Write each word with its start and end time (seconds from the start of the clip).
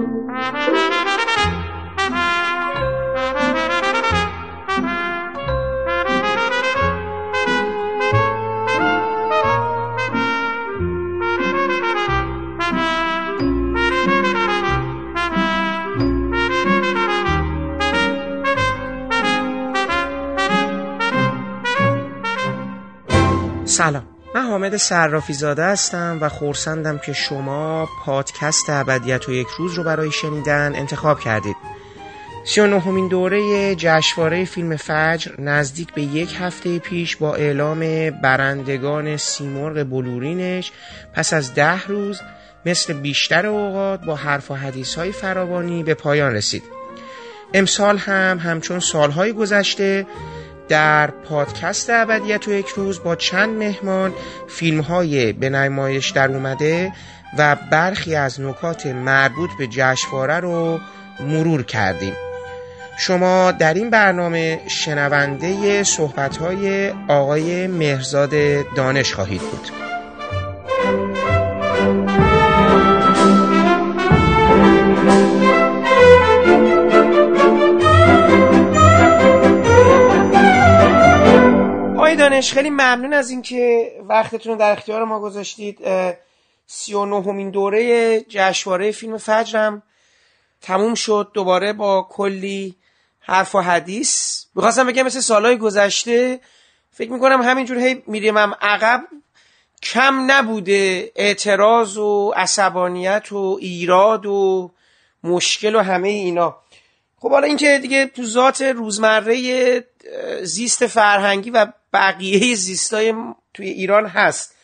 Mm-hmm. 0.00 0.59
حامد 24.70 24.80
صرافی 24.80 25.32
زاده 25.32 25.64
هستم 25.64 26.18
و 26.20 26.28
خورسندم 26.28 26.98
که 26.98 27.12
شما 27.12 27.88
پادکست 28.04 28.70
ابدیت 28.70 29.28
و 29.28 29.32
یک 29.32 29.46
روز 29.58 29.74
رو 29.74 29.84
برای 29.84 30.10
شنیدن 30.12 30.74
انتخاب 30.74 31.20
کردید. 31.20 31.56
سی 32.44 32.60
و 32.60 32.66
نهمین 32.66 33.08
دوره 33.08 33.74
جشنواره 33.74 34.44
فیلم 34.44 34.76
فجر 34.76 35.40
نزدیک 35.40 35.94
به 35.94 36.02
یک 36.02 36.36
هفته 36.40 36.78
پیش 36.78 37.16
با 37.16 37.34
اعلام 37.34 37.80
برندگان 38.10 39.16
سیمرغ 39.16 39.82
بلورینش 39.82 40.72
پس 41.14 41.32
از 41.32 41.54
ده 41.54 41.86
روز 41.86 42.20
مثل 42.66 42.92
بیشتر 42.92 43.46
اوقات 43.46 44.04
با 44.04 44.16
حرف 44.16 44.50
و 44.50 44.54
حدیث 44.54 44.94
های 44.94 45.12
فراوانی 45.12 45.82
به 45.82 45.94
پایان 45.94 46.34
رسید. 46.34 46.62
امسال 47.54 47.98
هم 47.98 48.38
همچون 48.38 48.80
سالهای 48.80 49.32
گذشته 49.32 50.06
در 50.70 51.10
پادکست 51.10 51.90
ابدیت 51.90 52.48
و 52.48 52.52
یک 52.52 52.66
روز 52.68 53.02
با 53.02 53.16
چند 53.16 53.58
مهمان 53.58 54.12
فیلم 54.48 54.80
های 54.80 55.32
به 55.32 55.50
نمایش 55.50 56.10
در 56.10 56.28
اومده 56.28 56.92
و 57.38 57.56
برخی 57.70 58.14
از 58.14 58.40
نکات 58.40 58.86
مربوط 58.86 59.50
به 59.58 59.66
جشنواره 59.66 60.40
رو 60.40 60.80
مرور 61.20 61.62
کردیم. 61.62 62.12
شما 62.98 63.52
در 63.52 63.74
این 63.74 63.90
برنامه 63.90 64.60
شنونده 64.68 65.82
صحبت 65.82 66.36
های 66.36 66.92
آقای 67.08 67.66
مهرزاد 67.66 68.32
دانش 68.76 69.14
خواهید 69.14 69.40
بود. 69.40 69.89
دانش 82.16 82.52
خیلی 82.52 82.70
ممنون 82.70 83.12
از 83.12 83.30
اینکه 83.30 83.92
وقتتون 84.08 84.52
رو 84.52 84.58
در 84.58 84.72
اختیار 84.72 85.04
ما 85.04 85.20
گذاشتید. 85.20 85.78
سی 86.66 86.94
و 86.94 87.04
نهمین 87.04 87.50
دوره 87.50 88.20
جشنواره 88.20 88.92
فیلم 88.92 89.18
فجرم 89.18 89.82
تموم 90.62 90.94
شد. 90.94 91.30
دوباره 91.34 91.72
با 91.72 92.06
کلی 92.10 92.76
حرف 93.20 93.54
و 93.54 93.60
حدیث. 93.60 94.44
می‌خواستم 94.54 94.86
بگم 94.86 95.02
مثل 95.02 95.20
سالهای 95.20 95.58
گذشته 95.58 96.40
فکر 96.90 97.10
می‌کنم 97.10 97.42
همینجور 97.42 97.78
هی 97.78 98.02
میریم 98.06 98.36
هم 98.36 98.54
عقب. 98.60 99.04
کم 99.82 100.30
نبوده 100.30 101.12
اعتراض 101.16 101.96
و 101.96 102.32
عصبانیت 102.36 103.32
و 103.32 103.58
ایراد 103.60 104.26
و 104.26 104.70
مشکل 105.24 105.74
و 105.74 105.80
همه 105.80 106.08
اینا. 106.08 106.56
خب 107.18 107.30
حالا 107.30 107.46
اینکه 107.46 107.78
دیگه 107.78 108.06
تو 108.06 108.24
ذات 108.24 108.62
روزمره 108.62 109.84
زیست 110.42 110.86
فرهنگی 110.86 111.50
و 111.50 111.66
بقیه 111.92 112.54
زیستای 112.54 113.14
توی 113.54 113.68
ایران 113.68 114.06
هست. 114.06 114.54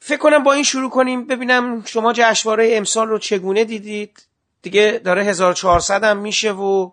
فکر 0.00 0.18
کنم 0.18 0.44
با 0.44 0.52
این 0.52 0.64
شروع 0.64 0.90
کنیم. 0.90 1.26
ببینم 1.26 1.84
شما 1.86 2.12
جشنواره 2.12 2.70
امسال 2.72 3.08
رو 3.08 3.18
چگونه 3.18 3.64
دیدید؟ 3.64 4.26
دیگه 4.62 5.00
داره 5.04 5.24
1400 5.24 6.04
هم 6.04 6.16
میشه 6.16 6.52
و 6.52 6.90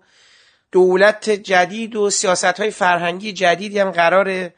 دولت 0.71 1.29
جدید 1.29 1.95
و 1.95 2.09
سیاست 2.09 2.59
های 2.59 2.71
فرهنگی 2.71 3.33
جدیدی 3.33 3.79
هم 3.79 3.91
قراره 3.91 4.53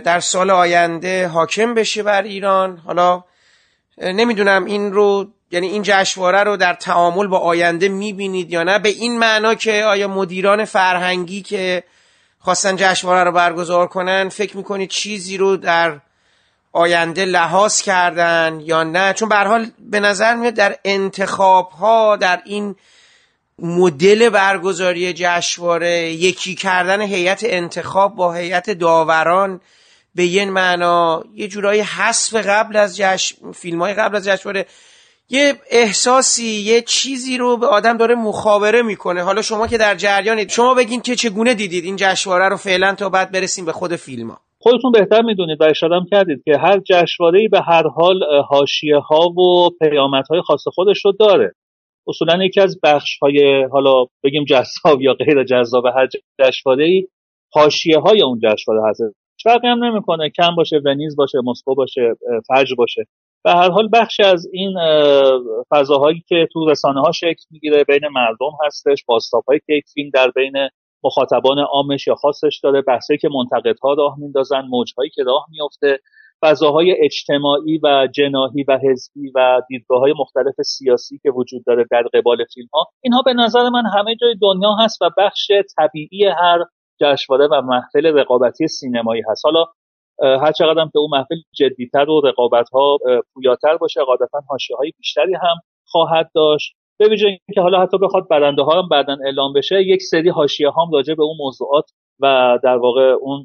در 0.00 0.20
سال 0.20 0.50
آینده 0.50 1.28
حاکم 1.28 1.74
بشه 1.74 2.02
بر 2.02 2.22
ایران. 2.22 2.76
حالا 2.76 3.24
نمی‌دونم 3.98 4.64
این 4.64 4.92
رو 4.92 5.28
یعنی 5.50 5.66
این 5.66 5.82
جشنواره 5.82 6.42
رو 6.42 6.56
در 6.56 6.74
تعامل 6.74 7.26
با 7.26 7.38
آینده 7.38 7.88
می‌بینید 7.88 8.50
یا 8.50 8.62
نه. 8.62 8.78
به 8.78 8.88
این 8.88 9.18
معنا 9.18 9.54
که 9.54 9.84
آیا 9.84 10.08
مدیران 10.08 10.64
فرهنگی 10.64 11.42
که 11.42 11.84
خواستن 12.44 12.76
جشنواره 12.76 13.24
رو 13.24 13.32
برگزار 13.32 13.86
کنن 13.86 14.28
فکر 14.28 14.56
می‌کنید 14.56 14.90
چیزی 14.90 15.36
رو 15.36 15.56
در 15.56 16.00
آینده 16.72 17.24
لحاظ 17.24 17.82
کردن 17.82 18.60
یا 18.64 18.82
نه؟ 18.82 19.12
چون 19.12 19.28
به 19.28 19.36
حال 19.36 19.70
به 19.78 20.00
نظر 20.00 20.34
میاد 20.34 20.54
در 20.54 20.76
انتخاب 20.84 21.70
ها 21.70 22.16
در 22.16 22.42
این 22.44 22.76
مدل 23.58 24.28
برگزاری 24.28 25.12
جشنواره 25.12 26.12
یکی 26.12 26.54
کردن 26.54 27.00
هیئت 27.00 27.40
انتخاب 27.44 28.14
با 28.14 28.32
هیئت 28.32 28.70
داوران 28.70 29.60
به 30.14 30.24
یه 30.24 30.44
معنا 30.44 31.24
یه 31.34 31.48
جورایی 31.48 31.80
حذف 31.80 32.34
قبل 32.34 32.76
از 32.76 32.96
جشن 32.96 33.52
فیلم 33.52 33.82
های 33.82 33.94
قبل 33.94 34.16
از 34.16 34.24
جشنواره 34.24 34.66
یه 35.30 35.52
احساسی 35.70 36.62
یه 36.66 36.82
چیزی 36.82 37.38
رو 37.38 37.56
به 37.56 37.66
آدم 37.66 37.96
داره 37.96 38.14
مخابره 38.14 38.82
می‌کنه. 38.82 39.22
حالا 39.22 39.42
شما 39.42 39.66
که 39.66 39.78
در 39.78 39.94
جریانید 39.94 40.48
شما 40.48 40.74
بگین 40.74 41.00
که 41.00 41.14
چگونه 41.14 41.54
دیدید 41.54 41.84
این 41.84 41.96
جشنواره 41.96 42.48
رو 42.48 42.56
فعلا 42.56 42.94
تا 42.94 43.08
بعد 43.08 43.32
برسیم 43.32 43.64
به 43.64 43.72
خود 43.72 43.96
فیلم 43.96 44.30
ها؟ 44.30 44.40
خودتون 44.58 44.92
بهتر 44.92 45.22
می‌دونید 45.22 45.60
و 45.60 45.64
اشاره 45.64 46.00
کردید 46.10 46.42
که 46.44 46.58
هر 46.58 46.78
جشنواره 46.78 47.48
به 47.48 47.60
هر 47.60 47.88
حال 47.88 48.20
حاشیه 48.48 48.98
ها 48.98 49.28
و 49.28 49.70
های 50.30 50.42
خاص 50.46 50.64
خودش 50.74 51.04
رو 51.04 51.12
داره. 51.12 51.52
اصولا 52.06 52.44
یکی 52.44 52.60
از 52.60 52.78
بخش 52.82 53.18
های 53.22 53.64
حالا 53.72 54.04
بگیم 54.24 54.44
جذاب 54.44 55.00
یا 55.00 55.14
غیر 55.14 55.44
جذاب 55.44 55.86
هر 55.86 56.08
جشنواره 56.40 56.84
ای 56.84 57.06
حاشیه 57.52 57.98
های 57.98 58.22
اون 58.22 58.40
جشنواره 58.42 58.90
هست. 58.90 59.02
فرقی 59.44 59.68
هم 59.68 59.84
نمی‌کنه. 59.84 60.30
کم 60.30 60.54
باشه 60.56 60.80
ونیز 60.84 61.16
باشه 61.16 61.38
مسکو 61.44 61.74
باشه 61.74 62.00
فجر 62.48 62.74
باشه. 62.78 63.04
به 63.44 63.52
هر 63.52 63.70
حال 63.70 63.88
بخشی 63.92 64.22
از 64.22 64.46
این 64.52 64.74
فضاهایی 65.70 66.24
که 66.28 66.48
تو 66.52 66.70
رسانه 66.70 67.00
ها 67.00 67.12
شکل 67.12 67.44
می‌گیره 67.50 67.84
بین 67.84 68.08
مردم 68.12 68.52
هستش 68.66 69.04
باستاب 69.06 69.44
های 69.48 69.60
که 69.66 69.80
فیلم 69.94 70.10
در 70.14 70.30
بین 70.30 70.52
مخاطبان 71.04 71.58
عامش 71.58 72.06
یا 72.06 72.14
خاصش 72.14 72.60
داره 72.62 72.82
بحثایی 72.82 73.18
که 73.18 73.28
منتقدها 73.28 73.94
راه 73.94 74.18
میندازن 74.18 74.60
موجهایی 74.60 75.10
که 75.10 75.22
راه 75.22 75.46
میفته 75.50 75.98
فضاهای 76.42 76.96
اجتماعی 77.04 77.80
و 77.82 78.08
جناهی 78.14 78.64
و 78.68 78.78
حزبی 78.82 79.30
و 79.34 79.62
دیدگاه 79.68 80.00
های 80.00 80.12
مختلف 80.18 80.54
سیاسی 80.62 81.20
که 81.22 81.30
وجود 81.30 81.64
داره 81.66 81.86
در 81.90 82.02
قبال 82.14 82.44
فیلم 82.54 82.68
ها 82.72 82.86
اینها 83.02 83.22
به 83.22 83.32
نظر 83.32 83.68
من 83.68 83.82
همه 83.98 84.16
جای 84.16 84.34
دنیا 84.42 84.74
هست 84.80 85.02
و 85.02 85.10
بخش 85.18 85.50
طبیعی 85.76 86.26
هر 86.26 86.64
جشنواره 87.00 87.48
و 87.52 87.62
محفل 87.62 88.06
رقابتی 88.06 88.68
سینمایی 88.68 89.22
هست. 89.30 89.44
حالا 89.44 89.64
هر 90.22 90.52
چقدر 90.52 90.84
که 90.84 90.98
اون 90.98 91.10
محفل 91.12 91.36
جدیتر 91.52 92.10
و 92.10 92.20
رقابت 92.24 92.68
ها 92.70 92.98
پویاتر 93.34 93.76
باشه 93.76 94.00
قاعدتا 94.00 94.40
حاشیه 94.48 94.76
های 94.76 94.92
بیشتری 94.98 95.34
هم 95.34 95.56
خواهد 95.84 96.30
داشت. 96.34 96.74
به 96.98 97.08
ویژه 97.08 97.26
اینکه 97.26 97.60
حالا 97.60 97.80
حتی 97.80 97.98
بخواد 97.98 98.28
برنده 98.28 98.62
ها 98.62 98.82
هم 98.82 98.88
بعدا 98.88 99.16
اعلام 99.24 99.52
بشه 99.52 99.82
یک 99.82 100.02
سری 100.02 100.28
حاشیه 100.28 100.68
هم 100.68 100.90
راجع 100.92 101.14
به 101.14 101.22
اون 101.22 101.36
موضوعات 101.38 101.90
و 102.20 102.58
در 102.62 102.76
واقع 102.76 103.14
اون 103.20 103.44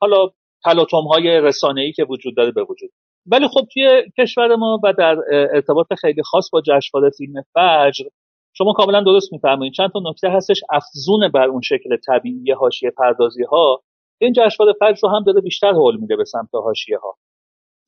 حالا 0.00 0.28
تلاطم 0.64 1.02
های 1.02 1.40
رسانه 1.40 1.80
ای 1.80 1.92
که 1.92 2.04
وجود 2.04 2.36
داره 2.36 2.50
به 2.50 2.62
وجود. 2.62 2.90
ولی 3.26 3.48
خب 3.48 3.60
توی 3.72 4.02
کشور 4.18 4.56
ما 4.56 4.80
و 4.84 4.92
در 4.92 5.16
ارتباط 5.54 5.86
خیلی 6.00 6.22
خاص 6.22 6.50
با 6.52 6.60
جشنواره 6.60 7.10
فیلم 7.10 7.42
فجر 7.54 8.04
شما 8.52 8.72
کاملا 8.72 9.02
درست 9.02 9.32
میفرمایید. 9.32 9.72
چند 9.72 9.90
تا 9.90 10.00
نکته 10.10 10.30
هستش 10.30 10.60
افزون 10.70 11.28
بر 11.28 11.48
اون 11.48 11.60
شکل 11.60 11.96
طبیعی 12.06 12.52
حاشیه 12.52 12.90
پردازی 12.90 13.42
ها 13.42 13.82
این 14.20 14.32
جشنواره 14.36 14.74
فجر 14.80 15.00
رو 15.02 15.08
هم 15.08 15.22
داره 15.26 15.40
بیشتر 15.40 15.72
حول 15.72 15.96
میده 16.00 16.16
به 16.16 16.24
سمت 16.24 16.48
حاشیه 16.52 16.98
ها 16.98 17.16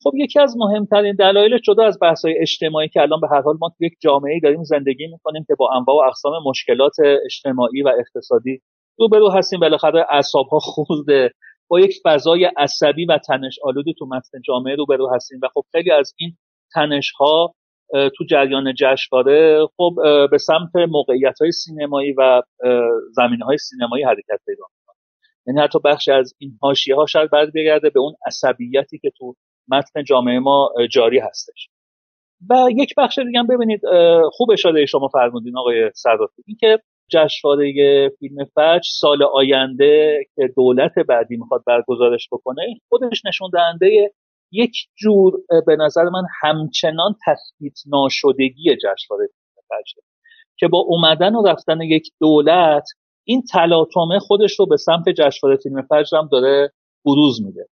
خب 0.03 0.11
یکی 0.15 0.39
از 0.39 0.55
مهمترین 0.57 1.15
دلایل 1.15 1.57
جدا 1.57 1.85
از 1.85 1.97
بحث‌های 2.01 2.35
اجتماعی 2.39 2.89
که 2.89 3.01
الان 3.01 3.19
به 3.21 3.27
هر 3.31 3.41
حال 3.41 3.57
ما 3.61 3.69
تو 3.77 3.85
یک 3.85 3.93
جامعه 3.99 4.39
داریم 4.43 4.63
زندگی 4.63 5.07
می‌کنیم 5.07 5.45
که 5.47 5.55
با 5.55 5.69
انواع 5.71 6.05
و 6.05 6.07
اقسام 6.07 6.33
مشکلات 6.45 6.95
اجتماعی 7.25 7.81
و 7.81 7.91
اقتصادی 7.99 8.61
روبرو 8.99 9.31
هستیم. 9.31 9.59
بالاخره 9.59 10.05
اعصابها 10.09 10.59
خورده 10.59 11.31
با 11.67 11.79
یک 11.79 11.93
فضای 12.03 12.45
عصبی 12.57 13.05
و 13.05 13.17
تنش 13.27 13.59
آلودی 13.63 13.93
تو 13.99 14.05
متن 14.05 14.41
جامعه 14.45 14.75
روبرو 14.75 15.09
هستیم 15.15 15.39
و 15.43 15.47
خب 15.53 15.63
خیلی 15.71 15.91
از 15.91 16.13
این 16.17 16.37
تنش 16.73 17.11
ها 17.11 17.53
تو 18.17 18.25
جریان 18.29 18.73
جشنواره 18.77 19.67
خب 19.77 19.95
به 20.31 20.37
سمت 20.37 20.75
موقعیت 20.89 21.41
های 21.41 21.51
سینمایی 21.51 22.13
و 22.17 22.41
زمینه 23.11 23.45
های 23.45 23.57
سینمایی 23.57 24.03
حرکت 24.03 24.39
پیدا 24.45 24.63
یعنی 25.47 25.59
حتی 25.61 25.79
بخشی 25.85 26.11
از 26.11 26.33
این 26.37 26.57
حاشیه 26.61 26.95
ها 26.95 27.05
شاید 27.05 27.29
بگرده 27.55 27.89
به 27.89 27.99
اون 27.99 28.13
عصبیتی 28.27 28.97
که 28.97 29.11
تو 29.17 29.35
متن 29.67 30.03
جامعه 30.03 30.39
ما 30.39 30.69
جاری 30.91 31.19
هستش. 31.19 31.69
و 32.49 32.67
یک 32.75 32.93
بخش 32.97 33.19
دیگه 33.19 33.39
هم 33.39 33.47
ببینید 33.47 33.81
خوب 34.31 34.51
اشاره 34.51 34.85
شما 34.85 35.07
فرمودین 35.07 35.57
آقای 35.57 35.91
صرافی 35.95 36.43
این 36.47 36.57
که 36.59 36.79
جشنواره 37.11 37.73
فیلم 38.19 38.45
فجر 38.45 38.89
سال 38.99 39.23
آینده 39.23 40.23
که 40.35 40.49
دولت 40.55 40.91
بعدی 41.09 41.37
می‌خواد 41.37 41.63
برگزارش 41.67 42.27
بکنه 42.31 42.61
خودش 42.89 43.25
نشون 43.25 43.49
دهنده 43.53 44.13
یک 44.51 44.71
جور 44.95 45.33
به 45.67 45.75
نظر 45.75 46.03
من 46.03 46.23
همچنان 46.41 47.15
تثبیت 47.25 47.73
ناشدگی 47.87 48.75
جشنواره 48.75 49.27
فجره 49.69 50.03
که 50.57 50.67
با 50.67 50.77
اومدن 50.77 51.35
و 51.35 51.47
رفتن 51.47 51.81
یک 51.81 52.09
دولت 52.19 52.83
این 53.23 53.41
تلاطمه 53.51 54.19
خودش 54.19 54.59
رو 54.59 54.65
به 54.65 54.77
سمت 54.77 55.09
جشنواره 55.09 55.57
فیلم 55.63 55.81
فجر 55.81 56.17
هم 56.17 56.29
داره 56.31 56.71
بروز 57.05 57.41
میده. 57.45 57.67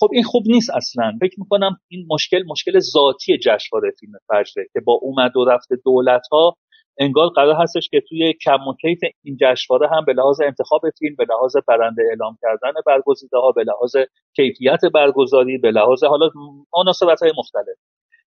خب 0.00 0.08
این 0.12 0.22
خوب 0.22 0.42
نیست 0.46 0.70
اصلا. 0.70 1.12
فکر 1.20 1.40
می‌کنم 1.40 1.76
این 1.88 2.06
مشکل 2.10 2.42
مشکل 2.48 2.78
ذاتی 2.78 3.38
جشنواره 3.38 3.90
فیلم 4.00 4.12
فجره 4.28 4.66
که 4.72 4.80
با 4.80 4.92
اومد 4.92 5.36
و 5.36 5.44
رفت 5.44 5.68
دولت 5.84 6.22
ها 6.32 6.56
انگار 6.98 7.28
قرار 7.28 7.54
هستش 7.54 7.88
که 7.88 8.02
توی 8.08 8.34
کم 8.44 8.68
و 8.68 8.74
کیف 8.80 8.98
این 9.24 9.36
جشنواره 9.40 9.88
هم 9.88 10.04
به 10.04 10.12
لحاظ 10.12 10.40
انتخاب 10.40 10.80
فیلم 10.98 11.14
به 11.18 11.24
لحاظ 11.30 11.56
برنده 11.68 12.02
اعلام 12.10 12.38
کردن 12.42 12.72
برگزیده 12.86 13.38
ها 13.38 13.52
به 13.52 13.64
لحاظ 13.64 13.96
کیفیت 14.36 14.80
برگزاری 14.94 15.58
به 15.58 15.70
لحاظ 15.70 16.04
حالا 16.04 16.30
مناسبت 16.76 17.22
های 17.22 17.32
مختلف. 17.38 17.76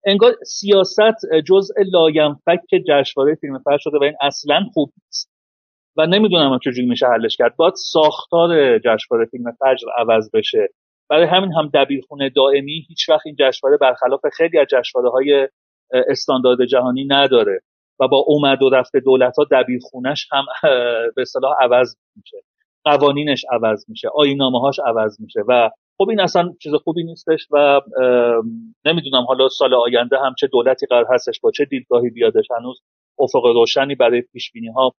انگار 0.06 0.32
سیاست 0.46 1.42
جزء 1.48 1.74
لاینفک 1.92 2.60
جشنواره 2.88 3.34
فیلم 3.34 3.58
فجر 3.58 3.78
شده 3.78 3.98
و 3.98 4.02
این 4.02 4.16
اصلا 4.20 4.64
خوب 4.74 4.92
نیست. 5.06 5.31
و 5.96 6.06
نمی‌دونم 6.06 6.58
چجوری 6.64 6.86
میشه 6.86 7.06
حلش 7.06 7.36
کرد. 7.36 7.56
باید 7.56 7.74
ساختار 7.76 8.78
جشنواره 8.78 9.26
فیلم 9.30 9.52
فجر 9.52 9.86
عوض 9.98 10.30
بشه. 10.34 10.68
برای 11.10 11.26
همین 11.26 11.52
هم 11.52 11.70
دبیرخونه 11.74 12.30
دائمی 12.36 12.84
هیچ 12.88 13.08
وقت 13.08 13.26
این 13.26 13.36
جشنواره 13.38 13.78
برخلاف 13.80 14.20
خیلی 14.36 14.58
از 14.58 14.66
جشنواره 14.70 15.10
های 15.10 15.48
استاندارد 16.08 16.64
جهانی 16.64 17.04
نداره. 17.08 17.60
و 18.00 18.08
با 18.08 18.24
اومد 18.26 18.62
و 18.62 18.70
رفت 18.70 18.96
دولت 18.96 19.36
ها 19.38 19.46
دبیرخونش 19.50 20.28
هم 20.32 20.44
به 21.16 21.24
صلاح 21.24 21.54
عوض 21.60 21.96
میشه. 22.16 22.36
قوانینش 22.84 23.44
عوض 23.50 23.84
میشه. 23.88 24.08
آینامه 24.14 24.60
هاش 24.60 24.80
عوض 24.86 25.20
میشه. 25.20 25.40
و 25.48 25.70
خب 25.98 26.08
این 26.08 26.20
اصلا 26.20 26.52
چیز 26.62 26.74
خوبی 26.74 27.04
نیستش 27.04 27.46
و 27.50 27.80
نمی‌دونم 28.84 29.24
حالا 29.24 29.48
سال 29.48 29.74
آینده 29.74 30.18
هم 30.18 30.34
چه 30.38 30.46
دولتی 30.46 30.86
قرار 30.86 31.06
هستش 31.10 31.40
با 31.40 31.50
چه 31.50 31.64
دیدگاهی 31.64 32.10
بیادش. 32.10 32.44
هنوز 32.58 32.80
افق 33.18 33.46
روشنی 33.46 33.94
برای 33.94 34.22
پیش 34.32 34.52
بینی 34.52 34.68
ها 34.68 34.92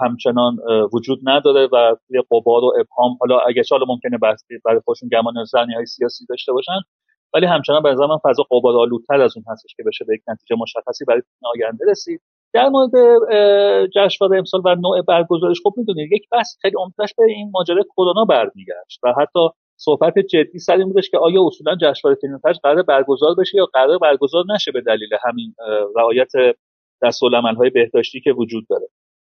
همچنان 0.00 0.56
وجود 0.92 1.18
نداره 1.24 1.68
و 1.72 1.96
توی 2.08 2.22
قبار 2.30 2.64
و 2.64 2.72
ابهام 2.80 3.16
حالا 3.20 3.38
اگه 3.38 3.62
حالا 3.70 3.84
ممکنه 3.88 4.18
برای 4.64 4.80
خودشون 4.84 5.08
گمان 5.08 5.44
زنی 5.44 5.74
های 5.74 5.86
سیاسی 5.86 6.26
داشته 6.28 6.52
باشن 6.52 6.80
ولی 7.34 7.46
همچنان 7.46 7.82
به 7.82 7.94
من 7.94 8.18
فضا 8.24 8.42
قبار 8.42 8.76
آلودتر 8.76 9.20
از 9.20 9.36
اون 9.36 9.44
هستش 9.48 9.74
که 9.76 9.82
بشه 9.82 10.04
به 10.04 10.14
یک 10.14 10.22
نتیجه 10.28 10.56
مشخصی 10.60 11.04
برای 11.04 11.22
آینده 11.42 11.84
رسید. 11.90 12.20
در 12.52 12.68
مورد 12.68 12.90
جشنواره 13.94 14.38
امسال 14.38 14.62
و 14.64 14.74
نوع 14.74 15.02
برگزارش 15.02 15.60
خب 15.64 15.74
می‌دونید 15.76 16.12
یک 16.12 16.28
بحث 16.32 16.56
خیلی 16.62 16.74
عمدهش 16.78 17.14
به 17.18 17.24
این 17.24 17.50
ماجرای 17.52 17.84
کرونا 17.96 18.24
برمیگشت 18.24 19.00
و 19.02 19.14
حتی 19.20 19.48
صحبت 19.76 20.18
جدی 20.18 20.58
سر 20.58 20.76
این 20.76 20.88
بودش 20.88 21.10
که 21.10 21.18
آیا 21.18 21.46
اصولا 21.46 21.76
جشنواره 21.82 22.18
فیلم 22.20 22.38
فجر 22.38 22.58
قرار 22.62 22.82
برگزار 22.82 23.34
بشه 23.34 23.56
یا 23.56 23.66
قرار 23.66 23.98
برگزار 23.98 24.44
نشه 24.54 24.72
به 24.72 24.80
دلیل 24.80 25.08
همین 25.24 25.54
رعایت 25.96 26.32
های 27.56 27.70
بهداشتی 27.70 28.20
که 28.20 28.32
وجود 28.32 28.66
داره. 28.68 28.88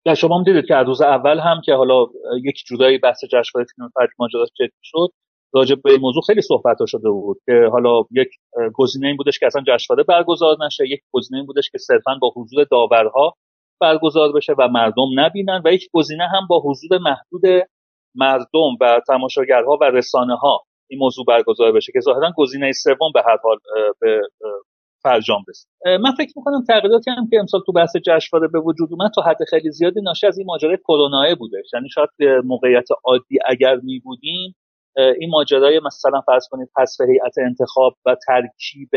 و 0.06 0.14
شما 0.14 0.38
هم 0.38 0.44
دیدید 0.44 0.66
که 0.66 0.76
از 0.76 0.86
روز 0.86 1.00
اول 1.00 1.38
هم 1.38 1.60
که 1.64 1.74
حالا 1.74 2.06
یک 2.44 2.62
جورایی 2.66 2.98
بحث 2.98 3.24
جشنواره 3.24 3.66
فیلم 3.76 3.88
فجر 3.88 4.12
ماجراش 4.18 4.48
جدی 4.58 4.82
شد 4.82 5.08
راجع 5.54 5.74
به 5.74 5.90
این 5.90 6.00
موضوع 6.00 6.22
خیلی 6.26 6.42
صحبت 6.42 6.76
شده 6.86 7.10
بود 7.10 7.36
که 7.46 7.68
حالا 7.72 8.02
یک 8.10 8.28
گزینه 8.74 9.06
این 9.06 9.16
بودش 9.16 9.38
که 9.38 9.46
اصلا 9.46 9.62
جشنواره 9.68 10.04
برگزار 10.04 10.56
نشه 10.66 10.84
یک 10.88 11.00
گزینه 11.12 11.38
این 11.38 11.46
بودش 11.46 11.70
که 11.70 11.78
صرفا 11.78 12.18
با 12.20 12.32
حضور 12.36 12.64
داورها 12.70 13.34
برگزار 13.80 14.32
بشه 14.32 14.54
و 14.58 14.68
مردم 14.68 15.08
نبینن 15.16 15.62
و 15.64 15.72
یک 15.72 15.88
گزینه 15.92 16.28
هم 16.28 16.46
با 16.48 16.62
حضور 16.64 16.98
محدود 16.98 17.66
مردم 18.14 18.76
و 18.80 19.00
تماشاگرها 19.06 19.78
و 19.80 19.84
رسانه 19.84 20.36
ها 20.36 20.60
این 20.90 20.98
موضوع 20.98 21.24
برگزار 21.28 21.72
بشه 21.72 21.92
که 21.92 22.00
ظاهرا 22.00 22.32
گزینه 22.36 22.72
سوم 22.72 23.12
به 23.14 23.22
هر 23.26 23.36
حال 23.42 23.56
به 24.00 24.20
فرجام 25.06 25.42
رسید. 25.48 25.70
من 26.00 26.12
فکر 26.18 26.32
می‌کنم 26.36 26.64
تغییراتی 26.68 27.10
هم 27.10 27.28
که 27.30 27.38
امسال 27.40 27.60
تو 27.66 27.72
بحث 27.72 27.96
جشنواره 28.06 28.48
به 28.52 28.60
وجود 28.60 28.88
اومد 28.92 29.10
تا 29.14 29.22
حد 29.22 29.44
خیلی 29.50 29.70
زیادی 29.70 30.00
ناشی 30.00 30.26
از 30.26 30.38
این 30.38 30.46
ماجرای 30.46 30.76
کرونا 30.76 31.34
بوده. 31.38 31.62
یعنی 31.74 31.88
شاید 31.88 32.08
موقعیت 32.44 32.88
عادی 33.04 33.38
اگر 33.46 33.76
می 33.76 33.98
بودیم 33.98 34.54
این 35.20 35.30
ماجرای 35.30 35.80
مثلا 35.86 36.20
فرض 36.20 36.48
کنید 36.50 36.68
حذف 36.78 37.00
هیئت 37.00 37.34
انتخاب 37.46 37.92
و 38.06 38.16
ترکیب 38.26 38.88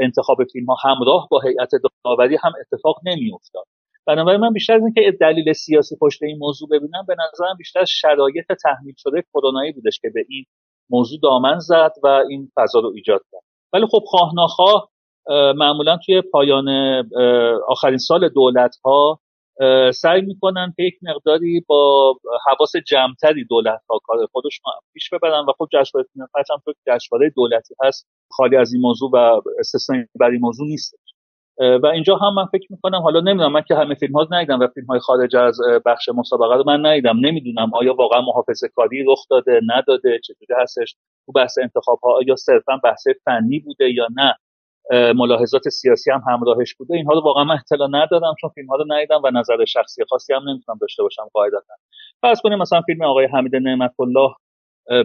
انتخاب 0.00 0.36
فیلم 0.52 0.66
ها 0.66 0.76
همراه 0.90 1.28
با 1.30 1.40
هیئت 1.40 1.70
داوری 2.04 2.36
هم 2.42 2.52
اتفاق 2.60 2.96
نمیافتاد. 3.06 3.64
بنابراین 4.06 4.40
من 4.40 4.52
بیشتر 4.52 4.74
از 4.74 4.82
اینکه 4.82 5.18
دلیل 5.20 5.52
سیاسی 5.52 5.96
پشت 6.00 6.22
این 6.22 6.38
موضوع 6.38 6.68
ببینم 6.68 7.04
به 7.08 7.14
نظرم 7.14 7.56
بیشتر 7.58 7.84
شرایط 7.84 8.52
تحمیل 8.64 8.94
شده 8.98 9.22
کرونایی 9.34 9.72
بودش 9.72 9.98
که 10.02 10.10
به 10.14 10.24
این 10.28 10.44
موضوع 10.90 11.18
دامن 11.22 11.58
زد 11.58 11.92
و 12.02 12.06
این 12.06 12.50
فضا 12.56 12.80
رو 12.80 12.92
ایجاد 12.94 13.20
کرد. 13.32 13.47
ولی 13.72 13.86
خب 13.86 14.02
خواه 14.06 14.32
ناخواه 14.34 14.90
معمولا 15.56 15.98
توی 16.06 16.22
پایان 16.32 16.68
آخرین 17.68 17.98
سال 17.98 18.28
دولت 18.28 18.76
ها 18.84 19.20
سعی 19.94 20.20
می‌کنن 20.20 20.72
که 20.76 20.82
یک 20.82 20.94
مقداری 21.02 21.64
با 21.68 22.14
حواس 22.46 22.72
جمعتری 22.86 23.44
دولت 23.44 23.80
ها 23.90 23.98
کار 24.04 24.26
خودشون 24.32 24.72
پیش 24.94 25.10
ببرن 25.12 25.44
و 25.48 25.52
خب 25.58 25.68
جشنواره 25.72 26.08
فیلم 26.12 26.26
هم 26.50 26.62
تو 26.64 26.72
جشنواره 26.86 27.32
دولتی 27.36 27.74
هست 27.84 28.08
خالی 28.30 28.56
از 28.56 28.72
این 28.72 28.82
موضوع 28.82 29.10
و 29.10 29.40
استثنایی 29.58 30.04
بر 30.20 30.30
این 30.30 30.40
موضوع 30.40 30.66
نیست. 30.66 30.94
و 31.82 31.86
اینجا 31.86 32.16
هم 32.16 32.34
من 32.34 32.46
فکر 32.46 32.66
می‌کنم 32.70 32.98
حالا 32.98 33.20
نمی‌دونم 33.20 33.52
من 33.52 33.62
که 33.68 33.74
همه 33.74 33.94
فیلم 33.94 34.12
ها 34.12 34.26
ندیدم 34.30 34.60
و 34.60 34.66
فیلم 34.66 34.86
های 34.86 34.98
خارج 34.98 35.36
از 35.36 35.58
بخش 35.86 36.08
مسابقه 36.08 36.54
رو 36.54 36.64
من 36.66 36.86
ندیدم. 36.86 37.16
نمی‌دونم 37.20 37.70
آیا 37.74 37.94
واقعا 37.94 38.20
محافظه 38.20 38.68
کاری 38.68 39.04
رخ 39.08 39.24
داده 39.30 39.60
نداده 39.66 40.20
چطوری 40.24 40.62
هستش؟ 40.62 40.96
تو 41.26 41.32
بحث 41.32 41.58
انتخاب 41.62 41.98
ها 42.02 42.16
آیا 42.16 42.36
صرفا 42.36 42.76
بحث 42.84 43.04
فنی 43.24 43.58
بوده 43.58 43.90
یا 43.92 44.08
نه؟ 44.16 44.34
ملاحظات 45.14 45.68
سیاسی 45.68 46.10
هم 46.10 46.22
همراهش 46.28 46.74
بوده. 46.74 46.94
اینها 46.94 47.12
رو 47.12 47.20
واقعا 47.20 47.44
من 47.44 47.54
اطلاع 47.54 47.88
ندادم 47.92 48.34
چون 48.40 48.50
فیلم 48.50 48.68
ها 48.68 48.76
رو 48.76 48.84
ندیدم 48.88 49.20
و 49.24 49.30
نظر 49.30 49.64
شخصی 49.64 50.04
خاصی 50.10 50.32
هم 50.34 50.48
نمی‌تونم 50.48 50.78
داشته 50.80 51.02
باشم 51.02 51.28
قاعدتا. 51.32 51.74
فرض 52.22 52.40
کنیم 52.40 52.58
مثلا 52.58 52.80
فیلم 52.80 53.04
آقای 53.04 53.26
حمید 53.26 53.56
نعمت 53.56 53.94
الله 54.00 54.34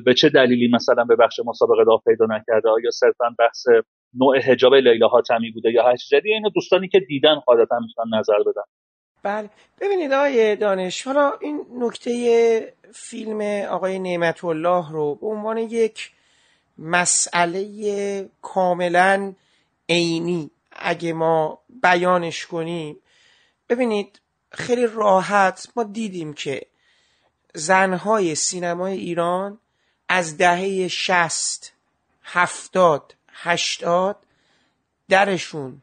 به 0.05 0.13
چه 0.13 0.29
دلیلی 0.29 0.67
مثلا 0.73 1.03
به 1.03 1.15
بخش 1.15 1.39
مسابقه 1.45 1.83
راه 1.83 2.01
پیدا 2.05 2.25
نکرده؟ 2.25 2.69
آیا 2.69 2.91
صرفا 2.91 3.35
بحث 3.39 3.65
نوع 4.13 4.39
حجاب 4.39 4.75
لیلا 4.75 5.07
حاتمی 5.07 5.51
بوده 5.51 5.71
یا 5.71 5.83
هر 5.83 5.95
چیزی. 5.95 6.15
اینو 6.23 6.49
دوستانی 6.49 6.87
که 6.87 6.99
دیدن 6.99 7.35
قاعدتا 7.35 7.79
می‌تونن 7.79 8.19
نظر 8.19 8.39
بدن. 8.39 8.63
بله. 9.23 9.49
ببینید 9.81 10.11
آقای 10.11 10.55
دانش 10.55 11.03
حالا 11.03 11.33
این 11.41 11.65
نکته 11.79 12.73
فیلم 12.93 13.41
آقای 13.69 13.99
نعمت 13.99 14.43
الله 14.43 14.91
رو 14.91 15.15
به 15.15 15.27
عنوان 15.27 15.57
یک 15.57 16.11
مسئله 16.77 18.29
کاملا 18.41 19.33
عینی 19.89 20.51
اگه 20.71 21.13
ما 21.13 21.59
بیانش 21.83 22.45
کنیم 22.45 22.97
ببینید 23.69 24.21
خیلی 24.51 24.87
راحت 24.87 25.67
ما 25.75 25.83
دیدیم 25.83 26.33
که 26.33 26.61
زنهای 27.53 28.35
سینمای 28.35 28.97
ایران 28.97 29.59
از 30.09 30.37
دهه 30.37 30.87
شست 30.87 31.73
هفتاد 32.23 33.15
هشتاد 33.33 34.17
درشون 35.09 35.81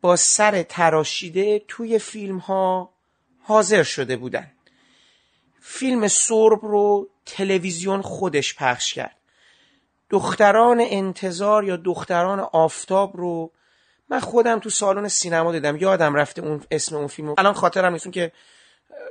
با 0.00 0.16
سر 0.16 0.62
تراشیده 0.62 1.64
توی 1.68 1.98
فیلم 1.98 2.38
ها 2.38 2.92
حاضر 3.42 3.82
شده 3.82 4.16
بودن. 4.16 4.52
فیلم 5.60 6.08
سرب 6.08 6.58
رو 6.62 7.08
تلویزیون 7.26 8.02
خودش 8.02 8.54
پخش 8.54 8.94
کرد. 8.94 9.16
دختران 10.10 10.80
انتظار 10.80 11.64
یا 11.64 11.76
دختران 11.76 12.40
آفتاب 12.40 13.16
رو 13.16 13.52
من 14.08 14.20
خودم 14.20 14.58
تو 14.58 14.70
سالن 14.70 15.08
سینما 15.08 15.52
دیدم. 15.52 15.76
یادم 15.76 16.14
رفته 16.14 16.42
اون 16.42 16.62
اسم 16.70 16.96
اون 16.96 17.06
فیلم 17.06 17.34
الان 17.38 17.52
خاطرم 17.52 17.92
نیست 17.92 18.12
که 18.12 18.32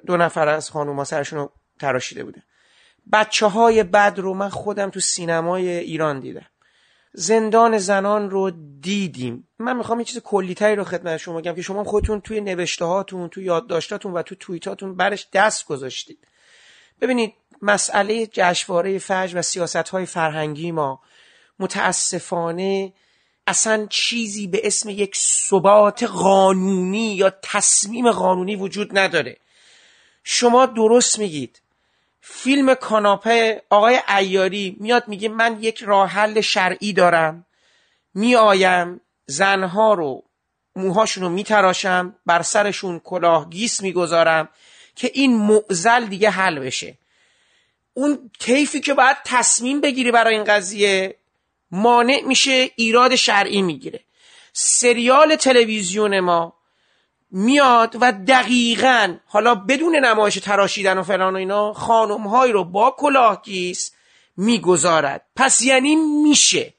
دو 0.05 0.17
نفر 0.17 0.48
از 0.48 0.70
خانوما 0.70 1.03
سرشون 1.03 1.39
رو 1.39 1.51
تراشیده 1.79 2.24
بوده. 2.24 2.44
بچه 3.13 3.48
های 3.48 3.84
بد 3.84 4.13
رو 4.17 4.34
من 4.34 4.50
خودم 4.50 4.89
تو 4.89 5.00
سینمای 5.00 5.70
ایران 5.70 6.20
دیدم. 6.20 6.46
زندان 7.17 7.77
زنان 7.77 8.29
رو 8.29 8.51
دیدیم. 8.81 9.48
من 9.60 9.77
می‌خوام 9.77 10.00
یه 10.00 10.05
چیز 10.05 10.19
کلیتری 10.19 10.75
رو 10.75 10.84
خدمت 10.84 11.17
شما 11.17 11.41
بگم 11.41 11.55
که 11.55 11.62
شما 11.62 11.84
خودتون 11.84 12.22
توی 12.22 12.41
نوشته 12.41 12.86
هاتون 12.86 13.29
توی 13.29 13.43
یادداشتاتون 13.43 14.13
و 14.13 14.22
تو 14.22 14.36
توییتاتون 14.36 14.95
برش 14.95 15.27
دست 15.34 15.65
گذاشتید. 15.65 16.27
ببینید 17.01 17.34
مسئله 17.62 18.27
جشنواره 18.27 19.00
فجر 19.00 19.39
و 19.39 19.41
سیاست 19.41 19.75
های 19.75 20.05
فرهنگی 20.05 20.72
ما 20.72 21.01
متاسفانه 21.60 22.93
اصلا 23.48 23.88
چیزی 23.89 24.48
به 24.48 24.62
اسم 24.63 24.89
یک 24.89 25.15
ثبات 25.50 26.03
قانونی 26.03 27.15
یا 27.15 27.34
تصمیم 27.43 28.12
قانونی 28.12 28.55
وجود 28.55 28.98
نداره. 28.98 29.38
شما 30.24 30.65
درست 30.65 31.19
میگید. 31.19 31.62
فیلم 32.27 32.74
کاناپه 32.74 33.62
آقای 33.70 34.00
ایاری 34.17 34.77
میاد 34.79 35.08
میگه 35.08 35.29
من 35.29 35.58
یک 35.62 35.84
راه 35.84 36.10
حل 36.10 36.41
شرعی 36.41 36.94
دارم. 36.94 37.46
میآیم 38.13 39.01
زنها 39.25 39.94
رو 39.94 40.24
موهاشون 40.75 41.24
رو 41.24 41.29
میتراشم 41.29 42.15
بر 42.25 42.41
سرشون 42.41 43.00
کلاه 43.00 43.50
گیس 43.50 43.82
می‌گذارم 43.82 44.50
که 44.96 45.12
این 45.13 45.38
معزل 45.38 46.05
دیگه 46.05 46.29
حل 46.29 46.60
بشه. 46.60 46.98
اون 47.94 48.32
کیفی 48.39 48.79
که 48.79 48.94
باید 48.94 49.17
تصمیم 49.25 49.82
بگیری 49.82 50.12
برای 50.12 50.36
این 50.36 50.44
قضیه 50.44 51.15
مانع 51.72 52.22
میشه 52.22 52.72
ایراد 52.75 53.15
شرعی 53.15 53.62
می‌گیره. 53.62 54.00
سریال 54.53 55.36
تلویزیون 55.36 56.20
ما 56.20 56.53
میاد 57.38 57.98
و 58.01 58.12
دقیقا 58.27 59.15
حالا 59.27 59.56
بدون 59.56 59.96
نمایش 59.96 60.36
تراشیدن 60.36 60.98
و 60.98 61.04
فلان 61.04 61.34
و 61.34 61.38
اینا 61.38 61.74
خانم 61.74 62.27
رو 62.27 62.63
با 62.63 62.96
کلاهگیس 62.98 63.92
می‌گذارد. 64.38 65.22
پس 65.36 65.62
یعنی 65.62 65.96
میشه. 65.96 66.74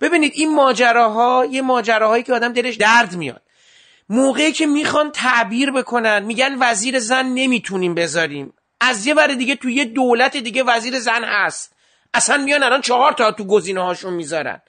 ببینید 0.00 0.32
این 0.34 0.54
ماجراها 0.54 1.46
یه 1.50 1.62
ماجراهایی 1.62 2.22
که 2.22 2.34
آدم 2.34 2.52
دلش 2.52 2.74
درد 2.74 3.16
میاد. 3.16 3.42
موقعی 4.08 4.52
که 4.52 4.66
می‌خوان 4.66 5.10
تعبیر 5.10 5.70
بکنن 5.70 6.22
میگن 6.22 6.56
وزیر 6.60 6.98
زن 6.98 7.26
نمی‌تونیم 7.26 7.94
بذاریم. 7.94 8.52
از 8.80 9.06
یه 9.06 9.14
ور 9.14 9.34
دیگه 9.34 9.56
تو 9.56 9.70
یه 9.70 9.84
دولت 9.84 10.36
دیگه 10.36 10.62
وزیر 10.62 10.98
زن 10.98 11.24
هست. 11.24 11.72
اصلا 12.14 12.36
میان 12.36 12.62
الان 12.62 12.80
چهار 12.80 13.12
تا 13.12 13.32
تو 13.32 13.44
گزینه 13.44 13.80
هاشون 13.80 14.12
می‌ذارن. 14.12 14.60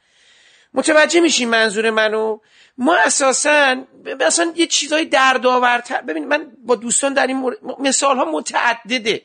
متوجه 0.73 1.19
میشین 1.19 1.49
منظور 1.49 1.89
منو؟ 1.89 2.39
ما 2.79 2.95
اساسا 2.95 3.75
اصلا 4.21 4.53
یه 4.55 4.67
چیزای 4.67 5.05
دردآورتر 5.05 6.01
ببینید 6.01 6.29
من 6.29 6.51
با 6.65 6.75
دوستان 6.75 7.13
در 7.13 7.27
این 7.27 7.55
مثال 7.79 8.17
ها 8.17 8.25
متعدده. 8.25 9.21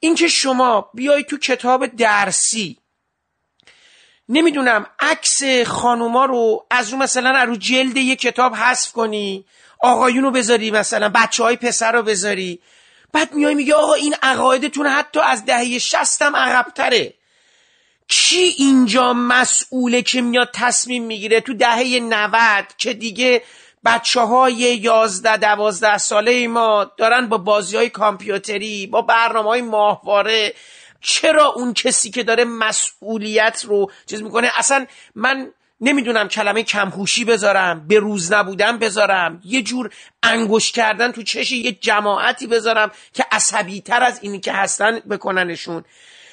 اینکه 0.00 0.28
شما 0.28 0.90
بیای 0.94 1.24
تو 1.24 1.38
کتاب 1.38 1.86
درسی 1.86 2.78
نمی‌دونم 4.28 4.86
عکس 5.00 5.42
خانوما 5.66 6.24
رو 6.24 6.66
از 6.70 6.90
رو 6.90 6.98
مثلا 6.98 7.44
رو 7.44 7.56
جلد 7.56 7.96
یه 7.96 8.16
کتاب 8.16 8.54
حذف 8.54 8.92
کنی 8.92 9.44
آقایون 9.80 10.24
رو 10.24 10.30
بذاری 10.30 10.70
مثلا 10.70 11.08
بچه 11.08 11.42
های 11.42 11.56
پسر 11.56 11.92
رو 11.92 12.02
بذاری. 12.02 12.60
بعد 13.12 13.34
میای 13.34 13.54
میگه 13.54 13.74
آقا 13.74 13.94
این 13.94 14.14
عقایدتون 14.22 14.86
حتی 14.86 15.20
از 15.20 15.44
دهه 15.44 15.78
شستم 15.78 16.36
عقبتره. 16.36 17.14
کی 18.08 18.54
اینجا 18.58 19.12
مسئوله 19.12 20.02
که 20.02 20.22
میاد 20.22 20.50
تصمیم 20.54 21.04
می‌گیره 21.04 21.40
تو 21.40 21.54
دهه 21.54 22.00
90 22.00 22.64
که 22.78 22.94
دیگه 22.94 23.42
بچه 23.84 24.20
های 24.20 24.54
یازده 24.54 25.36
دوازده 25.36 25.98
ساله 25.98 26.48
ما 26.48 26.90
دارن 26.96 27.28
با 27.28 27.38
بازی 27.38 27.76
های 27.76 27.90
کامپیوتری 27.90 28.86
با 28.86 29.02
برنامه 29.02 29.48
های 29.48 29.62
ماهواره 29.62 30.54
چرا 31.00 31.46
اون 31.46 31.74
کسی 31.74 32.10
که 32.10 32.22
داره 32.22 32.44
مسئولیت 32.44 33.64
رو 33.64 33.90
چیز 34.06 34.22
می‌کنه؟ 34.22 34.50
اصلا 34.56 34.86
من 35.14 35.50
نمی‌دونم 35.80 36.28
کلمه 36.28 36.62
کمهوشی 36.62 37.24
بذارم 37.24 37.88
به 37.88 37.98
روز 37.98 38.32
نبودن 38.32 38.78
بذارم 38.78 39.40
یه 39.44 39.62
جور 39.62 39.90
انگوش 40.22 40.72
کردن 40.72 41.12
تو 41.12 41.22
چش 41.22 41.52
یه 41.52 41.72
جماعتی 41.72 42.46
بذارم 42.46 42.90
که 43.12 43.24
عصبی 43.32 43.80
تر 43.80 44.02
از 44.02 44.18
اینی 44.22 44.40
که 44.40 44.52
هستن 44.52 45.00
بکننشون. 45.00 45.84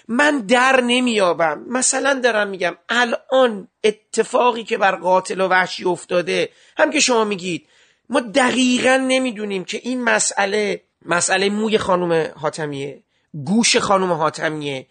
من 0.07 0.39
در 0.39 0.81
نمیابم 0.81 1.65
مثلا 1.69 2.13
دارم 2.13 2.47
میگم 2.47 2.77
الان 2.89 3.67
اتفاقی 3.83 4.63
که 4.63 4.77
بر 4.77 4.95
قاتل 4.95 5.41
و 5.41 5.47
وحشی 5.47 5.85
افتاده 5.85 6.49
هم 6.77 6.91
که 6.91 6.99
شما 6.99 7.23
میگید. 7.23 7.67
ما 8.09 8.19
دقیقا 8.19 8.97
نمی‌دونیم 9.07 9.65
که 9.65 9.79
این 9.83 10.03
مسئله 10.03 10.81
مسئله 11.05 11.49
موی 11.49 11.77
خانم 11.77 12.31
حاتمیه 12.35 13.03
گوش 13.45 13.77
خانم 13.77 14.11
حاتمیه. 14.11 14.87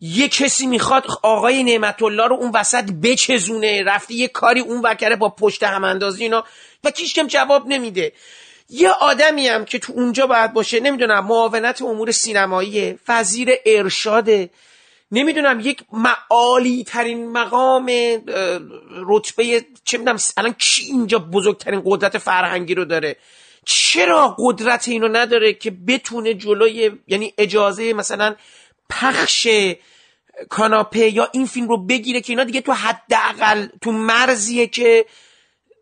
یه 0.00 0.28
کسی 0.28 0.66
می‌خواد 0.66 1.06
آقای 1.22 1.64
نعمت 1.64 2.02
الله 2.02 2.26
رو 2.26 2.36
اون 2.36 2.50
وسط 2.54 2.84
بچزونه 2.84 3.82
رفته 3.82 4.14
یه 4.14 4.28
کاری 4.28 4.60
اون 4.60 4.80
وکره 4.84 5.16
با 5.16 5.28
پشت 5.28 5.62
هم 5.62 5.84
اندازی 5.84 6.22
اینا. 6.22 6.44
و 6.84 6.90
کم 6.90 7.26
جواب 7.26 7.66
نمیده. 7.66 8.12
یه 8.68 8.90
آدمی 8.90 9.48
هم 9.48 9.64
که 9.64 9.78
تو 9.78 9.92
اونجا 9.92 10.26
باید 10.26 10.52
باشه 10.52 10.80
نمی‌دونم 10.80 11.26
معاونت 11.26 11.82
امور 11.82 12.10
سینمایی 12.10 12.98
وزیر 13.08 13.48
ارشاده 13.66 14.50
نمی‌دونم 15.12 15.60
یک 15.60 15.82
معالی 15.92 16.84
ترین 16.84 17.32
مقام 17.32 17.86
رتبه 19.06 19.64
چه 19.84 19.98
می‌دونم 19.98 20.18
الان 20.36 20.54
کی 20.58 20.84
اینجا 20.84 21.18
بزرگترین 21.18 21.82
قدرت 21.84 22.18
فرهنگی 22.18 22.74
رو 22.74 22.84
داره؟ 22.84 23.16
چرا 23.64 24.36
قدرت 24.38 24.88
اینو 24.88 25.08
نداره 25.08 25.52
که 25.52 25.70
بتونه 25.70 26.34
جلوی 26.34 26.90
یعنی 27.06 27.34
اجازه 27.38 27.92
مثلا 27.92 28.34
پخش 28.90 29.48
کاناپه 30.48 31.08
یا 31.08 31.28
این 31.32 31.46
فیلم 31.46 31.68
رو 31.68 31.86
بگیره 31.86 32.20
که 32.20 32.32
اینا 32.32 32.44
دیگه 32.44 32.60
تو 32.60 32.72
حداقل 32.72 33.66
تو 33.80 33.92
مرزیه 33.92 34.66
که 34.66 35.06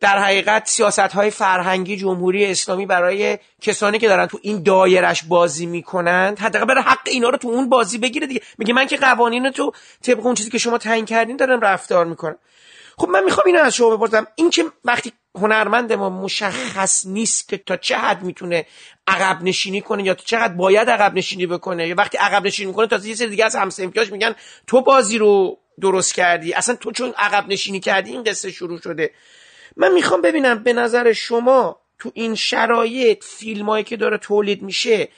در 0.00 0.19
حقیقت 0.19 0.69
سیاست 0.69 0.99
های 0.99 1.31
فرهنگی 1.31 1.97
جمهوری 1.97 2.47
اسلامی 2.47 2.87
برای 2.87 3.38
کسانی 3.61 3.99
که 3.99 4.09
دارن 4.09 4.26
تو 4.26 4.38
این 4.43 4.62
دایرش 4.62 5.23
بازی 5.23 5.67
می‌کنند 5.67 6.38
حداقل 6.38 6.67
برای 6.67 6.83
حق 6.83 6.99
اینا 7.07 7.29
رو 7.29 7.38
تو 7.38 7.49
اون 7.49 7.69
بازی 7.69 7.99
بگیره 7.99 8.26
دیگه. 8.26 8.41
میگه 8.59 8.75
من 8.75 8.87
که 8.87 8.97
قوانین 8.97 9.50
تو 9.50 9.73
طبق 10.03 10.26
اون 10.26 10.35
چیزی 10.35 10.50
که 10.50 10.59
شما 10.59 10.79
تعیین 10.79 11.05
کردین 11.05 11.37
دارم 11.37 11.61
رفتار 11.61 12.07
می‌کنم. 12.07 12.38
خب 12.99 13.09
من 13.09 13.25
می‌خوام 13.25 13.47
اینو 13.47 13.61
از 13.61 13.75
شما 13.75 13.97
بپرسم. 13.97 14.26
این 14.35 14.50
که 14.50 14.65
وقتی 14.85 15.12
هنرمند 15.35 15.93
ما 15.93 16.11
مشخص 16.11 17.07
نیست 17.07 17.49
که 17.49 17.59
تا 17.59 17.76
چه 17.76 17.97
حد 17.97 18.23
می‌تونه 18.23 18.67
عقب 19.07 19.43
نشینی 19.43 19.81
کنه 19.81 20.03
یا 20.03 20.15
تا 20.15 20.23
چقدر 20.25 20.55
باید 20.55 20.91
عقب 20.91 21.15
نشینی 21.15 21.47
بکنه 21.47 21.88
یا 21.88 21.95
وقتی 21.99 22.19
عقب 22.19 22.47
نشینی 22.47 22.69
می‌کنه 22.69 22.87
تا 22.87 22.97
یه 22.97 23.15
سری 23.15 23.29
دیگه 23.29 23.45
از 23.45 23.57
همسنفیاش 23.57 24.12
میگن 24.12 24.35
تو 24.67 24.81
بازی 24.81 25.19
رو 25.19 25.59
درست 25.81 26.15
کردی. 26.15 26.55
اصلا 26.55 26.75
تو 26.75 26.93
چون 26.93 27.15
عقب 27.17 27.49
نشینی 27.49 27.81
کردی 27.81 28.11
این 28.11 28.23
قصه 28.23 28.50
شروع 28.50 28.81
شده. 28.81 29.11
من 29.76 29.92
می‌خوام 29.92 30.23
ببینم 30.23 30.62
به 30.62 30.73
نظر 30.73 31.12
شما 31.12 31.80
تو 31.99 32.11
این 32.14 32.35
شرایط 32.35 33.25
فیلمایی 33.25 33.85
که 33.85 33.97
داره 33.97 34.18
تولید 34.18 34.62
میشه 34.62 35.09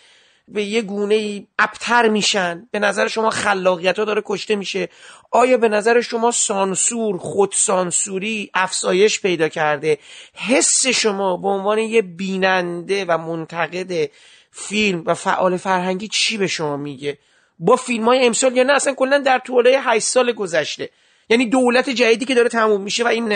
به 0.49 0.65
یه 0.65 0.83
گونه 0.83 1.15
ای 1.15 1.47
ابتر 1.59 2.09
میشن؟ 2.09 2.69
به 2.71 2.79
نظر 2.79 3.09
شما 3.09 3.31
خلاقیت 3.31 3.99
ها 3.99 4.05
داره 4.05 4.23
کشته 4.27 4.57
میشه؟ 4.57 4.89
آیا 5.31 5.57
به 5.57 5.69
نظر 5.69 6.01
شما 6.01 6.31
سانسور 6.31 7.19
خود 7.19 7.53
سانسوری 7.53 8.51
افزایش 8.55 9.21
پیدا 9.21 9.49
کرده؟ 9.49 9.99
حس 10.35 10.87
شما 10.87 11.37
به 11.37 11.49
عنوان 11.49 11.79
یه 11.79 12.03
بیننده 12.03 13.05
و 13.05 13.19
منتقد 13.19 14.11
فیلم 14.51 15.03
و 15.07 15.15
فعال 15.15 15.57
فرهنگی 15.57 16.09
چی 16.09 16.37
به 16.37 16.47
شما 16.47 16.77
میگه؟ 16.77 17.19
با 17.59 17.77
فیلم 17.77 18.05
های 18.05 18.27
امسال 18.27 18.57
یا 18.57 18.63
نه؟ 18.63 18.73
اصلا 18.73 18.95
کلا 18.95 19.19
در 19.19 19.39
طوله 19.39 19.81
8 19.81 20.07
سال 20.07 20.33
گذشته. 20.33 20.91
یعنی 21.31 21.47
دولت 21.47 21.91
جدیدی 21.91 22.25
که 22.25 22.35
داره 22.35 22.49
تموم 22.49 22.81
میشه 22.81 23.05
و 23.05 23.07
این 23.07 23.33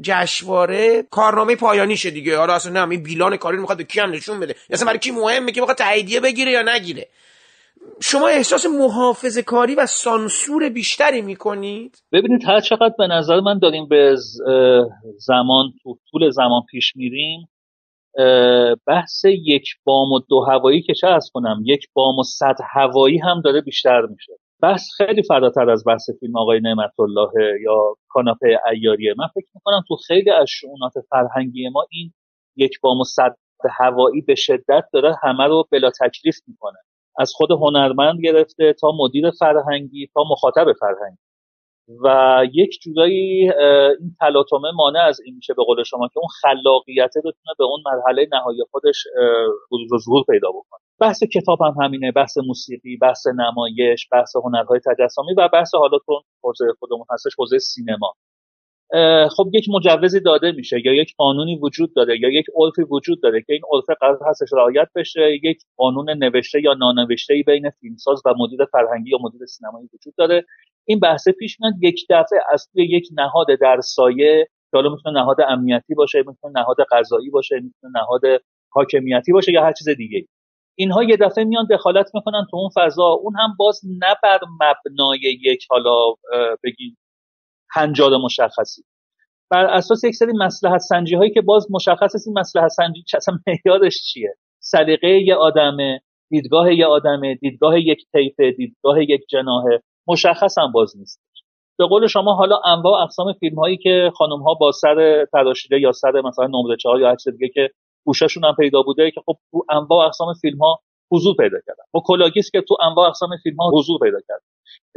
جشنواره 0.00 1.02
کارنامه 1.10 1.56
پایانیشه 1.56 2.10
دیگه. 2.10 2.38
حالا 2.38 2.54
اصلا 2.54 2.72
نه 2.72 2.90
این 2.90 3.02
بیلان 3.02 3.36
کاری 3.36 3.56
می‌خواد 3.56 3.78
به 3.78 3.84
کی 3.84 4.00
هم 4.00 4.10
نشون 4.10 4.40
بده. 4.40 4.54
اصلا 4.70 4.86
برای 4.86 4.98
کی 4.98 5.10
مهمه 5.10 5.52
که 5.52 5.60
بخواد 5.60 5.76
تاییدیه 5.76 6.20
بگیره 6.20 6.50
یا 6.50 6.62
نگیره؟ 6.62 7.08
شما 8.00 8.28
احساس 8.28 8.66
محافظ 8.66 9.38
کاری 9.38 9.74
و 9.74 9.86
سانسور 9.86 10.68
بیشتری 10.68 11.22
می‌کنید؟ 11.22 12.02
ببینید 12.12 12.44
هر 12.44 12.60
چقدر 12.60 12.94
به 12.98 13.06
نظر 13.06 13.40
من 13.40 13.58
داریم 13.58 13.88
به 13.88 14.16
زمان 15.18 15.72
تو 15.82 15.98
طول 16.10 16.30
زمان 16.30 16.62
پیش 16.70 16.96
میریم 16.96 17.48
بحث 18.86 19.24
یک 19.24 19.68
بام 19.84 20.12
و 20.12 20.20
دو 20.28 20.40
هوایی 20.40 20.82
که 20.82 20.94
چه 20.94 21.08
از 21.08 21.30
کنم 21.34 21.62
یک 21.64 21.86
بام 21.94 22.18
و 22.18 22.22
صد 22.22 22.56
هوایی 22.74 23.18
هم 23.18 23.40
داره 23.40 23.60
بیشتر 23.60 24.00
میشه. 24.10 24.32
بحث 24.62 24.82
خیلی 24.96 25.22
فراتر 25.22 25.70
از 25.70 25.84
بحث 25.86 26.10
فیلم 26.20 26.36
آقای 26.38 26.60
نعمت 26.60 27.00
الله 27.00 27.60
یا 27.62 27.96
کاناپه 28.08 28.58
ایاریه 28.72 29.14
من 29.18 29.26
فکر 29.34 29.46
می‌کنم 29.54 29.82
تو 29.88 29.96
خیلی 29.96 30.30
از 30.30 30.46
شعونات 30.50 30.92
فرهنگی 31.10 31.68
ما 31.68 31.84
این 31.90 32.12
یک 32.56 32.80
بام 32.80 33.00
و 33.00 33.04
صد 33.04 33.36
هوایی 33.78 34.20
به 34.20 34.34
شدت 34.34 34.84
داره 34.92 35.14
همه 35.22 35.44
رو 35.44 35.64
بلا 35.72 35.90
تکلیف 35.90 36.36
می‌کنه. 36.46 36.78
از 37.18 37.32
خود 37.34 37.50
هنرمند 37.50 38.20
گرفته 38.20 38.74
تا 38.80 38.92
مدیر 38.98 39.30
فرهنگی 39.30 40.08
تا 40.14 40.24
مخاطب 40.30 40.66
فرهنگی. 40.80 41.18
و 42.04 42.44
یک 42.52 42.78
جورایی 42.82 43.52
این 44.00 44.16
تلاطمه 44.20 44.70
مانع 44.74 45.00
از 45.00 45.20
این 45.24 45.34
میشه 45.36 45.54
به 45.54 45.64
قول 45.64 45.82
شما 45.84 46.08
که 46.08 46.18
اون 46.20 46.28
خلاقیته 46.42 47.20
بتونه 47.20 47.54
به 47.58 47.64
اون 47.64 47.80
مرحله 47.86 48.28
نهایی 48.32 48.60
خودش 48.70 49.04
ظهور 50.04 50.24
پیدا 50.30 50.48
بکنه. 50.48 50.81
بحث 51.02 51.22
کتاب 51.22 51.62
هم 51.62 51.74
همینه 51.84 52.12
بحث 52.12 52.38
موسیقی 52.38 52.96
بحث 52.96 53.26
نمایش 53.26 54.08
بحث 54.12 54.36
هنرهای 54.36 54.80
تجسمی 54.86 55.34
و 55.36 55.48
بحث 55.52 55.74
حالا 55.74 55.98
تو 56.06 56.22
حوزه 56.42 56.64
خودمون 56.78 57.06
هستش 57.10 57.32
حوزه 57.38 57.58
سینما. 57.58 58.14
خب 59.36 59.50
یک 59.52 59.66
مجوزی 59.68 60.20
داده 60.20 60.52
میشه 60.52 60.82
یا 60.84 60.94
یک 60.94 61.14
قانونی 61.16 61.58
وجود 61.62 61.94
داره 61.94 62.20
یا 62.20 62.28
یک 62.28 62.46
عرفی 62.56 62.82
وجود 62.82 63.22
داره 63.22 63.40
که 63.40 63.52
این 63.52 63.62
عرف 63.72 63.84
قرار 64.00 64.18
هستش 64.26 64.48
رعایت 64.52 64.88
بشه 64.94 65.40
یک 65.42 65.62
قانون 65.76 66.10
نوشته 66.10 66.62
یا 66.62 66.74
نانوشته 66.74 67.34
ای 67.34 67.42
بین 67.42 67.70
فیلمساز 67.70 68.22
و 68.26 68.34
مدیر 68.38 68.64
فرهنگی 68.64 69.10
یا 69.10 69.18
مدیر 69.20 69.46
سینمایی 69.46 69.88
وجود 69.94 70.14
داره. 70.18 70.44
این 70.84 71.00
بحث 71.00 71.28
پیش 71.28 71.60
میاد 71.60 71.74
یک 71.80 72.06
دفعه 72.10 72.38
از 72.52 72.68
توی 72.72 72.84
یک 72.84 73.08
نهاد 73.12 73.46
در 73.60 73.80
سایه 73.80 74.48
که 74.70 74.76
حالا 74.76 74.90
می‌تونه 74.90 75.20
نهاد 75.20 75.36
امنیتی 75.48 75.94
باشه 75.94 76.18
می‌تونه 76.18 76.60
نهاد 76.60 76.76
قضایی 76.90 77.30
باشه 77.30 77.54
می‌تونه 77.54 77.92
نهاد 78.00 78.20
حاکمیتی 78.70 79.32
باشه 79.32 79.52
یا 79.52 79.62
هر 79.62 79.72
چیز 79.72 79.88
دیگه 79.88 80.26
اینها 80.74 81.04
یه 81.04 81.16
دفعه 81.16 81.44
میان 81.44 81.66
دخالت 81.70 82.10
می‌کنن 82.14 82.46
تو 82.50 82.56
اون 82.56 82.70
فضا. 82.76 83.08
اون 83.08 83.34
هم 83.36 83.56
باز 83.58 83.80
نه 83.84 84.14
بر 84.22 84.38
مبنای 84.54 85.18
یک 85.42 85.66
حالا 85.70 86.12
بگیم 86.64 86.98
هنجار 87.70 88.16
مشخصی. 88.16 88.82
بر 89.50 89.64
اساس 89.64 90.04
یک 90.04 90.14
سری 90.14 90.32
مسلحت 90.32 90.80
سنجی 90.80 91.14
هایی 91.14 91.30
که 91.30 91.40
باز 91.40 91.66
مشخص 91.70 92.14
است 92.14 92.28
این 92.28 92.38
مسلحت 92.38 92.68
سنجی 92.68 93.02
اصلا 93.14 93.38
معیارش 93.46 94.02
چیه؟ 94.12 94.34
سلیقه 94.60 95.08
یه 95.08 95.34
آدمه 95.34 96.00
دیدگاه 96.30 96.74
یه 96.74 96.86
آدمه 96.86 97.34
دیدگاه 97.34 97.80
یک 97.80 97.98
طیفه 98.12 98.50
دیدگاه 98.50 99.02
یک 99.02 99.20
جناهه. 99.30 99.82
مشخص 100.08 100.58
هم 100.58 100.72
باز 100.72 100.96
نیست. 100.98 101.22
به 101.78 101.86
قول 101.86 102.06
شما 102.06 102.34
حالا 102.34 102.56
انواع 102.64 103.02
اقسام 103.02 103.32
فیلم 103.32 103.58
هایی 103.58 103.76
که 103.76 104.12
خانم 104.16 104.42
ها 104.42 104.54
با 104.54 104.72
سر 104.72 105.26
تراشیده 105.32 105.80
یا 105.80 105.92
سر 105.92 106.20
مثلا 106.20 106.46
نمره 106.46 106.76
چهار 106.76 107.00
یا 107.00 107.08
هر 107.08 107.16
دیگه 107.32 107.48
که 107.54 107.70
گوشاشون 108.04 108.44
هم 108.44 108.54
پیدا 108.58 108.82
بوده 108.82 109.10
که 109.10 109.20
خب 109.26 109.36
تو 109.50 109.64
انواع 109.70 110.06
اقسام 110.06 110.34
فیلم 110.40 110.58
ها 110.58 110.80
حضور 111.12 111.36
پیدا 111.36 111.58
کردن. 111.66 111.84
با 111.92 112.02
کلاگیس 112.04 112.50
که 112.50 112.60
تو 112.68 112.76
انواع 112.82 113.08
اقسام 113.08 113.30
فیلم 113.42 113.56
ها 113.56 113.70
حضور 113.74 113.98
پیدا 114.02 114.18
کرد 114.28 114.42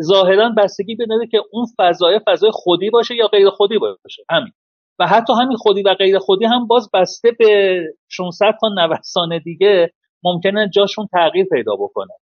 ظاهرا 0.01 0.49
بستگی 0.57 0.95
به 0.95 1.05
که 1.31 1.41
اون 1.51 1.65
فضای 1.79 2.19
فضای 2.27 2.51
خودی 2.53 2.89
باشه 2.89 3.15
یا 3.15 3.27
غیر 3.27 3.49
خودی 3.49 3.77
باشه. 3.77 4.23
همین. 4.29 4.51
و 4.99 5.07
حتی 5.07 5.33
همین 5.41 5.57
خودی 5.57 5.81
و 5.81 5.93
غیر 5.93 6.19
خودی 6.19 6.45
هم 6.45 6.67
باز 6.67 6.89
بسته 6.93 7.31
به 7.39 7.79
600 8.11 8.45
تا 8.61 8.69
90 8.77 8.99
سال 9.03 9.39
دیگه 9.39 9.93
ممکنه 10.23 10.69
جاشون 10.69 11.07
تغییر 11.11 11.45
پیدا 11.51 11.75
بکنه. 11.75 12.13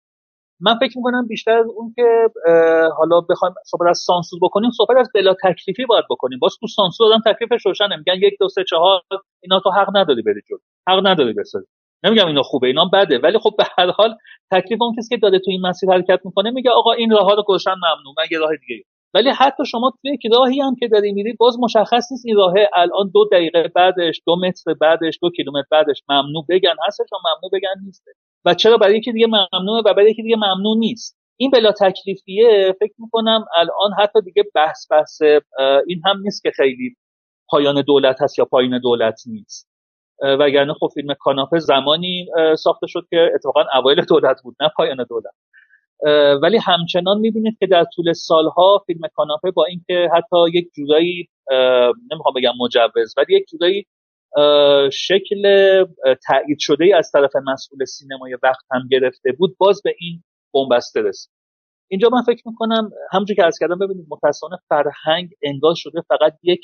من 0.66 0.76
فکر 0.80 0.98
می‌کنم 0.98 1.28
بیشتر 1.28 1.58
از 1.58 1.66
اون 1.76 1.94
که 1.96 2.30
حالا 2.98 3.22
بخوایم 3.22 3.54
صحبت 3.66 3.90
از 3.90 3.98
سانسور 3.98 4.40
بکنیم 4.44 4.72
صحبت 4.72 4.98
از 4.98 5.10
بلا 5.16 5.34
تکلیفی 5.44 5.86
باید 5.86 6.06
بکنیم. 6.10 6.40
باز 6.40 6.58
تو 6.60 6.68
سانسور 6.68 7.14
آدم 7.14 7.34
تکلیفش 7.34 7.66
روشنه 7.66 7.96
میگن 7.98 8.28
یک 8.28 8.34
دو 8.40 8.50
سه 8.50 8.64
چهار 8.70 9.02
اینا 9.44 9.60
تو 9.60 9.70
حق 9.70 9.98
نداری 9.98 10.22
بری 10.22 10.42
جلو. 10.50 10.58
حق 10.90 11.08
نداری 11.08 11.34
بسازی. 11.34 11.66
نمیگم 12.04 12.28
اینا 12.28 12.42
خوبه 12.44 12.68
اینا 12.68 12.86
بده. 12.94 13.18
ولی 13.18 13.40
خب 13.40 13.52
به 13.58 13.64
هر 13.78 13.92
حال 13.92 14.16
تکلیف 14.52 14.82
اون 14.82 14.96
کسی 14.98 15.16
که 15.16 15.18
داده 15.22 15.40
تو 15.40 15.52
این 15.52 15.62
مسیر 15.68 15.90
حرکت 15.92 16.20
می‌کنه 16.26 16.52
میگه 16.52 16.72
آقا 16.72 16.92
این 16.92 17.12
راه 17.12 17.26
ها 17.26 17.34
رو 17.34 17.44
گشتن 17.48 17.72
ممنوع. 17.72 18.14
من 18.18 18.24
یه 18.32 18.40
راه 18.40 18.50
دیگه 18.68 18.84
ولی 19.14 19.30
حتی 19.30 19.66
شما 19.66 19.94
توی 20.02 20.14
یک 20.14 20.34
راهی 20.34 20.62
هم 20.62 20.76
که 20.80 20.88
داری 20.88 21.14
میری 21.14 21.34
باز 21.34 21.60
مشخص 21.60 22.12
نیست 22.12 22.26
این 22.26 22.36
راه 22.36 22.54
الان 22.74 23.12
دو 23.14 23.26
دقیقه 23.32 23.72
بعدش 23.76 24.22
دو 24.26 24.36
متر 24.36 24.74
بعدش 24.74 25.20
دو 25.22 25.30
کیلومتر 25.30 25.68
بعدش 25.72 26.04
ممنوع 26.10 26.46
بگن 26.50 26.76
هستش 26.88 27.08
و 27.14 27.16
ممنوع 27.16 27.52
بگن 27.54 27.86
نیسته 27.86 28.12
و 28.46 28.54
چرا؟ 28.54 28.78
برای 28.78 28.98
یکی 28.98 29.12
دیگه 29.12 29.28
ممنوعه 29.28 29.82
و 29.86 29.94
برای 29.94 30.12
یکی 30.12 30.24
دیگه 30.24 30.36
ممنوع 30.36 30.78
نیست. 30.78 31.18
این 31.38 31.52
بلا 31.52 31.72
تکلیفیه 31.72 32.76
فکر 32.80 32.94
می‌کنم 32.98 33.46
الان 33.56 33.94
حتی 34.00 34.22
دیگه 34.22 34.44
بحث 34.56 34.92
بحث 34.92 35.22
این 35.88 36.02
هم 36.06 36.20
نیست 36.22 36.44
که 36.44 36.52
خیلی 36.52 36.96
پایان 37.50 37.82
دولت 37.82 38.22
هست 38.22 38.40
یا 38.40 38.46
پایین 38.46 38.80
دولت 38.80 39.22
نیست. 39.26 39.70
وگرنه 40.40 40.74
خب 40.74 40.88
فیلم 40.94 41.14
کاناپه 41.14 41.60
زمانی 41.60 42.28
ساخته 42.58 42.88
شد 42.88 43.08
که 43.10 43.32
اتفاقا 43.36 43.64
اوایل 43.74 44.06
دولت 44.06 44.42
بود 44.44 44.56
نه 44.62 44.70
پایان 44.78 45.06
دولت. 45.10 45.34
ولی 46.42 46.58
همچنان 46.58 47.20
می‌بینید 47.20 47.58
که 47.60 47.68
در 47.68 47.86
طول 47.96 48.14
سالها 48.14 48.84
فیلم 48.86 49.02
کاناپه 49.14 49.52
با 49.52 49.66
اینکه 49.66 50.10
حتی 50.14 50.38
یک 50.54 50.72
جورایی 50.76 51.30
نمی‌خوام 52.12 52.34
بگم 52.36 52.54
مجوز 52.60 53.14
ولی 53.18 53.36
یک 53.36 53.46
جورایی 53.52 53.86
شکل 54.92 55.44
تایید 56.28 56.58
شده 56.60 56.86
از 56.98 57.12
طرف 57.14 57.32
مسئول 57.54 57.86
سینمای 57.86 58.38
وقت 58.44 58.66
هم 58.72 58.88
گرفته 58.92 59.32
بود 59.40 59.56
باز 59.58 59.82
به 59.84 59.96
این 60.00 60.24
بنبسته 60.54 61.02
رسید. 61.02 61.34
اینجا 61.92 62.10
من 62.10 62.22
فکر 62.22 62.42
می‌کنم 62.46 62.90
همونجور 63.12 63.36
که 63.36 63.46
از 63.46 63.58
کردم 63.60 63.80
ببینید 63.80 64.06
متاسفانه 64.10 64.58
فرهنگ 64.70 65.30
انگار 65.44 65.74
شده 65.78 66.02
فقط 66.02 66.34
یک 66.44 66.62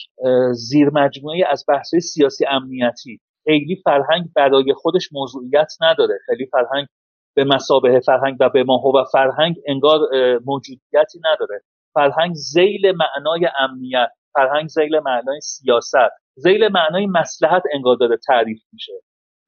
زیر 0.53 0.89
مجموعه 0.89 1.43
از 1.47 1.65
بحث 1.67 1.95
سیاسی 1.95 2.45
امنیتی. 2.45 3.19
خیلی 3.43 3.81
فرهنگ 3.83 4.25
برای 4.35 4.73
خودش 4.73 5.09
موضوعیت 5.11 5.71
نداره. 5.81 6.13
خیلی 6.25 6.45
فرهنگ 6.45 6.87
به 7.35 7.43
مسابه 7.43 7.99
فرهنگ 7.99 8.37
و 8.39 8.49
به 8.49 8.63
ماهو 8.63 8.99
و 8.99 9.03
فرهنگ 9.11 9.55
انگار 9.67 9.99
موجودیتی 10.45 11.19
نداره. 11.25 11.61
فرهنگ 11.93 12.33
زیل 12.33 12.91
معنای 12.91 13.47
امنیت 13.59 14.09
فرهنگ 14.33 14.67
زیل 14.67 14.99
معنای 14.99 15.41
سیاست 15.41 16.11
زیل 16.35 16.67
معنای 16.67 17.05
مسلحت 17.05 17.63
انگار 17.73 17.95
داره 17.95 18.17
تعریف 18.27 18.59
میشه. 18.73 18.93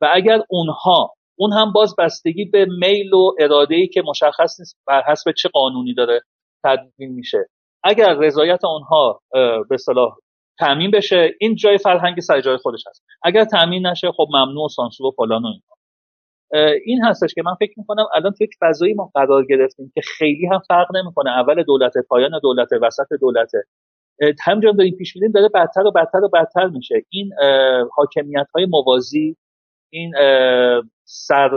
و 0.02 0.10
اگر 0.14 0.42
اونها 0.50 1.14
اون 1.38 1.54
هم 1.54 1.72
باز 1.74 1.96
بستگی 1.98 2.46
به 2.46 2.66
میل 2.80 3.14
و 3.14 3.32
اراده 3.40 3.76
ای 3.76 3.88
که 3.88 4.02
مشخص 4.06 4.60
نیست 4.60 4.78
بر 4.88 5.04
حسب 5.08 5.32
چه 5.32 5.50
قانونی 5.50 5.94
داره 5.94 6.22
تدوین 6.64 7.14
میشه. 7.14 7.46
اگر 7.84 8.14
رضایت 8.14 8.66
اونها 8.66 9.22
به 9.70 9.78
صلاح 9.78 10.16
تامین 10.60 10.92
بشه 10.92 11.30
این 11.40 11.56
جای 11.56 11.78
فرهنگ 11.78 12.20
سر 12.20 12.42
جای 12.42 12.58
خودش 12.58 12.84
هست. 12.88 13.06
اگر 13.24 13.46
تامین 13.46 13.88
نشه 13.88 14.12
خب 14.12 14.28
ممنوع 14.30 14.66
و 14.66 14.68
سانسور 14.68 15.08
و 15.08 15.12
فلان 15.12 15.44
و 15.44 15.48
اینها 15.48 15.76
این 16.86 17.04
هستش 17.04 17.34
که 17.34 17.42
من 17.46 17.56
فکر 17.60 17.74
می‌کنم 17.78 18.06
الان 18.16 18.34
تو 18.34 18.44
یک 18.44 18.52
فضایی 18.60 18.94
ما 18.94 19.12
قرار 19.14 19.46
گرفتیم 19.46 19.92
که 19.96 20.02
خیلی 20.18 20.46
هم 20.46 20.60
فرق 20.68 20.88
نمی‌کنه 20.96 21.30
اول 21.30 21.64
دولت 21.64 21.94
پایان 22.10 22.40
دولت 22.44 22.70
وسط 22.82 23.08
دولت. 23.22 23.52
همجان 24.44 24.76
داریم 24.76 24.96
پیش 24.98 25.16
میریم 25.16 25.32
داره 25.32 25.50
بدتر 25.54 25.86
و 25.86 25.92
بدتر 25.92 26.24
و 26.24 26.30
بدتر 26.30 26.68
میشه. 26.68 26.96
این 27.10 27.32
حاکمیت 27.96 28.48
های 28.56 28.66
موازی 28.66 29.38
این 29.90 30.12
سر 31.04 31.50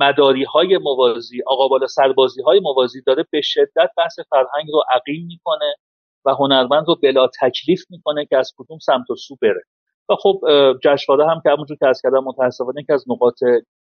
مداری 0.00 0.44
های 0.44 0.78
موازی 0.78 1.42
آقا 1.46 1.68
بالا 1.68 1.86
سربازی 1.86 2.42
های 2.42 2.60
موازی 2.60 3.02
داره 3.06 3.24
به 3.30 3.40
شدت 3.40 3.90
بحث 3.96 4.18
فرهنگ 4.30 4.68
رو 4.72 4.82
عقیم 4.90 5.26
می‌کنه 5.26 5.74
و 6.24 6.30
هنرمند 6.30 6.84
رو 6.88 6.96
بلا 7.02 7.28
تکلیف 7.40 7.80
می‌کنه 7.90 8.26
که 8.26 8.36
از 8.36 8.52
کدوم 8.58 8.78
سمت 8.78 9.10
و 9.10 9.16
سو 9.16 9.36
بره. 9.42 9.62
و 10.08 10.16
خب 10.16 10.40
جشنواره 10.82 11.30
هم 11.30 11.40
که 11.44 11.50
همونجور 11.50 11.76
که 11.76 11.86
از 11.86 12.00
کردم 12.02 12.24
متاسفانه 12.24 12.82
که 12.86 12.92
از 12.92 13.04
نقاط 13.08 13.42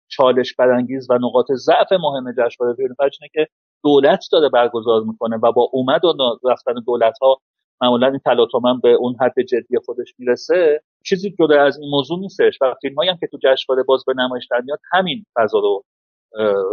چالش 0.08 0.54
برانگیز 0.54 1.10
و 1.10 1.14
نقاط 1.14 1.52
ضعف 1.52 1.92
مهم 1.92 2.32
جشنواره 2.32 2.76
فیلم 2.76 2.94
فجر 2.94 3.26
که 3.32 3.46
دولت 3.84 4.24
داره 4.32 4.48
برگزار 4.48 5.02
می‌کنه 5.02 5.36
و 5.36 5.52
با 5.52 5.68
اومد 5.72 6.04
و 6.04 6.38
رفتن 6.44 6.72
دولت 6.86 7.18
ها 7.22 7.40
معمولا 7.80 8.06
این 8.06 8.20
تلاطم 8.24 8.80
به 8.82 8.88
اون 8.88 9.16
حد 9.20 9.40
جدی 9.40 9.78
خودش 9.84 10.14
می‌رسه. 10.18 10.82
چیزی 11.04 11.34
جدا 11.38 11.62
از 11.62 11.78
این 11.78 11.90
موضوع 11.90 12.18
نیستش 12.18 12.58
و 12.60 12.74
فیلم 12.80 13.02
هم 13.02 13.16
که 13.20 13.26
تو 13.26 13.38
جشنواره 13.42 13.82
باز 13.82 14.04
به 14.06 14.14
نمایش 14.16 14.48
در 14.50 14.60
میاد 14.60 14.78
همین 14.92 15.26
فضا 15.36 15.58
رو 15.58 15.84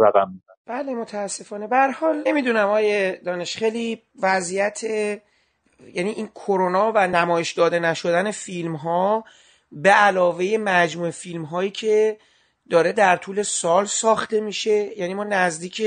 رقم 0.00 0.30
میدن 0.30 0.54
بله 0.66 0.94
متاسفانه. 0.94 1.66
به 1.68 1.92
حال 2.00 2.22
نمی‌دونم 2.26 2.68
آیه 2.68 3.20
دانش 3.24 3.56
خیلی 3.56 4.02
وضعیت 4.22 4.84
یعنی 5.94 6.10
این 6.10 6.28
کرونا 6.34 6.92
و 6.94 7.06
نمایش 7.06 7.52
داده 7.52 7.78
نشدن 7.78 8.30
فیلم 8.30 8.76
ها 8.76 9.24
به 9.72 9.90
علاوه 9.90 10.56
مجموع 10.60 11.10
فیلم 11.10 11.44
هایی 11.44 11.70
که 11.70 12.16
داره 12.70 12.92
در 12.92 13.16
طول 13.16 13.42
سال 13.42 13.86
ساخته 13.86 14.40
میشه. 14.40 14.98
یعنی 14.98 15.14
ما 15.14 15.24
نزدیک 15.24 15.82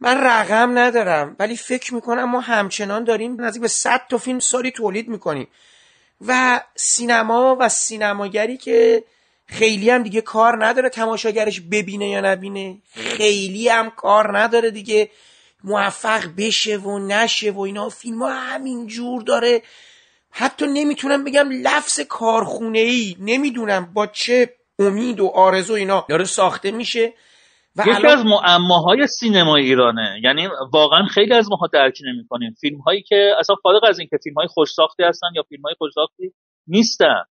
من 0.00 0.20
رقم 0.20 0.78
ندارم 0.78 1.36
ولی 1.38 1.56
فکر 1.56 1.94
می‌کنم 1.94 2.24
ما 2.24 2.40
همچنان 2.40 3.04
داریم 3.04 3.40
نزدیک 3.40 3.62
به 3.62 3.68
100 3.68 4.00
تا 4.08 4.18
فیلم 4.18 4.38
سالی 4.38 4.70
تولید 4.70 5.08
می‌کنیم. 5.08 5.48
و 6.26 6.60
سینما 6.76 7.56
و 7.60 7.68
سینماگری 7.68 8.56
که 8.56 9.04
خیلی 9.46 9.90
هم 9.90 10.02
دیگه 10.02 10.20
کار 10.20 10.66
نداره 10.66 10.88
تماشاگرش 10.88 11.60
ببینه 11.60 12.08
یا 12.08 12.20
نبینه 12.20 12.78
خیلی 12.94 13.68
هم 13.68 13.90
کار 13.90 14.38
نداره 14.38 14.70
دیگه. 14.70 15.10
موفق 15.64 16.24
بشه 16.36 16.76
و 16.76 16.98
نشه 16.98 17.50
و 17.50 17.60
اینا. 17.60 17.88
فیلم 17.88 18.22
ها 18.22 18.30
همین 18.30 18.86
جور 18.86 19.22
داره. 19.22 19.62
حتی 20.30 20.66
نمی‌تونم 20.66 21.24
بگم 21.24 21.48
لفظ 21.50 22.00
کارخونه 22.00 22.78
ای 22.78 23.16
نمی‌دونم 23.20 23.92
با 23.92 24.06
چه 24.06 24.55
امید 24.78 25.20
و 25.20 25.26
آرزو 25.26 25.74
اینا 25.74 26.06
داره 26.08 26.24
ساخته 26.24 26.70
میشه 26.70 27.12
و 27.76 27.84
یکی 27.86 28.06
از 28.06 28.24
معماهای 28.24 29.06
سینما 29.06 29.56
ایرانه. 29.56 30.20
یعنی 30.22 30.48
واقعا 30.72 31.04
خیلی 31.06 31.34
از 31.34 31.50
ماها 31.50 31.66
درک 31.72 31.98
نمی‌کنیم. 32.04 32.54
فیلم 32.60 32.78
هایی 32.78 33.02
که 33.02 33.32
اصلا 33.38 33.56
فارغ 33.62 33.84
از 33.84 33.98
اینکه 33.98 34.16
فیلم 34.22 34.36
های 34.36 34.46
خوش 34.46 34.68
ساخته 34.70 35.06
هستن 35.06 35.26
یا 35.36 35.42
فیلم 35.48 35.62
های 35.62 35.74
خوش 35.78 35.92
ساخته 35.94 36.24
نیستن. 36.66 37.22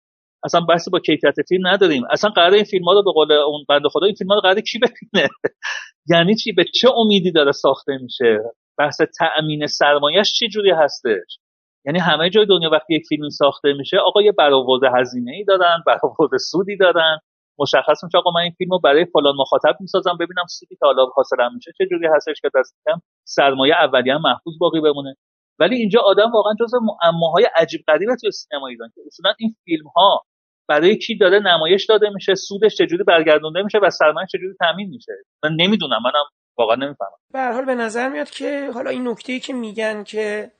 اصلا 0.43 0.61
بحثی 0.61 0.91
با 0.91 0.99
کیفیت 0.99 1.33
فیلم 1.49 1.67
نداریم. 1.67 2.03
اصلا 2.11 2.29
قرار 2.29 2.53
این 2.53 2.63
فیلم 2.63 2.85
ها 2.85 2.93
رو 2.93 3.03
به 3.03 3.11
قول 3.11 3.31
اون 3.31 3.65
بنده 3.69 3.89
خدا 3.89 4.05
این 4.05 4.15
فیلم 4.15 4.29
ها 4.29 4.35
رو 4.35 4.41
قرار 4.41 4.61
کی 4.61 4.79
ببینه؟ 4.79 5.29
یعنی 6.11 6.35
چی؟ 6.35 6.51
به 6.51 6.63
چه 6.63 6.89
امیدی 6.97 7.31
داره 7.31 7.51
ساخته 7.51 7.97
میشه؟ 8.01 8.37
بحث 8.77 9.01
تأمین 9.19 9.67
سرمایهش 9.67 10.31
چی 10.31 10.47
جوری 10.47 10.71
هستش؟ 10.71 11.39
یعنی 11.85 11.99
همه 11.99 12.29
جای 12.29 12.45
دنیا 12.45 12.69
وقتی 12.69 12.95
یک 12.95 13.03
فیلم 13.09 13.29
ساخته 13.29 13.73
میشه 13.73 13.97
آقا 13.97 14.21
یه 14.21 14.31
برآورد 14.31 14.83
هزینه 14.99 15.31
ای 15.31 15.43
دارن 15.43 15.83
برآورد 15.85 16.37
سودی 16.51 16.77
دارن. 16.77 17.19
مشخص 17.59 18.03
میشه 18.03 18.17
آقا 18.17 18.31
من 18.31 18.41
این 18.41 18.51
فیلم 18.57 18.71
رو 18.71 18.79
برای 18.79 19.05
فلان 19.05 19.35
مخاطب 19.39 19.77
می‌سازم 19.79 20.17
ببینم 20.19 20.45
سودی 20.49 20.75
که 20.75 20.85
حالا 20.85 21.05
حاصلم 21.05 21.55
میشه 21.55 21.71
چه 21.77 21.85
جوری 21.91 22.07
هستش 22.15 22.41
که 22.41 22.49
دست 22.55 22.75
کم 22.85 23.01
سرمایه 23.23 23.75
اولیه 23.75 24.17
محفوظ 24.17 24.53
باقی 24.59 24.81
بمونه. 24.81 25.15
ولی 25.59 25.75
اینجا 25.75 26.01
آدم 26.01 26.31
واقعا 26.31 26.53
جزء 26.59 26.77
معماهای 26.79 27.45
عجیب 27.55 27.81
غریبه 27.87 28.15
توی 28.21 28.31
سینما 28.31 28.67
ایران 28.67 28.89
که 28.95 29.01
اصولا 29.07 29.33
این 29.39 29.55
فیلم 29.65 29.87
ها 29.87 30.21
برای 30.67 30.97
کی 30.97 31.17
داره 31.17 31.39
نمایش 31.39 31.85
داده 31.85 32.09
میشه 32.09 32.35
سودش 32.35 32.75
چجوری 32.75 33.03
برگردونده 33.03 33.61
میشه 33.61 33.77
و 33.77 33.89
سرمایه 33.89 34.27
چجوری 34.27 34.53
تامین 34.59 34.89
میشه. 34.89 35.13
من 35.43 35.51
نمی‌دونم 35.59 35.99
منم 36.05 36.25
واقعا 36.57 36.75
نمی‌فهمم. 36.75 37.17
به 37.33 37.39
هر 37.39 37.51
حال 37.51 37.65
به 37.65 37.75
نظر 37.75 38.09
میاد 38.09 38.29
که 38.29 38.69
حالا 38.73 38.89
این 38.89 39.07
نکته 39.07 39.33
ای 39.33 39.39
که 39.39 39.53
میگن 39.53 40.03
که 40.03 40.51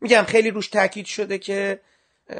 میگم 0.00 0.22
خیلی 0.22 0.50
روش 0.50 0.68
تاکید 0.68 1.06
شده 1.06 1.38
که 1.38 1.80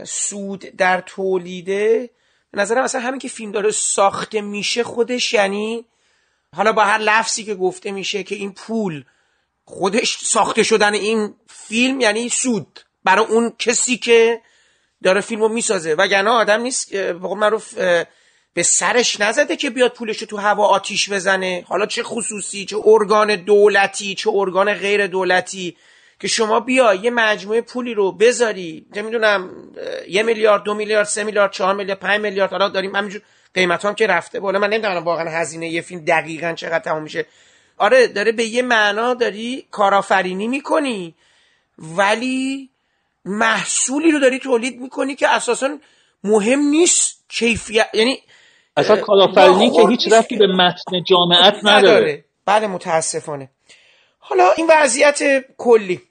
سود 0.05 0.61
در 0.61 1.01
تولیده 1.01 2.11
به 2.55 2.61
نظرم 2.61 2.85
اصلا 2.85 3.01
همین 3.01 3.21
که 3.21 3.29
فیلم 3.29 3.53
داره 3.53 3.71
ساخته 3.71 4.41
میشه 4.41 4.85
خودش 4.85 5.33
یعنی 5.33 5.85
حالا 6.57 6.73
با 6.73 6.85
هر 6.85 6.99
لفظی 6.99 7.45
که 7.45 7.55
گفته 7.55 7.93
میشه 7.93 8.23
که 8.23 8.35
این 8.35 8.53
پول 8.53 9.05
خودش 9.65 10.19
ساخته 10.19 10.63
شدن 10.63 10.95
این 10.95 11.35
فیلم 11.49 12.01
یعنی 12.01 12.29
سود. 12.29 12.81
برای 13.05 13.25
اون 13.25 13.53
کسی 13.59 13.97
که 13.97 14.41
داره 15.03 15.21
فیلمو 15.21 15.49
می‌سازه. 15.49 15.95
وگرنه 15.95 16.31
آدم 16.31 16.61
نیست 16.61 16.91
به 16.91 17.13
معروف 17.13 17.75
به 18.55 18.63
سرش 18.63 19.21
نزده 19.21 19.57
که 19.57 19.71
بیاد 19.71 19.93
پولش 19.93 20.19
تو 20.19 20.37
هوا 20.37 20.67
آتیش 20.67 21.11
بزنه. 21.11 21.65
حالا 21.69 21.87
چه 21.87 22.03
خصوصی 22.03 22.65
چه 22.65 22.77
ارگان 22.85 23.37
دولتی 23.37 24.15
چه 24.15 24.31
ارگان 24.31 24.75
غیر 24.75 25.07
دولتی. 25.07 25.77
که 26.25 26.29
شما 26.29 26.61
بیا 26.61 26.95
یه 26.95 27.11
مجموعه 27.11 27.61
پولی 27.61 27.95
رو 27.95 28.13
بذاری 28.13 28.87
نمی‌دونم 28.97 29.51
یه 30.09 30.23
میلیارد 30.23 30.63
دو 30.63 30.75
میلیارد 30.75 31.07
سه 31.07 31.25
میلیارد 31.25 31.53
چهار 31.53 31.75
میلیارد 31.75 32.01
پنج 32.01 32.21
میلیارد 32.21 32.51
حالا 32.51 32.69
داریم 32.69 32.97
همینجور 32.97 33.23
قیمت 33.55 33.85
هم 33.85 33.95
که 33.95 34.07
رفته 34.07 34.41
بالا. 34.41 34.59
من 34.59 34.69
نمی‌دونم 34.69 35.05
واقعا 35.05 35.31
هزینه 35.31 35.69
یه 35.69 35.81
فیلم 35.81 36.05
دقیقا 36.05 36.53
چقدر 36.53 36.79
تموم 36.79 37.03
میشه. 37.03 37.27
آره 37.79 38.07
داره 38.07 38.33
به 38.33 38.45
یه 38.45 38.63
معنا 38.63 39.15
داری 39.15 39.67
کارآفرینی 39.71 40.49
می‌کنی 40.49 41.15
ولی 41.79 42.71
محصولی 43.25 44.11
رو 44.11 44.19
داری 44.19 44.39
تولید 44.39 44.81
می‌کنی 44.81 45.15
که 45.15 45.29
اساسا 45.29 45.79
مهم 46.25 46.61
نیست 46.61 47.25
کیفیت. 47.29 47.89
یعنی 47.95 48.19
اصلا 48.77 48.97
کارآفرینی 48.97 49.71
که 49.71 49.89
هیچ 49.89 50.13
رفتی 50.13 50.37
به 50.37 50.47
متن 50.47 51.03
جامعت 51.09 51.57
نداره. 51.63 52.25
بله 52.47 52.67
متاسفانه. 52.67 53.51
حالا 54.19 54.51
این 54.57 54.67
وضعیت 54.71 55.45
کلی. 55.59 56.03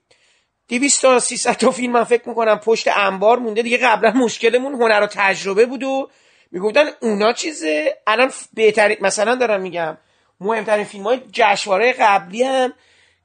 200 0.68 1.02
تا 1.02 1.20
300 1.20 1.54
تا 1.54 1.72
فیلم 1.72 1.94
من 1.94 2.04
فکر 2.04 2.30
می‌کنم 2.30 2.60
پشت 2.60 2.88
انبار 2.88 3.40
مونده. 3.40 3.62
دیگه 3.62 3.78
قبلا 3.78 4.12
مشکلمون 4.12 4.74
هنر 4.74 5.04
و 5.04 5.08
تجربه 5.08 5.66
بود 5.66 5.84
و 5.84 6.10
می‌گفتن 6.52 6.86
اونا 7.02 7.34
چیزه. 7.34 7.98
الان 8.08 8.32
بهترین 8.54 8.98
مثلا 9.02 9.36
دارم 9.36 9.62
میگم 9.62 9.98
مهمترین 10.40 10.86
فیلم 10.86 11.04
های 11.04 11.22
جشنواره 11.32 11.94
قبلی 12.00 12.44
هم 12.44 12.74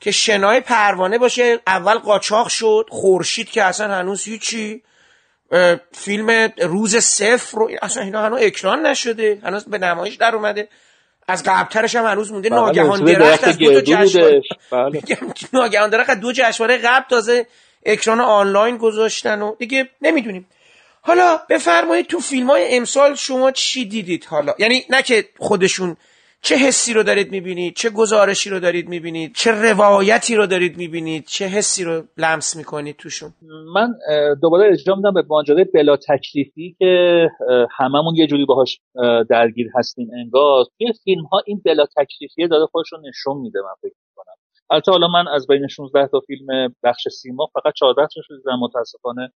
که 0.01 0.11
شنای 0.11 0.61
پروانه 0.61 1.19
باشه. 1.19 1.61
اول 1.67 1.99
قاچاق 1.99 2.49
شد 2.49 2.87
خورشید 2.91 3.51
که 3.51 3.63
اصلا 3.63 3.95
هنوز 3.95 4.25
هیچی. 4.25 4.83
فیلم 5.93 6.53
روز 6.59 6.97
صفر 6.97 7.59
رو 7.59 7.71
اصلا 7.83 8.03
اینا 8.03 8.23
هنوز 8.23 8.43
اکران 8.43 8.87
نشده. 8.87 9.41
هنوز 9.45 9.65
به 9.65 9.79
نمایش 9.79 10.15
در 10.15 10.35
اومده. 10.35 10.69
از 11.29 11.43
قبلترش 11.43 11.97
هم 11.97 12.05
هنوز 12.05 12.33
مونده. 12.33 12.51
بله، 12.51 12.59
ناگهان 12.61 13.05
درخت 13.05 13.45
از 13.45 13.59
دو 13.59 13.81
جشنواره 13.81 14.43
بله. 14.73 15.03
ناگهان 15.53 15.91
درخت 15.91 16.11
دو 16.11 16.33
جشنواره 16.33 16.77
قبل 16.77 17.05
تازه 17.11 17.47
اکران 17.87 18.21
آنلاین 18.21 18.77
گذاشتن 18.77 19.43
و 19.43 19.55
دیگه 19.59 19.89
نمی‌دونیم. 20.03 20.47
حالا 21.01 21.41
بفرمایید 21.51 22.07
تو 22.07 22.21
فیلم 22.21 22.51
های 22.51 22.77
امسال 22.77 23.15
شما 23.15 23.51
چی 23.51 23.85
دیدید 23.85 24.25
حالا؟ 24.25 24.55
یعنی 24.59 24.85
نه 24.91 25.03
که 25.03 25.29
خودشون 25.39 25.97
چه 26.43 26.57
حسی 26.57 26.93
رو 26.93 27.03
دارید 27.03 27.31
می‌بینید 27.31 27.77
چه 27.77 27.91
گزارشی 27.91 28.51
رو 28.51 28.61
دارید 28.61 28.89
می‌بینید 28.89 29.35
چه 29.35 29.51
روایتی 29.51 30.37
رو 30.37 30.47
دارید 30.47 30.77
می‌بینید 30.77 31.25
چه 31.25 31.47
حسی 31.47 31.85
رو 31.85 32.03
لمس 32.17 32.57
می‌کنید 32.57 32.97
توشون؟ 32.97 33.33
من 33.75 33.89
دوباره 34.43 34.73
اجرا 34.73 34.95
میدم 34.95 35.15
به 35.15 35.23
ماجرای 35.29 35.65
بلا 35.65 35.97
تکلیفی 35.97 36.77
که 36.79 37.29
هممون 37.79 38.15
یه 38.15 38.27
جوری 38.27 38.45
باهاش 38.45 38.81
درگیر 39.31 39.67
هستیم 39.75 40.09
انگار. 40.19 40.65
توی 40.79 40.93
فیلم 41.05 41.25
ها 41.25 41.43
این 41.47 41.63
بلا 41.65 41.87
تکلیفیه 41.97 42.49
داره 42.49 42.67
خودش 42.67 42.93
رو 42.93 42.99
نشون 43.09 43.37
میده 43.37 43.59
من 43.61 43.75
فکر 43.83 43.97
می‌کنم. 44.09 44.35
البته 44.71 44.93
حالا 44.93 45.09
من 45.09 45.29
از 45.29 45.47
بین 45.47 45.67
16 45.67 46.07
تا 46.07 46.21
فیلم 46.21 46.75
بخش 46.83 47.09
سیما 47.09 47.47
فقط 47.55 47.75
14 47.75 48.03
تاش 48.15 48.25
دیدم 48.29 48.59
متاسفانه. 48.61 49.33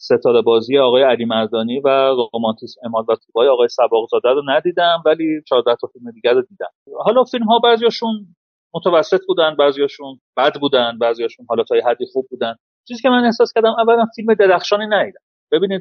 ستاره 0.00 0.42
بازی 0.42 0.78
آقای 0.78 1.02
علی 1.02 1.24
مردانی 1.24 1.80
و 1.80 2.14
رومانتیسم 2.32 2.80
امال 2.84 3.04
و 3.08 3.16
توبای 3.26 3.48
آقای 3.48 3.68
سباقزاده 3.68 4.28
رو 4.28 4.42
ندیدم 4.46 5.02
ولی 5.06 5.42
14 5.48 5.76
تا 5.80 5.86
فیلم 5.86 6.10
دیگر 6.10 6.32
رو 6.32 6.42
دیدم. 6.42 6.68
حالا 6.98 7.24
فیلم 7.24 7.44
ها 7.44 7.58
بعضیاشون 7.58 8.34
متوسط 8.74 9.20
بودن 9.28 9.56
بعضیاشون 9.56 10.20
بد 10.36 10.60
بودن 10.60 10.98
بعضیاشون 10.98 11.46
حالا 11.48 11.62
تا 11.62 11.74
حدی 11.86 12.06
خوب 12.12 12.26
بودن. 12.30 12.54
چیزی 12.88 13.02
که 13.02 13.08
من 13.08 13.24
احساس 13.24 13.52
کردم 13.52 13.74
اولا 13.78 14.06
فیلم 14.16 14.34
درخشانی 14.34 14.86
ندیدم. 14.86 15.20
ببینید 15.52 15.80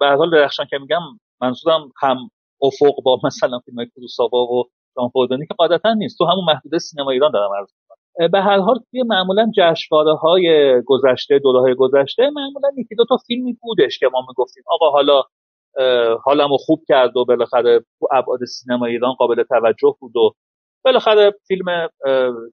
به 0.00 0.06
حال 0.18 0.30
درخشان 0.30 0.66
که 0.70 0.78
میگم 0.78 1.00
منظورم 1.40 1.92
هم 2.02 2.30
افق 2.62 3.02
با 3.04 3.20
مثلا 3.24 3.58
فیلم 3.58 3.76
های 3.78 3.86
و 4.32 4.64
جان 4.96 5.10
که 5.48 5.54
قاعدتا 5.58 5.94
نیست. 5.94 6.18
تو 6.18 6.24
همون 6.24 6.44
محدوده 6.44 6.78
سینما 6.78 7.10
ایران 7.10 7.30
دارم 7.30 7.50
عرض 7.58 7.68
به 8.32 8.40
هر 8.40 8.58
حال 8.58 8.78
توی 8.90 9.02
معمولا 9.02 9.50
جشنواره 9.56 10.14
های 10.14 10.74
گذشته 10.86 11.40
های 11.44 11.74
گذشته 11.74 12.30
معمولا 12.30 12.68
یکی 12.76 12.94
دو 12.94 13.04
تا 13.08 13.16
فیلمی 13.26 13.56
بودش 13.62 13.98
که 13.98 14.06
ما 14.12 14.20
می‌گفتیم 14.28 14.64
آقا 14.66 14.90
حالا 14.90 15.22
حالمو 16.24 16.56
خوب 16.56 16.80
کرد 16.88 17.16
و 17.16 17.24
بالاخره 17.24 17.80
تو 17.98 18.08
ابعاد 18.12 18.44
سینما 18.44 18.86
ایران 18.86 19.14
قابل 19.14 19.42
توجه 19.42 19.96
بود 20.00 20.16
و 20.16 20.30
بالاخره 20.84 21.32
فیلم 21.48 21.88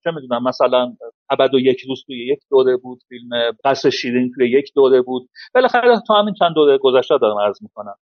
چه 0.04 0.12
می‌دونم 0.16 0.44
مثلا 0.44 0.94
ابد 1.30 1.54
و 1.54 1.60
یک 1.60 1.80
روز 1.90 2.04
توی 2.06 2.28
یک 2.28 2.40
دوره 2.50 2.78
بود 2.78 3.00
فیلم 3.10 3.30
قصر 3.64 3.90
شیرین 3.90 4.32
توی 4.36 4.52
یک 4.52 4.72
دوره 4.76 5.02
بود. 5.02 5.30
بالاخره 5.56 6.02
تا 6.08 6.14
همین 6.14 6.34
چند 6.34 6.56
دوره 6.56 6.78
گذشته 6.78 7.18
دارم 7.22 7.40
عرض 7.40 7.64
می‌کنم. 7.64 7.96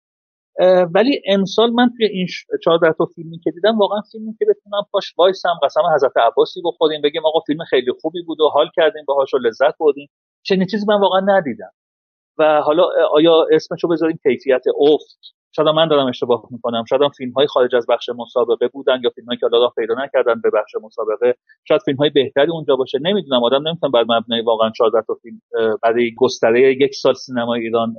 ولی 0.94 1.22
امسال 1.26 1.70
من 1.70 1.90
توی 1.96 2.06
این 2.06 2.26
14 2.64 2.92
تا 2.98 3.04
فیلمی 3.14 3.38
که 3.38 3.50
دیدم 3.50 3.78
واقعا 3.78 4.00
فیلمی 4.12 4.34
که 4.38 4.46
بتونم 4.50 4.82
پاش 4.92 5.14
وایسم 5.18 5.54
قسم 5.62 5.80
حضرت 5.94 6.16
عباسی 6.16 6.62
بخوریم 6.64 7.02
بگیم 7.02 7.22
آقا 7.26 7.40
فیلم 7.46 7.64
خیلی 7.64 7.92
خوبی 8.00 8.22
بود 8.22 8.40
و 8.40 8.48
حال 8.48 8.68
کردیم 8.76 9.04
باهاش 9.06 9.34
و 9.34 9.38
لذت 9.38 9.78
بردیم. 9.80 10.08
چنین 10.42 10.66
چیزی 10.66 10.86
من 10.88 11.00
واقعا 11.00 11.20
ندیدم. 11.20 11.70
و 12.38 12.60
حالا 12.62 12.88
آیا 13.12 13.46
اسمشو 13.52 13.88
بذاریم؟ 13.88 14.18
کیفیت 14.22 14.62
افت. 14.80 15.34
شاید 15.56 15.68
من 15.68 15.88
دارم 15.88 16.06
اشتباه 16.06 16.48
می‌کنم. 16.50 16.84
شاید 16.88 17.12
فیلم 17.16 17.32
های 17.32 17.46
خارج 17.46 17.74
از 17.74 17.86
بخش 17.88 18.08
مسابقه 18.08 18.68
بودن 18.68 19.00
یا 19.04 19.10
فیلم 19.10 19.36
که 19.40 19.48
حالا 19.52 19.68
پیدا 19.68 19.94
نکردن 19.94 20.40
به 20.40 20.50
بخش 20.50 20.74
مسابقه. 20.82 21.34
شاید 21.68 21.80
فیلم 21.84 21.96
های 21.96 22.10
بهتری 22.10 22.50
اونجا 22.50 22.76
باشه. 22.76 22.98
نمی‌دونم 23.02 23.44
آدم 23.44 23.68
نمی‌تونم 23.68 23.92
بر 23.92 24.04
مبنای 24.08 24.42
واقعا 24.42 24.70
14 24.70 25.02
تا 25.06 25.14
فیلم 25.14 25.40
برای 25.82 26.14
گستره 26.16 26.76
یک 26.80 26.94
سال 26.94 27.14
سینما 27.14 27.54
ایران 27.54 27.94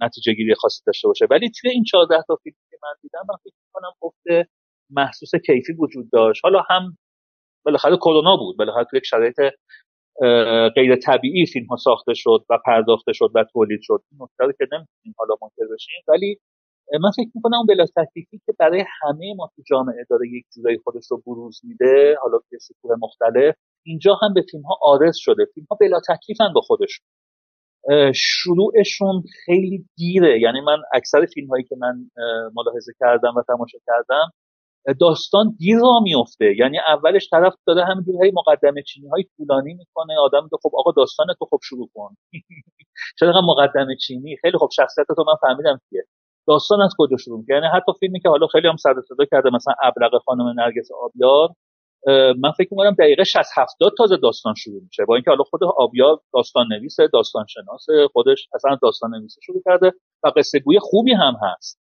نتیجه 0.00 0.32
گیری 0.32 0.54
خاصی 0.54 0.82
داشته 0.86 1.08
باشه. 1.08 1.26
ولی 1.30 1.50
توی 1.60 1.70
این 1.70 1.84
14 1.84 2.22
تا 2.28 2.36
فیلم 2.42 2.56
که 2.70 2.76
من 2.82 2.94
دیدم 3.02 3.20
من 3.28 3.36
فکر 3.44 3.54
می‌کنم 3.66 3.92
افت 4.02 4.48
محسوس 4.90 5.30
کیفی 5.46 5.72
وجود 5.72 6.10
داشت. 6.10 6.44
حالا 6.44 6.62
هم 6.70 6.98
بالاخره 7.64 7.96
کرونا 7.96 8.36
بود. 8.36 8.56
بالاخره 8.56 8.86
یک 8.94 9.06
شرایط 9.06 9.40
غیر 10.74 10.96
طبیعی 10.96 11.46
فیلم 11.46 11.66
ها 11.66 11.76
ساخته 11.76 12.14
شد 12.14 12.44
و 12.50 12.58
پرداخته 12.66 13.12
شد 13.12 13.30
و 13.34 13.44
تولید 13.52 13.80
شد. 13.82 14.02
این 14.12 14.20
نکته 14.22 14.44
که 14.58 14.64
نمی‌تونیم 14.76 15.14
حالا 15.18 15.34
منکر 15.42 15.74
بشیم. 15.74 16.02
ولی 16.08 16.38
من 17.02 17.10
فکر 17.16 17.30
می‌کنم 17.34 17.56
اون 17.58 17.66
بلا 17.66 17.84
که 18.30 18.52
برای 18.58 18.84
همه 19.02 19.34
ما 19.36 19.50
تو 19.56 19.62
جامعه 19.66 20.06
داره 20.10 20.28
یک 20.28 20.44
جورایی 20.54 20.78
خودش 20.84 21.04
رو 21.10 21.22
بروز 21.26 21.60
میده 21.64 22.16
حالا 22.22 22.38
به 22.50 22.58
سطوح 22.58 22.96
مختلف 23.02 23.54
اینجا 23.86 24.14
هم 24.22 24.34
به 24.34 24.42
فیلم 24.50 24.62
ها 24.62 24.78
آرز 24.82 25.16
شده. 25.16 25.44
فیلم 25.54 25.66
ها 25.70 25.76
بلا 25.80 26.00
تکلیفن 26.08 26.52
به 26.54 26.60
خودشون 26.60 27.06
شروعشون 28.14 29.22
خیلی 29.46 29.86
دیره 29.96 30.40
یعنی 30.40 30.60
من 30.60 30.78
اکثر 30.94 31.26
فیلم 31.26 31.48
هایی 31.48 31.64
که 31.64 31.76
من 31.78 32.10
ملاحظه 32.54 32.92
کردم 33.00 33.34
و 33.36 33.42
تماشا 33.48 33.78
کردم 33.86 34.30
داستان 35.00 35.56
دیر 35.58 35.78
را 35.78 36.00
میفته 36.02 36.54
یعنی 36.58 36.78
اولش 36.88 37.28
طرف 37.30 37.54
داره 37.66 37.84
همینجور 37.84 38.16
های 38.16 38.32
مقدمه 38.34 38.82
چینی 38.82 39.08
های 39.08 39.24
طولانی 39.36 39.74
می‌کنه. 39.74 40.14
آدم 40.20 40.44
میگه 40.44 40.56
خب 40.62 40.70
آقا 40.78 40.92
داستان 40.92 41.26
تو 41.38 41.46
خب 41.50 41.58
شروع 41.62 41.90
کن. 41.94 42.16
چرا 43.20 43.42
مقدمه 43.44 43.96
چینی؟ 44.06 44.36
خیلی 44.36 44.58
خب 44.58 44.68
شخصیت 44.76 45.06
تو 45.16 45.24
من 45.28 45.34
فهمیدم 45.42 45.80
کیه. 45.90 46.04
داستان 46.48 46.80
از 46.80 46.94
کجا 46.98 47.16
شروع 47.16 47.38
می‌کنه؟ 47.38 47.56
یعنی 47.56 47.66
حتی 47.66 47.92
فیلمی 48.00 48.20
که 48.20 48.28
حالا 48.28 48.46
خیلی 48.46 48.68
هم 48.68 48.76
سر 48.76 48.94
صدا 49.08 49.24
کرده 49.24 49.50
مثلا 49.50 49.74
ابرق 49.82 50.22
خانم 50.24 50.60
نرگس 50.60 50.88
آبیار 51.02 51.48
من 52.38 52.52
فکر 52.56 52.68
می‌کنم 52.70 52.94
دقیقه 52.98 53.24
60 53.24 53.44
70 53.56 53.92
تازه 53.98 54.16
داستان 54.16 54.54
شروع 54.54 54.82
میشه. 54.82 55.04
با 55.04 55.14
اینکه 55.14 55.30
حالا 55.30 55.44
خود 55.44 55.60
آبیار 55.64 56.20
داستان 56.34 56.66
نویسه 56.70 57.08
داستان 57.12 57.46
شناسه 57.48 58.08
خودش 58.12 58.48
اصلا 58.54 58.78
داستان 58.82 59.14
نویسه 59.14 59.40
شروع 59.42 59.62
کرده 59.64 59.92
و 60.24 60.32
قصه 60.36 60.58
گوی 60.58 60.78
خوبی 60.78 61.12
هم 61.12 61.34
هست. 61.42 61.80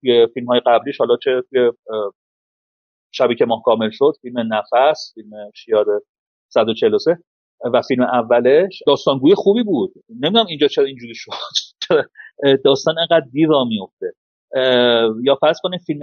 توی 0.00 0.26
فیلم 0.34 0.46
های 0.46 0.60
قبلیش 0.66 0.98
حالا 0.98 1.16
چه 1.16 1.42
توی 1.50 1.72
شبی 3.12 3.34
که 3.34 3.44
ماه 3.44 3.62
کامل 3.64 3.90
شد 3.92 4.12
فیلم 4.22 4.54
نفس 4.54 5.12
فیلم 5.14 5.30
شیار 5.54 5.86
143 6.48 7.18
و 7.72 7.82
فیلم 7.82 8.02
اولش 8.02 8.82
داستانگوی 8.86 9.34
خوبی 9.34 9.62
بود. 9.62 9.92
نمی‌دونم 10.08 10.46
اینجا 10.46 10.66
چرا 10.66 10.84
اینجوری 10.84 11.14
شد. 11.14 11.30
داستان 12.64 12.94
انقدر 12.98 13.26
دیر 13.32 13.48
را 13.48 13.64
میفته 13.64 14.12
یا 15.22 15.34
فرض 15.40 15.58
کنید 15.62 15.80
فیلم 15.86 16.00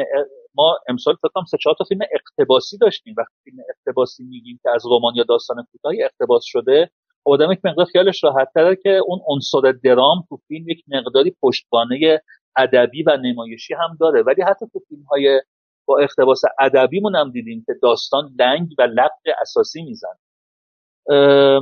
ما 0.55 0.77
امسال 0.89 1.15
فکر 1.15 1.29
کنم 1.33 1.45
سه 1.45 1.57
چهار 1.61 1.75
تا 1.79 1.83
فیلم 1.83 2.01
اقتباسی 2.11 2.77
داشتیم. 2.77 3.15
وقتی 3.17 3.33
فیلم 3.43 3.57
اقتباسی 3.69 4.23
میگیم 4.23 4.59
که 4.63 4.69
از 4.75 4.83
رمان 4.85 5.15
یا 5.15 5.23
داستان 5.23 5.65
کوتاهی 5.71 6.03
اقتباس 6.03 6.43
شده 6.45 6.89
خب 7.23 7.31
آدم 7.31 7.51
یک 7.51 7.59
مقدار 7.63 7.85
خیالش 7.85 8.23
راحت 8.23 8.47
تره 8.53 8.75
که 8.75 9.01
اون 9.07 9.19
عنصر 9.27 9.71
درام 9.83 10.23
تو 10.29 10.37
فیلم 10.47 10.69
یک 10.69 10.83
مقداری 10.87 11.35
پشتوانه 11.41 12.21
ادبی 12.57 13.03
و 13.03 13.17
نمایشی 13.17 13.73
هم 13.73 13.97
داره. 13.99 14.21
ولی 14.21 14.41
حتی 14.41 14.65
تو 14.73 14.79
فیلم 14.89 15.03
های 15.03 15.41
با 15.85 15.99
اقتباس 15.99 16.41
ادبیمون 16.59 17.15
هم 17.15 17.31
دیدیم 17.31 17.63
که 17.65 17.73
داستان 17.81 18.35
لنگ 18.39 18.67
و 18.77 18.81
لقب 18.81 19.41
اساسی 19.41 19.81
میزن 19.83 20.15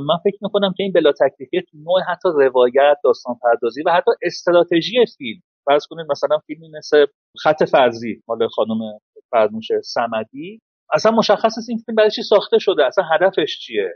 من 0.06 0.16
فکر 0.24 0.38
می‌کنم 0.40 0.72
که 0.76 0.82
این 0.82 0.92
بلا 0.92 1.12
تکلیفی 1.12 1.62
تو 1.70 1.78
نوع 1.78 2.00
حتی 2.08 2.28
روایت 2.28 2.96
داستان 3.04 3.34
پردازی 3.42 3.82
و 3.82 3.90
حتی 3.92 4.10
استراتژی 4.22 5.04
فیلم. 5.18 5.40
فرض 5.66 5.86
کنید 5.86 6.06
مثلا 6.10 6.38
فیلمی 6.46 6.68
مثل 6.78 7.06
خط 7.42 7.64
فرضی 7.64 8.22
مال 8.28 8.48
خانم 8.48 8.98
فرموش 9.30 9.68
سمدی 9.84 10.60
اصلا 10.92 11.12
مشخص 11.12 11.58
است 11.58 11.68
این 11.68 11.78
فیلم 11.86 11.96
برای 11.96 12.10
چی 12.10 12.22
ساخته 12.22 12.58
شده 12.58 12.84
اصلا 12.86 13.04
هدفش 13.04 13.58
چیه 13.60 13.94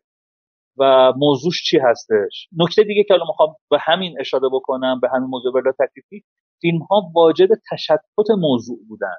و 0.78 1.12
موضوعش 1.16 1.62
چی 1.70 1.78
هستش. 1.78 2.48
نکته 2.58 2.82
دیگه 2.82 3.04
که 3.04 3.14
الان 3.14 3.26
می‌خوام 3.28 3.54
به 3.70 3.78
همین 3.80 4.16
اشاره 4.20 4.48
بکنم 4.52 5.00
به 5.02 5.08
همین 5.14 5.28
موضوع 5.28 5.52
بلا 5.52 5.72
تکلیفی 5.72 6.24
فیلم 6.60 6.78
ها 6.78 7.02
واجد 7.14 7.48
تشتت 7.72 8.30
موضوع 8.38 8.78
بودن. 8.88 9.16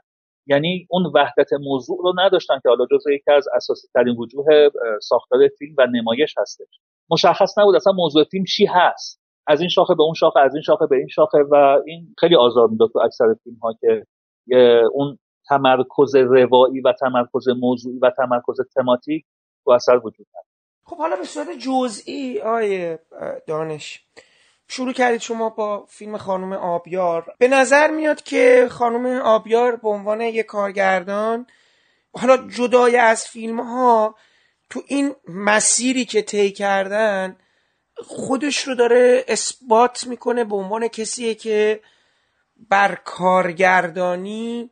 یعنی 0.47 0.87
اون 0.89 1.11
وحدت 1.15 1.53
موضوع 1.53 1.97
رو 2.03 2.13
نداشتن 2.15 2.59
که 2.63 2.69
حالا 2.69 2.85
جزء 2.91 3.11
یکی 3.11 3.31
از 3.31 3.47
اساسی 3.55 3.87
ترین 3.93 4.15
وجوه 4.17 4.69
ساختار 5.01 5.39
فیلم 5.59 5.75
و 5.77 5.85
نمایش 5.85 6.35
هستش. 6.37 6.79
مشخص 7.09 7.57
نبود 7.57 7.75
اصلا 7.75 7.93
موضوع 7.93 8.23
فیلم 8.23 8.43
چی 8.43 8.65
هست. 8.65 9.21
از 9.47 9.59
این 9.59 9.69
شاخه 9.69 9.95
به 9.95 10.03
اون 10.03 10.13
شاخه 10.13 10.39
از 10.39 10.53
این 10.53 10.61
شاخه 10.61 10.85
به 10.85 10.95
این 10.95 11.07
شاخه 11.07 11.37
و 11.51 11.81
این 11.85 12.15
خیلی 12.19 12.35
آزار 12.35 12.67
می‌داد 12.67 12.89
تو 12.93 12.99
اکثر 12.99 13.35
فیلم 13.43 13.57
ها 13.57 13.73
که 13.81 14.05
اون 14.93 15.17
تمرکز 15.49 16.15
روایی 16.15 16.81
و 16.81 16.93
تمرکز 16.99 17.47
موضوعی 17.61 17.99
و 17.99 18.11
تمرکز 18.17 18.57
تماتیک 18.75 19.25
تو 19.63 19.71
اثر 19.71 19.97
وجود 19.97 20.27
هست 20.39 20.49
خب 20.85 20.97
حالا 20.97 21.15
به 21.15 21.23
صورت 21.23 21.47
جزئی 21.59 22.41
آیه 22.41 22.99
دانش 23.47 24.05
شروع 24.67 24.93
کردید 24.93 25.21
شما 25.21 25.49
با 25.49 25.85
فیلم 25.85 26.17
خانم 26.17 26.53
آبیار. 26.53 27.33
به 27.39 27.47
نظر 27.47 27.91
میاد 27.91 28.23
که 28.23 28.67
خانم 28.71 29.05
آبیار 29.21 29.75
به 29.75 29.89
عنوان 29.89 30.21
یک 30.21 30.45
کارگردان 30.45 31.47
حالا 32.13 32.37
جدای 32.37 32.97
از 32.97 33.27
فیلم 33.27 33.59
ها 33.61 34.15
تو 34.69 34.83
این 34.87 35.15
مسیری 35.27 36.05
که 36.05 36.21
طی 36.21 36.51
کردن 36.51 37.37
خودش 37.97 38.67
رو 38.67 38.75
داره 38.75 39.25
اثبات 39.27 40.07
می‌کنه 40.07 40.43
به 40.43 40.55
عنوان 40.55 40.87
کسیه 40.87 41.35
که 41.35 41.81
بر 42.69 42.95
کارگردانی 42.95 44.69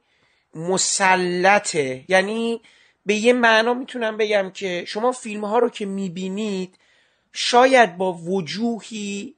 مسلطه. 0.55 2.05
یعنی 2.07 2.61
به 3.05 3.13
یه 3.13 3.33
معنا 3.33 3.73
می‌تونم 3.73 4.17
بگم 4.17 4.51
که 4.53 4.85
شما 4.87 5.11
فیلم 5.11 5.45
ها 5.45 5.59
رو 5.59 5.69
که 5.69 5.85
می‌بینید 5.85 6.77
شاید 7.33 7.97
با 7.97 8.13
وجوهی 8.13 9.35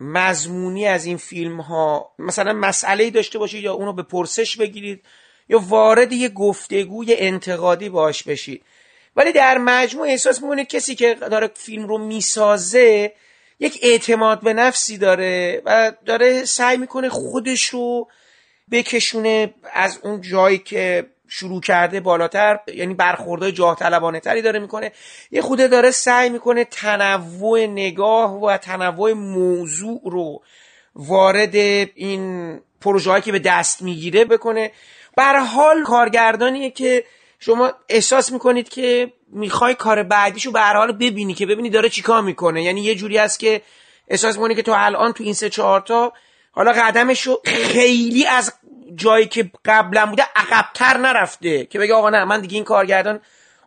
مضمونی 0.00 0.86
از 0.86 1.06
این 1.06 1.16
فیلم 1.16 1.60
ها 1.60 2.10
مثلا 2.18 2.52
مسئله 2.52 3.10
داشته 3.10 3.38
باشید 3.38 3.62
یا 3.62 3.74
اونو 3.74 3.92
به 3.92 4.02
پرسش 4.02 4.56
بگیرید 4.56 5.04
یا 5.48 5.58
وارد 5.58 6.12
یه 6.12 6.28
گفتگوی 6.28 7.14
انتقادی 7.14 7.88
باش 7.88 8.22
بشید. 8.22 8.62
ولی 9.16 9.32
در 9.32 9.58
مجموع 9.58 10.06
احساس 10.08 10.42
می‌کنه 10.42 10.64
کسی 10.64 10.94
که 10.94 11.14
داره 11.14 11.50
فیلم 11.54 11.88
رو 11.88 11.98
می‌سازه 11.98 13.12
یک 13.60 13.78
اعتماد 13.82 14.40
به 14.40 14.52
نفسی 14.52 14.98
داره 14.98 15.62
و 15.64 15.92
داره 16.06 16.44
سعی 16.44 16.76
می‌کنه 16.76 17.08
خودش 17.08 17.64
رو 17.64 18.08
بکشونه 18.70 19.54
از 19.72 20.00
اون 20.02 20.20
جایی 20.20 20.58
که 20.58 21.06
شروع 21.28 21.60
کرده 21.60 22.00
بالاتر 22.00 22.58
یعنی 22.74 22.94
برخوردهای 22.94 23.52
جاه 23.52 23.76
طلبانه 23.76 24.20
تری 24.20 24.42
داره 24.42 24.58
می‌کنه. 24.58 24.92
یه 25.30 25.42
خوده 25.42 25.68
داره 25.68 25.90
سعی 25.90 26.30
می‌کنه 26.30 26.64
تنوع 26.64 27.66
نگاه 27.66 28.44
و 28.44 28.56
تنوع 28.56 29.12
موضوع 29.12 30.00
رو 30.04 30.42
وارد 30.94 31.54
این 31.54 32.60
پروژه 32.80 33.20
که 33.20 33.32
به 33.32 33.38
دست 33.38 33.82
می‌گیره 33.82 34.24
بکنه. 34.24 34.72
بر 35.16 35.38
حال 35.38 35.82
کارگردانیه 35.82 36.70
که 36.70 37.04
شما 37.38 37.72
احساس 37.88 38.32
می‌کنید 38.32 38.68
که 38.68 39.12
می‌خوای 39.32 39.74
کار 39.74 40.02
بعدیشو 40.02 40.52
به 40.52 40.60
حال 40.60 40.92
ببینی 40.92 41.34
که 41.34 41.46
ببینی 41.46 41.70
داره 41.70 41.88
چیکار 41.88 42.22
می‌کنه. 42.22 42.62
یعنی 42.62 42.80
یه 42.80 42.94
جوری 42.94 43.18
است 43.18 43.38
که 43.38 43.62
احساس 44.08 44.36
می‌کنی 44.36 44.54
که 44.54 44.62
تو 44.62 44.72
الان 44.76 45.12
تو 45.12 45.24
این 45.24 45.34
سه 45.34 45.48
چهار 45.48 45.80
تا 45.80 46.12
حالا 46.52 46.72
قدمشو 46.72 47.40
خیلی 47.44 48.26
از 48.26 48.52
جایی 48.94 49.26
که 49.26 49.50
قبلا 49.64 50.06
بوده 50.06 50.26
عقبتر 50.36 50.96
نرفته 50.96 51.64
که 51.64 51.78
بگه 51.78 51.94
آقا 51.94 52.10
نه 52.10 52.24
من 52.24 52.40
دیگه 52.40 52.54
این 52.54 52.64
کارگردان 52.64 53.20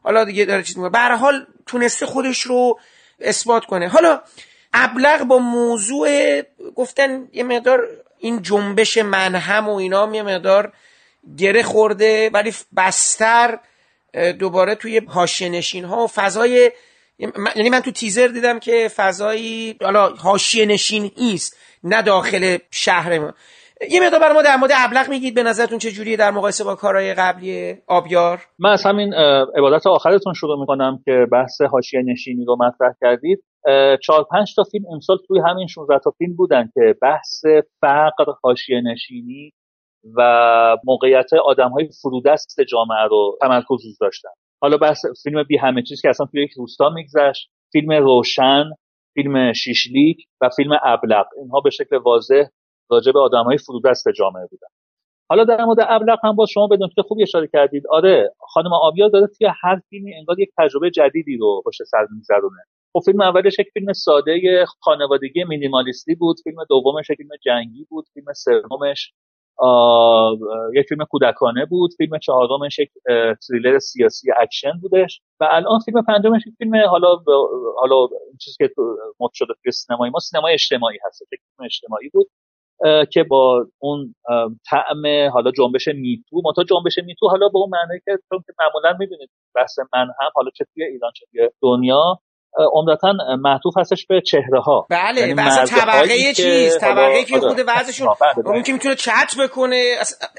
حالا 0.04 0.24
دیگه 0.24 0.46
داره 0.46 0.64
چیز 0.64 0.78
می‌کنه. 0.78 0.90
به 0.90 1.16
حال 1.16 1.46
تونسته 1.66 2.06
خودش 2.06 2.42
رو 2.42 2.80
اثبات 3.20 3.66
کنه. 3.66 3.88
حالا 3.88 4.22
ابلغ 4.74 5.24
با 5.24 5.38
موضوع 5.38 6.42
گفتن 6.76 7.28
یه 7.34 7.44
مقدار 7.44 7.88
این 8.20 8.42
جنبش 8.42 8.98
منهم 8.98 9.70
و 9.70 9.76
اینا 9.76 10.16
یه 10.16 10.24
مقدار 10.24 10.74
گره 11.38 11.64
خورده 11.64 12.30
ولی 12.30 12.54
بستر 12.78 13.60
دوباره 14.40 14.76
توی 14.76 15.02
حاشیه 15.08 15.50
نشین 15.50 15.86
ها 15.86 16.04
و 16.04 16.08
فضای 16.08 16.72
یعنی 17.56 17.70
من 17.70 17.80
تو 17.80 17.92
تیزر 17.92 18.28
دیدم 18.28 18.60
که 18.60 18.92
فضایی 18.96 19.76
حالا 19.82 20.10
حاشیه 20.10 20.66
نشین 20.66 21.12
است 21.36 21.58
نه 21.84 22.02
داخل 22.02 22.58
شهر 22.72 23.20
ما. 23.20 23.34
یه 23.88 24.00
مقدار 24.04 24.20
برای 24.20 24.34
ما 24.34 24.42
در 24.42 24.56
مورد 24.56 24.72
ابلغ 24.76 25.10
میگید 25.10 25.36
به 25.36 25.44
نظرتون 25.44 25.78
چه 25.78 25.92
جوریه 25.92 26.18
در 26.18 26.32
مقایسه 26.32 26.64
با 26.64 26.76
کارهای 26.76 27.14
قبلی 27.14 27.76
آبیار؟ 27.88 28.40
من 28.60 28.70
از 28.70 28.86
همین 28.86 29.14
عبادت 29.58 29.88
آخرتون 29.88 30.34
شروع 30.34 30.60
می‌کنم 30.60 31.00
که 31.06 31.28
بحث 31.32 31.62
حاشیه 31.62 32.02
نشینی 32.02 32.46
رو 32.46 32.58
مطرح 32.60 32.94
کردید. 33.02 33.44
چهار 34.04 34.26
پنج 34.32 34.56
تا 34.56 34.64
فیلم 34.72 34.86
امسال 34.94 35.18
توی 35.28 35.40
همین 35.48 35.68
16 35.68 36.00
تا 36.04 36.12
فیلم 36.18 36.36
بودن 36.36 36.70
که 36.74 36.96
بحث 37.02 37.46
فقر 37.82 38.26
حاشیه 38.44 38.82
نشینی 38.82 39.52
و 40.18 40.78
موقعیت 40.84 41.34
آدم 41.34 41.70
های 41.70 41.90
فرودست 42.02 42.62
جامعه 42.62 43.08
رو 43.10 43.38
تمرکز 43.42 43.98
داشتن. 44.02 44.30
حالا 44.62 44.78
بحث 44.78 45.06
فیلم 45.24 45.44
بی 45.44 45.58
همه 45.58 45.82
چیز 45.82 46.02
که 46.02 46.10
اصلا 46.10 46.26
توی 46.26 46.44
یک 46.44 46.52
روستا 46.58 46.90
میگذشت 46.90 47.50
فیلم 47.72 47.92
روشن 47.92 48.64
فیلم 49.14 49.54
شیشلیک 49.54 50.18
و 50.42 50.50
فیلم 50.56 50.72
ابلق 50.84 51.26
اینها 51.38 51.60
به 51.60 51.70
شکل 51.70 51.98
واضح 51.98 52.44
راجع 52.90 53.12
به 53.12 53.20
های 53.46 53.58
فرودست 53.58 54.10
جامعه 54.10 54.48
بودن 54.52 54.68
حالا 55.32 55.44
در 55.44 55.66
مورد 55.66 55.78
ابلق 55.82 56.20
هم 56.24 56.36
باز 56.36 56.50
شما 56.50 56.68
به 56.68 56.78
نکته 56.82 57.02
خوبی 57.02 57.24
اشاره 57.24 57.48
کردید. 57.54 57.88
آره 57.88 58.34
خانم 58.40 58.74
آبیا 58.74 59.08
داره 59.08 59.28
توی 59.28 59.48
هر 59.62 59.82
فیلمی 59.90 60.16
انگار 60.16 60.40
یک 60.40 60.50
تجربه 60.58 60.92
جدیدی 60.92 61.38
رو 61.38 61.62
پشت 61.66 61.84
سر 61.84 62.08
میگذرونه. 62.12 62.64
خب 62.94 63.00
فیلم 63.06 63.22
اولش 63.22 63.60
یک 63.60 63.68
فیلم 63.74 63.94
ساده 63.94 64.66
خانوادگی 64.80 65.44
مینیمالیستی 65.44 66.16
بود. 66.16 66.38
فیلم 66.44 66.64
دومش 66.70 67.10
یک 67.10 67.18
فیلم 67.18 67.30
جنگی 67.46 67.86
بود. 67.90 68.06
فیلم 68.14 68.34
سومش 68.34 69.14
یک 70.74 70.86
فیلم 70.90 71.06
کودکانه 71.06 71.66
بود. 71.66 71.92
فیلم 71.98 72.20
چهارمش 72.20 72.80
یک 72.80 72.92
تریلر 73.48 73.80
سیاسی 73.80 74.32
اکشن 74.38 74.72
بودش. 74.82 75.22
و 75.40 75.48
الان 75.52 75.80
فیلم 75.80 76.02
پنجمش 76.02 76.48
یک 76.48 76.54
فیلم 76.58 76.76
حالا 76.76 77.18
حالا 77.80 78.08
چیزی 78.40 78.58
که 78.58 78.70
مد 79.20 79.30
شده 79.34 79.54
توی 79.64 79.72
سینمای 79.72 80.10
ما 80.10 80.20
سینمای 80.20 80.54
اجتماعی 80.54 80.98
هست. 81.06 81.24
فیلم 81.30 81.66
اجتماعی 81.66 82.10
بود. 82.10 82.28
که 83.12 83.24
با 83.24 83.66
اون 83.80 84.16
طعم 84.70 85.30
حالا 85.34 85.52
جنبش 85.52 85.88
میتو 85.88 86.42
متا 86.46 86.64
جنبش 86.64 87.00
میتو 87.06 87.28
حالا 87.28 87.50
به 87.50 87.58
اون 87.60 87.70
معنی 87.70 88.00
که 88.06 88.12
چون 88.30 88.40
که 88.48 88.54
معمولا 88.60 88.98
می‌بینید 89.00 89.30
بحث 89.56 89.80
من 89.80 90.02
هم 90.22 90.32
حالا 90.36 90.50
چه 90.56 90.66
توی 90.74 90.84
ایران 90.84 91.12
چه 91.16 91.26
توی 91.32 91.50
دنیا 91.62 92.20
عمدتا 92.58 93.14
معطوف 93.40 93.78
هستش 93.78 94.06
به 94.06 94.22
چهره 94.26 94.62
ها 94.66 94.88
بله 94.90 95.22
یعنی 95.22 95.36
طبقه 95.66 96.34
چیز 96.34 96.78
طبقه 96.78 97.24
که 97.24 97.40
خود 97.40 97.64
وضعشون 97.68 98.08
بله، 98.08 98.44
بله. 98.44 98.48
اون 98.48 98.64
که 98.64 98.74
می‌تونه 98.74 98.96
چت 98.96 99.36
بکنه. 99.40 99.96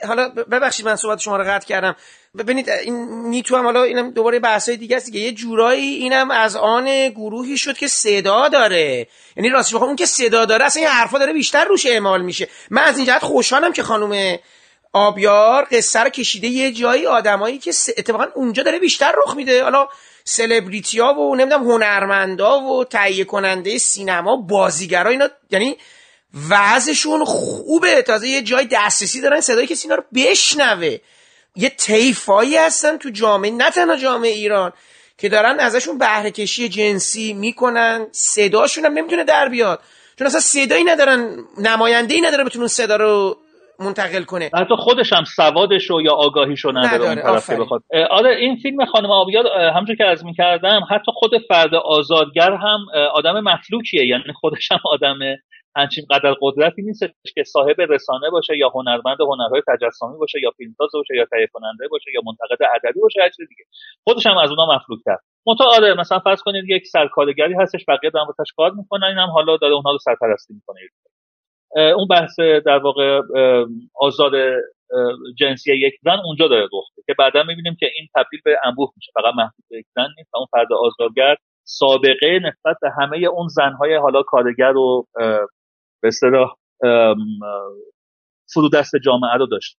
حالا 0.09 0.29
ببخشید 0.29 0.87
من 0.87 0.97
صحبت 0.97 1.19
شما 1.19 1.37
رو 1.37 1.45
قطع 1.45 1.67
کردم. 1.67 1.97
ببینید 2.39 2.71
این 2.71 3.09
نیتو 3.31 3.57
هم 3.57 3.65
حالا 3.65 3.83
اینم 3.83 4.11
دوباره 4.11 4.39
بحثای 4.39 4.77
دیگه 4.77 4.97
است 4.97 5.07
دیگه. 5.07 5.21
یه 5.21 5.33
جورایی 5.33 5.95
اینم 5.95 6.31
از 6.31 6.57
آن 6.57 7.09
گروهی 7.09 7.59
شد 7.59 7.77
که 7.77 7.87
صدا 7.89 8.49
داره. 8.49 9.07
یعنی 9.37 9.49
راستش 9.51 9.75
بخوام 9.75 9.89
اون 9.89 9.97
که 9.97 10.07
صدا 10.07 10.45
داره 10.45 10.65
اصلا 10.65 10.83
این 10.83 10.91
حرفا 10.91 11.19
داره 11.19 11.33
بیشتر 11.33 11.65
روش 11.65 11.87
اعمال 11.87 12.23
میشه. 12.23 12.49
من 12.71 12.83
از 12.83 12.97
این 12.97 13.07
جهت 13.07 13.23
خوشحالم 13.23 13.73
که 13.73 13.83
خانم 13.83 14.39
آبیار 14.93 15.69
قصه 15.73 16.01
رو 16.01 16.11
کشیده 16.11 16.49
یه 16.49 16.73
جایی 16.73 17.07
آدمایی 17.07 17.59
که 17.59 17.71
اتفاقا 17.99 18.25
اونجا 18.35 18.63
داره 18.63 18.79
بیشتر 18.79 19.15
رخ 19.25 19.37
میده. 19.37 19.63
حالا 19.63 19.89
سلبریتی 20.31 20.99
ها 21.01 21.15
و 21.15 21.37
نمی‌دونم 21.37 21.71
هنرمندا 21.71 22.61
و 22.61 22.85
تهیه 22.85 23.25
کننده 23.25 23.79
سینما 23.79 24.37
بازیگرا 24.37 25.11
اینا 25.11 25.29
یعنی 25.51 25.77
وضعشون 26.51 27.25
خوبه. 27.25 28.03
تازه 28.03 28.29
یه 28.29 28.43
جای 28.43 28.69
دسترسی 28.73 29.21
دارن 29.21 29.41
صدای 29.41 29.67
کسی 29.67 29.89
اینا 29.89 29.95
رو 29.95 30.05
بشنوه. 30.15 30.99
یه 31.57 31.69
تیفایی 31.69 32.57
هستن 32.57 32.97
تو 32.97 33.11
جامعه 33.11 33.51
نه 33.51 33.71
تنها 33.71 33.97
جامعه 33.97 34.31
ایران 34.31 34.73
که 35.19 35.29
دارن 35.29 35.61
ازشون 35.61 35.99
بهره 35.99 36.31
کشی 36.31 36.69
جنسی 36.69 37.33
می‌کنن. 37.33 38.07
صداشون 38.13 38.85
هم 38.85 38.93
نمی‌تونه 38.93 39.25
در 39.25 39.49
بیاد. 39.49 39.81
چون 40.19 40.27
اصلا 40.27 40.41
صدایی 40.41 40.85
ندارن 40.85 41.45
نماینده 41.59 42.15
ای 42.15 42.21
نداره 42.21 42.45
بتونن 42.45 42.67
صدا 42.67 42.97
رو 42.97 43.39
منتقل 43.81 44.23
کنه. 44.25 44.51
حتی 44.55 44.75
خودش 44.79 45.13
هم 45.13 45.25
سوادش 45.25 45.91
رو 45.91 46.03
یا 46.03 46.13
آگاهیش 46.13 46.61
رو 46.61 46.71
نداره, 46.71 46.95
نداره. 46.95 47.31
اون 47.31 47.41
طرف 47.41 47.51
بخواد. 47.51 47.83
آره 48.11 48.37
این 48.37 48.57
فیلم 48.57 48.85
خانم 48.85 49.11
آبیاد 49.11 49.47
همونجور 49.47 49.97
که 49.97 50.05
از 50.05 50.25
می‌کردم 50.25 50.81
حتی 50.91 51.13
خود 51.15 51.31
فرد 51.49 51.75
آزادگر 51.75 52.53
هم 52.53 52.87
آدم 53.15 53.41
مفلوکیه 53.41 54.07
یعنی 54.07 54.33
خودش 54.41 54.73
هم 54.73 54.79
آدم 54.85 55.19
همچین 55.77 56.05
قدر 56.11 56.35
قدرتی 56.41 56.83
نیست 56.83 57.05
که 57.35 57.45
صاحب 57.45 57.77
رسانه 57.81 58.31
باشه 58.31 58.57
یا 58.57 58.69
هنرمند 58.69 59.21
هنرهای 59.21 59.63
تجسمی 59.69 60.19
باشه 60.19 60.39
یا 60.43 60.51
فیلمساز 60.57 60.91
باشه 60.95 61.15
یا 61.17 61.27
تهیه 61.31 61.49
کننده 61.53 61.89
باشه 61.91 62.11
یا 62.15 62.21
منتقد 62.25 62.63
ادبی 62.75 63.01
باشه 63.01 63.21
هر 63.23 63.29
چیز 63.29 63.49
دیگه. 63.49 63.65
خودش 64.05 64.27
هم 64.27 64.39
از 64.39 64.51
اونها 64.51 64.77
مفلوک 64.77 65.01
کرد 65.05 65.21
منتها 65.47 65.67
آره 65.77 65.95
مثلا 65.95 66.19
فرض 66.19 66.43
کنید 66.43 66.65
یک 66.69 66.87
سرکارگری 66.87 67.55
هستش 67.55 67.85
بقیه 67.89 68.11
دارن 68.11 68.27
کار 68.57 68.71
می‌کنن 68.71 69.05
اینم 69.05 69.31
حالا 69.31 69.57
داره 69.57 69.75
اونها 69.75 69.93
رو 69.93 69.99
سرپرستی 69.99 70.55
می‌کنه. 70.55 70.81
اون 71.77 72.07
بحث 72.11 72.41
در 72.67 72.79
واقع 72.79 73.21
آزاد 73.95 74.33
جنسی 75.39 75.77
یک 75.77 75.95
زن 76.03 76.19
اونجا 76.25 76.49
داره 76.49 76.65
رخ 76.65 76.85
که 77.07 77.15
بعدا 77.19 77.43
می‌بینیم 77.43 77.77
که 77.81 77.87
این 77.97 78.09
تبدیل 78.15 78.41
به 78.45 78.57
انبوه 78.65 78.93
میشه. 78.97 79.13
فقط 79.15 79.35
محدود 79.37 79.65
به 79.71 79.79
یک 79.79 79.87
زن 79.95 80.09
نیست 80.19 80.35
و 80.35 80.39
اون 80.39 80.47
فرد 80.51 80.73
آزادگر 80.73 81.37
سابقه 81.65 82.41
نسبت 82.45 82.77
به 82.83 82.91
همه 83.01 83.17
اون 83.17 83.49
زنهای 83.49 83.97
حالا 83.97 84.23
کارگر 84.23 84.77
و 84.77 85.07
به 86.03 86.09
اصطلاح 86.09 86.55
فرودست 88.55 88.97
جامعه 89.05 89.35
رو 89.39 89.47
داشت 89.47 89.77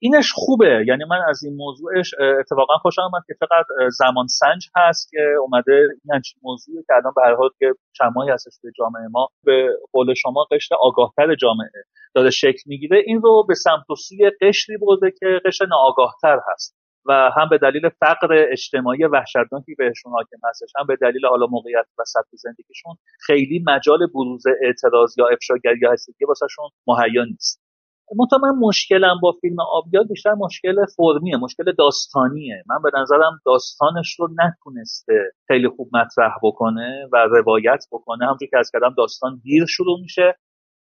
اینش 0.00 0.32
خوبه. 0.34 0.84
یعنی 0.88 1.04
من 1.04 1.20
از 1.28 1.44
این 1.44 1.56
موضوعش 1.56 2.14
اتفاقا 2.40 2.78
خوشم 2.78 3.02
آمد 3.02 3.22
که 3.26 3.34
فقط 3.40 3.66
زمان 3.90 4.26
سنج 4.26 4.68
هست 4.76 5.10
که 5.10 5.20
اومده 5.40 5.72
این 5.72 6.14
همچین 6.14 6.40
موضوعی 6.42 6.82
که 6.86 6.94
الان 6.94 7.12
به 7.16 7.36
حال 7.36 7.50
که 7.58 7.74
چند 7.92 8.12
ماهی 8.14 8.30
هستش 8.30 8.52
به 8.62 8.70
جامعه 8.78 9.08
ما 9.10 9.28
به 9.44 9.68
قول 9.92 10.14
شما 10.14 10.46
قشر 10.50 10.74
آگاهتر 10.80 11.34
جامعه 11.34 11.82
داره 12.14 12.30
شکل 12.30 12.62
می‌گیره. 12.66 13.02
این 13.06 13.22
رو 13.22 13.44
به 13.48 13.54
سمت 13.54 13.90
و 13.90 13.94
سوی 13.94 14.30
قشری 14.40 14.76
برده 14.76 15.10
که 15.10 15.40
قشر 15.44 15.66
ناآگاهتر 15.66 16.40
هست 16.52 16.78
و 17.06 17.30
هم 17.36 17.48
به 17.48 17.58
دلیل 17.58 17.88
فقر 17.88 18.46
اجتماعی 18.52 19.04
وحشتناکی 19.04 19.74
بهشون 19.78 20.12
حاکم 20.12 20.48
هستش 20.48 20.72
هم 20.78 20.86
به 20.86 20.96
دلیل 20.96 21.26
حالا 21.26 21.46
موقعیت 21.46 21.86
و 21.98 22.02
سطح 22.06 22.28
زندگیشون 22.32 22.94
خیلی 23.20 23.64
مجال 23.66 24.06
بروز 24.14 24.44
اعتراض 24.62 25.18
یا 25.18 25.28
افشاگری 25.28 25.78
یا 25.82 25.92
هستگی 25.92 26.24
واسهشون 26.24 26.70
مهیا 26.86 27.24
نیست. 27.24 27.67
منتها 28.16 28.38
من 28.38 28.58
مشکلم 28.58 29.20
با 29.22 29.32
فیلم 29.40 29.56
آبیار 29.60 30.04
بیشتر 30.04 30.34
مشکل 30.34 30.86
فرمیه 30.96 31.36
مشکل 31.36 31.72
داستانیه. 31.78 32.62
من 32.66 32.76
به 32.82 32.90
نظرم 33.00 33.40
داستانش 33.46 34.14
رو 34.18 34.28
نتونسته 34.38 35.32
خیلی 35.46 35.68
خوب 35.68 35.96
مطرح 35.96 36.32
بکنه 36.42 37.08
و 37.12 37.16
روایت 37.16 37.84
بکنه. 37.92 38.24
همونجور 38.24 38.48
که 38.48 38.58
از 38.58 38.70
کردم 38.72 38.94
داستان 38.96 39.40
دیر 39.42 39.66
شروع 39.66 40.00
میشه 40.00 40.34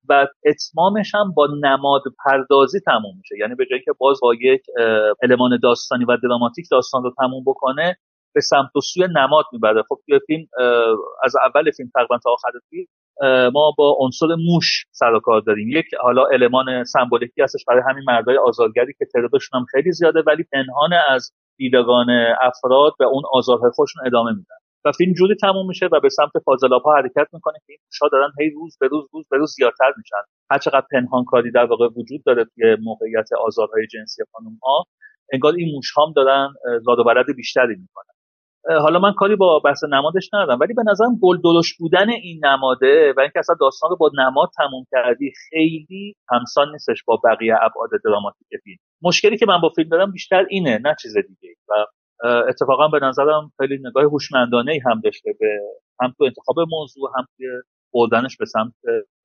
و 0.10 0.28
اتمامش 0.46 1.16
هم 1.16 1.34
با 1.34 1.48
نماد 1.64 2.02
پردازی 2.26 2.80
تموم 2.80 3.18
میشه. 3.18 3.36
یعنی 3.40 3.56
به 3.56 3.66
جایی 3.70 3.82
که 3.86 3.92
باز 4.00 4.20
با 4.22 4.34
یک 4.42 4.62
المان 5.24 5.60
داستانی 5.64 6.06
و 6.06 6.18
دراماتیک 6.24 6.66
داستان 6.72 7.04
رو 7.04 7.14
تموم 7.18 7.44
بکنه 7.48 7.98
به 8.38 8.42
سمت 8.42 8.76
و 8.76 8.82
سوی 8.82 9.08
نماد 9.16 9.46
می‌بره 9.52 9.84
خب 9.90 9.98
توی 10.06 10.20
فیلم 10.28 10.46
از 11.24 11.36
اول 11.46 11.72
فیلم 11.78 11.90
تقریبا 11.96 12.18
تا 12.24 12.30
آخر 12.32 12.52
فیلم 12.70 12.86
ما 13.54 13.74
با 13.78 13.98
عنصر 14.00 14.28
موش 14.48 14.86
سر 14.92 15.14
و 15.14 15.20
کار 15.20 15.42
داریم. 15.42 15.68
یک 15.70 15.86
حالا 16.00 16.26
المان 16.26 16.84
سمبولیکی 16.84 17.42
هستش 17.42 17.66
برای 17.68 17.82
همین 17.90 18.04
مردای 18.08 18.38
آزارگری 18.38 18.94
که 19.00 19.06
تعدادشون 19.14 19.60
هم 19.60 19.66
خیلی 19.72 19.92
زیاده 19.92 20.24
ولی 20.28 20.44
پنهان 20.44 20.90
از 21.10 21.32
دیدگان 21.58 22.10
افراد 22.42 22.94
به 23.00 23.06
اون 23.06 23.24
آزارهای 23.32 23.72
خودشون 23.76 24.08
ادامه 24.08 24.32
میدن. 24.32 24.56
و 24.86 24.92
فیلم 24.92 25.14
جوری 25.14 25.36
تموم 25.36 25.68
میشه 25.68 25.86
و 25.92 26.00
به 26.00 26.10
سمت 26.10 26.44
فاضلاب 26.46 26.82
ها 26.82 26.96
حرکت 26.96 27.28
می‌کنه 27.34 27.58
که 27.68 27.74
این 27.74 27.80
موشها 27.86 28.08
دارن 28.12 28.32
هی 28.40 28.50
روز 28.50 28.78
به 28.80 28.88
روز 28.88 29.08
روز 29.14 29.26
به 29.32 29.38
روز 29.38 29.54
زیادتر 29.56 29.94
میشن. 29.98 30.24
هر 30.52 30.58
چقدر 30.58 30.86
پنهان 30.92 31.24
کاری 31.26 31.52
در 31.52 31.66
واقع 31.66 31.88
وجود 31.88 32.24
داره 32.26 32.46
توی 32.56 32.78
موقعیت 32.84 33.30
آزارهای 33.46 33.88
جنسی 33.88 34.24
خانم 34.32 34.58
ها 34.64 34.84
انگار 35.34 35.54
این 35.54 35.76
موش 35.76 35.98
هم 35.98 36.14
دارن 36.16 36.54
زاد 36.86 37.00
و 37.00 37.34
بیشتری 37.36 37.76
می‌کنن. 37.76 38.17
حالا 38.70 39.00
من 39.00 39.14
کاری 39.14 39.36
با 39.36 39.60
بحث 39.60 39.84
نمادش 39.84 40.30
ندارم 40.34 40.60
ولی 40.60 40.74
به 40.74 40.84
نظرم 40.92 41.20
گل 41.22 41.38
درشت 41.44 41.78
بودن 41.80 42.10
این 42.10 42.46
نماده 42.46 43.14
و 43.18 43.20
اینکه 43.20 43.40
اصلا 43.40 43.56
داستان 43.60 43.90
رو 43.90 43.96
با 43.96 44.12
نماد 44.18 44.50
تموم 44.58 44.86
کردی 44.92 45.32
خیلی 45.50 46.16
همسان 46.30 46.72
نیستش 46.72 47.04
با 47.04 47.22
بقیه 47.24 47.56
ابعاد 47.56 47.90
دراماتیک 48.06 48.48
فیلم. 48.64 48.78
مشکلی 49.02 49.38
که 49.38 49.46
من 49.46 49.62
با 49.62 49.70
فیلم 49.70 49.90
دارم 49.90 50.12
بیشتر 50.12 50.46
اینه 50.50 50.80
نه 50.84 50.96
چیز 51.02 51.14
دیگه 51.18 51.56
و 51.70 51.74
اتفاقا 52.50 52.88
به 52.88 53.00
نظرم 53.00 53.52
خیلی 53.58 53.80
نگاه 53.84 54.04
هوشمندانه 54.04 54.72
ای 54.72 54.80
هم 54.80 55.02
داشته 55.04 55.34
به 55.40 55.60
هم 56.02 56.14
تو 56.18 56.24
انتخاب 56.24 56.56
موضوع 56.72 57.12
هم 57.18 57.26
توی 57.38 57.48
بردنش 57.94 58.38
به 58.38 58.46
سمت 58.46 58.74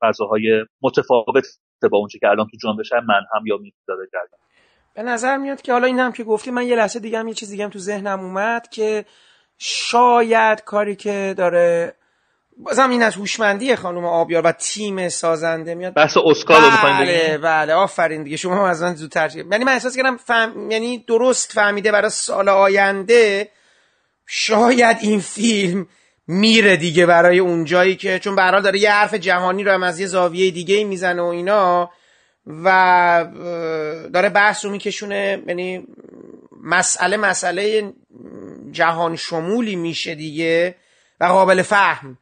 فضاهای 0.00 0.64
متفاوت 0.82 1.44
با 1.92 1.98
اونچه 1.98 2.18
که 2.18 2.28
الان 2.28 2.46
تو 2.46 2.56
جنبش 2.62 2.92
من 2.92 3.22
هم 3.34 3.46
یا 3.46 3.56
می 3.56 3.72
داره 3.88 4.08
به 4.94 5.02
نظر 5.02 5.36
میاد 5.36 5.62
که 5.62 5.72
حالا 5.72 5.86
این 5.86 5.98
هم 5.98 6.12
که 6.12 6.24
گفتی 6.24 6.50
من 6.50 6.66
یه 6.66 6.76
لحظه 6.76 7.00
دیگه 7.00 7.18
هم 7.18 7.28
یه 7.28 7.34
چیز 7.34 7.50
دیگه 7.50 7.64
هم 7.64 7.70
تو 7.70 7.78
ذهنم 7.78 8.20
اومد 8.20 8.68
که 8.68 9.04
شاید 9.64 10.64
کاری 10.64 10.96
که 10.96 11.34
داره 11.36 11.94
بازم 12.56 12.90
این 12.90 13.02
از 13.02 13.14
هوشمندی 13.14 13.76
خانم 13.76 14.04
آبیار 14.04 14.46
و 14.46 14.52
تیم 14.52 15.08
سازنده 15.08 15.74
میاد. 15.74 15.94
بحث 15.94 16.16
اسکار 16.24 16.60
رو 16.60 16.70
بله 16.84 17.38
بله 17.38 17.72
آفرین 17.72 18.22
دیگه. 18.22 18.36
شما 18.36 18.68
از 18.68 18.82
من 18.82 18.94
زودتر 18.94 19.30
یعنی 19.36 19.64
من 19.64 19.72
احساس 19.72 19.96
کردم 19.96 20.16
فهم... 20.16 20.70
یعنی 20.70 20.98
درست 20.98 21.52
فهمیده 21.52 21.92
برای 21.92 22.10
سال 22.10 22.48
آینده 22.48 23.48
شاید 24.26 24.96
این 25.00 25.20
فیلم 25.20 25.86
میره 26.26 26.76
دیگه 26.76 27.06
برای 27.06 27.38
اون 27.38 27.64
جایی 27.64 27.96
که 27.96 28.18
چون 28.18 28.36
به 28.36 28.60
داره 28.64 28.78
یه 28.78 28.92
حرف 28.92 29.14
جهانی 29.14 29.64
رو 29.64 29.72
هم 29.72 29.82
از 29.82 30.00
یه 30.00 30.06
زاویه 30.06 30.50
دیگه 30.50 30.84
می‌زنه 30.84 31.22
و 31.22 31.24
اینا 31.24 31.90
و 32.46 33.26
داره 34.12 34.28
بحث 34.28 34.64
رو 34.64 34.70
میکشونه 34.70 35.42
یعنی 35.46 35.86
مسئله 36.62 37.16
مسئله 37.16 37.92
جهان 38.72 39.16
شمولی 39.16 39.76
میشه 39.76 40.14
دیگه 40.14 40.74
و 41.20 41.24
قابل 41.24 41.62
فهم. 41.62 42.18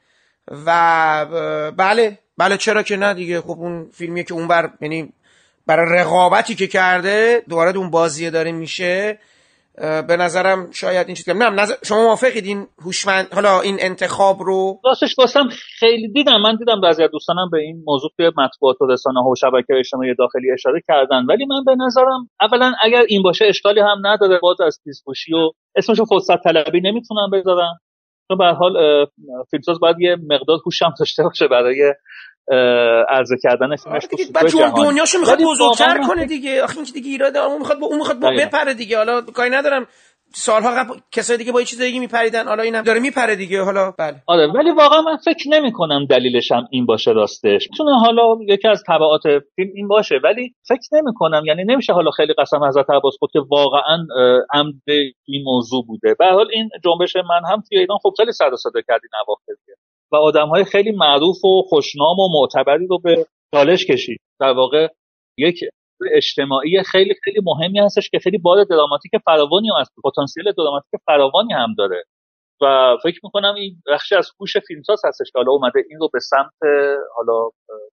و 0.51 1.27
بله 1.77 2.19
بله 2.37 2.57
چرا 2.57 2.83
که 2.83 2.97
نه 2.97 3.15
دیگه. 3.15 3.41
خب 3.41 3.51
اون 3.51 3.91
فیلمیه 3.91 4.25
که 4.25 4.35
اون 4.35 4.49
بر 4.49 4.71
یعنی 4.81 5.13
برای 5.67 5.99
رقابتی 6.01 6.55
که 6.55 6.67
کرده 6.67 7.43
دوباره 7.49 7.77
اون 7.77 7.91
بازیه 7.91 8.31
داره 8.31 8.53
میشه. 8.53 9.19
به 9.79 10.17
نظرم 10.17 10.71
شاید 10.71 11.07
این 11.07 11.17
چیز 11.17 11.29
نه 11.29 11.51
نظر 11.51 11.75
شما 11.85 12.03
موافقید 12.03 12.45
این 12.45 12.67
هوشمند 12.85 13.35
حالا 13.35 13.61
این 13.61 13.77
انتخاب 13.81 14.37
رو؟ 14.41 14.81
راستش 14.85 15.19
واسم 15.19 15.49
خیلی 15.79 16.13
دیدم 16.13 16.41
من 16.43 16.57
دیدم 16.57 16.81
بعضی 16.81 17.03
از 17.03 17.11
دوستانم 17.11 17.51
به 17.53 17.59
این 17.59 17.83
موضوع 17.87 18.11
توی 18.17 18.31
مطبوعات 18.39 18.83
و 18.83 18.87
رسانه 18.87 19.23
ها 19.23 19.31
و 19.31 19.35
شبکه 19.35 19.75
اجتماعی 19.79 20.15
داخلی 20.15 20.53
اشاره 20.53 20.81
کردن. 20.89 21.27
ولی 21.29 21.47
من 21.47 21.65
به 21.65 21.75
نظرم 21.85 22.31
اولا 22.41 22.73
اگر 22.83 23.03
این 23.09 23.23
باشه 23.23 23.45
اشکالی 23.45 23.81
هم 23.81 24.07
نداره 24.07 24.39
باز 24.43 24.61
از 24.61 24.81
تیزپوشی 24.85 25.35
و 25.35 25.51
اسمشو 25.77 26.05
فرصت 26.05 26.43
طلبی 26.45 26.81
نمی‌تونم 26.81 27.31
بذارم. 27.33 27.81
چون 28.29 28.39
به 28.39 28.45
حال 28.45 29.07
فیلمساز 29.51 29.81
باید 29.81 29.97
یه 30.01 30.17
مقدار 30.31 30.59
هوش 30.67 30.83
هم 30.83 30.95
داشته 30.99 31.23
باشه 31.23 31.49
برای 31.49 31.95
عرضه 33.09 33.37
کردن 33.43 33.77
فیلمش 33.77 34.07
بعد 34.35 34.51
دنیاشو 34.77 35.19
می‌خواد 35.19 35.43
بزرگتر 35.43 36.01
کنه 36.09 36.27
دیگه. 36.27 36.63
آخه 36.63 36.77
این 36.77 36.87
دیگه 36.95 37.11
ایراد 37.11 37.37
اون 37.37 37.59
می‌خواد 37.59 37.79
با 37.79 37.87
اون 37.87 37.99
می‌خواد 37.99 38.21
با 38.21 38.31
بپره 38.39 38.75
دیگه. 38.75 38.97
حالا 38.97 39.21
کاری 39.21 39.51
ندارم. 39.51 39.87
سالها 40.33 40.71
قبل 40.71 40.95
کسای 41.13 41.37
دیگه 41.37 41.53
با 41.53 41.61
یه 41.61 41.67
چیز 41.67 41.81
دیگه 41.81 42.01
میپریدن. 42.01 42.49
حالا 42.49 42.63
اینم 42.63 42.83
داره 42.83 43.01
میپره 43.01 43.37
دیگه. 43.37 43.63
حالا 43.63 43.91
بله. 43.99 44.23
آره 44.27 44.47
ولی 44.47 44.71
واقعا 44.71 45.01
من 45.03 45.17
فکر 45.17 45.49
نمی 45.49 45.73
کنم 45.73 46.07
دلیلش 46.11 46.53
هم 46.53 46.69
این 46.71 46.87
باشه 46.87 47.11
راستش. 47.11 47.69
می‌تونه 47.71 47.99
حالا 47.99 48.37
یکی 48.49 48.69
از 48.69 48.83
تبعات 48.89 49.23
فیلم 49.57 49.71
این 49.75 49.89
باشه 49.89 50.15
ولی 50.25 50.55
فکر 50.69 50.89
نمی 50.93 51.15
کنم 51.15 51.43
یعنی 51.47 51.65
نمیشه 51.65 51.93
حالا 51.93 52.11
خیلی 52.11 52.35
قسم 52.39 52.65
حضرت 52.65 52.91
عباس 52.91 53.15
بود 53.21 53.31
که 53.33 53.41
واقعا 53.51 54.07
عمد 54.55 54.75
این 55.29 55.45
موضوع 55.45 55.87
بوده. 55.87 56.15
به 56.19 56.27
حال 56.27 56.49
این 56.53 56.69
جنبش 56.85 57.17
من 57.17 57.53
هم 57.53 57.63
توی 57.69 57.79
ایران 57.79 57.99
خب 58.03 58.13
خیلی 58.17 58.33
سر 58.33 58.51
و 58.53 58.57
صدا 58.57 58.81
کرد 58.81 59.01
این 59.03 59.39
و 60.13 60.17
آدم 60.17 60.49
های 60.49 60.65
خیلی 60.65 60.91
معروف 60.91 61.45
و 61.45 61.63
خوشنام 61.69 62.19
و 62.19 62.29
معتبری 62.33 62.87
رو 62.87 62.99
به 62.99 63.27
چالش 63.55 63.87
کشید. 63.87 64.21
در 64.41 64.53
واقع 64.53 64.89
یک 65.39 65.61
اجتماعی 66.13 66.83
خیلی 66.83 67.15
خیلی 67.25 67.41
مهمی 67.45 67.79
هستش 67.79 68.11
که 68.11 68.19
خیلی 68.19 68.39
بار 68.39 68.65
دراماتیک 68.65 69.13
فراوانی 69.25 69.69
هم 69.69 69.81
هست. 69.81 69.91
پتانسیل 70.05 70.53
دراماتیک 70.53 70.91
فراوانی 71.07 71.53
هم 71.53 71.75
داره. 71.79 72.05
و 72.63 72.97
فکر 73.03 73.21
می‌کنم 73.23 73.55
این 73.55 73.83
بخشی 73.87 74.15
از 74.15 74.31
هوش 74.41 74.57
فیلمساز 74.57 75.03
هستش 75.05 75.27
که 75.33 75.39
حالا 75.39 75.53
اومده 75.53 75.81
این 75.91 75.99
رو 76.01 76.09
به 76.13 76.19
سمت 76.21 76.71
حالا 77.17 77.51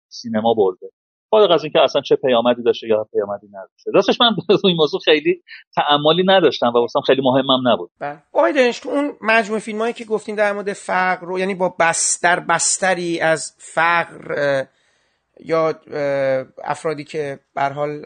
سینما 0.10 0.54
برده. 0.54 0.90
فارغ 1.30 1.52
از 1.52 1.64
اینکه 1.64 1.80
اصلا 1.80 2.02
چه 2.02 2.16
پیامدی 2.16 2.64
داشته 2.64 2.88
یا 2.88 3.08
پیامدی 3.12 3.48
نداشته. 3.48 3.92
راستش 3.94 4.22
من 4.22 4.36
به 4.48 4.58
این 4.64 4.78
موضوع 4.78 5.00
خیلی 5.06 5.44
تعمالی 5.76 6.24
نداشتم 6.26 6.68
و 6.68 6.78
واسم 6.78 7.02
خیلی 7.02 7.22
مهمم 7.22 7.68
نبود. 7.68 7.92
بله. 8.00 8.72
تو 8.72 8.90
اون 8.90 9.14
مجموعه 9.22 9.62
فیلم 9.62 9.80
هایی 9.80 9.94
که 9.94 10.06
گفتین 10.06 10.36
در 10.36 10.54
مورد 10.54 10.74
فقر 10.74 11.28
رو 11.28 11.40
یعنی 11.40 11.56
با 11.56 11.76
بستر 11.80 12.40
بستری 12.40 13.20
از 13.20 13.54
فقر 13.58 14.66
یا 15.40 15.80
افرادی 16.64 17.04
که 17.04 17.40
به 17.56 17.62
حال 17.62 18.02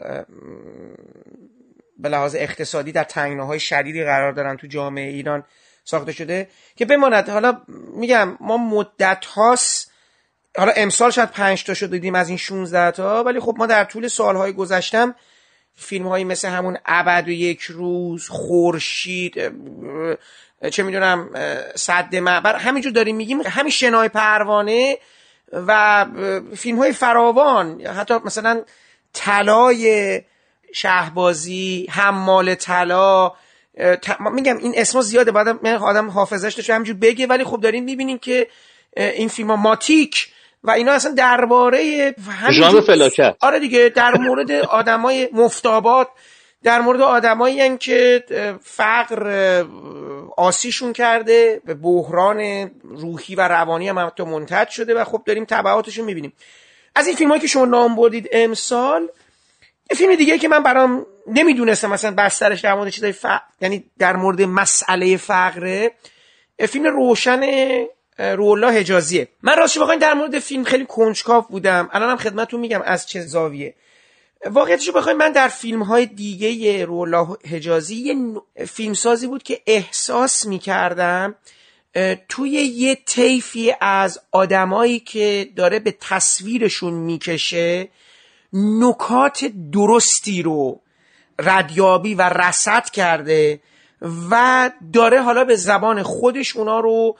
به 1.98 2.08
لحاظ 2.08 2.36
اقتصادی 2.38 2.92
در 2.92 3.04
تنگناهای 3.04 3.60
شدیدی 3.60 4.04
قرار 4.04 4.32
دارن 4.32 4.56
تو 4.56 4.66
جامعه 4.66 5.10
ایران 5.10 5.44
ساخته 5.84 6.12
شده 6.12 6.48
که 6.76 6.84
بماند. 6.84 7.28
حالا 7.28 7.60
میگم 7.96 8.36
ما 8.40 8.56
مدت 8.56 9.24
هاست 9.24 9.91
حالا 10.56 10.72
امسال 10.76 11.10
شاید 11.10 11.30
پنج 11.30 11.64
تا 11.64 11.74
شد 11.74 11.90
دیدیم 11.90 12.14
از 12.14 12.28
این 12.28 12.38
16 12.38 12.90
تا 12.90 13.24
ولی 13.24 13.40
خب 13.40 13.54
ما 13.58 13.66
در 13.66 13.84
طول 13.84 14.08
سالهای 14.08 14.52
گذشتم 14.52 15.14
فیلم 15.76 16.08
هایی 16.08 16.24
مثل 16.24 16.48
همون 16.48 16.78
ابد 16.86 17.28
و 17.28 17.30
یک 17.30 17.62
روز 17.62 18.28
خورشید 18.28 19.52
چه 20.70 20.82
می‌دونم 20.82 21.30
صد 21.74 22.16
معبر 22.16 22.56
همینجور 22.56 22.92
داریم 22.92 23.16
میگیم 23.16 23.40
همین 23.40 23.70
شنای 23.70 24.08
پروانه 24.08 24.98
و 25.52 26.06
فیلم 26.56 26.78
های 26.78 26.92
فراوان 26.92 27.80
حتی 27.80 28.14
مثلا 28.24 28.62
طلای 29.12 30.20
شهبازی 30.74 31.86
حمال 31.90 32.54
طلا 32.54 33.32
میگم 34.34 34.56
این 34.56 34.72
اسما 34.76 35.02
زیاده 35.02 35.32
بعد 35.32 35.66
آدم 35.66 36.10
حافظش 36.10 36.54
داشته 36.54 36.74
همینجور 36.74 36.96
بگه 36.96 37.26
ولی 37.26 37.44
خب 37.44 37.60
داریم 37.60 37.84
می‌بینیم 37.84 38.18
که 38.18 38.46
این 38.96 39.28
فیلم 39.28 39.50
ها 39.50 39.56
ماتیک 39.56 40.28
و 40.64 40.70
اینا 40.70 40.92
اصلا 40.92 41.14
درباره 41.14 42.14
ژانر 42.50 42.80
فلاکت. 42.80 43.36
آره 43.40 43.58
دیگه 43.58 43.92
در 43.94 44.18
مورد 44.18 44.52
آدمای 44.52 45.28
مفتابات 45.32 46.08
در 46.62 46.80
مورد 46.80 47.00
آدمایی 47.00 47.78
که 47.78 48.24
فقر 48.62 49.64
آسیشون 50.36 50.92
کرده 50.92 51.62
به 51.64 51.74
بحران 51.74 52.70
روحی 52.84 53.34
و 53.34 53.48
روانی 53.48 53.88
هم 53.88 53.98
حتی 53.98 54.22
منتج 54.22 54.68
شده 54.68 54.94
و 54.94 55.04
خب 55.04 55.22
داریم 55.26 55.44
تبعاتش 55.44 55.98
رو 55.98 56.04
می‌بینیم. 56.04 56.32
از 56.94 57.06
این 57.06 57.16
فیلم 57.16 57.38
که 57.38 57.46
شما 57.46 57.64
نام 57.64 57.96
بردید 57.96 58.28
امسال 58.32 59.08
یه 59.90 59.96
فیلم 59.96 60.14
دیگه 60.14 60.38
که 60.38 60.48
من 60.48 60.62
برام 60.62 61.06
نمی‌دونستم 61.26 61.90
مثلا 61.90 62.14
بسترش 62.18 62.60
در 62.60 62.74
مورد 62.74 62.90
چیزای 62.90 63.12
ف... 63.12 63.26
یعنی 63.60 63.84
در 63.98 64.16
مورد 64.16 64.42
مسئله 64.42 65.16
فقره 65.16 65.92
فیلم 66.68 66.86
روشن 66.86 67.40
رولا 68.18 68.70
حجازیه. 68.70 69.28
من 69.42 69.56
راستش 69.56 69.78
بخواین 69.78 70.00
در 70.00 70.14
مورد 70.14 70.38
فیلم 70.38 70.64
خیلی 70.64 70.86
کنجکاو 70.86 71.44
بودم. 71.48 71.88
الانم 71.92 72.16
خدمتتون 72.16 72.60
میگم 72.60 72.82
از 72.84 73.08
چه 73.08 73.20
زاویه. 73.20 73.74
واقعیتش 74.46 74.90
بخوایم 74.90 75.18
من 75.18 75.32
در 75.32 75.48
فیلم 75.48 75.82
های 75.82 76.06
دیگه 76.06 76.84
رولا 76.84 77.24
حجازی 77.24 77.94
یه 77.94 78.14
فیلمسازی 78.66 79.26
بود 79.26 79.42
که 79.42 79.60
احساس 79.66 80.46
می‌کردم 80.46 81.34
توی 82.28 82.50
یه 82.50 82.98
طیفی 83.06 83.74
از 83.80 84.20
آدمایی 84.32 85.00
که 85.00 85.48
داره 85.56 85.78
به 85.78 85.96
تصویرشون 86.00 86.94
می‌کشه 86.94 87.88
نکات 88.52 89.44
درستی 89.72 90.42
رو 90.42 90.80
ردیابی 91.38 92.14
و 92.14 92.22
رسد 92.22 92.90
کرده 92.90 93.60
و 94.30 94.70
داره 94.92 95.22
حالا 95.22 95.44
به 95.44 95.56
زبان 95.56 96.02
خودش 96.02 96.56
اونا 96.56 96.80
رو 96.80 97.16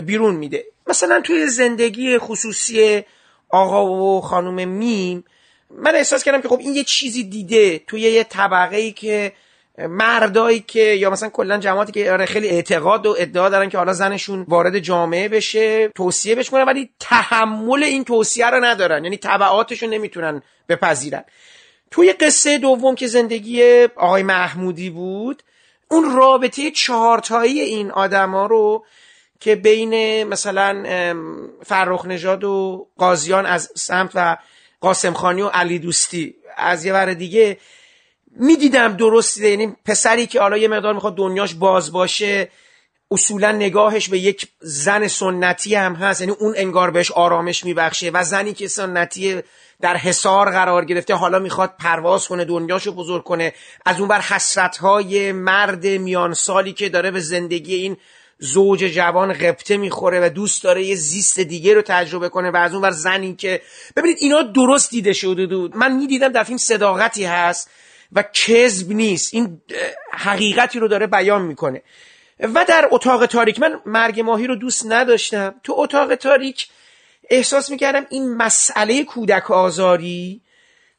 بیرون 0.00 0.34
میده. 0.34 0.64
مثلا 0.86 1.20
توی 1.20 1.46
زندگی 1.46 2.18
خصوصی 2.18 3.04
آقا 3.48 3.86
و 3.86 4.20
خانم 4.20 4.68
میم 4.68 5.24
من 5.70 5.94
احساس 5.94 6.24
کردم 6.24 6.40
که 6.40 6.48
خب 6.48 6.58
این 6.60 6.74
یه 6.74 6.84
چیزی 6.84 7.24
دیده 7.24 7.78
توی 7.78 8.00
یه 8.00 8.24
طبقه 8.24 8.76
ای 8.76 8.92
که 8.92 9.32
مردایی 9.78 10.60
که 10.60 10.80
یا 10.80 11.10
مثلا 11.10 11.28
کلا 11.28 11.58
جماعتی 11.58 11.92
که 11.92 12.12
آره 12.12 12.26
خیلی 12.26 12.48
اعتقاد 12.48 13.06
و 13.06 13.14
ادعا 13.18 13.48
دارن 13.48 13.68
که 13.68 13.78
حالا 13.78 13.92
زنشون 13.92 14.44
وارد 14.48 14.78
جامعه 14.78 15.28
بشه 15.28 15.88
توصیه 15.88 16.34
بهش 16.34 16.50
کنن 16.50 16.62
ولی 16.62 16.90
تحمل 17.00 17.82
این 17.82 18.04
توصیه 18.04 18.50
رو 18.50 18.64
ندارن. 18.64 19.04
یعنی 19.04 19.16
تبعاتش 19.16 19.82
رو 19.82 19.88
نمی‌تونن 19.88 20.42
بپذیرن. 20.68 21.24
توی 21.90 22.12
قصه 22.12 22.58
دوم 22.58 22.94
که 22.94 23.06
زندگی 23.06 23.84
آقای 23.84 24.22
محمودی 24.22 24.90
بود 24.90 25.42
اون 25.90 26.16
رابطه 26.16 26.70
چهارتایی 26.70 27.60
این 27.60 27.90
آدما 27.90 28.46
رو 28.46 28.84
که 29.40 29.54
بین 29.54 30.24
مثلا 30.24 30.84
فرخ 31.66 32.04
نژاد 32.06 32.44
و 32.44 32.86
قاضیان 32.98 33.46
از 33.46 33.72
سمت 33.76 34.10
و 34.14 34.36
قاسم 34.80 35.12
خانی 35.12 35.42
و 35.42 35.48
علی 35.48 35.78
دوستی. 35.78 36.34
از 36.56 36.84
یه 36.84 36.92
ور 36.92 37.14
دیگه 37.14 37.58
می‌دیدم 38.30 38.96
درسته 38.96 39.48
یعنی 39.48 39.76
پسری 39.84 40.26
که 40.26 40.40
حالا 40.40 40.56
یه 40.56 40.68
مقدار 40.68 40.94
می‌خواد 40.94 41.16
دنیاش 41.16 41.54
باز 41.54 41.92
باشه 41.92 42.48
اصولا 43.10 43.52
نگاهش 43.52 44.08
به 44.08 44.18
یک 44.18 44.48
زن 44.60 45.08
سنتی 45.08 45.74
هم 45.74 45.94
هست. 45.94 46.20
یعنی 46.20 46.32
اون 46.32 46.54
انگار 46.56 46.90
بهش 46.90 47.10
آرامش 47.10 47.64
میبخشه 47.64 48.10
و 48.10 48.24
زنی 48.24 48.52
که 48.52 48.68
سنتی 48.68 49.42
در 49.80 49.96
حصار 49.96 50.50
قرار 50.50 50.84
گرفته 50.84 51.14
حالا 51.14 51.38
می‌خواد 51.38 51.74
پرواز 51.78 52.28
کنه 52.28 52.44
دنیاشو 52.44 52.92
بزرگ 52.92 53.24
کنه. 53.24 53.52
از 53.86 53.98
اون 54.00 54.08
بر 54.08 54.20
حسرت 54.20 54.76
های 54.76 55.32
مرد 55.32 55.86
میان 55.86 56.34
سالی 56.34 56.72
که 56.72 56.88
داره 56.88 57.10
به 57.10 57.20
زندگی 57.20 57.74
این 57.74 57.96
زوج 58.38 58.84
جوان 58.84 59.32
قبطه 59.32 59.76
می‌خوره 59.76 60.26
و 60.26 60.28
دوست 60.28 60.64
داره 60.64 60.84
یه 60.84 60.94
زیست 60.94 61.40
دیگه 61.40 61.74
رو 61.74 61.82
تجربه 61.82 62.28
کنه 62.28 62.50
و 62.50 62.56
از 62.56 62.72
اون 62.72 62.82
بر 62.82 62.90
زنی 62.90 63.34
که 63.34 63.62
ببینید 63.96 64.18
اینا 64.20 64.42
درست 64.42 64.90
دیده 64.90 65.12
شده 65.12 65.46
بود. 65.46 65.76
من 65.76 65.92
می‌دیدم 65.92 66.28
در 66.28 66.42
فیلم 66.42 66.58
صداقتی 66.58 67.24
هست 67.24 67.70
و 68.12 68.22
کذب 68.22 68.92
نیست. 68.92 69.34
این 69.34 69.60
حقیقتی 70.12 70.78
رو 70.78 70.88
داره 70.88 71.06
بیان 71.06 71.42
می‌کنه. 71.42 71.82
و 72.40 72.64
در 72.68 72.88
اتاق 72.90 73.26
تاریک 73.26 73.60
من 73.60 73.80
مرگ 73.86 74.20
ماهی 74.20 74.46
رو 74.46 74.56
دوست 74.56 74.86
نداشتم. 74.86 75.54
تو 75.64 75.74
اتاق 75.76 76.14
تاریک 76.14 76.68
احساس 77.30 77.70
می‌کردم 77.70 78.06
این 78.10 78.36
مسئله 78.36 79.04
کودک 79.04 79.50
آزاری 79.50 80.40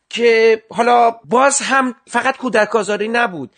که 0.09 0.63
حالا 0.69 1.11
باز 1.25 1.61
هم 1.61 1.95
فقط 2.07 2.37
کودک 2.37 2.75
آزاری 2.75 3.07
نبود. 3.07 3.49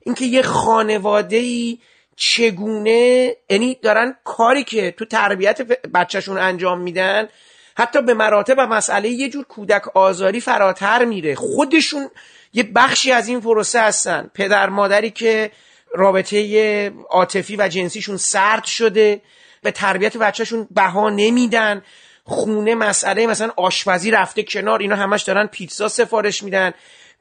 اینکه 0.00 0.24
یه 0.24 0.42
خانواده 0.42 1.36
ای 1.36 1.78
چگونه 2.18 3.36
یعنی 3.50 3.74
دارن 3.82 4.16
کاری 4.24 4.64
که 4.64 4.90
تو 4.90 5.04
تربیت 5.04 5.62
بچهشون 5.94 6.38
انجام 6.38 6.80
میدن 6.80 7.28
حتی 7.76 8.02
به 8.02 8.14
مراتب 8.14 8.54
و 8.58 8.66
مسئله 8.66 9.08
یه 9.08 9.28
جور 9.28 9.44
کودک 9.44 9.96
آزاری 9.96 10.40
فراتر 10.40 11.04
میره. 11.04 11.34
خودشون 11.34 12.10
یه 12.52 12.62
بخشی 12.62 13.12
از 13.12 13.28
این 13.28 13.40
پروسه 13.40 13.80
هستن. 13.80 14.30
پدر 14.34 14.68
مادری 14.68 15.10
که 15.10 15.50
رابطه 15.94 16.92
عاطفی 17.10 17.56
و 17.56 17.68
جنسیشون 17.68 18.16
سرد 18.16 18.64
شده 18.64 19.20
به 19.62 19.70
تربیت 19.70 20.16
بچهشون 20.16 20.68
بها 20.70 21.10
نمیدن. 21.10 21.82
خونه 22.24 22.74
مسئله 22.74 23.26
مثلا 23.26 23.52
آشپزی 23.56 24.10
رفته 24.10 24.42
کنار 24.42 24.78
اینا 24.78 24.96
همش 24.96 25.22
دارن 25.22 25.46
پیتزا 25.46 25.88
سفارش 25.88 26.42
میدن. 26.42 26.72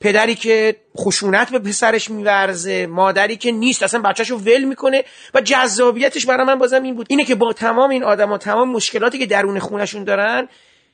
پدری 0.01 0.35
که 0.35 0.75
خشونت 0.97 1.51
به 1.51 1.59
پسرش 1.59 2.11
میورزه 2.11 2.87
مادری 2.87 3.37
که 3.37 3.51
نیست 3.51 3.83
اصلا 3.83 4.01
بچهشو 4.01 4.35
ول 4.35 4.63
می‌کنه 4.63 5.03
و 5.33 5.41
جذابیتش 5.41 6.25
برای 6.25 6.45
من 6.45 6.59
بازم 6.59 6.83
این 6.83 6.95
بود. 6.95 7.07
اینه 7.09 7.25
که 7.25 7.35
با 7.35 7.53
تمام 7.53 7.89
این 7.89 8.03
آدم 8.03 8.31
و 8.31 8.37
تمام 8.37 8.69
مشکلاتی 8.69 9.19
که 9.19 9.25
درون 9.25 9.59
خونشون 9.59 10.03
دارن 10.03 10.47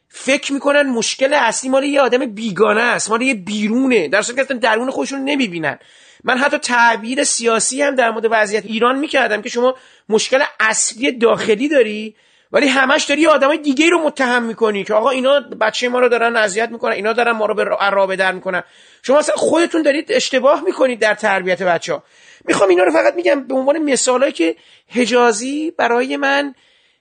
فکر 0.10 0.54
می‌کنن 0.54 0.82
مشکل 0.82 1.34
اصلی 1.34 1.70
مال 1.70 1.84
یه 1.84 2.02
آدم 2.02 2.26
بیگانه 2.26 2.82
است 2.82 3.10
مال 3.10 3.22
یه 3.22 3.34
بیرونه 3.34 4.08
در 4.08 4.22
صورتی 4.22 4.48
که 4.48 4.54
درون 4.54 4.92
خودشون 4.92 5.24
نمی‌بینن. 5.24 5.80
من 6.24 6.38
حتی 6.38 6.58
تعبیر 6.58 7.24
سیاسی 7.24 7.82
هم 7.82 7.96
در 7.96 8.12
مورد 8.12 8.28
وضعیت 8.32 8.66
ایران 8.66 9.00
می‌کردم 9.00 9.42
که 9.42 9.50
شما 9.50 9.76
مشکل 10.10 10.44
اصلی 10.60 11.12
داخلی 11.12 11.68
داری 11.68 12.16
ولی 12.54 12.68
همش 12.68 13.04
داری 13.04 13.28
آدمای 13.28 13.58
دیگه 13.58 13.90
رو 13.90 14.04
متهم 14.04 14.44
می‌کنی 14.44 14.84
که 14.84 14.94
آقا 14.94 15.10
اینا 15.10 15.40
بچه 15.40 15.90
ما 15.90 16.00
رو 16.00 16.10
دارن 16.10 16.36
اذیت 16.36 16.70
می‌کنن 16.70 16.92
اینا 16.92 17.14
دارن 17.14 17.32
ما 17.32 17.46
رو 17.46 17.56
به 17.56 17.64
عرابه 17.64 18.16
در 18.16 18.32
می‌کنن. 18.32 18.64
شما 19.04 19.20
اصلا 19.20 19.36
خودتون 19.36 19.82
دارید 19.82 20.12
اشتباه 20.12 20.62
می‌کنید 20.62 21.00
در 21.00 21.14
تربیت 21.14 21.64
بچه 21.64 21.94
ها 21.94 22.04
می‌خوام 22.46 22.70
اینا 22.70 22.84
رو 22.84 22.92
فقط 22.92 23.14
میگم 23.16 23.48
به 23.48 23.56
عنوان 23.56 23.78
مثالایی 23.78 24.34
که 24.34 24.56
حجازی 24.90 25.72
برای 25.72 26.18
من 26.18 26.56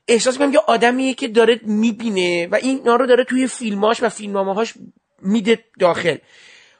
احساس 0.08 0.34
می‌کنم 0.34 0.52
که 0.52 0.58
آدمیه 0.66 1.14
که 1.14 1.28
داره 1.28 1.60
می‌بینه 1.62 2.46
و 2.46 2.54
اینا 2.54 2.96
رو 2.96 3.06
داره 3.06 3.24
توی 3.24 3.46
فیلماش 3.46 4.02
و 4.02 4.08
فیلمنامه 4.08 4.54
هاش 4.54 4.74
میده 5.22 5.64
داخل. 5.80 6.16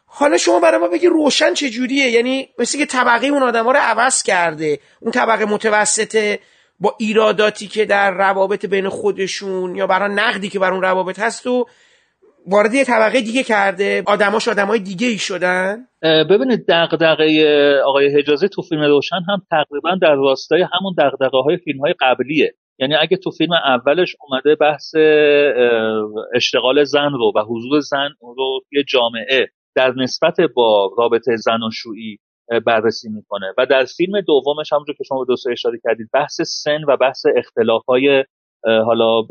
حالا 0.07 0.37
شما 0.37 0.61
برای 0.61 0.81
ما 0.81 0.89
بگی 0.89 1.07
روشن 1.07 1.55
چجوریه؟ 1.55 2.11
یعنی 2.11 2.49
مثل 2.59 2.79
که 2.79 2.87
طبقه 2.87 3.27
اون 3.27 3.43
آدما 3.43 3.73
رو 3.73 3.79
عوض 3.79 4.23
کرده 4.23 4.81
اون 5.01 5.13
طبقه 5.13 5.45
متوسطه 5.45 6.41
با 6.81 6.95
ایراداتی 6.99 7.67
که 7.67 7.85
در 7.85 8.11
روابط 8.11 8.67
بین 8.67 8.89
خودشون 8.89 9.77
یا 9.77 9.87
برای 9.87 10.15
نقدی 10.15 10.49
که 10.49 10.59
بر 10.59 10.73
اون 10.73 10.83
روابط 10.83 11.19
هست 11.21 11.47
و 11.47 11.67
وارد 12.47 12.75
یه 12.75 12.85
طبقه 12.85 13.21
دیگه 13.21 13.43
کرده. 13.43 14.03
آدماش 14.07 14.49
آدمای 14.49 14.79
دیگه 14.79 15.07
ای 15.07 15.19
شدن 15.19 15.87
ببینید 16.03 16.65
دغدغه 16.69 17.27
آقای 17.87 18.19
حجازی 18.19 18.49
تو 18.49 18.63
فیلم 18.63 18.83
روشن 18.83 19.21
هم 19.29 19.43
تقریبا 19.51 19.91
در 20.03 20.15
راستای 20.15 20.63
همون 20.73 20.95
دغدغه 20.99 21.39
های 21.39 21.57
فیلم 21.57 21.81
های 21.81 21.95
قبلیه. 22.01 22.55
یعنی 22.79 22.95
اگه 22.95 23.17
تو 23.17 23.31
فیلم 23.31 23.53
اولش 23.53 24.17
اومده 24.21 24.55
بحث 24.55 24.95
اشتغال 26.35 26.85
زن 26.85 27.11
رو 27.13 27.33
و 27.37 27.41
حضور 27.41 27.81
زن 27.81 28.09
رو 28.21 28.61
توی 28.69 28.85
جامعه 28.89 29.49
در 29.75 29.93
نسبت 29.97 30.37
با 30.57 30.91
رابطه 30.99 31.37
زناشویی 31.37 32.19
بررسی 32.67 33.09
می‌کنه. 33.09 33.55
و 33.59 33.67
در 33.67 33.85
فیلم 33.85 34.21
دومش 34.21 34.73
همونجور 34.73 34.97
که 34.97 35.05
شما 35.05 35.25
دوست 35.25 35.47
اشاره 35.47 35.79
کردید 35.85 36.09
بحث 36.13 36.41
سن 36.41 36.85
و 36.89 36.97
بحث 36.97 37.27
اختلاف 37.37 37.85
های 37.85 38.25
حالا 38.65 39.23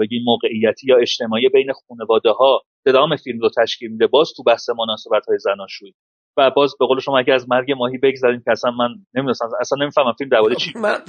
بگیم 0.00 0.22
موقعیتی 0.24 0.86
یا 0.86 0.96
اجتماعی 0.96 1.48
بین 1.48 1.72
خانواده 1.88 2.30
ها 2.30 2.62
درام 2.84 3.16
فیلم 3.16 3.40
رو 3.40 3.50
تشکیل 3.58 3.90
میده. 3.90 4.06
باز 4.06 4.32
تو 4.36 4.42
بحث 4.42 4.70
مناسبت 4.70 5.26
های 5.28 5.38
زناشویی. 5.38 5.94
و 6.36 6.50
باز 6.50 6.74
به 6.80 6.86
قول 6.86 7.00
شما 7.00 7.18
اگه 7.18 7.34
از 7.34 7.48
مرگ 7.48 7.72
ماهی 7.72 7.98
بگذاریم 7.98 8.42
که 8.44 8.50
اصلا 8.50 8.70
من 8.70 8.88
نمی‌دونم 9.14 9.50
اصلا 9.60 9.78
نمی‌فهمم 9.80 10.12
فیلم 10.12 10.30
درباره 10.30 10.54
چی. 10.54 10.72
من 10.84 10.98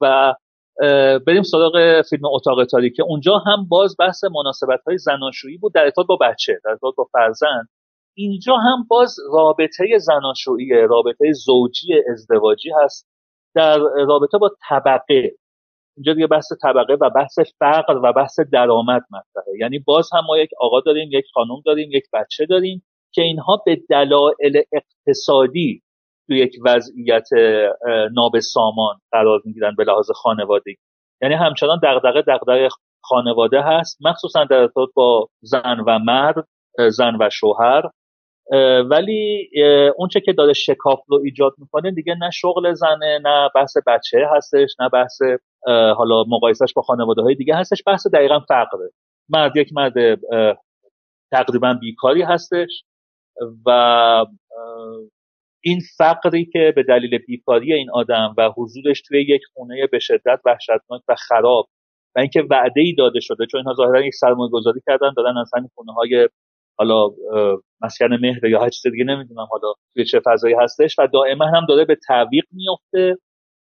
و 0.00 0.34
بریم 1.26 1.42
سراغ 1.42 2.02
فیلم 2.10 2.24
اتاق 2.24 2.64
تاریکه 2.64 3.02
اونجا 3.02 3.38
هم 3.38 3.68
باز 3.68 3.96
بحث 3.98 4.24
مناسبت 4.24 4.80
های 4.86 4.98
زناشویی 4.98 5.58
بود 5.58 5.74
در 5.74 5.84
ارتباط 5.84 6.06
با 6.06 6.16
بچه 6.16 6.60
در 6.64 6.70
ارتباط 6.70 6.94
با 6.94 7.08
فرزند. 7.12 7.68
اینجا 8.14 8.56
هم 8.56 8.86
باز 8.90 9.16
رابطه 9.32 9.98
زناشویی 9.98 10.70
رابطه 10.88 11.32
زوجی 11.32 12.02
ازدواجی 12.12 12.70
هست. 12.84 13.08
در 13.54 13.78
رابطه 13.78 14.38
با 14.38 14.50
طبقه. 14.68 15.32
اینجا 15.96 16.14
دیگه 16.14 16.26
بحث 16.26 16.52
طبقه 16.62 16.94
و 17.00 17.10
بحث 17.10 17.38
فقر 17.58 18.00
و 18.02 18.12
بحث 18.12 18.40
درآمد 18.52 19.02
مطرحه. 19.10 19.58
یعنی 19.60 19.78
باز 19.78 20.10
هم 20.12 20.22
ما 20.28 20.38
یک 20.38 20.50
آقا 20.60 20.80
داریم 20.80 21.08
یک 21.12 21.24
خانم 21.34 21.60
داریم 21.66 21.88
یک 21.92 22.04
بچه 22.12 22.46
داریم 22.46 22.84
که 23.12 23.22
اینها 23.22 23.62
به 23.66 23.80
دلایل 23.90 24.62
اقتصادی 24.72 25.82
تو 26.26 26.34
یک 26.34 26.56
وضعیت 26.64 27.28
نابسامان 28.12 28.96
قرار 29.12 29.40
می‌گیرن 29.44 29.74
به 29.74 29.84
لحاظ 29.84 30.10
خانوادگی. 30.10 30.76
یعنی 31.22 31.34
همچنان 31.34 31.80
دغدغه 31.82 32.22
دغدغه 32.22 32.68
خانواده 33.02 33.62
هست 33.62 33.98
مخصوصا 34.00 34.44
در 34.44 34.56
ارتباط 34.56 34.88
با 34.94 35.28
زن 35.40 35.80
و 35.86 35.98
مرد 35.98 36.48
زن 36.90 37.16
و 37.20 37.30
شوهر. 37.32 37.82
ولی 38.90 39.50
اونچه 39.96 40.20
که 40.20 40.32
داره 40.32 40.52
شکاف 40.52 41.00
رو 41.08 41.20
ایجاد 41.24 41.54
می‌کنه 41.58 41.90
دیگه 41.90 42.14
نه 42.14 42.30
شغل 42.30 42.72
زنه 42.72 43.18
نه 43.24 43.50
بحث 43.54 43.76
بچه 43.86 44.18
هستش 44.36 44.76
نه 44.80 44.88
بحث 44.88 45.22
حالا 45.96 46.24
مقایسش 46.28 46.72
با 46.76 46.82
خانواده 46.82 47.22
های 47.22 47.34
دیگه 47.34 47.54
هستش 47.56 47.82
بحث 47.86 48.06
دقیقا 48.06 48.40
فقره 48.40 48.90
مرد 49.28 49.56
یک 49.56 49.68
مرد 49.72 50.20
تقریبا 51.32 51.78
بیکاری 51.80 52.22
هستش 52.22 52.84
و 53.66 53.70
این 55.64 55.80
فقری 55.98 56.44
که 56.52 56.72
به 56.76 56.82
دلیل 56.82 57.18
بیکاری 57.18 57.74
این 57.74 57.90
آدم 57.90 58.34
و 58.38 58.50
حضورش 58.56 59.02
توی 59.02 59.22
یک 59.22 59.42
خونه 59.54 59.86
به 59.92 59.98
شدت 59.98 60.40
وحشتناک 60.46 61.02
و 61.08 61.14
خراب 61.28 61.68
و 62.16 62.20
اینکه 62.20 62.42
وعده 62.50 62.80
ای 62.80 62.94
داده 62.94 63.20
شده 63.20 63.46
چون 63.46 63.58
اینها 63.58 63.74
ظاهرا 63.74 64.06
یک 64.06 64.14
سرمایه 64.14 64.50
گذاری 64.50 64.80
کردن 64.86 65.12
دادن 65.16 65.36
از 65.38 65.50
همین 65.56 65.70
خونه 65.74 65.92
های 65.92 66.28
حالا 66.78 67.08
مسکن 67.84 68.14
مهر 68.20 68.46
یا 68.46 68.60
هر 68.60 68.68
چیز 68.68 68.92
دیگه 68.92 69.04
نمی‌دونم 69.04 69.46
حالا 69.50 69.72
توی 69.94 70.04
چه 70.04 70.20
فضایی 70.24 70.54
هستش 70.54 70.98
و 70.98 71.06
دائما 71.12 71.46
هم 71.46 71.66
داره 71.68 71.84
به 71.84 71.96
تعویق 72.08 72.44
میفته 72.52 73.16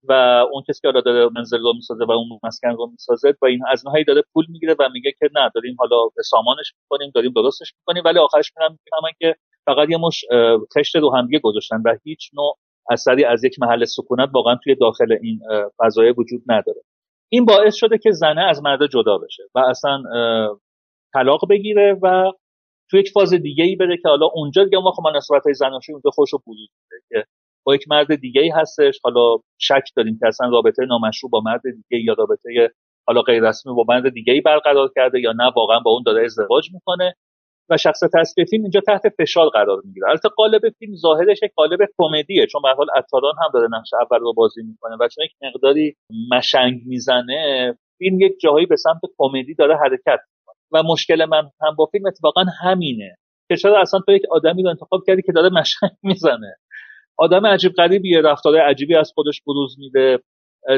و 0.08 0.12
اون 0.52 0.62
کسی 0.68 0.80
که 0.82 0.88
حالا 0.88 1.00
داره 1.00 1.28
منزل 1.36 1.58
رو 1.58 1.72
می‌سازه 1.74 2.04
و 2.04 2.10
اون 2.10 2.40
مسکن 2.42 2.68
رو 2.68 2.86
می‌سازه 2.90 3.34
با 3.42 3.48
این 3.48 3.60
از 3.70 3.84
هایی 3.86 4.04
داره 4.04 4.22
پول 4.32 4.46
می‌گیره 4.48 4.76
و 4.78 4.88
میگه 4.92 5.12
که 5.18 5.28
نه 5.34 5.50
داریم 5.54 5.76
حالا 5.78 6.08
سامانش 6.24 6.72
می‌کنیم 6.82 7.10
داریم 7.14 7.32
درستش 7.32 7.72
می‌کنیم 7.80 8.02
ولی 8.04 8.18
آخرش 8.18 8.52
میرم 8.56 8.70
می‌فهمن 8.70 9.12
که 9.18 9.34
فقط 9.66 9.88
یه 9.90 9.96
مش 9.96 10.24
خشت 10.78 10.96
رو 10.96 11.16
هم 11.16 11.28
گذاشتن 11.42 11.82
و 11.84 11.96
هیچ 12.04 12.30
نوع 12.34 12.58
اثری 12.90 13.24
از 13.24 13.44
یک 13.44 13.56
محل 13.60 13.84
سکونت 13.84 14.28
واقعا 14.34 14.56
توی 14.64 14.74
داخل 14.74 15.12
این 15.22 15.40
فضای 15.78 16.10
وجود 16.10 16.42
نداره. 16.46 16.80
این 17.28 17.44
باعث 17.44 17.74
شده 17.74 17.98
که 17.98 18.10
زنه 18.10 18.40
از 18.40 18.62
مرد 18.62 18.86
جدا 18.86 19.18
بشه 19.18 19.42
و 19.54 19.58
اصلا 19.58 20.02
طلاق 21.12 21.48
بگیره 21.50 21.98
و 22.02 22.32
توی 22.90 23.00
یک 23.00 23.10
فاز 23.10 23.34
دیگه 23.34 23.64
ای 23.64 23.76
بره 23.76 23.96
که 23.96 24.08
حالا 24.08 24.26
اونجا 24.34 24.64
دیگه 24.64 24.78
ما 24.78 24.90
خب 24.90 25.02
نسبت 25.16 25.42
های 25.44 25.54
زناشویی 25.54 25.94
اونجا 25.94 26.10
خوش 26.10 26.34
و 26.34 26.38
که 27.08 27.24
با 27.66 27.74
یک 27.74 27.84
مرد 27.90 28.14
دیگه 28.14 28.42
ای 28.42 28.50
هستش. 28.50 29.00
حالا 29.04 29.36
شک 29.58 29.82
داریم 29.96 30.18
که 30.20 30.26
اصلا 30.26 30.48
رابطه 30.48 30.84
نامشروع 30.84 31.30
با 31.30 31.40
مرد 31.40 31.62
دیگه 31.62 32.04
یا 32.04 32.14
رابطه 32.18 32.70
حالا 33.06 33.22
غیر 33.22 33.48
رسمی 33.48 33.74
با 33.74 33.84
مرد 33.88 34.12
دیگه 34.12 34.32
ای 34.32 34.40
برقرار 34.40 34.90
کرده 34.96 35.20
یا 35.20 35.32
نه 35.32 35.52
واقعا 35.56 35.80
با 35.80 35.90
اون 35.90 36.02
داره 36.06 36.24
ازدواج 36.24 36.72
می‌کنه 36.72 37.14
و 37.70 37.76
شخصیت 37.76 38.14
اصلی 38.14 38.44
فیلم 38.44 38.62
اینجا 38.62 38.80
تحت 38.80 39.02
فشار 39.18 39.48
قرار 39.48 39.82
می‌گیره. 39.84 40.08
البته 40.08 40.28
قالب 40.28 40.62
فیلم 40.78 40.94
ظاهرش 40.96 41.38
یک 41.42 41.52
قالب 41.56 41.78
کمدیه 41.98 42.46
چون 42.46 42.62
به 42.62 42.68
حال 42.68 42.86
اتاران 42.98 43.34
هم 43.44 43.50
داره 43.54 43.68
نقش 43.72 43.90
اول 43.94 44.20
رو 44.20 44.32
بازی 44.32 44.62
می‌کنه 44.62 44.96
و 45.00 45.08
چون 45.08 45.24
یک 45.24 45.32
مقداری 45.42 45.96
مشنگ 46.32 46.80
می‌زنه 46.86 47.74
فیلم 47.98 48.20
یک 48.20 48.32
جاهایی 48.40 48.66
به 48.66 48.76
سمت 48.76 49.00
کمدی 49.18 49.54
داره 49.54 49.76
حرکت 49.76 50.20
و 50.72 50.82
مشکل 50.82 51.24
من 51.24 51.50
هم 51.62 51.74
با 51.76 51.86
فیلم 51.86 52.06
اتفاقا 52.06 52.44
همینه. 52.62 53.16
که 53.48 53.56
چرا 53.56 53.80
اصلا 53.80 54.00
تو 54.00 54.12
یک 54.12 54.22
آدمی 54.30 54.62
رو 54.62 54.70
انتخاب 54.70 55.00
کردی 55.06 55.22
که 55.22 55.32
داره 55.32 55.48
مشنگ 55.48 55.90
می‌زنه؟ 56.02 56.56
آدم 57.18 57.46
عجیب 57.46 57.72
غریبیه 57.72 58.20
رفتار 58.20 58.56
عجیبی 58.60 58.96
از 58.96 59.12
خودش 59.14 59.42
بروز 59.46 59.76
میده. 59.78 60.18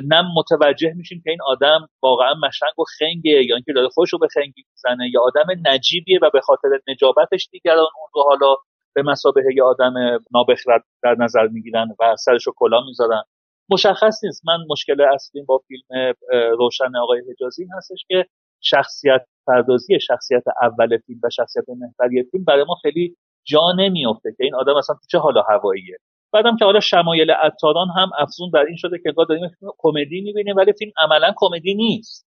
نه 0.05 0.23
متوجه 0.37 0.93
میشیم 0.97 1.21
که 1.25 1.31
این 1.31 1.39
آدم 1.47 1.89
واقعا 2.03 2.35
مشنگ 2.49 2.79
و 2.79 2.85
خنگه 2.99 3.45
یا 3.45 3.55
اینکه 3.55 3.73
داره 3.73 3.89
خوش 3.89 4.13
رو 4.13 4.19
به 4.19 4.29
خنگی 4.35 4.65
می‌زنه 4.73 5.11
یا 5.13 5.21
آدم 5.23 5.47
نجیبیه 5.67 6.19
و 6.23 6.31
به 6.33 6.41
خاطر 6.41 6.69
نجابتش 6.89 7.49
دیگران 7.53 7.79
اون 7.79 8.09
رو 8.15 8.23
حالا 8.23 8.57
به 8.95 9.03
مسابقه 9.03 9.55
یه 9.57 9.63
آدم 9.63 9.95
نابخرد 10.35 10.85
در 11.03 11.17
نظر 11.19 11.47
می‌گیرن 11.47 11.89
و 12.01 12.17
سرش 12.17 12.47
رو 12.47 12.53
کلا 12.57 12.81
می‌ذارن. 12.87 13.23
مشخص 13.71 14.25
نیست. 14.25 14.43
من 14.47 14.59
مشکل 14.71 15.01
اصلی 15.15 15.43
با 15.43 15.61
فیلم 15.69 16.15
روشن 16.59 16.97
آقای 16.97 17.23
حجازی 17.31 17.67
هستش 17.77 18.05
که 18.09 18.27
شخصیت 18.61 19.27
پردازی 19.49 20.01
شخصیت 20.01 20.43
اول 20.63 20.99
فیلم 21.07 21.21
و 21.23 21.31
شخصیت 21.31 21.65
محوری 21.69 22.25
فیلم 22.31 22.45
برای 22.45 22.65
ما 22.65 22.75
خیلی 22.83 23.17
جا 23.45 23.73
نمیافته 23.79 24.35
که 24.37 24.45
این 24.45 24.55
آدم 24.55 24.77
اصلا 24.77 24.97
چه 25.11 25.19
حالا 25.19 25.43
هواییه. 25.43 25.97
بعدم 26.33 26.57
که 26.57 26.65
حالا 26.65 26.81
شمایل 26.81 27.31
عطاران 27.31 27.89
هم 27.97 28.11
افزون 28.19 28.51
بر 28.51 28.65
این 28.67 28.77
شده 28.77 28.99
که 28.99 29.13
داریم 29.29 29.49
فیلم 29.49 29.73
کمدی 29.79 30.21
می‌بینیم 30.21 30.57
ولی 30.57 30.73
فیلم 30.73 30.93
عملا 31.03 31.33
کمدی 31.37 31.75
نیست. 31.75 32.29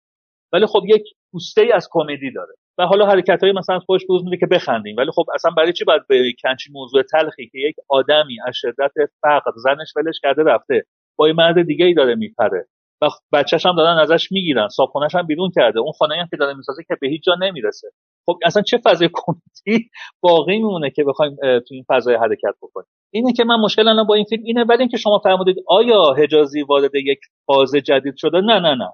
ولی 0.54 0.66
خب 0.66 0.84
یک 0.88 1.04
پوسته 1.32 1.62
ای 1.62 1.72
از 1.72 1.88
کمدی 1.92 2.32
داره. 2.32 2.54
و 2.78 2.86
حالا 2.86 3.06
حرکت 3.06 3.44
های 3.44 3.52
مثلا 3.52 3.80
خوش 3.80 4.06
بروز 4.10 4.24
میده 4.24 4.38
که 4.38 4.46
بخندیم. 4.46 4.96
ولی 4.98 5.12
خب 5.12 5.26
اصلا 5.36 5.52
برای 5.58 5.74
چی 5.74 5.86
باید 5.86 6.08
به 6.08 6.34
کنچی 6.44 6.72
موضوع 6.72 7.04
تلخی 7.04 7.50
که 7.50 7.60
یک 7.60 7.76
آدمی 7.90 8.38
از 8.48 8.54
شدت 8.56 8.92
فقر 9.22 9.52
زنش 9.56 9.94
ولش 9.96 10.20
کرده 10.24 10.44
رفته 10.44 10.84
با 11.16 11.28
یه 11.28 11.34
مرد 11.34 11.62
دیگه 11.62 11.86
ای 11.86 11.94
داره 11.94 12.16
میپره. 12.16 12.66
و 13.02 13.10
بچهش 13.34 13.66
هم 13.66 13.76
دارن 13.76 13.98
ازش 13.98 14.32
می‌گیرن. 14.32 14.68
صابخونهش 14.68 15.16
هم 15.16 15.28
بیرون 15.28 15.52
کرده. 15.56 15.80
اون 15.80 15.92
خانه 15.92 16.16
هم 16.16 16.28
که 16.32 16.38
داره 16.38 16.54
می‌سازه 16.54 16.84
که 16.88 16.98
به 17.02 17.08
هیچ 17.08 17.24
جا 17.24 17.36
نمی‌رسه. 17.42 17.88
خب 18.26 18.38
اصلا 18.46 18.64
چه 18.64 18.78
فضای 18.86 19.10
کمدی 19.14 19.90
باقی 20.24 20.58
میمونه 20.58 20.90
که 20.90 21.04
بخوایم 21.04 21.36
تو 21.42 21.74
این 21.74 21.86
فضای 21.90 22.16
حرکت 22.16 22.56
بکنیم؟ 22.62 22.88
اینه 23.14 23.34
که 23.34 23.44
من 23.44 23.56
مشکل 23.56 23.88
الان 23.88 24.08
با 24.08 24.16
این 24.16 24.26
فیلم 24.30 24.44
اینه. 24.46 24.64
ولی 24.64 24.80
اینکه 24.80 24.98
شما 24.98 25.20
فرمودید 25.20 25.56
آیا 25.68 26.14
حجازی 26.18 26.62
وارد 26.62 26.96
یک 26.96 27.20
فاز 27.48 27.76
جدید 27.76 28.14
شده؟ 28.18 28.42
نه 28.42 28.60
نه 28.60 28.76
نه. 28.76 28.90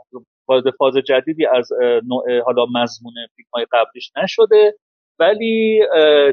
وارد 0.50 0.64
فاز 0.80 0.94
جدیدی 0.98 1.46
از 1.46 1.70
نوع 2.08 2.40
حالا 2.46 2.66
مضمون 2.66 3.14
فیلم 3.36 3.50
های 3.54 3.66
قبلیش 3.72 4.12
نشده. 4.24 4.74
ولی 5.20 5.82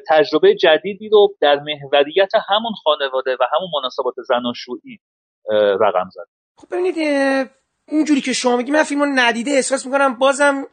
تجربه 0.08 0.54
جدیدی 0.54 1.08
رو 1.08 1.34
در 1.40 1.60
محوریت 1.60 2.30
همون 2.48 2.72
خانواده 2.84 3.36
و 3.40 3.44
همون 3.52 3.70
مناسبات 3.80 4.14
زناشویی 4.28 4.98
رقم 5.80 6.08
زد. 6.12 6.26
خب 6.60 6.74
ببینید 6.74 6.94
اینجوری 7.88 8.20
که 8.20 8.32
شما 8.32 8.56
میگی 8.56 8.70
من 8.70 8.82
فیلم 8.82 9.00
رو 9.00 9.06
ندیده 9.14 9.50
احساس 9.50 9.86
می‌کنم 9.86 10.14
بازم 10.14 10.66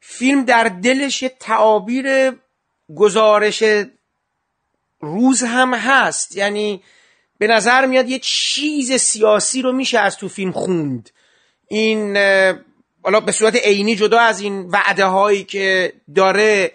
فیلم 0.00 0.44
در 0.44 0.64
دلش 0.64 1.22
یه 1.22 1.28
تعابیر 1.40 2.32
گزارش 2.96 3.64
روز 5.00 5.42
هم 5.42 5.74
هست. 5.74 6.36
یعنی 6.36 6.82
به 7.38 7.46
نظر 7.46 7.86
میاد 7.86 8.08
یه 8.08 8.18
چیز 8.18 8.92
سیاسی 8.92 9.62
رو 9.62 9.72
میشه 9.72 9.98
از 9.98 10.16
تو 10.16 10.28
فیلم 10.28 10.52
خوند. 10.52 11.10
این 11.68 12.16
حالا 13.02 13.20
به 13.20 13.32
صورت 13.32 13.56
عینی 13.56 13.96
جدا 13.96 14.20
از 14.20 14.40
این 14.40 14.60
وعده 14.60 15.04
هایی 15.04 15.44
که 15.44 15.92
داره 16.14 16.72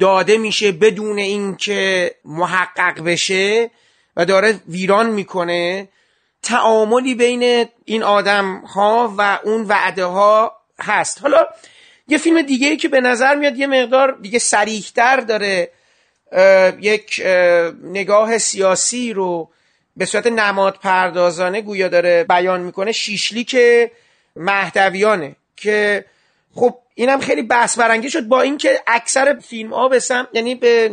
داده 0.00 0.38
میشه 0.38 0.72
بدون 0.72 1.18
اینکه 1.18 2.14
محقق 2.24 3.04
بشه 3.04 3.70
و 4.16 4.24
داره 4.24 4.60
ویران 4.68 5.10
می‌کنه. 5.10 5.88
تعاملی 6.42 7.14
بین 7.14 7.68
این 7.84 8.02
آدم 8.02 8.58
ها 8.58 9.14
و 9.18 9.38
اون 9.44 9.64
وعده 9.64 10.04
ها 10.04 10.52
هست. 10.80 11.22
حالا 11.22 11.46
یه 12.08 12.18
فیلم 12.18 12.42
دیگه 12.42 12.68
ای 12.68 12.76
که 12.76 12.88
به 12.88 13.00
نظر 13.00 13.34
میاد 13.34 13.56
یه 13.56 13.66
مقدار 13.66 14.18
دیگه 14.22 14.38
سریحتر 14.38 15.16
داره 15.20 15.70
یک 16.80 17.22
نگاه 17.82 18.38
سیاسی 18.38 19.12
رو 19.12 19.50
به 19.96 20.04
صورت 20.04 20.26
نماد 20.26 20.78
پردازانه 20.82 21.60
گویا 21.60 21.88
داره 21.88 22.24
بیان 22.24 22.60
می‌کنه 22.60 22.92
شیشلیک 22.92 23.56
مهدویانه 24.36 25.36
که 25.56 26.04
خب 26.54 26.78
اینم 26.94 27.20
خیلی 27.20 27.42
بحث 27.42 27.78
برانگیز 27.78 28.12
شد 28.12 28.24
با 28.24 28.40
اینکه 28.40 28.80
اکثر 28.86 29.38
فیلم 29.38 29.74
ها 29.74 29.88
به 29.88 29.98
سم 29.98 30.28
یعنی 30.32 30.54
به 30.54 30.90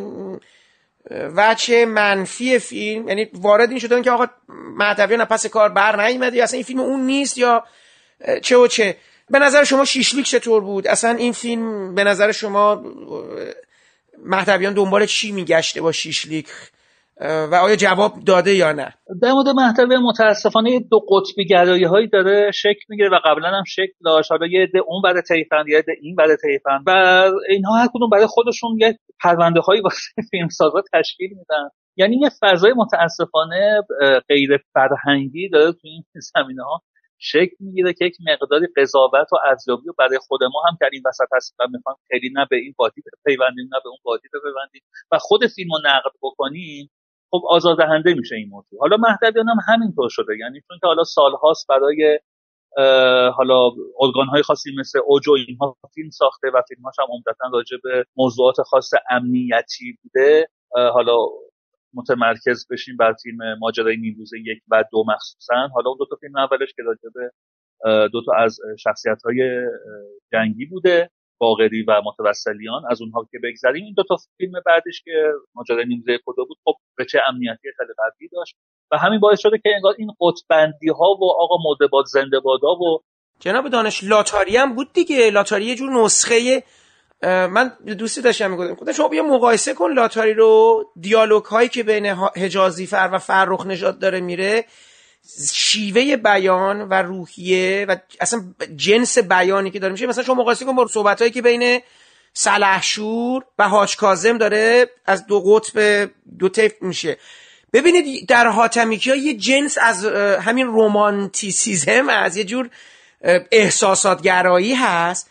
وچه 1.11 1.85
منفی 1.85 2.59
فیلم 2.59 3.07
یعنی 3.07 3.29
وارد 3.33 3.69
این 3.69 3.79
شدن 3.79 4.01
که 4.01 4.11
آقا 4.11 4.27
مهدویان 4.77 5.25
پس 5.25 5.45
کار 5.45 5.69
بر 5.69 6.07
نیومده 6.07 6.43
اصلا 6.43 6.55
این 6.55 6.63
فیلم 6.63 6.79
اون 6.79 6.99
نیست 6.99 7.37
یا 7.37 7.63
چه 8.41 8.57
و 8.57 8.67
چه. 8.67 8.97
به 9.29 9.39
نظر 9.39 9.63
شما 9.63 9.85
شیشلیک 9.85 10.25
چطور 10.25 10.61
بود؟ 10.61 10.87
اصلا 10.87 11.11
این 11.11 11.31
فیلم 11.31 11.95
به 11.95 12.03
نظر 12.03 12.31
شما 12.31 12.83
مهدویان 14.23 14.73
دنبال 14.73 15.05
چی 15.05 15.31
میگشته 15.31 15.81
با 15.81 15.91
شیشلیک؟ 15.91 16.47
و 17.21 17.55
آیا 17.55 17.75
جواب 17.75 18.13
داده 18.25 18.53
یا 18.53 18.71
نه؟ 18.71 18.93
در 19.21 19.31
مورد 19.31 19.47
مهدوی 19.47 19.97
متاسفانه 19.97 20.79
دو 20.79 20.99
قطبی 20.99 21.45
گرایی 21.45 21.83
هایی 21.83 22.07
داره 22.07 22.51
شکل 22.51 22.85
می‌گیره 22.89 23.09
و 23.09 23.19
قبلا 23.25 23.49
هم 23.49 23.63
شکل 23.67 23.93
داشت. 24.05 24.31
حالا 24.31 24.47
یه 24.47 24.63
عده 24.63 24.79
اون 24.87 25.01
برای 25.01 25.21
تیفن 25.21 25.63
یه 25.67 25.77
عده 25.77 25.93
این 26.01 26.15
برای 26.15 26.37
تیفن 26.41 26.83
و 26.87 26.91
اینها 27.49 27.75
هر 27.75 27.87
کدوم 27.93 28.09
برای 28.09 28.27
خودشون 28.27 28.77
یه 28.79 28.99
پرونده 29.23 29.59
هایی 29.59 29.81
واسه 29.81 30.11
فیلم 30.31 30.49
سازا 30.49 30.83
تشکیل 30.93 31.29
میدن. 31.29 31.69
یعنی 31.97 32.17
یه 32.21 32.29
فضای 32.41 32.73
متاسفانه 32.77 33.81
غیر 34.29 34.57
فرهنگی 34.73 35.49
داره 35.49 35.71
تو 35.71 35.79
این 35.87 36.03
زمینه 36.35 36.63
ها 36.63 36.81
شکل 37.19 37.55
می‌گیره 37.59 37.93
که 37.93 38.05
یک 38.05 38.15
مقداری 38.27 38.67
قضاوت 38.77 39.33
و 39.33 39.35
ارزیابی 39.49 39.83
برای 39.99 40.17
خود 40.27 40.43
ما 40.43 40.61
هم 40.69 40.77
در 40.81 40.89
این 40.93 41.03
وسط 41.05 41.27
هست. 41.35 41.55
و 41.59 41.63
می‌خوام 41.71 41.95
خیلی 42.11 42.29
نه 42.35 42.47
به 42.49 42.55
این 42.57 42.73
وادی 42.79 43.01
بپیوندیم 43.01 43.69
نه 43.73 43.79
به 43.83 43.89
اون 43.89 43.97
وادی 44.05 44.27
بپیوندیم. 44.33 44.81
و 45.11 45.17
خود 45.19 45.47
فیلم 45.47 45.69
رو 45.71 45.79
نقد 45.85 46.11
بکنیم 46.21 46.89
خب 47.35 47.45
آزاردهنده 47.49 48.13
میشه 48.13 48.35
این 48.35 48.49
موضوع. 48.49 48.79
حالا 48.79 48.97
مهدویان 48.97 49.49
هم 49.49 49.57
همینطور 49.67 50.09
شده. 50.09 50.37
یعنی 50.39 50.61
چون 50.67 50.77
که 50.81 50.87
حالا 50.87 51.03
سالهاست 51.03 51.67
برای 51.69 52.19
حالا 53.37 53.71
ارگان 54.01 54.27
های 54.31 54.41
خاصی 54.41 54.69
مثل 54.79 54.99
اوجو 55.05 55.31
اینها 55.31 55.77
فیلم 55.93 56.09
ساخته 56.09 56.47
و 56.53 56.61
فیلمهاش 56.67 56.95
هم 56.99 57.05
عمدتا 57.09 57.49
راجع 57.53 57.77
به 57.83 58.05
موضوعات 58.15 58.61
خاص 58.61 58.89
امنیتی 59.09 59.97
بوده. 60.03 60.47
حالا 60.93 61.17
متمرکز 61.93 62.67
بشیم 62.71 62.97
بر 62.97 63.13
فیلم 63.23 63.57
ماجرای 63.59 63.97
نیمروز 63.97 64.33
یک 64.33 64.63
و 64.71 64.83
دو 64.91 65.03
مخصوصا. 65.07 65.67
حالا 65.73 65.89
اون 65.89 65.97
دو 65.99 66.05
تا 66.09 66.15
فیلم 66.15 66.37
اولش 66.37 66.73
که 66.75 66.83
راجع 66.83 67.09
به 67.13 67.31
دو 68.07 68.21
تا 68.25 68.31
از 68.37 68.59
شخصیت 68.79 69.21
های 69.25 69.61
جنگی 70.31 70.65
بوده. 70.65 71.09
باغری 71.37 71.83
و 71.83 72.01
متوسلیان 72.05 72.81
از 72.89 73.01
اونها 73.01 73.27
که 73.31 73.39
بگذریم. 73.43 73.83
این 73.85 73.93
دو 73.97 74.03
تا 74.03 74.17
فیلم 74.37 74.53
بعدش 74.65 75.01
که 75.05 75.11
ماجرای 75.55 75.85
نیمروز 75.85 76.19
کدا 76.25 76.43
بود 76.43 76.57
خب 76.63 76.73
به 76.97 77.05
چه 77.05 77.19
امنیتی 77.27 77.69
خیلی 77.77 77.93
قوی 77.97 78.27
داشت. 78.27 78.55
و 78.91 78.97
همین 78.97 79.19
باعث 79.19 79.39
شده 79.39 79.57
که 79.57 79.69
انگار 79.75 79.95
این 79.97 80.11
قطبندی 80.21 80.89
ها 80.89 81.15
و 81.21 81.31
آقا 81.39 81.55
مدباد 81.69 82.05
زنده 82.05 82.39
بادا 82.39 82.67
و 82.67 82.99
جناب 83.39 83.69
دانش 83.69 84.03
لاتاری 84.03 84.57
هم 84.57 84.75
بود 84.75 84.93
دیگه. 84.93 85.29
لاتاری 85.29 85.65
یه 85.65 85.75
جور 85.75 86.03
نسخه 86.03 86.63
من 87.23 87.71
دوستی 87.97 88.21
داشتم 88.21 88.51
می‌گفتم 88.51 88.73
گفتم 88.73 88.91
شما 88.91 89.07
بیا 89.07 89.23
مقایسه 89.23 89.73
کن 89.73 89.91
لاتاری 89.91 90.33
رو. 90.33 90.83
دیالوگ 91.01 91.43
هایی 91.43 91.69
که 91.69 91.83
بین 91.83 92.05
حجازی 92.35 92.85
فر 92.87 93.09
و 93.13 93.17
فرخ 93.17 93.65
نژاد 93.65 93.99
داره 93.99 94.19
میره 94.19 94.65
شیوه 95.53 96.15
بیان 96.15 96.81
و 96.81 96.93
روحیه 96.93 97.85
و 97.89 97.95
اصلا 98.19 98.43
جنس 98.75 99.17
بیانی 99.17 99.71
که 99.71 99.79
داره 99.79 99.91
میشه. 99.91 100.07
مثلا 100.07 100.23
شما 100.23 100.35
مقایسه 100.35 100.65
کن 100.65 100.75
با 100.75 100.87
صحبت 100.87 101.33
که 101.33 101.41
بین 101.41 101.81
سلحشور 102.33 103.43
و 103.59 103.69
حاج 103.69 103.95
کازم 103.95 104.37
داره 104.37 104.89
از 105.05 105.27
دو 105.27 105.41
قطب 105.41 106.09
دو 106.39 106.49
طیف 106.49 106.73
میشه. 106.81 107.17
ببینید 107.73 108.27
در 108.27 108.47
حاتمیکی 108.47 109.09
ها 109.09 109.15
یه 109.15 109.33
جنس 109.33 109.77
از 109.81 110.05
همین 110.41 110.67
رومانتیسیزم 110.67 112.09
از 112.09 112.37
یه 112.37 112.43
جور 112.43 112.69
احساساتگرایی 113.51 114.73
هست 114.73 115.29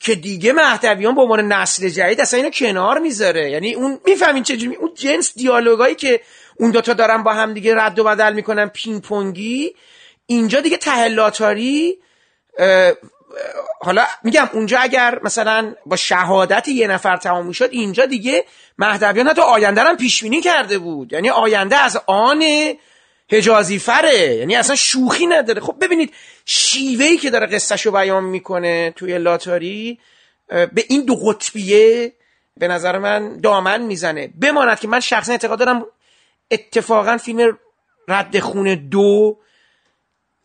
که 0.00 0.14
دیگه 0.14 0.52
مهدویان 0.52 1.14
به 1.14 1.20
عنوان 1.20 1.52
نسل 1.52 1.88
جدید 1.88 2.20
اصلا 2.20 2.38
اینو 2.38 2.50
کنار 2.50 2.98
می‌ذاره. 2.98 3.50
یعنی 3.50 3.74
اون 3.74 4.00
می‌فهمین 4.06 4.42
چجوری 4.42 4.76
اون 4.76 4.90
جنس 4.94 5.34
دیالوگایی 5.34 5.94
که 5.94 6.20
اون 6.62 6.70
دوتا 6.70 6.92
دارن 6.92 7.22
با 7.22 7.32
هم 7.32 7.54
دیگه 7.54 7.74
رد 7.74 7.98
و 7.98 8.04
بدل 8.04 8.32
می‌کنن 8.32 8.68
پینگ 8.68 9.02
پونگی 9.02 9.74
اینجا 10.26 10.60
دیگه 10.60 10.76
تهلاتاری 10.76 11.98
حالا 13.80 14.04
میگم 14.24 14.48
اونجا 14.52 14.78
اگر 14.78 15.20
مثلا 15.22 15.74
با 15.86 15.96
شهادت 15.96 16.68
یه 16.68 16.86
نفر 16.86 17.16
تمام 17.16 17.46
می‌شد 17.46 17.68
اینجا 17.72 18.06
دیگه 18.06 18.44
مهدویان 18.78 19.28
حتی 19.28 19.40
آینده 19.40 19.80
هم 19.80 19.96
پیش 19.96 20.22
بینی 20.22 20.40
کرده 20.40 20.78
بود. 20.78 21.12
یعنی 21.12 21.30
آینده 21.30 21.76
از 21.76 22.00
آن 22.06 22.44
حجازی 23.30 23.78
فره. 23.78 24.34
یعنی 24.34 24.56
اصلا 24.56 24.76
شوخی 24.76 25.26
نداره. 25.26 25.60
خب 25.60 25.76
ببینید 25.80 26.14
شیوهی 26.44 27.16
که 27.16 27.30
داره 27.30 27.46
قصهشو 27.46 27.90
بیان 27.90 28.24
می‌کنه 28.24 28.92
توی 28.96 29.18
لاتاری 29.18 29.98
به 30.48 30.84
این 30.88 31.04
دو 31.04 31.14
قطبیه 31.14 32.12
به 32.56 32.68
نظر 32.68 32.98
من 32.98 33.40
دامن 33.40 33.82
می‌زنه. 33.82 34.30
بماند 34.40 34.80
که 34.80 34.88
من 34.88 35.00
شخصا 35.00 35.32
اعتقاد 35.32 35.58
دارم 35.58 35.86
اتفاقا 36.52 37.16
فیلم 37.16 37.58
رد 38.08 38.38
خونه 38.38 38.76
دو 38.76 39.38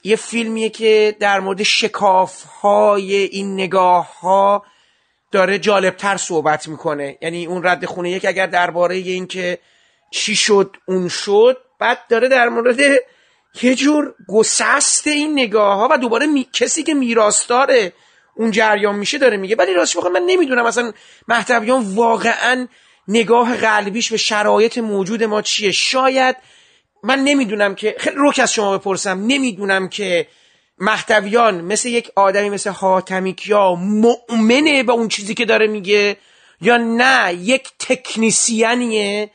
یه 0.04 0.16
فیلمیه 0.16 0.70
که 0.70 1.16
در 1.20 1.40
مورد 1.40 1.64
شکاف 1.64 2.44
های 2.44 3.16
این 3.16 3.54
نگاه 3.54 4.20
ها 4.20 4.66
داره 5.32 5.60
جالبتر 5.60 6.18
صحبت 6.18 6.68
می‌کنه. 6.68 7.18
یعنی 7.22 7.46
اون 7.46 7.64
رد 7.64 7.86
خونه 7.86 8.12
یک 8.12 8.26
اگر 8.26 8.48
درباره 8.48 8.96
این 8.96 9.28
که 9.28 9.60
چی 10.12 10.36
شد 10.36 10.78
اون 10.86 11.08
شد 11.08 11.58
بعد 11.80 12.08
داره 12.10 12.28
در 12.28 12.50
مورد 12.50 12.80
یه 13.62 13.76
جور 13.76 14.16
گسست 14.28 15.08
این 15.08 15.32
نگاه 15.40 15.78
ها 15.78 15.88
و 15.92 15.98
دوباره 15.98 16.28
کسی 16.54 16.84
که 16.84 16.94
میراستاره 16.94 17.94
اون 18.36 18.52
جریان 18.52 18.96
میشه 18.96 19.18
داره 19.18 19.38
میگه. 19.38 19.56
ولی 19.56 19.74
راستش 19.74 19.98
بخوام 19.98 20.14
من 20.14 20.24
نمی‌دونم 20.26 20.66
اصلا 20.66 20.92
محتویان 21.28 21.96
واقعا 21.96 22.68
نگاه 23.08 23.58
قلبیش 23.58 24.12
به 24.12 24.18
شرایط 24.18 24.78
موجود 24.78 25.24
ما 25.24 25.42
چیه؟ 25.42 25.72
شاید 25.72 26.36
من 27.04 27.20
نمی‌دونم 27.20 27.76
که 27.76 27.96
خیلی 28.00 28.16
روک 28.16 28.40
از 28.40 28.54
شما 28.54 28.78
بپرسم. 28.78 29.24
نمی‌دونم 29.28 29.90
که 29.90 30.28
محتویان 30.78 31.62
مثل 31.62 31.90
یک 31.90 32.12
آدمی 32.16 32.50
مثل 32.50 32.70
حاتمیکیا 32.70 33.76
مؤمنه 33.76 34.84
به 34.84 34.92
اون 34.92 35.08
چیزی 35.08 35.34
که 35.34 35.46
داره 35.46 35.68
میگه 35.68 36.18
یا 36.62 36.78
نه 36.78 37.34
یک 37.34 37.70
تکنیسیانیه 37.80 39.30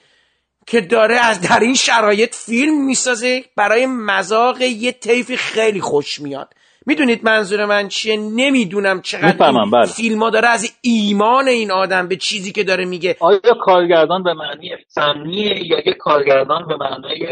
که 0.67 0.81
داره 0.81 1.17
از 1.17 1.41
در 1.41 1.61
این 1.61 1.75
شرایط 1.75 2.35
فیلم 2.35 2.85
می‌سازه. 2.85 3.45
برای 3.57 3.87
مذاق 3.87 4.61
یه 4.61 4.93
طیفی 4.93 5.37
خیلی 5.37 5.81
خوش 5.81 6.21
میاد. 6.21 6.55
می‌دونید 6.87 7.25
منظور 7.25 7.65
من 7.65 7.89
چیه؟ 7.89 8.17
نمی‌دونم 8.17 9.01
چقدر 9.01 9.47
این 9.47 9.71
بله. 9.71 9.87
فیلم 9.87 10.23
ها 10.23 10.31
داره 10.31 10.49
از 10.49 10.79
ایمان 10.83 11.49
این 11.49 11.71
آدم 11.71 12.09
به 12.09 12.17
چیزی 12.17 12.53
که 12.53 12.65
داره 12.65 12.85
میگه. 12.85 13.17
آیا 13.21 13.55
کارگردان 13.61 14.23
به 14.23 14.35
معنی 14.35 14.71
سمنیه 14.89 15.67
یا 15.67 15.79
یه 15.87 15.95
کارگردان 15.99 16.67
به 16.67 16.77
معنی 16.77 17.27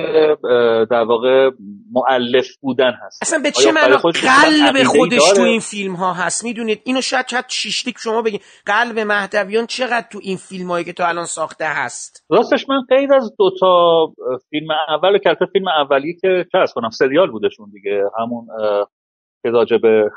در 0.90 1.02
واقع 1.02 1.50
معلف 1.92 2.46
بودن 2.60 2.92
هست؟ 3.06 3.22
اصلا 3.22 3.38
به 3.38 3.50
چه 3.50 3.72
معنی 3.72 3.96
قلب 3.96 4.84
خودش 4.84 5.32
تو 5.36 5.42
این 5.42 5.60
فیلم 5.60 5.94
ها 5.94 6.12
هست؟ 6.12 6.44
می‌دونید 6.44 6.82
اینو 6.84 7.00
شاید 7.00 7.26
چت 7.26 7.44
شیشتیک 7.48 7.94
شما 7.98 8.22
بگید 8.22 8.42
قلب 8.66 8.98
مهدویان 8.98 9.66
چقدر 9.66 10.06
تو 10.12 10.18
این 10.22 10.36
فیلم 10.36 10.70
هایی 10.70 10.84
که 10.84 10.92
تو 10.92 11.02
الان 11.06 11.24
ساخته 11.24 11.64
هست؟ 11.64 12.24
راستش 12.30 12.68
من 12.68 12.80
غیر 12.88 13.14
از 13.14 13.34
دوتا 13.38 14.06
فیلم 14.50 14.68
اول 14.88 15.18
که 15.18 15.36
فیلم 15.52 15.68
اولی 15.68 16.16
که 16.22 16.46
چه 16.52 16.58
کنم 16.74 16.90
سریال 16.90 17.30
بودشون 17.30 17.70
دیگه 17.72 18.02
همون 18.18 18.46
که 19.42 19.50
راجع 19.50 19.76
به 19.76 20.10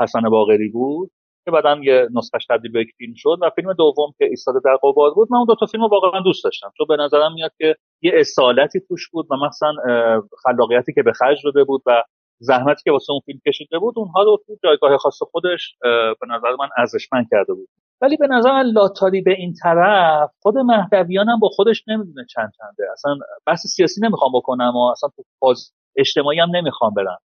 حسن 0.00 0.20
باقری 0.20 0.68
بود 0.68 1.10
که 1.44 1.50
بعدا 1.50 1.80
یه 1.82 2.08
نسخش 2.14 2.46
تبدیل 2.48 2.72
به 2.72 2.80
یک 2.80 2.88
فیلم 2.98 3.14
شد 3.16 3.38
و 3.42 3.50
فیلم 3.50 3.72
دوم 3.72 4.12
که 4.18 4.24
ایستاده 4.24 4.60
در 4.64 4.76
قبار 4.76 5.10
بود. 5.14 5.28
من 5.30 5.38
اون 5.38 5.46
دو 5.46 5.54
تا 5.54 5.66
فیلم 5.66 5.82
رو 5.82 5.88
واقعا 5.88 6.20
دوست 6.20 6.44
داشتم. 6.44 6.72
چون 6.78 6.86
به 6.88 6.96
نظرم 6.96 7.34
میاد 7.34 7.50
که 7.58 7.76
یه 8.02 8.12
اصالتی 8.14 8.80
توش 8.88 9.08
بود 9.10 9.26
و 9.30 9.36
مثلا 9.46 9.72
خلاقیتی 10.42 10.92
که 10.92 11.02
به 11.02 11.12
خرج 11.12 11.38
داده 11.44 11.64
بود 11.64 11.82
و 11.86 12.02
زحمتی 12.40 12.82
که 12.84 12.92
واسه 12.92 13.12
اون 13.12 13.20
فیلم 13.26 13.40
کشیده 13.46 13.78
بود 13.78 13.94
اونها 13.96 14.22
رو 14.22 14.38
تو 14.46 14.56
جایگاه 14.64 14.96
خاص 14.96 15.18
خودش 15.22 15.74
به 16.20 16.26
نظر 16.28 16.50
من 16.58 16.68
ارزشمند 16.78 17.26
کرده 17.30 17.54
بود. 17.54 17.68
ولی 18.00 18.16
به 18.16 18.26
نظر 18.26 18.52
من 18.52 18.70
لاتاری 18.70 19.22
به 19.22 19.34
این 19.38 19.54
طرف 19.62 20.30
خود 20.42 20.58
مهدویان 20.58 21.28
هم 21.28 21.40
با 21.40 21.48
خودش 21.48 21.84
نمی‌دونه 21.88 22.26
چند 22.34 22.52
چنده. 22.58 22.92
اصلا 22.92 23.18
بحث 23.46 23.66
سیاسی 23.66 24.00
نمی‌خوام 24.00 24.32
بکنم 24.34 24.72
و 24.76 24.90
اصلا 24.90 25.10
تو 25.16 25.22
اجتماعی 25.96 26.40
هم 26.40 26.56
نمی‌خوام 26.56 26.94
برم 26.94 27.18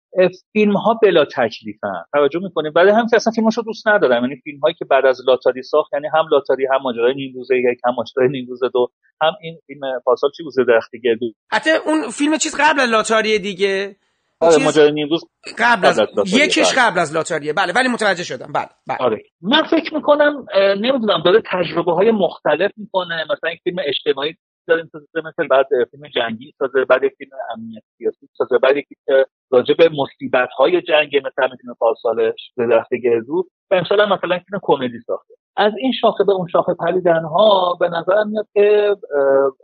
فیلم 0.52 0.76
ها 0.76 0.94
بلا 1.02 1.24
تکلیفن. 1.24 2.04
توجه 2.12 2.40
می‌کنیم. 2.42 2.72
ولی 2.76 2.90
هم 2.90 3.06
اصلا 3.14 3.32
فیلماشو 3.34 3.62
دوست 3.62 3.88
ندارم. 3.88 4.22
یعنی 4.24 4.36
فیلم 4.44 4.58
هایی 4.58 4.74
که 4.78 4.84
بعد 4.84 5.06
از 5.06 5.20
لاتاری 5.26 5.62
ساخت 5.62 5.92
یعنی 5.92 6.06
هم 6.14 6.24
لاتاری 6.32 6.66
هم 6.66 6.82
ماجرای 6.82 7.14
نیم 7.14 7.32
روزه 7.34 7.56
یک 7.56 7.78
هم 7.84 7.94
ماجرای 7.96 8.28
نیم 8.28 8.46
روزه 8.48 8.68
دو 8.74 8.88
هم 9.22 9.32
این 9.40 9.58
فیلم 9.66 9.80
پاسال 10.04 10.30
چی 10.36 10.42
بود؟ 10.42 10.52
درختی 10.68 11.00
گردو. 11.00 11.26
حتی 11.52 11.70
اون 11.86 12.10
فیلم 12.10 12.36
چیز 12.36 12.56
قبل 12.60 12.80
از 12.80 12.88
لاتاری 12.88 13.38
دیگه. 13.38 13.96
آره 14.40 14.64
ماجرای 14.64 14.92
نیم 14.92 15.08
روز 15.08 15.24
قبل 15.58 15.86
از, 15.86 15.98
از 15.98 16.08
یکیش 16.26 16.72
بله. 16.72 16.82
قبل 16.82 16.98
از 16.98 17.14
لاتاریه. 17.14 17.52
بله 17.52 17.72
ولی 17.72 17.88
متوجه 17.88 18.24
شدم. 18.24 18.52
بله, 18.52 18.68
بله. 18.88 18.98
آره. 19.00 19.22
من 19.42 19.62
فکر 19.62 19.94
می‌کنم 19.94 20.46
نمی‌دونم 20.56 21.22
داره 21.24 21.42
تجربه 21.52 21.92
های 21.92 22.10
مختلف 22.10 22.70
می‌کنه. 22.76 23.24
مثلا 23.24 23.50
یک 23.52 23.60
فیلم 23.64 23.76
اجتماعی 23.86 24.34
داریم 24.66 24.90
سازه 24.92 25.28
مثل 25.28 25.48
بعد 25.48 25.66
فیلم 25.90 26.08
جنگی 26.08 26.54
سازه 26.58 26.84
بعد 26.84 27.08
فیلم 27.08 27.30
امنیت 27.56 27.82
سیاسی 27.98 28.28
سازه 28.32 28.58
بعد 28.58 28.74
که 28.74 29.26
راجع 29.50 29.74
به 29.74 29.88
مصیبت 29.88 30.48
های 30.58 30.82
جنگ 30.82 31.16
مثل 31.16 31.42
همین 31.42 31.56
فیلم 31.60 31.74
پارسالش 31.74 32.52
درخت 32.56 32.94
گردو. 32.94 33.46
و 33.70 33.74
امسال 33.74 34.04
مثلا 34.04 34.38
فیلم 34.38 34.60
کمدی 34.62 35.00
ساخته. 35.06 35.34
از 35.56 35.72
این 35.78 35.92
شاخه 35.92 36.24
به 36.24 36.32
اون 36.32 36.48
شاخه 36.48 36.74
پریدن 36.74 37.22
ها 37.22 37.74
به 37.80 37.88
نظرم 37.88 38.28
میاد 38.28 38.46
که 38.54 38.96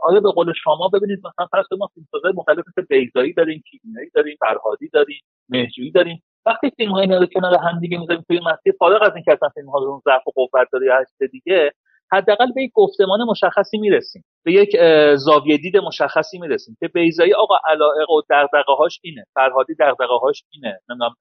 آیا 0.01 0.21
به 0.21 0.31
قول 0.31 0.53
شما 0.65 0.89
ببینید 0.89 1.19
مثلا 1.19 1.47
فرض 1.47 1.67
ما 1.79 1.91
فیلم 1.95 2.07
سازه 2.11 2.29
مختلف 2.35 2.65
مثل 2.69 2.87
بیزایی 2.89 3.33
داریم 3.33 3.63
کیمیایی 3.71 4.11
داریم 4.15 4.37
فرهادی 4.41 4.89
داریم 4.89 5.21
مهجویی 5.49 5.91
داریم. 5.91 6.23
وقتی 6.47 6.71
فیلم 6.77 6.93
های 6.93 7.03
اینا 7.03 7.19
رو 7.19 7.27
کنار 7.27 7.55
هم 7.55 7.81
دیگه 7.81 7.99
می‌ذاریم 7.99 8.25
توی 8.29 8.41
مسیر 8.41 8.75
فارغ 8.79 9.03
از 9.03 9.13
اینکه 9.15 9.33
اصلا 9.33 9.49
فیلم 9.49 9.71
ها 9.71 9.79
رو 9.79 10.03
ضعف 10.05 10.29
و 10.29 10.31
قوت 10.31 10.69
داره 10.73 10.87
یا 10.87 11.27
دیگه 11.33 11.73
حداقل 12.13 12.53
به 12.55 12.63
یک 12.63 12.71
گفتمان 12.75 13.25
مشخصی 13.25 13.79
می‌رسیم. 13.79 14.25
به 14.45 14.53
یک 14.53 14.77
زاویه 15.17 15.57
دید 15.57 15.77
مشخصی 15.77 16.39
می‌رسیم 16.39 16.77
که 16.81 16.89
بیزایی 16.89 17.35
آقا 17.35 17.55
علائق 17.69 18.11
و 18.11 18.23
دغدغه 18.31 18.73
هاش 18.79 19.01
اینه 19.03 19.25
فرهادی 19.35 19.75
دغدغه 19.81 20.19
هاش 20.23 20.43
اینه 20.53 20.81
نمی‌دونم 20.91 21.15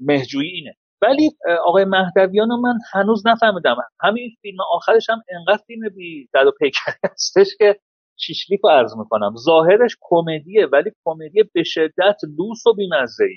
مهجویی 0.00 0.50
اینه. 0.50 0.74
ولی 1.02 1.30
آقای 1.64 1.84
مهدویان 1.84 2.48
من 2.48 2.78
هنوز 2.92 3.26
نفهمیدم. 3.26 3.76
همین 4.00 4.30
فیلم 4.42 4.58
آخرش 4.72 5.10
هم 5.10 5.22
انقدر 5.38 5.62
فیلم 5.66 5.88
بی 5.88 6.28
در 6.32 6.46
و 6.46 6.52
پیکری 6.60 6.94
هستش 7.12 7.46
که 7.58 7.76
شیشلیک 8.16 8.60
رو 8.64 8.70
عرض 8.70 8.96
می‌کنم. 8.96 9.34
ظاهرش 9.38 9.96
کمدیه 10.00 10.66
ولی 10.66 10.90
کمدی 11.04 11.42
به 11.54 11.62
شدت 11.62 12.16
لوس 12.38 12.66
و 12.66 12.74
بیمزه 12.74 13.24
ای 13.24 13.36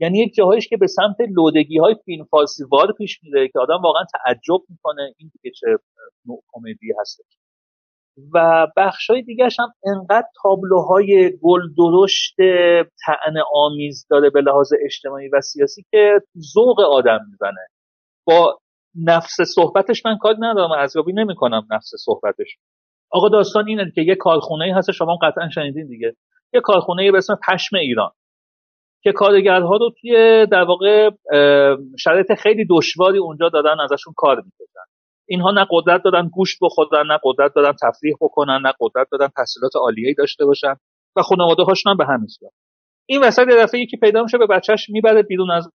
یعنی 0.00 0.18
یک 0.18 0.34
جاهایش 0.34 0.68
که 0.68 0.76
به 0.76 0.86
سمت 0.86 1.16
لودگی 1.36 1.78
های 1.78 1.96
فیلم 2.04 2.24
فارسیوار 2.24 2.92
پیش 2.92 3.20
میره 3.22 3.48
که 3.48 3.58
آدم 3.58 3.82
واقعا 3.82 4.02
تعجب 4.12 4.60
می‌کنه 4.68 5.14
این 5.18 5.30
دیگه 5.32 5.54
چه 5.60 5.66
نوع 6.26 6.42
کمدی 6.52 6.92
هست. 7.00 7.20
و 8.34 8.66
بخش 8.76 9.10
های 9.10 9.22
دیگرش 9.22 9.60
هم 9.60 9.72
انقدر 9.84 10.26
تابلوهای 10.42 11.38
گل 11.42 11.60
درشت 11.78 12.36
تعن 13.06 13.34
آمیز 13.54 14.06
داره 14.10 14.30
به 14.30 14.40
لحاظ 14.40 14.72
اجتماعی 14.84 15.28
و 15.28 15.40
سیاسی 15.40 15.84
که 15.90 16.20
ذوق 16.54 16.80
آدم 16.80 17.18
می‌زنه 17.30 17.66
با 18.26 18.58
نفس 19.04 19.36
صحبتش 19.54 20.06
من 20.06 20.18
کار 20.18 20.34
ندارم 20.38 20.70
ارزیابی 20.70 21.12
نمی‌کنم 21.12 21.66
نفس 21.70 21.90
صحبتش. 22.04 22.56
آقا 23.10 23.28
داستان 23.28 23.68
اینه 23.68 23.92
که 23.94 24.02
یه 24.02 24.14
کارخونه 24.14 24.74
هست 24.76 24.90
شما 24.90 25.18
قطعا 25.22 25.48
شنیدین 25.48 25.86
دیگه. 25.86 26.16
یه 26.54 26.60
کارخونه 26.60 27.12
به 27.12 27.18
اسم 27.18 27.38
پشم 27.48 27.76
ایران. 27.76 28.10
که 29.02 29.12
کارگرها 29.12 29.76
رو 29.76 29.90
توی 30.00 30.46
در 30.46 30.62
واقع 30.62 31.10
شرایط 31.98 32.34
خیلی 32.34 32.66
دشواری 32.70 33.18
اونجا 33.18 33.48
دادن 33.48 33.80
ازشون 33.80 34.14
کار 34.16 34.36
می‌کشن 34.36 34.80
اینها 35.28 35.50
نه 35.50 35.66
قدرت 35.70 36.02
دارن 36.04 36.28
گوشت 36.28 36.58
بخورن 36.62 37.06
نه 37.06 37.18
قدرت 37.22 37.54
دارن 37.54 37.72
تفریح 37.82 38.14
بکنن 38.20 38.60
نه 38.66 38.72
قدرت 38.80 39.06
دارن 39.12 39.28
تحصیلات 39.36 39.72
عالیه 39.76 40.14
داشته 40.18 40.44
باشن 40.44 40.74
و 41.16 41.22
خانواده 41.22 41.62
هاشون 41.62 41.90
هم 41.90 41.96
به 41.96 42.06
همین 42.06 42.26
صورت. 42.28 42.52
این 43.06 43.20
وسط 43.20 43.48
یه 43.48 43.56
دفعه 43.56 43.80
یکی 43.80 43.96
پیدا 43.96 44.22
میشه 44.22 44.38
به 44.38 44.46
بچهش 44.46 44.90
می‌بره 44.90 45.22
بیرون 45.22 45.50
از 45.50 45.68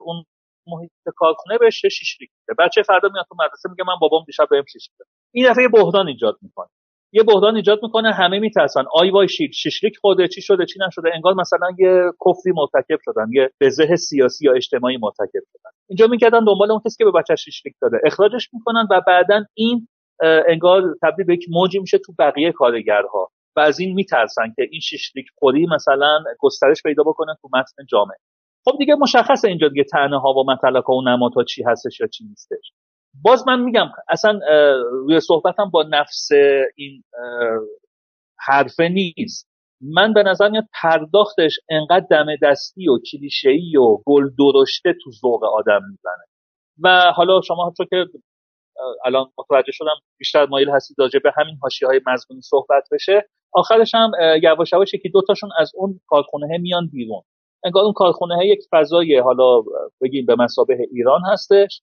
اون 0.00 0.24
محیط 0.66 0.90
کارخونه 1.16 1.58
بهش 1.58 1.82
میده 2.20 2.54
بچه 2.58 2.82
فردا 2.82 3.08
میاد 3.12 3.26
تو 3.28 3.34
مدرسه 3.34 3.68
میگه 3.70 3.84
من 3.88 3.94
بابام 4.00 4.24
دیشب 4.26 4.46
بهم 4.50 4.64
شیشلیک 4.72 4.98
این 5.34 5.50
دفعه 5.50 5.68
بحران 5.68 6.08
ایجاد 6.08 6.38
می‌کنه. 6.42 6.68
یه 7.16 7.22
بحران 7.22 7.56
ایجاد 7.56 7.78
می‌کنه 7.82 8.12
همه 8.12 8.38
میترسن. 8.38 8.84
آی 8.92 9.10
وای 9.10 9.28
شیک 9.28 9.52
شیشلیک 9.54 9.96
خوده 10.00 10.28
چی 10.28 10.42
شده 10.42 10.66
چی 10.66 10.78
نشده. 10.86 11.10
انگار 11.14 11.34
مثلا 11.34 11.68
یه 11.78 12.02
کفری 12.26 12.52
مرتکب 12.56 12.98
شدن 13.04 13.26
یه 13.32 13.50
بزه 13.60 13.96
سیاسی 13.96 14.46
یا 14.46 14.52
اجتماعی 14.52 14.96
مرتکب 14.96 15.42
شدن. 15.52 15.70
اینجا 15.88 16.06
می‌کردن 16.06 16.44
دنبال 16.44 16.70
اون 16.70 16.80
کسی 16.86 16.96
که 16.98 17.04
به 17.04 17.10
بچه 17.10 17.36
شیشلیک 17.36 17.74
داده. 17.82 18.00
اخراجش 18.04 18.48
می‌کنن 18.52 18.86
و 18.90 19.00
بعدا 19.06 19.44
این 19.54 19.88
انگار 20.48 20.82
تبدیل 21.02 21.26
به 21.26 21.34
یک 21.34 21.46
موجی 21.50 21.78
میشه 21.78 21.98
تو 21.98 22.12
بقیه 22.18 22.52
کارگرها. 22.52 23.30
و 23.56 23.60
از 23.60 23.80
این 23.80 23.94
میترسن 23.94 24.52
که 24.56 24.68
این 24.70 24.80
شیشلیک 24.80 25.26
خوری 25.38 25.66
مثلا 25.66 26.24
گسترش 26.38 26.82
پیدا 26.82 27.02
بکنه 27.02 27.34
تو 27.42 27.48
متن 27.48 27.86
جامعه. 27.88 28.16
خب 28.64 28.78
دیگه 28.78 28.94
مشخصه 28.94 29.48
اینجا 29.48 29.68
دیگه 29.68 29.84
تنه 29.84 30.20
ها 30.20 30.32
و 30.32 30.50
مطلق 30.50 30.84
ها 30.84 30.94
و 30.94 31.02
نمادها 31.02 31.44
چی 31.44 31.62
هستش 31.62 32.00
یا 32.00 32.06
چی 32.06 32.24
نیستش. 32.24 32.72
باز 33.22 33.48
من 33.48 33.60
میگم 33.60 33.86
اصلا 34.08 34.40
روی 34.90 35.20
صحبتم 35.20 35.70
با 35.70 35.82
نفس 35.82 36.28
این 36.76 37.04
حرفه 38.38 38.88
نیست. 38.88 39.48
من 39.80 40.12
به 40.12 40.22
نظر 40.22 40.48
میاد 40.48 40.64
پرداختش 40.82 41.58
انقدر 41.68 42.06
دم 42.10 42.26
دستی 42.42 42.88
و 42.88 42.98
کلیشه‌ای 43.12 43.76
و 43.76 43.98
گل 44.06 44.30
درشته 44.38 44.94
تو 45.04 45.10
ذوق 45.10 45.44
آدم 45.44 45.80
می‌زنه. 45.90 46.24
و 46.82 47.12
حالا 47.16 47.40
شما 47.40 47.72
چون 47.76 47.86
که 47.90 48.06
الان 49.04 49.26
متوجه 49.38 49.72
شدم 49.72 49.94
بیشتر 50.18 50.46
مایل 50.46 50.70
هستید 50.70 50.96
راجع 50.98 51.18
به 51.18 51.32
همین 51.36 51.58
حاشیه 51.62 51.88
های 51.88 52.00
مضمونی 52.06 52.42
صحبت 52.42 52.88
بشه. 52.92 53.28
آخرش 53.52 53.94
هم 53.94 54.10
یواش 54.42 54.72
یواش 54.72 54.94
یکی 54.94 55.08
دوتاشون 55.08 55.50
از 55.58 55.72
اون 55.74 56.00
کارخونه 56.06 56.58
میان 56.58 56.88
بیرون. 56.92 57.22
انگار 57.64 57.84
اون 57.84 57.92
کارخونه 57.92 58.46
یک 58.46 58.58
فضای 58.70 59.18
حالا 59.18 59.62
بگیم 60.02 60.26
به 60.26 60.36
مسابه 60.38 60.78
ایران 60.90 61.20
هستش. 61.32 61.82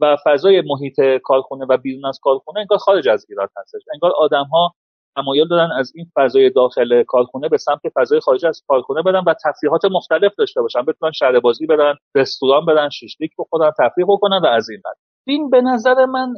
و 0.00 0.16
فضای 0.24 0.62
محیط 0.66 1.00
کارخونه 1.24 1.66
و 1.68 1.76
بیرون 1.76 2.06
از 2.06 2.18
کارخونه 2.22 2.60
انگار 2.60 2.78
خارج 2.78 3.08
از 3.08 3.26
ایران 3.28 3.48
هستش. 3.56 3.82
انگار 3.92 4.12
آدم 4.16 4.44
ها 4.44 4.74
تمایل 5.16 5.48
دارن 5.48 5.70
از 5.78 5.92
این 5.94 6.06
فضای 6.14 6.50
داخل 6.50 7.02
کارخونه 7.02 7.48
به 7.48 7.58
سمت 7.58 7.80
فضای 7.94 8.20
خارج 8.20 8.46
از 8.46 8.62
کارخونه 8.68 9.02
بدن 9.02 9.22
و 9.26 9.34
تفریحات 9.44 9.84
مختلف 9.84 10.32
داشته 10.38 10.62
باشن. 10.62 10.82
بتونن 10.82 11.12
شهر 11.12 11.40
بازی 11.40 11.66
برن 11.66 11.94
رستوران 12.14 12.66
برن 12.66 12.88
شیشلیک 12.88 13.32
بخورن 13.38 13.72
تفریح 13.78 14.06
بکنن 14.08 14.40
و 14.44 14.46
از 14.46 14.70
این 14.70 14.80
بعد. 14.84 14.96
این 15.26 15.50
به 15.50 15.60
نظر 15.60 16.04
من 16.04 16.34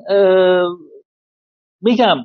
میگم 1.83 2.17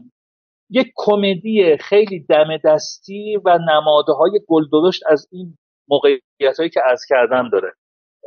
یک 0.70 0.88
کمدی 0.96 1.78
خیلی 1.78 2.26
دم 2.30 2.58
دستی 2.66 3.38
و 3.46 3.58
نمادهای 3.58 4.40
گلدرشت 4.48 5.04
از 5.08 5.28
این 5.32 5.58
موقعیت 5.90 6.58
هایی 6.58 6.70
که 6.70 6.82
از 6.86 7.02
کردم 7.10 7.50
داره. 7.50 7.74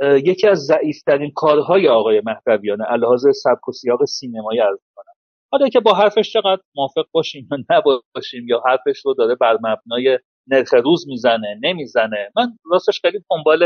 یکی 0.03 0.49
از 0.49 0.59
ضعیفترین 0.59 1.33
کارهای 1.37 1.89
آقای 1.89 2.23
مهدویان 2.27 2.79
الهاز 2.89 3.25
سبک 3.43 3.69
و 3.69 3.73
سیاق 3.73 4.05
سینمایی 4.05 4.61
از 4.61 4.79
کنم 4.97 5.13
حالا 5.53 5.69
که 5.69 5.81
با 5.81 5.95
حرفش 5.95 6.33
چقدر 6.33 6.61
موافق 6.75 7.05
باشیم 7.13 7.49
یا 7.51 7.59
نباشیم 7.71 8.49
یا 8.49 8.63
حرفش 8.67 9.01
رو 9.05 9.15
داره 9.15 9.35
بر 9.35 9.55
مبنای 9.55 10.19
نرخ 10.47 10.75
روز 10.75 11.09
می‌زنه 11.09 11.59
نمی‌زنه. 11.63 12.31
من 12.37 12.59
راستش 12.73 13.01
خیلی 13.01 13.19
دنبال 13.31 13.63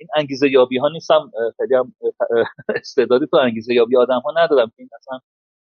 این 0.00 0.08
انگیزه 0.16 0.50
یابی 0.50 0.78
ها 0.78 0.88
نیستم. 0.88 1.30
خیلی 1.56 1.74
هم 1.74 1.94
استعدادی 2.74 3.26
تو 3.26 3.36
انگیزه 3.36 3.74
یابی 3.74 3.96
آدم 3.96 4.20
ها 4.20 4.32
ندارم 4.44 4.72
این 4.78 4.88
اصلا 5.00 5.18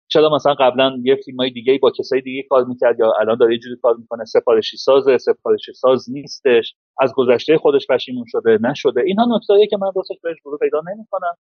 چرا 0.09 0.29
مثلا 0.31 0.55
قبلا 0.55 0.99
یه 1.05 1.17
فیلم 1.25 1.37
های 1.41 1.51
دیگه 1.51 1.79
با 1.83 1.91
کسای 1.99 2.21
دیگه 2.21 2.43
کار 2.51 2.65
می‌کرد 2.65 3.01
یا 3.01 3.13
الان 3.21 3.39
داره 3.39 3.53
یه 3.53 3.59
جوری 3.59 3.77
کار 3.83 3.97
می‌کنه 3.97 4.25
سفارشی 4.25 4.77
سازه 4.77 5.19
سفارشی 5.19 5.73
ساز 5.73 6.11
نیستش. 6.11 6.75
از 7.01 7.13
گذشته 7.17 7.59
خودش 7.59 7.87
پشیمون 7.91 8.25
شده 8.29 8.59
نشده. 8.63 9.01
اینها 9.07 9.37
نکتهایی 9.37 9.67
که 9.67 9.77
من 9.77 9.91
راستش 9.97 10.17
بهش 10.23 10.37
ورود 10.47 10.61
پیدا 10.61 10.83
نمی‌کنم. 10.95 11.35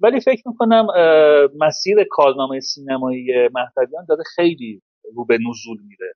ولی 0.00 0.20
فکر 0.20 0.42
می‌کنم 0.48 0.86
مسیر 1.60 1.96
کارنامه 2.10 2.60
سینمایی 2.60 3.26
مهدویان 3.54 4.04
داره 4.08 4.22
خیلی 4.34 4.82
رو 5.14 5.24
به 5.24 5.34
نزول 5.34 5.78
میره. 5.88 6.12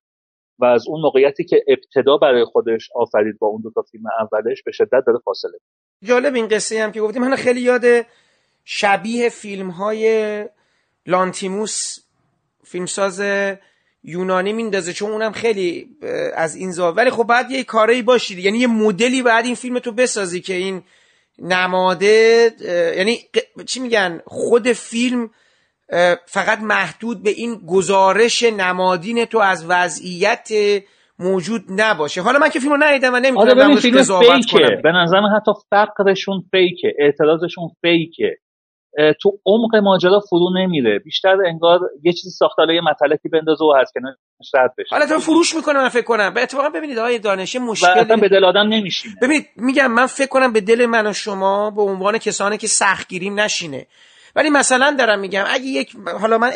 و 0.59 0.64
از 0.64 0.84
اون 0.88 1.01
موقعیتی 1.01 1.45
که 1.45 1.64
ابتدا 1.68 2.16
برای 2.16 2.45
خودش 2.45 2.88
آفرید 2.95 3.38
با 3.38 3.47
اون 3.47 3.61
دو 3.62 3.70
تا 3.70 3.82
فیلم 3.82 4.05
اولش 4.20 4.62
به 4.62 4.72
شدت 4.72 5.03
داره 5.07 5.18
فاصله. 5.24 5.59
جالب 6.05 6.34
این 6.34 6.49
قصه 6.49 6.82
هم 6.82 6.93
که 6.93 7.01
گفتیم. 7.01 7.22
من 7.22 7.36
خیلی 7.36 7.61
یاد 7.61 7.82
شبیه 8.64 9.28
فیلم 9.28 9.70
های 9.70 10.45
لانتیموس 11.07 11.76
فیلمساز 12.64 13.20
یونانی 14.03 14.53
میندازه 14.53 14.92
چون 14.92 15.11
اونم 15.11 15.32
خیلی 15.32 15.86
از 16.34 16.57
این 16.57 16.70
زاویه. 16.70 16.96
ولی 16.96 17.11
خب 17.11 17.24
بعد 17.24 17.51
یه 17.51 17.64
کاری 17.64 18.03
باشید 18.03 18.38
یعنی 18.38 18.59
یه 18.59 18.66
مدلی 18.66 19.22
بعد 19.22 19.44
این 19.44 19.55
فیلم 19.55 19.78
تو 19.78 19.92
بسازی 19.92 20.40
که 20.40 20.55
این 20.55 20.82
نماده 21.38 22.51
یعنی 22.96 23.18
چی 23.66 23.80
میگن؟ 23.80 24.20
خود 24.26 24.72
فیلم 24.72 25.30
فقط 26.26 26.59
محدود 26.62 27.22
به 27.22 27.30
این 27.30 27.66
گزارش 27.66 28.42
نمادین 28.42 29.24
تو 29.24 29.38
از 29.38 29.66
وضعیت 29.68 30.48
موجود 31.18 31.64
نباشه. 31.68 32.22
حالا 32.22 32.38
من 32.38 32.48
که 32.48 32.61
فیلمو 32.61 32.76
ندیدم 32.80 33.14
و 33.14 33.16
نمی‌تونم 33.16 33.61
آره 33.61 33.76
فیلم 33.76 33.96
فیکه. 34.03 34.59
به 34.82 34.92
نظر 34.92 35.20
من 35.20 35.28
حتی 35.36 35.53
فقرشون 35.70 36.44
فیکه. 36.51 36.92
اعتراضشون 36.98 37.68
فیکه. 37.80 38.36
تو 39.20 39.38
عمق 39.47 39.76
ماجرا 39.76 40.20
فرو 40.20 40.51
نمیره. 40.59 40.99
بیشتر 40.99 41.36
انگار 41.47 41.80
یه 42.03 42.12
چیزی 42.12 42.30
ساخته 42.30 42.62
یه 42.74 42.80
مطلقی 42.80 43.28
بندازه 43.28 43.64
و 43.64 43.74
از 43.80 43.93
کنارش 43.95 44.16
رد 44.55 44.74
بشه. 44.78 44.88
حالا 44.91 45.07
تو 45.07 45.18
فروش 45.18 45.55
می‌کنم 45.55 45.82
من 45.82 45.88
فکر 45.88 46.05
کنم. 46.05 46.34
به 46.34 46.43
اتفاقا 46.43 46.68
ببینید 46.68 46.99
آقای 46.99 47.18
دانش 47.18 47.57
مشکل 47.57 48.16
به 48.16 48.28
دل 48.28 48.45
آدم 48.45 48.68
نمیشینه. 48.68 49.14
ببینید 49.22 49.47
میگم 49.57 49.86
من 49.86 50.07
فکر 50.07 50.28
کنم 50.28 50.53
به 50.53 50.61
دل 50.61 50.86
من 50.86 51.07
و 51.07 51.12
شما 51.12 51.70
به 51.70 51.82
عنوان 51.82 52.18
کسانی 52.18 52.59
که 52.59 52.66
سختگیریم 52.66 53.41
نشینه. 53.41 53.86
ولی 54.36 54.51
مثلا 54.51 54.97
دارم 54.99 55.18
میگم 55.18 55.45
اگه 55.49 55.64
یک 55.64 55.97
حالا 56.20 56.38
من 56.38 56.53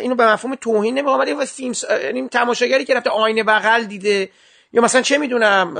اینو 0.00 0.14
به 0.14 0.32
مفهوم 0.32 0.54
توهین 0.54 0.98
نمیگم 0.98 1.18
ولی 1.18 1.46
فیلم 1.46 1.72
یعنی 2.04 2.28
تماشاگری 2.28 2.84
که 2.84 2.94
رفته 2.94 3.10
آینه 3.10 3.42
بغل 3.42 3.84
دیده 3.84 4.28
یا 4.74 4.82
مثلا 4.82 5.02
چه 5.02 5.18
می‌دونم 5.18 5.74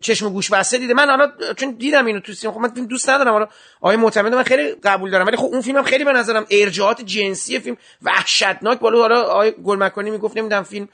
چشم 0.00 0.28
گوش 0.28 0.50
بسته 0.50 0.78
دیده. 0.78 0.94
من 0.94 1.08
حالا 1.08 1.32
چون 1.56 1.70
دیدم 1.70 2.06
اینو 2.06 2.20
تو 2.20 2.32
سینما 2.32 2.54
خب 2.54 2.60
من 2.60 2.86
دوست 2.86 3.10
ندارم. 3.10 3.32
حالا 3.32 3.48
آقای 3.80 3.96
معتمد 3.96 4.34
من 4.34 4.42
خیلی 4.42 4.72
قبول 4.72 5.10
دارم 5.10 5.26
ولی 5.26 5.36
خب 5.36 5.44
اون 5.44 5.60
فیلمم 5.60 5.82
خیلی 5.82 6.04
به 6.04 6.12
نظرم 6.12 6.46
ارجاعات 6.50 7.00
جنسی 7.00 7.58
فیلم 7.58 7.76
وحشتناک. 8.02 8.78
بالا 8.78 8.98
حالا 8.98 9.22
آقای 9.22 9.52
گلمکانی 9.64 10.10
می‌گفت 10.10 10.36
نمی‌دونم 10.36 10.62
فیلم 10.62 10.88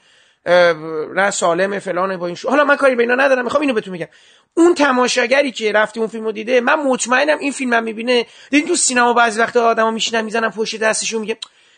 نه 1.15 1.31
سالم 1.31 1.79
فلان 1.79 2.17
با 2.17 2.25
این 2.25 2.35
شو. 2.35 2.49
حالا 2.49 2.63
من 2.63 2.75
کاری 2.75 2.95
به 2.95 3.03
اینا 3.03 3.15
ندارم 3.15 3.43
می‌خوام 3.43 3.61
اینو 3.61 3.73
بهتون 3.73 3.91
میگم 3.91 4.07
اون 4.53 4.73
تماشاگری 4.73 5.51
که 5.51 5.71
رفتی 5.71 5.99
اون 5.99 6.09
فیلمو 6.09 6.31
دیده 6.31 6.61
من 6.61 6.75
مطمئنم 6.75 7.39
این 7.39 7.51
فیلمم 7.51 7.83
می‌بینه. 7.83 8.25
دیدین 8.49 8.67
تو 8.67 8.75
سینما 8.75 9.13
بعضی 9.13 9.39
وقتا 9.39 9.65
آدما 9.67 9.91
میشینن 9.91 10.21
می‌زنن 10.21 10.49
پشت 10.49 10.79
دستشون 10.79 11.21
میگه 11.21 11.37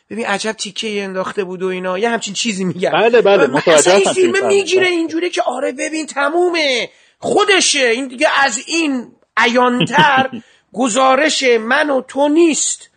ببین 0.10 0.26
عجب 0.26 0.51
تیکه 0.51 1.03
انداخته 1.03 1.43
بود 1.43 1.64
و 1.64 1.68
اینا. 1.68 1.99
یه 1.99 2.10
همچین 2.10 2.34
چیزی 2.34 2.64
میگن 2.64 2.91
بله 2.91 3.22
بله 3.22 3.47
متوجه 3.47 3.95
این 3.95 4.14
فیلم 4.14 4.47
می‌گیره 4.47 4.88
اینجوری 4.88 5.30
که 5.30 5.41
آره 5.41 5.72
ببین 5.72 6.05
تمومه. 6.05 6.89
خودشه. 7.20 7.86
این 7.86 8.07
دیگه 8.07 8.28
از 8.43 8.64
این 8.68 9.12
عیانتر 9.38 10.30
گزارش 10.74 11.43
من 11.43 11.89
و 11.89 12.01
تو 12.01 12.28
نیست. 12.28 12.89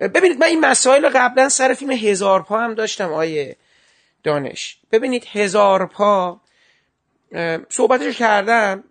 ببینید 0.00 0.40
من 0.40 0.46
این 0.46 0.60
مسائل 0.60 1.08
قبلا 1.08 1.48
سر 1.48 1.74
فیلم 1.74 1.90
هزار 1.90 2.42
پا 2.42 2.58
هم 2.60 2.74
داشتم 2.74 3.12
آیه 3.12 3.56
دانش. 4.24 4.78
ببینید 4.92 5.26
هزار 5.32 5.86
پا 5.86 6.40
صحبتش 7.68 8.18
کردم. 8.18 8.84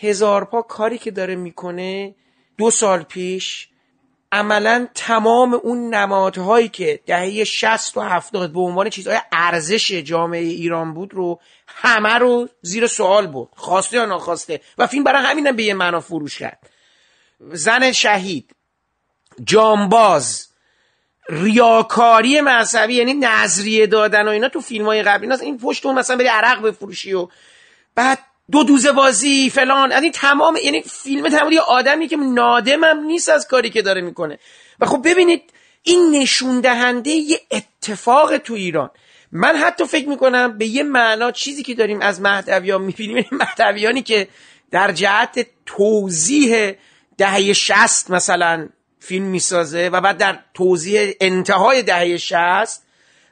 هزار 0.00 0.44
پا 0.44 0.62
کاری 0.62 0.98
که 0.98 1.10
داره 1.10 1.34
می‌کنه 1.34 2.14
دو 2.58 2.70
سال 2.70 3.02
پیش 3.02 3.68
عملا 4.32 4.88
تمام 4.94 5.54
اون 5.54 5.94
نمادهایی 5.94 6.68
که 6.68 7.00
دهه 7.06 7.44
60 7.44 7.96
و 7.96 8.00
70 8.00 8.52
به 8.52 8.60
عنوان 8.60 8.90
چیزهای 8.90 9.18
ارزش 9.32 9.92
جامعه 9.92 10.40
ایران 10.40 10.94
بود 10.94 11.14
رو 11.14 11.40
همه 11.66 12.14
رو 12.14 12.48
زیر 12.62 12.86
سوال 12.86 13.26
بود 13.26 13.48
خواسته 13.56 13.96
یا 13.96 14.04
ناخواسته 14.04 14.60
و 14.78 14.86
فیلم 14.86 15.04
برای 15.04 15.22
همینم 15.26 15.56
به 15.56 15.62
یه 15.62 15.74
معنا 15.74 16.00
فروش 16.00 16.38
کرد. 16.38 16.70
زن 17.40 17.92
شهید 17.92 18.56
جانباز 19.44 20.48
ریاکاری 21.28 22.40
مذهبی 22.40 22.94
یعنی 22.94 23.14
نظریه 23.14 23.86
دادن 23.86 24.28
و 24.28 24.30
اینا 24.30 24.48
تو 24.48 24.60
فیلم 24.60 24.86
های 24.86 25.02
قبلی. 25.02 25.32
این 25.32 25.58
پشت 25.58 25.86
اون 25.86 25.98
مثلا 25.98 26.16
بری 26.16 26.26
عرق 26.26 26.62
بفروشی 26.62 27.12
و 27.12 27.28
بعد 27.94 28.18
دو 28.50 28.64
دوزه 28.64 28.92
بازی 28.92 29.50
فلان. 29.50 29.92
از 29.92 30.02
این 30.02 30.12
تمام 30.12 30.56
یعنی 30.56 30.82
فیلم 30.82 31.28
تمام 31.28 31.52
یه 31.52 31.60
آدمی 31.60 32.08
که 32.08 32.16
نادمم 32.16 33.04
نیست 33.04 33.28
از 33.28 33.48
کاری 33.48 33.70
که 33.70 33.82
داره 33.82 34.00
می‌کنه. 34.00 34.38
و 34.80 34.86
خب 34.86 35.02
ببینید 35.04 35.42
این 35.82 36.10
نشون 36.10 36.60
دهنده 36.60 37.10
یه 37.10 37.40
اتفاق 37.50 38.36
تو 38.36 38.54
ایران. 38.54 38.90
من 39.32 39.56
حتی 39.56 39.84
فکر 39.84 40.08
می‌کنم 40.08 40.58
به 40.58 40.66
یه 40.66 40.82
معنا 40.82 41.30
چیزی 41.30 41.62
که 41.62 41.74
داریم 41.74 42.00
از 42.00 42.20
مهدویان 42.20 42.82
می‌بینیم. 42.82 43.16
این 43.16 43.26
مهدویانی 43.32 44.02
که 44.02 44.28
در 44.70 44.92
جهت 44.92 45.46
توضیح 45.66 46.72
دهه 47.18 47.52
شست 47.52 48.10
مثلا 48.10 48.68
فیلم 49.00 49.24
می‌سازه 49.24 49.88
و 49.88 50.00
بعد 50.00 50.18
در 50.18 50.38
توضیح 50.54 51.14
انتهای 51.20 51.82
دهه 51.82 52.16
شست 52.16 52.86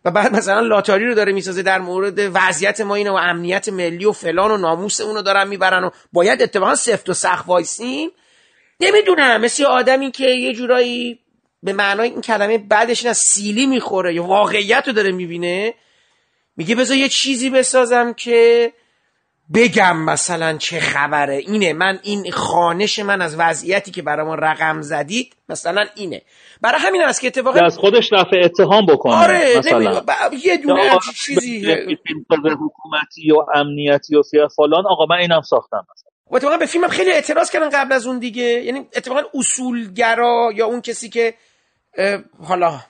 و 0.05 0.11
بعد 0.11 0.37
مثلا 0.37 0.61
لاتاری 0.61 1.07
رو 1.07 1.15
داره 1.15 1.33
می‌سازه 1.33 1.63
در 1.63 1.79
مورد 1.79 2.19
وضعیت 2.19 2.81
ما 2.81 2.95
اینه 2.95 3.11
و 3.11 3.15
امنیت 3.15 3.69
ملی 3.69 4.05
و 4.05 4.13
فلان 4.13 4.51
و 4.51 4.57
ناموس 4.57 5.01
اونو 5.01 5.23
دارن 5.23 5.49
می‌برن 5.49 5.85
و 5.85 5.91
باید 6.13 6.43
اتفاقا 6.43 6.75
سفت 6.75 7.09
و 7.09 7.15
سخت 7.15 7.49
وایسیم 7.49 8.11
نمی‌دونم 8.81 9.41
مثل 9.41 9.65
آدمی 9.65 10.11
که 10.11 10.27
یه 10.27 10.53
جورایی 10.53 11.19
به 11.63 11.73
معنای 11.73 12.11
این 12.11 12.21
کلمه 12.21 12.59
بعدش 12.59 13.07
از 13.07 13.19
سیلی 13.19 13.67
می‌خوره 13.67 14.15
یا 14.15 14.25
واقعیت 14.25 14.85
رو 14.87 14.93
داره 14.93 15.13
می‌بینه 15.13 15.75
میگه 16.57 16.75
بذار 16.75 16.97
یه 16.97 17.09
چیزی 17.09 17.51
بسازم 17.51 18.13
که 18.13 18.73
بگم 19.55 19.97
مثلا 19.97 20.57
چه 20.57 20.81
خبره. 20.81 21.37
اینه 21.37 21.73
من 21.73 21.99
این 22.03 22.33
خانش 22.33 22.99
من 22.99 23.23
از 23.23 23.37
وضعیتی 23.39 23.91
که 23.91 24.03
برای 24.03 24.27
ما 24.27 24.35
رقم 24.35 24.81
زدید 24.81 25.37
مثلا 25.49 25.87
اینه. 25.95 26.23
برای 26.61 26.81
همین 26.81 27.03
است 27.03 27.21
که 27.21 27.27
اتفاقا 27.27 27.61
از 27.61 27.79
خودش 27.79 28.13
رفع 28.13 28.37
اتهام 28.45 28.87
بکنه 28.87 29.15
آره 29.15 29.59
مثلا. 29.59 30.03
یه 30.45 30.57
دونه 30.57 30.99
چیزی. 31.17 31.73
حکومتی 32.45 33.33
و 33.33 33.45
امنیتی 33.55 34.17
و 34.17 34.23
فلان 34.57 34.85
آقا 34.87 35.07
من 35.07 35.17
اینم 35.17 35.41
ساختم. 35.41 35.87
مثلا 35.95 36.11
و 36.31 36.37
اتفاقا 36.37 36.57
به 36.57 36.67
فیلمم 36.67 36.89
خیلی 36.89 37.13
اعتراض 37.13 37.51
کردن 37.51 37.71
قبل 37.71 37.93
از 37.93 38.07
اون 38.07 38.19
دیگه. 38.19 38.43
یعنی 38.43 38.87
اتفاقا 38.97 39.23
اصولگرا 39.35 40.53
یا 40.55 40.67
اون 40.67 40.81
کسی 40.81 41.09
که 41.09 41.35
حالا 42.43 42.81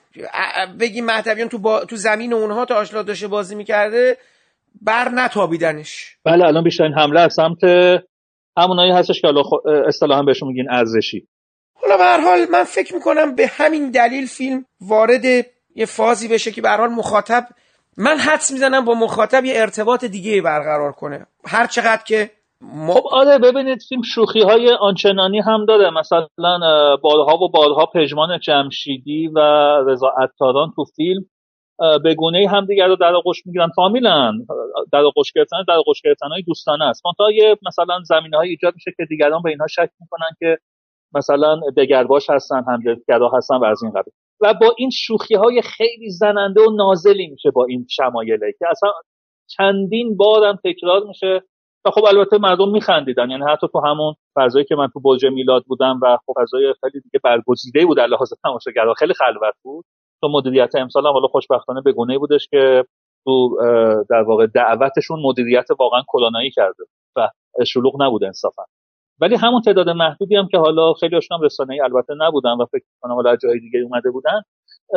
بگیم 0.79 1.05
مهدویان 1.05 1.49
تو, 1.49 1.57
با... 1.57 1.85
تو 1.85 1.95
زمین 1.95 2.33
اونها 2.33 2.65
تا 2.65 2.75
آشلا 2.75 3.03
داشته 3.03 3.27
بازی 3.27 3.55
می‌کرده 3.55 4.17
بر 4.81 5.09
نتابیدنش. 5.09 6.15
بله 6.25 6.45
الان 6.45 6.63
بیشترین 6.63 6.93
حمله 6.93 7.19
از 7.19 7.33
سمت 7.33 7.63
همونایی 8.57 8.91
هستش 8.91 9.21
که 9.21 9.27
حالا 9.27 9.41
اصطلاحا 9.87 10.23
بهشون 10.23 10.47
میگین 10.47 10.71
ارزشی. 10.71 11.27
حالا 11.81 11.97
به 11.97 12.03
هر 12.03 12.21
حال 12.21 12.39
من 12.51 12.63
فکر 12.63 12.93
می‌کنم 12.93 13.35
به 13.35 13.47
همین 13.47 13.91
دلیل 13.91 14.25
فیلم 14.25 14.65
وارد 14.81 15.25
یه 15.75 15.85
فازی 15.85 16.27
بشه 16.27 16.51
که 16.51 16.61
به 16.61 16.69
حال 16.69 16.89
مخاطب 16.89 17.43
من 17.97 18.17
حدس 18.17 18.51
می‌زنم 18.51 18.85
با 18.85 18.93
مخاطب 18.93 19.45
یه 19.45 19.61
ارتباط 19.61 20.05
دیگه 20.05 20.41
برقرار 20.41 20.91
کنه. 20.91 21.25
هر 21.45 21.67
چقدر 21.67 22.03
که 22.07 22.31
خب 22.87 23.03
آره 23.11 23.37
ببینید 23.37 23.81
فیلم 23.89 24.01
شوخی 24.01 24.41
های 24.41 24.69
آنچنانی 24.79 25.39
هم 25.39 25.65
داره. 25.65 25.89
مثلا 25.89 26.27
بالها 27.03 27.37
و 27.37 27.51
بالها 27.51 27.85
پژمان 27.85 28.39
جمشیدی 28.39 29.27
و 29.27 29.39
رضا 29.87 30.13
عطاران 30.23 30.73
تو 30.75 30.85
فیلم 30.95 31.25
به 32.03 32.15
گونه 32.15 32.47
هم 32.49 32.65
دیگر 32.65 32.87
رو 32.87 32.95
در 32.95 33.15
آغوش 33.15 33.45
می‌گیرن. 33.45 33.69
فامیلن. 33.75 34.45
در 34.93 34.99
آغوش 34.99 35.31
گرفتن 35.35 35.57
در 35.67 35.73
آغوش 35.73 36.01
گرفتن 36.01 36.27
های 36.27 36.41
دوستانه 36.41 36.85
است. 36.85 37.05
منتها 37.05 37.31
یه 37.31 37.57
مثلا 37.67 37.99
زمینه 38.03 38.37
های 38.37 38.49
ایجاد 38.49 38.73
میشه 38.75 38.91
که 38.97 39.05
دیگران 39.05 39.41
به 39.41 39.49
اینها 39.49 39.67
شک 39.67 39.89
می‌کنن 39.99 40.29
که 40.39 40.57
مثلا 41.15 41.59
دگرباش 41.77 42.29
هستن 42.29 42.63
همجنسگرا 42.67 43.31
هستن 43.33 43.55
و 43.55 43.63
از 43.63 43.83
این 43.83 43.91
قبیل. 43.91 44.13
و 44.41 44.53
با 44.53 44.75
این 44.77 44.89
شوخی 44.89 45.35
های 45.35 45.61
خیلی 45.61 46.09
زننده 46.09 46.61
و 46.61 46.75
نازلی 46.75 47.27
میشه 47.27 47.51
با 47.51 47.65
این 47.65 47.87
شمایله 47.89 48.53
که 48.59 48.65
اصلا 48.69 48.89
چندین 49.47 50.17
بارم 50.17 50.59
تکرار 50.63 51.03
میشه 51.03 51.41
و 51.85 51.91
خب 51.91 52.03
البته 52.03 52.37
مردم 52.37 52.71
میخندیدن. 52.71 53.29
یعنی 53.29 53.43
حتی 53.43 53.67
تو 53.73 53.79
همون 53.79 54.13
فضایی 54.35 54.65
که 54.65 54.75
من 54.75 54.87
تو 54.93 54.99
برج 54.99 55.25
میلاد 55.25 55.63
بودم 55.63 55.99
و 56.03 56.17
خب 56.25 56.33
فضای 56.41 56.73
خیلی 56.81 57.01
دیگه 57.01 57.19
برگزیده 57.23 57.85
بود 57.85 57.97
در 57.97 58.07
لحاظ 58.07 58.33
تماشاگرا 58.43 58.93
خیلی 58.93 59.13
خلوت 59.13 59.53
بود. 59.63 59.85
تو 60.21 60.27
مدیریت 60.27 60.75
امسال 60.75 61.05
هم 61.05 61.13
حالا 61.13 61.27
خوشبختانه 61.27 61.81
به 61.81 61.91
گونه 61.91 62.17
بودش 62.17 62.47
که 62.51 62.85
تو 63.25 63.57
در 64.09 64.21
واقع 64.21 64.47
دعوتشون 64.47 65.19
مدیریت 65.23 65.67
واقعا 65.79 66.01
کلانایی 66.07 66.51
کرده 66.51 66.83
و 67.15 67.27
شلوغ 67.65 68.01
نبود 68.01 68.23
انصافا. 68.23 68.63
ولی 69.21 69.35
همون 69.35 69.61
تعداد 69.61 69.89
محدودی 69.89 70.35
هم 70.35 70.47
که 70.47 70.57
حالا 70.57 70.93
خیلی 70.93 71.15
هم 71.31 71.41
رسانه‌ای 71.41 71.81
البته 71.81 72.13
نبودن 72.17 72.51
و 72.51 72.65
فکر 72.65 72.83
کنم 73.01 73.13
حالا 73.13 73.35
جای 73.35 73.59
دیگه 73.59 73.79
اومده 73.79 74.11
بودن 74.11 74.41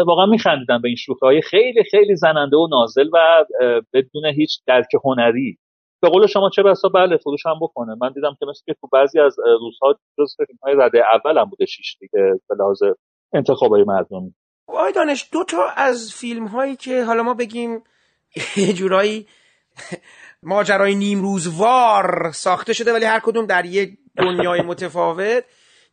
واقعا 0.07 0.27
میخندیدن 0.27 0.81
به 0.83 0.89
این 0.89 0.97
شوخی 0.97 1.27
های 1.27 1.43
خیلی 1.43 1.85
خیلی 1.91 2.16
زننده 2.16 2.57
و 2.57 2.68
نازل 2.70 3.09
و 3.12 3.45
بدون 3.93 4.25
هیچ 4.25 4.62
درک 4.66 4.89
هنری. 5.05 5.59
به 6.03 6.09
قول 6.09 6.27
شما 6.27 6.51
چه 6.51 6.62
بسا؟ 6.62 6.89
بله 6.89 7.16
فروش 7.16 7.47
هم 7.47 7.59
بکنه. 7.61 7.97
من 8.01 8.12
دیدم 8.12 8.37
که 8.41 8.47
مثل 8.47 8.62
که 8.66 8.75
تو 8.81 8.89
بعضی 8.93 9.20
از 9.20 9.37
روزها 9.61 9.99
جز 10.18 10.37
فیلم 10.37 10.59
های 10.62 10.75
رده 10.79 11.03
اول 11.14 11.39
هم 11.39 11.45
بوده 11.45 11.66
شیش 11.66 11.97
دیگه 12.01 12.41
به 12.49 12.55
لحاظ 12.59 12.83
انتخابای 13.35 13.85
مردمی. 13.85 14.35
آی 14.66 14.92
دانش 14.92 15.28
دو 15.32 15.44
تا 15.44 15.68
از 15.68 16.12
فیلم 16.12 16.46
هایی 16.46 16.76
که 16.76 17.04
حالا 17.04 17.22
ما 17.22 17.34
بگیم 17.34 17.82
یه 18.56 18.72
جورایی 18.72 19.28
ماجرای 20.42 20.94
نیمروزوار 20.94 22.32
ساخته 22.32 22.72
شده 22.72 22.92
ولی 22.92 23.04
هر 23.04 23.20
کدوم 23.20 23.46
در 23.46 23.64
یک 23.64 23.98
دنیای 24.18 24.62
متفاوت. 24.62 25.44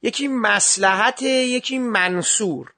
یکی 0.01 0.27
مسلحت 0.27 1.21
یکی 1.21 1.79
منصور. 1.79 2.73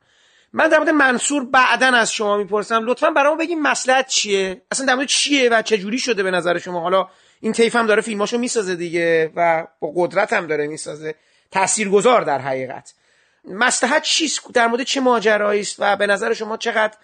من 0.54 0.68
در 0.68 0.78
مورد 0.78 0.90
منصور 0.90 1.46
بعدا 1.46 1.88
از 1.88 2.12
شما 2.14 2.38
می‌پرسم 2.38 2.86
لطفا 2.86 3.10
برام 3.10 3.38
بگیم 3.38 3.62
مسلحت 3.62 4.08
چیه؟ 4.08 4.62
اصلا 4.72 4.86
در 4.86 4.96
مورد 4.96 5.08
چیه 5.08 5.50
و 5.50 5.62
چه 5.62 5.78
جوری 5.78 6.00
شده 6.00 6.24
به 6.24 6.32
نظر 6.32 6.58
شما؟ 6.58 6.80
حالا 6.80 7.10
این 7.40 7.54
تیف 7.54 7.76
هم 7.76 7.88
داره 7.88 8.02
فیلماشو 8.02 8.38
می‌سازه 8.38 8.76
دیگه 8.76 9.32
و 9.36 9.68
با 9.80 9.94
قدرت 9.96 10.34
هم 10.34 10.48
داره 10.48 10.68
می‌سازه. 10.68 11.16
تاثیرگذار 11.52 12.22
در 12.22 12.40
حقیقت. 12.40 12.94
مسلحت 13.46 14.04
چیست؟ 14.04 14.54
در 14.54 14.68
مورد 14.68 14.84
چه 14.84 15.00
ماجرایی 15.02 15.62
است 15.62 15.76
و 15.80 15.96
به 15.96 16.08
نظر 16.08 16.34
شما 16.34 16.58
چقدر 16.58 16.98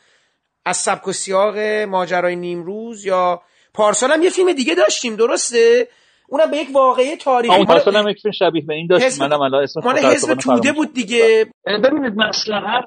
از 0.65 0.77
سبک 0.77 1.07
و 1.07 1.11
سیاق 1.11 1.57
ماجرای 1.87 2.35
نیمروز 2.35 3.05
یا 3.05 3.41
پارسال 3.73 4.11
هم 4.11 4.23
یه 4.23 4.29
فیلم 4.29 4.53
دیگه 4.53 4.75
داشتیم 4.75 5.15
درسته؟ 5.15 5.87
اونم 6.29 6.51
به 6.51 6.57
یک 6.57 6.67
واقعه 6.73 7.15
تاریخی. 7.15 7.55
اون 7.55 7.65
پارسال 7.65 7.95
هم 7.95 8.07
یک 8.07 8.19
فیلم 8.21 8.31
شبیه 8.31 8.65
به 8.65 8.73
این 8.73 8.87
داشت 8.87 9.21
منم 9.21 9.41
الان 9.41 9.63
اسمش 9.63 9.83
مال 9.85 9.97
حزب 9.97 10.33
توده 10.33 10.71
بود 10.71 10.93
دیگه. 10.93 11.45
ببینید 11.65 12.13
مسلحت 12.15 12.85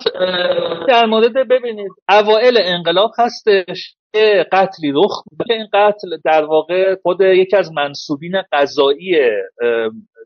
در 0.88 1.06
مورد 1.06 1.32
ببینید 1.50 1.92
اوائل 2.08 2.58
انقلاب 2.64 3.10
هستش 3.18 3.94
که 4.12 4.46
قتلی 4.52 4.92
رخ 4.94 5.22
این 5.50 5.66
قتل 5.72 6.08
در 6.24 6.44
واقع 6.44 6.94
خود 7.02 7.20
یکی 7.20 7.56
از 7.56 7.72
منصوبین 7.72 8.42
قضایی 8.52 9.18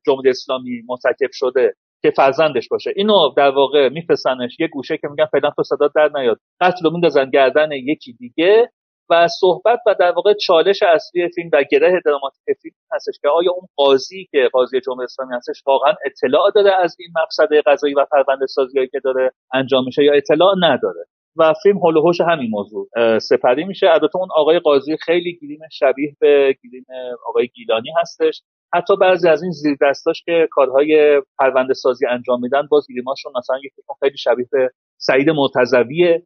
جمهوری 0.07 0.31
اسلامی 0.31 0.83
مرتکب 0.89 1.31
شده. 1.33 1.75
که 2.03 2.11
فرزندش 2.11 2.69
باشه. 2.69 2.93
اینو 2.97 3.29
در 3.37 3.51
واقع 3.51 3.89
میفرستنش 3.89 4.61
یه 4.61 4.69
گوشه 4.69 4.99
که 4.99 5.09
میگن 5.09 5.27
فعلا 5.27 5.51
تو 5.57 5.63
صدا 5.63 5.89
در 5.95 6.11
نیاد. 6.15 6.39
قتل 6.61 6.85
رو 6.85 6.91
میندازن 6.91 7.31
گردن 7.31 7.73
یکی 7.73 8.13
دیگه 8.13 8.71
و 9.11 9.29
صحبت 9.41 9.79
و 9.87 9.95
در 9.99 10.13
واقع 10.13 10.35
چالش 10.35 10.83
اصلی 10.83 11.29
فیلم 11.35 11.51
و 11.53 11.65
گره 11.71 12.01
دراماتیک 12.05 12.45
فیلم 12.63 12.75
هستش 12.93 13.15
که 13.23 13.29
آیا 13.29 13.51
اون 13.53 13.69
قاضی 13.77 14.29
که 14.31 14.49
قاضی 14.53 14.81
جمهوری 14.81 15.05
اسلامی 15.05 15.35
هستش 15.35 15.63
واقعا 15.67 15.95
اطلاع 16.07 16.51
داره 16.55 16.73
از 16.83 16.97
این 16.99 17.09
مقصد 17.23 17.49
قضایی 17.67 17.95
و 17.95 18.07
پرونده 18.13 18.47
سازی 18.47 18.87
که 18.87 19.01
داره 19.05 19.31
انجام 19.55 19.85
میشه 19.85 20.05
یا 20.05 20.13
اطلاع 20.13 20.55
نداره؟ 20.61 21.05
و 21.37 21.55
فیلم 21.63 21.79
هول 21.79 21.97
و 21.97 22.13
همین 22.29 22.51
موضوع 22.51 22.89
سپری 23.19 23.65
میشه. 23.65 23.87
البته 23.91 24.17
اون 24.17 24.29
آقای 24.37 24.59
قاضی 24.59 24.97
خیلی 24.97 25.39
گلیم 25.43 25.61
شبیه 25.73 26.17
به 26.21 26.57
گلیم 26.65 26.85
آقای 27.29 27.49
گیلانی 27.49 27.91
هستش. 28.01 28.43
حتی 28.77 28.97
بعضی 28.97 29.29
از 29.29 29.43
این 29.43 29.53
زیر 29.53 29.77
دستاش 29.83 30.23
که 30.25 30.49
کارهای 30.51 31.23
پرونده 31.39 31.75
سازی 31.75 32.07
انجام 32.07 32.41
میدن 32.41 32.67
باز 32.71 32.87
گلیماشون 32.91 33.33
مثلا 33.37 33.59
یکی 33.59 33.83
خیلی 34.01 34.17
شبیه 34.17 34.49
به 34.53 34.71
سعید 34.99 35.31
مرتضویه 35.31 36.23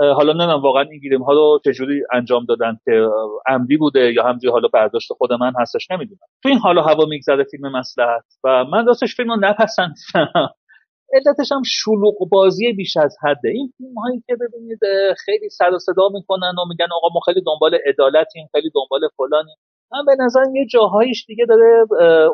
حالا 0.00 0.32
نمی‌دونم 0.32 0.62
واقعا 0.62 0.82
این 0.82 1.00
گیریم 1.00 1.22
ها 1.22 1.32
رو 1.32 1.60
چجوری 1.64 2.02
انجام 2.12 2.44
دادن 2.44 2.78
که 2.84 3.08
عمدی 3.46 3.76
بوده 3.76 4.12
یا 4.12 4.22
همجوری 4.24 4.52
حالا 4.52 4.68
برداشت 4.68 5.12
خود 5.12 5.32
من 5.32 5.52
هستش 5.60 5.90
نمی‌دونم. 5.90 6.20
تو 6.42 6.48
این 6.48 6.58
حالا 6.58 6.82
هوا 6.82 7.04
میگذره 7.04 7.44
فیلم 7.44 7.72
مسلحت 7.72 8.24
و 8.44 8.64
من 8.64 8.86
راستش 8.86 9.16
فیلم 9.16 9.30
رو 9.30 9.36
نپسندیدم 9.40 10.48
علتش 11.14 11.52
هم 11.52 11.62
شلوغ 11.66 12.28
بازی 12.30 12.72
بیش 12.72 12.96
از 12.96 13.16
حده. 13.22 13.48
این 13.48 13.72
فیلم 13.76 13.98
هایی 13.98 14.22
که 14.26 14.36
ببینید 14.40 14.78
خیلی 15.24 15.48
سر 15.50 15.70
و 15.74 15.78
صدا 15.78 16.08
می‌کنن 16.12 16.54
و 16.58 16.68
میگن 16.68 16.86
آقا 16.96 17.08
ما 17.14 17.20
خیلی 17.20 17.42
دنبال 17.46 17.78
عدالتیم 17.86 18.48
خیلی 18.52 18.70
دنبال 18.74 19.00
فلانیم. 19.16 19.56
من 19.92 20.04
به 20.06 20.24
نظر 20.24 20.44
یه 20.54 20.66
جاهایش 20.66 21.24
دیگه 21.26 21.44
داره 21.48 21.86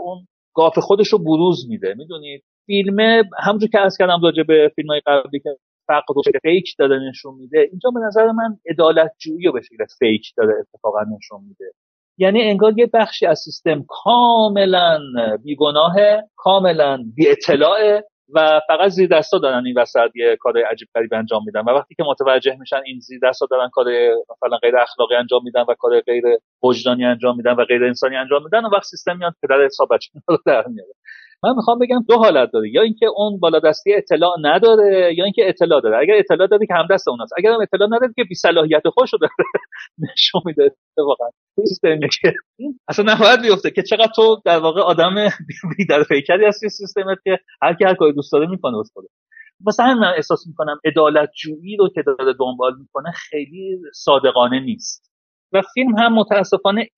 اون 0.03 0.27
گاف 0.55 0.79
خودش 0.79 1.09
رو 1.09 1.19
بروز 1.19 1.67
میده. 1.69 1.95
می‌دونید 1.99 2.45
فیلم 2.67 3.23
همونجور 3.39 3.69
که 3.69 3.81
از 3.81 3.97
کردم 3.99 4.21
راجع 4.23 4.43
به 4.43 4.73
فیلم 4.75 4.89
های 4.89 5.01
قبلی 5.07 5.41
که 5.41 5.57
فقر 5.87 6.19
و 6.19 6.23
فیک 6.43 6.75
داره 6.79 6.99
نشون 7.09 7.35
میده 7.35 7.59
اینجا 7.71 7.91
به 7.91 8.01
نظر 8.01 8.33
من 8.33 8.59
عدالت 8.71 9.11
جویی 9.19 9.47
رو 9.47 9.53
به 9.53 9.61
شکل 9.61 9.85
فیک 9.99 10.33
داره 10.37 10.55
اتفاقا 10.61 11.01
نشون 11.17 11.41
میده. 11.49 11.73
یعنی 12.19 12.43
انگار 12.43 12.79
یه 12.79 12.87
بخشی 12.95 13.27
از 13.27 13.39
سیستم 13.39 13.85
کاملا 13.89 15.01
بیگناه 15.45 15.95
کاملا 16.37 17.05
بی 17.15 17.29
اطلاعه 17.29 18.05
و 18.29 18.61
فقط 18.69 18.89
زیر 18.89 19.09
دستا 19.09 19.39
دارن 19.39 19.67
این 19.67 19.79
وسط 19.79 20.11
یه 20.15 20.37
کار 20.37 20.59
عجیب 20.71 20.89
غریب 20.95 21.15
انجام 21.15 21.43
میدن. 21.47 21.61
و 21.61 21.71
وقتی 21.71 21.95
که 21.95 22.03
متوجه 22.03 22.57
میشن 22.61 22.81
این 22.87 23.01
زیر 23.01 23.21
دستا 23.23 23.47
دارن 23.51 23.69
کار 23.73 23.87
مثلا 24.31 24.57
غیر 24.57 24.77
اخلاقی 24.77 25.15
انجام 25.15 25.41
میدن 25.45 25.65
و 25.69 25.75
کار 25.79 26.01
غیر 26.01 26.25
وجدانی 26.63 27.05
انجام 27.05 27.37
میدن 27.37 27.53
و 27.53 27.65
غیر 27.65 27.85
انسانی 27.85 28.17
انجام 28.17 28.45
میدن 28.45 28.65
و 28.65 28.69
وقت 28.69 28.85
سیستم 28.85 29.17
میاد 29.17 29.35
پدر 29.43 29.65
حساب 29.65 29.89
بچه 29.91 30.11
رو 30.29 30.39
در 30.47 30.65
میاره. 30.67 30.93
من 31.43 31.55
می‌خوام 31.57 31.79
بگم 31.79 32.05
دو 32.09 32.17
حالت 32.17 32.51
داره. 32.53 32.71
یا 32.71 32.83
اینکه 32.83 33.07
اون 33.17 33.41
بالادستی 33.41 33.95
اطلاع 33.95 34.37
نداره 34.41 35.15
یا 35.19 35.25
اینکه 35.25 35.49
اطلاع 35.49 35.81
داره. 35.81 35.99
اگر 35.99 36.15
اطلاع 36.19 36.49
داره 36.49 36.67
که 36.67 36.75
هم 36.75 36.87
دست 36.91 37.09
اوناست. 37.09 37.33
اگر 37.39 37.51
هم 37.53 37.61
اطلاع 37.61 37.89
نداره 37.89 38.13
که 38.17 38.25
بی 38.25 38.35
صلاحیت 38.35 38.83
خودش 38.95 39.13
رو 39.13 39.19
داره 39.19 39.33
نشون 40.13 40.43
میده 40.45 40.77
واقعا 40.99 41.29
سیستمی 41.55 42.09
که 42.23 42.33
اصلا 42.89 43.15
نباید 43.15 43.43
بیفته 43.43 43.71
که 43.71 43.83
چقدر 43.83 44.13
تو 44.17 44.43
در 44.45 44.59
واقع 44.59 44.81
آدم 44.81 45.29
بی 45.79 45.87
در 45.87 46.03
پیکری 46.03 46.47
هستی 46.47 46.69
سیستمت 46.69 47.19
که 47.25 47.39
هر 47.63 47.75
کی 47.75 47.85
هر 47.85 47.95
کاری 47.95 48.13
دوست 48.13 48.33
داره 48.33 48.47
می‌کنه 48.47 48.77
واسه 49.65 49.83
همین 49.83 49.99
من 49.99 50.13
احساس 50.17 50.47
می‌کنم 50.47 50.81
عدالت 50.85 51.31
جویی 51.43 51.77
رو 51.77 51.89
که 51.95 52.03
داره 52.03 52.35
دنبال 52.41 52.73
می‌کنه 52.79 53.13
خیلی 53.13 53.79
صادقانه 53.95 54.61
نیست. 54.61 55.14
و 55.55 55.63
فیلم 55.75 55.99
هم 55.99 56.15
متاسفانه 56.15 56.89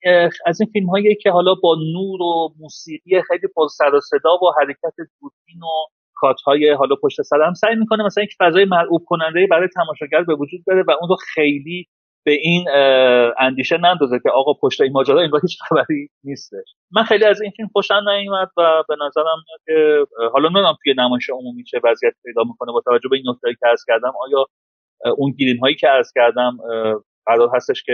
از 0.47 0.61
این 0.61 0.71
فیلم 0.73 0.87
هایی 0.87 1.15
که 1.15 1.31
حالا 1.31 1.55
با 1.63 1.77
نور 1.95 2.23
و 2.23 2.49
موسیقی 2.61 3.23
خیلی 3.23 3.49
پر 3.57 3.67
سر 3.69 3.95
و 3.95 4.01
صدا 4.01 4.35
و 4.35 4.53
حرکت 4.61 4.95
دوربین 5.21 5.63
و 5.63 5.87
کات 6.15 6.41
های 6.41 6.71
حالا 6.71 6.97
پشت 7.03 7.23
سر 7.23 7.43
هم 7.43 7.55
سعی 7.55 7.75
می‌کنه 7.75 8.05
مثلا 8.05 8.25
یک 8.25 8.35
فضای 8.39 8.65
مرعوب 8.65 9.03
کننده 9.07 9.47
برای 9.51 9.69
تماشاگر 9.75 10.23
به 10.23 10.35
وجود 10.35 10.61
بره 10.67 10.83
و 10.83 10.91
اون 11.01 11.09
رو 11.09 11.17
خیلی 11.35 11.87
به 12.27 12.33
این 12.33 12.65
اندیشه 13.39 13.77
نندازه 13.77 14.19
که 14.23 14.31
آقا 14.31 14.53
پشت 14.63 14.81
این 14.81 14.93
ماجرا 14.93 15.21
انگار 15.23 15.41
هیچ 15.41 15.59
خبری 15.69 16.09
نیستش. 16.25 16.75
من 16.91 17.03
خیلی 17.03 17.25
از 17.25 17.43
این 17.43 17.51
فیلم 17.57 17.69
خوشم 17.73 18.09
نیومد 18.09 18.51
و 18.57 18.83
به 18.89 18.97
نظرم 19.07 19.39
که 19.67 20.07
حالا 20.33 20.49
نمی‌دونم 20.49 20.77
توی 20.83 20.95
نمایش 20.99 21.31
عمومی 21.31 21.65
چه 21.65 21.81
وضعیت 21.85 22.15
پیدا 22.25 22.43
می‌کنه 22.43 22.73
با 22.73 22.81
توجه 22.85 23.09
به 23.09 23.17
این 23.17 23.25
نکتهایی 23.29 23.57
که 23.61 23.67
عرض 23.67 23.85
کردم. 23.87 24.13
آیا 24.23 24.45
اون 25.17 25.31
گیریم 25.31 25.61
هایی 25.61 25.75
که 25.75 25.89
عرض 25.89 26.13
کردم 26.15 26.57
قرار 27.27 27.51
هستش 27.57 27.83
که 27.83 27.93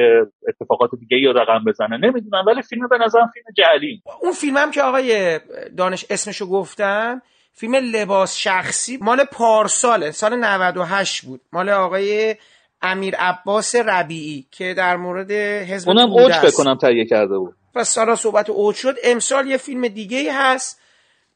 اتفاقات 0.48 0.90
دیگه 1.00 1.32
رو 1.32 1.38
رقم 1.38 1.64
بزنه. 1.66 1.96
نمی‌دونم 1.96 2.44
ولی 2.46 2.62
فیلم 2.62 2.88
به 2.88 2.98
نظرم 2.98 3.30
فیلم 3.34 3.46
جعلی. 3.56 4.02
اون 4.20 4.32
فیلم 4.32 4.56
هم 4.56 4.70
که 4.70 4.82
آقای 4.82 5.40
دانش 5.76 6.06
اسمشو 6.10 6.46
گفتم 6.46 7.22
فیلم 7.52 7.74
لباس 7.74 8.36
شخصی 8.36 8.98
مال 9.00 9.24
پارساله 9.24 10.10
سال 10.10 10.36
98 10.36 11.22
بود. 11.22 11.40
مال 11.52 11.68
آقای 11.68 12.36
امیر 12.82 13.16
عباس 13.16 13.74
ربیعی 13.74 14.46
که 14.50 14.74
در 14.74 14.96
مورد 14.96 15.30
حزب 15.30 15.88
اونم 15.88 16.12
اوج 16.12 16.32
بکنم 16.44 16.76
تهیه 16.76 17.04
کرده 17.04 17.38
بود. 17.38 17.54
و 17.74 17.84
سالا 17.84 18.16
صحبت 18.16 18.50
اوج 18.50 18.76
شد. 18.76 18.94
امسال 19.04 19.46
یه 19.46 19.56
فیلم 19.56 19.88
دیگه 19.88 20.32
هست 20.32 20.80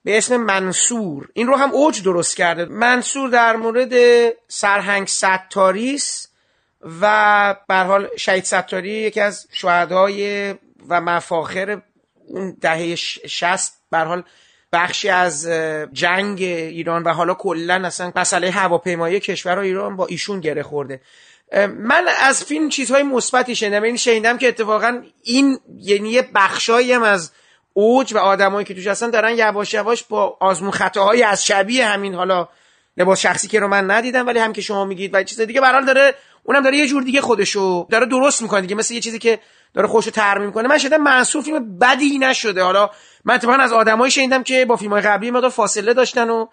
به 0.04 0.18
اسم 0.18 0.36
منصور. 0.36 1.28
این 1.34 1.46
رو 1.46 1.56
هم 1.56 1.70
اوج 1.70 2.02
درست 2.04 2.36
کرده. 2.36 2.64
منصور 2.64 3.30
در 3.30 3.56
مورد 3.56 3.92
سرهنگ 4.48 5.06
ستاریس 5.06 6.28
و 7.00 7.56
به 7.68 7.74
حال 7.74 8.08
شهید 8.18 8.44
ستاری 8.44 8.90
یکی 8.90 9.20
از 9.20 9.46
شهدای 9.52 10.54
و 10.88 11.00
مفاخر 11.00 11.82
اون 12.26 12.56
دهه 12.60 12.94
شست 13.26 13.82
به 13.90 13.98
حال 13.98 14.22
بخشی 14.72 15.08
از 15.08 15.48
جنگ 15.92 16.42
ایران 16.42 17.02
و 17.02 17.12
حالا 17.12 17.34
کلا 17.34 17.74
اصلا 17.84 18.12
مسئله 18.16 18.50
هواپیمایی 18.50 19.20
کشور 19.20 19.58
ایران 19.58 19.96
با 19.96 20.06
ایشون 20.06 20.40
گره 20.40 20.62
خورده. 20.62 21.00
من 21.68 22.04
از 22.22 22.44
فیلم 22.44 22.68
چیزهای 22.68 23.02
مثبتی 23.02 23.56
شنیدم. 23.56 23.82
این 23.82 23.96
شنیدم 23.96 24.38
که 24.38 24.48
اتفاقا 24.48 25.02
این 25.22 25.58
یعنی 25.78 26.10
یه 26.10 26.28
بخشایی 26.34 26.92
هم 26.92 27.02
از 27.02 27.32
اوج 27.72 28.14
و 28.14 28.18
آدمایی 28.18 28.64
که 28.64 28.74
توش 28.74 28.86
هستن 28.86 29.10
دارن 29.10 29.38
یواش 29.38 29.74
یواش 29.74 30.04
با 30.04 30.36
آزمون 30.40 30.70
خطاهای 30.70 31.22
از 31.22 31.44
شبیه 31.44 31.86
همین 31.86 32.14
حالا 32.14 32.48
لباس 32.96 33.20
شخصی 33.20 33.48
که 33.48 33.60
رو 33.60 33.68
من 33.68 33.90
ندیدم 33.90 34.26
ولی 34.26 34.38
هم 34.38 34.52
که 34.52 34.60
شما 34.60 34.84
میگید 34.84 35.14
و 35.14 35.22
چیز 35.22 35.40
دیگه. 35.40 35.60
برحال 35.60 35.84
داره 35.84 36.14
اونم 36.42 36.62
داره 36.62 36.76
یه 36.76 36.86
جور 36.86 37.02
دیگه 37.02 37.20
خودشو 37.20 37.86
داره 37.90 38.06
درست 38.06 38.42
می‌کنه 38.42 38.60
دیگه. 38.60 38.74
مثل 38.74 38.94
یه 38.94 39.00
چیزی 39.00 39.18
که 39.18 39.38
داره 39.74 39.88
خوشو 39.88 40.10
ترمیم 40.10 40.52
کنه. 40.52 40.68
من 40.68 40.78
شدم 40.78 41.02
منصور 41.02 41.42
فیلم 41.42 41.78
بدی 41.78 42.18
نشده. 42.18 42.62
حالا 42.62 42.90
من 43.24 43.34
اتفاقا 43.34 43.56
از 43.58 43.72
آدمایی 43.72 44.10
شنیدم 44.10 44.42
که 44.42 44.64
با 44.64 44.76
فیلم 44.76 44.92
های 44.92 45.02
قبلی 45.02 45.30
مقدار 45.30 45.50
فاصله 45.50 45.94
داشتن 45.94 46.30
و 46.30 46.46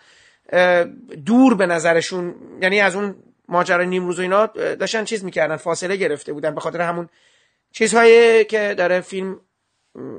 دور 1.26 1.56
به 1.56 1.66
نظرشون. 1.66 2.36
یعنی 2.62 2.82
از 2.82 2.96
اون 2.96 3.16
ماجرا 3.48 3.84
نیمروز 3.84 4.20
و 4.20 4.22
اینا 4.22 4.46
داشتن 4.80 5.04
چیز 5.04 5.24
می‌کردن 5.24 5.56
فاصله 5.56 5.96
گرفته 5.96 6.34
بودن. 6.34 6.56
به 6.56 6.62
خاطر 6.62 6.82
همون 6.82 7.10
چیزهایی 7.72 8.46
که 8.46 8.76
داره 8.78 9.02
فیلم 9.02 9.40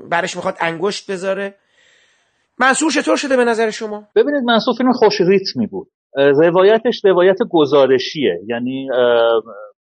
برش 0.09 0.35
می‌خواد 0.35 0.57
انگشت 0.59 1.11
بذاره. 1.11 1.55
منصور 2.57 2.91
چطور 2.91 3.17
شده 3.17 3.37
به 3.37 3.45
نظر 3.45 3.69
شما؟ 3.69 4.07
ببینید 4.15 4.43
منصور 4.43 4.73
فیلم 4.77 4.91
خوش 4.91 5.21
ریتمی 5.21 5.67
بود. 5.67 5.91
روایتش 6.15 7.05
روایت 7.05 7.37
گزارشیه. 7.51 8.39
یعنی 8.47 8.89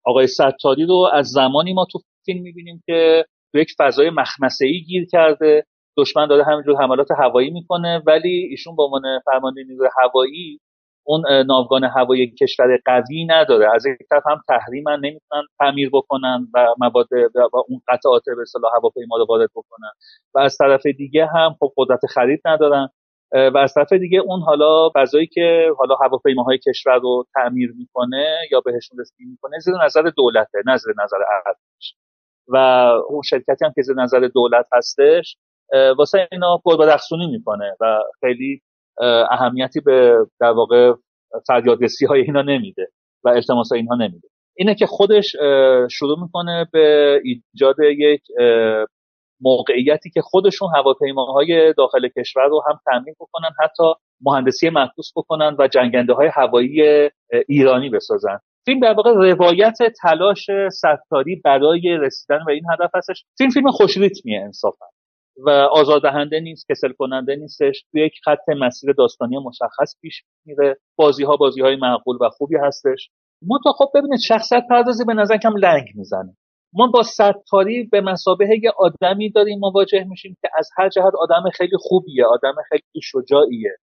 آقای 0.05 0.27
ستاری 0.27 0.87
رو 0.87 1.11
از 1.13 1.27
زمانی 1.27 1.75
ما 1.75 1.87
تو 1.93 1.99
فیلم 2.25 2.43
می‌بینیم 2.43 2.83
که 2.87 3.25
تو 3.53 3.59
یک 3.59 3.69
فضای 3.79 4.11
مخمسه 4.11 4.67
ای 4.67 4.83
گیر 4.83 5.07
کرده. 5.13 5.65
دشمن 5.99 6.27
داره 6.27 6.45
همینجور 6.45 6.83
حملات 6.83 7.09
هوایی 7.19 7.51
می‌کنه 7.51 8.03
ولی 8.07 8.49
ایشون 8.51 8.77
به 8.77 8.83
عنوان 8.83 9.03
فرمانده 9.25 9.63
نیروی 9.69 9.89
هوایی 10.03 10.61
اون 11.07 11.23
ناوگان 11.47 11.85
هوایی 11.85 12.35
کشور 12.41 12.79
قوی 12.85 13.25
نداره. 13.25 13.75
از 13.75 13.87
یک 13.87 13.97
طرف 14.11 14.23
هم 14.27 14.41
تحریما 14.49 14.97
نمی‌تونن 14.97 15.43
تعمیر 15.59 15.91
بکنن 15.93 16.47
و 16.55 16.67
مواد 16.79 17.07
و 17.35 17.57
اون 17.69 17.81
قطعات 17.89 18.23
به 18.37 18.43
اصطلاح 18.43 18.73
هواپیما 18.77 19.17
رو 19.17 19.27
وارد 19.29 19.51
بکنن. 19.55 19.91
و 20.35 20.39
از 20.39 20.57
طرف 20.57 20.87
دیگه 20.87 21.27
هم 21.27 21.57
خب 21.61 21.73
قدرت 21.77 22.07
خرید 22.07 22.41
ندارن. 22.45 22.89
و 23.33 23.59
از 23.59 23.75
طرف 23.75 23.93
دیگه 23.93 24.19
اون 24.19 24.41
حالا 24.41 24.91
فضایی 24.95 25.27
که 25.27 25.71
حالا 25.79 25.95
هواپیماهای 25.95 26.59
کشور 26.59 26.99
رو 26.99 27.25
تعمیر 27.35 27.75
می‌کنه 27.77 28.39
یا 28.53 28.61
بهشون 28.61 28.99
رسیدگی 29.01 29.25
می‌کنه 29.25 29.59
زیر 29.59 29.75
نظر 29.85 30.03
دولته 30.03 30.59
زیر 30.77 30.95
نظر 31.05 31.17
ارتش. 31.47 31.95
و 32.49 32.57
اون 33.09 33.23
شرکتی 33.23 33.65
هم 33.65 33.73
که 33.75 33.83
زیر 33.83 33.97
نظر 33.97 34.29
دولت 34.35 34.67
هستش 34.73 35.37
واسه 35.99 36.29
اینا 36.33 36.63
رخصونی 36.67 37.27
می‌کنه 37.27 37.77
و 37.81 37.99
خیلی 38.21 38.63
اهمیتی 39.31 39.81
به 39.81 40.17
در 40.41 40.51
واقع 40.51 40.93
فریادرسی 41.47 42.07
های 42.07 42.21
اینا 42.21 42.43
نمیده 42.43 42.89
و 43.25 43.29
التماس 43.29 43.73
اینها 43.73 43.95
نمیده. 43.95 44.29
اینه 44.57 44.75
که 44.75 44.87
خودش 44.87 45.37
شروع 45.91 46.23
می‌کنه 46.23 46.67
به 46.73 47.21
ایجاد 47.25 47.77
یک 47.81 48.23
موقعیتی 49.41 50.11
که 50.11 50.21
خودشون 50.23 50.69
هواپیماهای 50.77 51.73
داخل 51.73 52.09
کشور 52.09 52.47
رو 52.47 52.63
هم 52.69 52.81
تامین 52.85 53.15
بکنن 53.21 53.51
حتی 53.63 53.83
مهندسی 54.21 54.71
معکوس 54.71 55.13
بکنن 55.17 55.57
و 55.59 55.69
جنگنده 55.69 56.13
های 56.13 56.29
هوایی 56.35 57.09
ایرانی 57.49 57.91
بسازن. 57.91 58.39
فیلم 58.65 58.81
در 58.81 58.93
واقع 58.93 59.13
روایت 59.13 59.79
تلاش 60.03 60.47
ستاری 60.71 61.41
برای 61.45 61.97
رسیدن 62.01 62.39
به 62.47 62.53
این 62.53 62.65
هدف 62.73 62.91
هستش. 62.95 63.25
فیلم 63.39 63.51
فیلم 63.51 63.71
خوش 63.71 63.97
ریتمیه 63.97 64.41
انصافا. 64.41 64.87
و 65.47 65.51
آزاردهنده 65.51 66.41
نیست 66.41 66.67
کسل 66.71 66.93
کننده 66.93 67.37
نیستش. 67.37 67.85
توی 67.91 68.07
یک 68.07 68.13
خط 68.25 68.49
مسیر 68.61 68.93
داستانی 68.93 69.39
مشخص 69.39 70.01
پیش 70.03 70.23
میره. 70.47 70.77
بازی 70.97 71.25
ها 71.25 71.37
بازی 71.37 71.61
های 71.61 71.77
معقول 71.77 72.17
و 72.21 72.29
خوبی 72.29 72.57
هستش. 72.57 73.11
ما 73.43 73.59
تا 73.65 73.73
خب 73.73 73.91
ببینید 73.95 74.19
شخصیت 74.29 74.63
پردازی 74.71 75.05
به 75.05 75.15
نظر 75.15 75.37
کم 75.37 75.57
لنگ 75.57 75.87
می‌زنه. 75.95 76.37
ما 76.73 76.87
با 76.87 77.03
ستاری 77.03 77.85
به 77.85 78.01
مسابقه 78.01 78.61
یه 78.63 78.73
آدمی 78.79 79.31
داریم 79.31 79.59
مواجه 79.59 80.05
میشیم 80.05 80.37
که 80.43 80.49
از 80.59 80.71
هر 80.79 80.89
جهت 80.89 81.13
آدم 81.19 81.51
خیلی 81.55 81.77
خوبیه 81.81 82.25
آدم 82.27 82.55
خیلی 82.69 83.03
شجاعیه. 83.03 83.77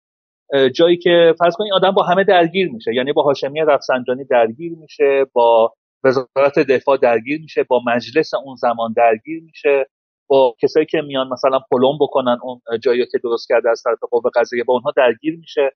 جایی 0.75 0.97
که 0.97 1.35
فرض 1.39 1.55
کنید 1.55 1.73
آدم 1.73 1.91
با 1.91 2.03
همه 2.03 2.23
درگیر 2.23 2.71
میشه 2.71 2.95
یعنی 2.95 3.13
با 3.13 3.23
هاشمی 3.23 3.59
رفسنجانی 3.59 4.25
درگیر 4.25 4.71
میشه 4.77 5.25
با 5.33 5.73
وزارت 6.03 6.59
دفاع 6.59 6.97
درگیر 6.97 7.41
میشه 7.41 7.63
با 7.63 7.81
مجلس 7.87 8.33
اون 8.33 8.55
زمان 8.55 8.93
درگیر 8.97 9.43
میشه 9.43 9.85
با 10.27 10.55
کسایی 10.61 10.85
که 10.85 11.01
میان 11.01 11.27
مثلا 11.27 11.59
پلم 11.71 11.97
بکنن 12.01 12.37
اون 12.43 12.61
جایی 12.83 13.05
که 13.11 13.17
درست 13.23 13.47
کرده 13.49 13.69
از 13.69 13.81
طرف 13.85 13.99
قوه 14.11 14.31
قضاییه 14.35 14.63
با 14.63 14.73
اونها 14.73 14.91
درگیر 14.95 15.37
میشه. 15.39 15.71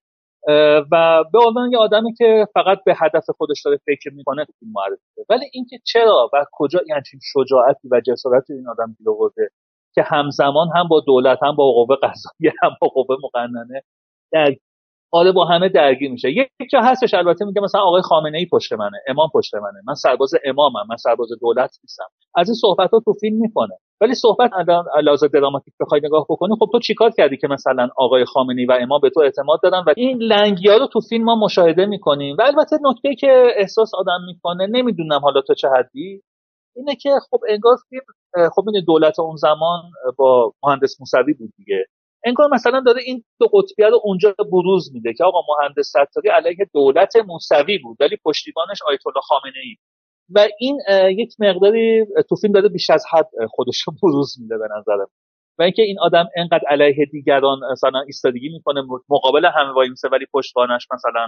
و 0.91 1.23
به 1.33 1.39
عنوان 1.47 1.71
یه 1.71 1.77
آدمی 1.77 2.13
که 2.13 2.47
فقط 2.53 2.77
به 2.85 2.95
هدف 2.97 3.23
خودش 3.37 3.61
داره 3.65 3.79
فکر 3.85 4.09
می‌کنه 4.13 4.45
این 4.61 4.71
معرفی 4.75 5.01
ولی 5.29 5.45
اینکه 5.53 5.77
چرا 5.85 6.29
و 6.33 6.45
کجا 6.51 6.79
همچین 6.95 7.19
شجاعتی 7.23 7.87
و 7.91 8.01
جسارتی 8.07 8.53
این 8.53 8.67
آدم 8.67 8.95
گیر 8.97 9.09
آورده 9.09 9.49
که 9.95 10.03
همزمان 10.05 10.67
هم 10.75 10.87
با 10.87 10.99
دولت 10.99 11.39
هم 11.43 11.55
با 11.55 11.71
قوه 11.71 11.95
قضاییه 11.95 12.53
هم 12.63 12.71
با 12.81 12.87
قوه 12.87 13.17
مقننه 13.23 13.83
در 14.31 14.55
حالا 15.11 15.31
با 15.31 15.45
همه 15.45 15.69
درگیر 15.69 16.11
میشه. 16.11 16.31
یک 16.31 16.49
جا 16.71 16.81
هستش 16.81 17.13
البته 17.13 17.45
میگه 17.45 17.61
مثلا 17.61 17.81
آقای 17.81 18.01
خامنه 18.01 18.37
ای 18.37 18.45
پشت 18.51 18.73
منه 18.73 18.97
امام 19.07 19.29
پشت 19.33 19.55
منه. 19.55 19.81
من 19.87 19.93
سرباز 19.93 20.31
امامم 20.45 20.87
من 20.89 20.95
سرباز 20.97 21.29
دولت 21.41 21.77
نیستم. 21.83 22.07
از 22.35 22.49
این 22.49 22.55
صحبت 22.55 22.91
ها 22.91 22.99
تو 22.99 23.13
فیلم 23.13 23.37
می‌کنه 23.41 23.77
ولی 24.01 24.13
صحبت 24.15 24.51
لازم 25.03 25.27
دراماتیک 25.27 25.73
بخوای 25.79 26.01
نگاه 26.03 26.25
بکنی 26.29 26.55
خب 26.59 26.69
تو 26.71 26.79
چیکار 26.79 27.11
کردی 27.17 27.37
که 27.37 27.47
مثلا 27.47 27.89
آقای 27.97 28.25
خامنه‌ای 28.25 28.65
و 28.65 28.77
امام 28.81 28.99
به 29.01 29.09
تو 29.09 29.19
اعتماد 29.19 29.59
دادن 29.63 29.83
و 29.87 29.93
این 29.97 30.17
لنگیا 30.17 30.77
رو 30.77 30.87
تو 30.87 30.99
فیلم 31.09 31.23
ما 31.23 31.35
مشاهده 31.35 31.85
می‌کنیم؟ 31.85 32.35
و 32.39 32.41
البته 32.41 32.77
نکته 32.81 33.15
که 33.15 33.47
احساس 33.55 33.91
آدم 33.95 34.19
می‌کنه 34.27 34.67
نمی‌دونم 34.67 35.19
حالا 35.23 35.41
تو 35.41 35.53
چه 35.53 35.67
حدی. 35.67 36.21
اینه 36.75 36.95
که 36.95 37.09
خب 37.29 37.39
انگار 37.49 37.75
فیلم 37.89 38.49
خب 38.55 38.63
این 38.73 38.83
دولت 38.87 39.19
اون 39.19 39.35
زمان 39.35 39.81
با 40.17 40.53
مهندس 40.63 40.95
موسوی 40.99 41.33
بود 41.33 41.49
دیگه. 41.57 41.85
انگار 42.25 42.49
مثلا 42.53 42.79
داره 42.85 43.01
این 43.05 43.23
دو 43.39 43.47
قطبیه 43.53 43.87
رو 43.87 44.01
اونجا 44.03 44.35
بروز 44.51 44.91
میده 44.93 45.13
که 45.13 45.23
آقا 45.23 45.39
مهندس 45.49 45.89
ستاری 45.89 46.29
علیه 46.29 46.65
دولت 46.73 47.15
موسوی 47.15 47.77
بود 47.77 47.97
ولی 47.99 48.17
پشتیبانش 48.25 48.79
آیت 48.87 49.07
الله 49.07 49.21
خامنه 49.21 49.59
ای 49.63 49.75
و 50.35 50.47
این 50.59 50.81
یک 51.17 51.35
مقداری 51.39 52.05
تو 52.29 52.35
فیلم 52.35 52.53
داره 52.53 52.69
بیش 52.69 52.89
از 52.89 53.03
حد 53.11 53.29
خودش 53.49 53.81
رو 53.81 53.93
بروز 54.03 54.35
میده 54.41 54.57
به 54.57 54.67
نظرم. 54.77 55.07
و 55.59 55.63
اینکه 55.63 55.81
این 55.81 55.99
آدم 55.99 56.29
انقدر 56.35 56.63
علیه 56.67 57.05
دیگران 57.11 57.59
مثلا 57.71 58.01
ایستادگی 58.05 58.49
می‌کنه 58.49 58.81
مقابل 59.09 59.45
همه 59.45 59.73
وای 59.73 59.89
میسه 59.89 60.09
ولی 60.11 60.25
پشتوانش 60.33 60.87
مثلا 60.93 61.27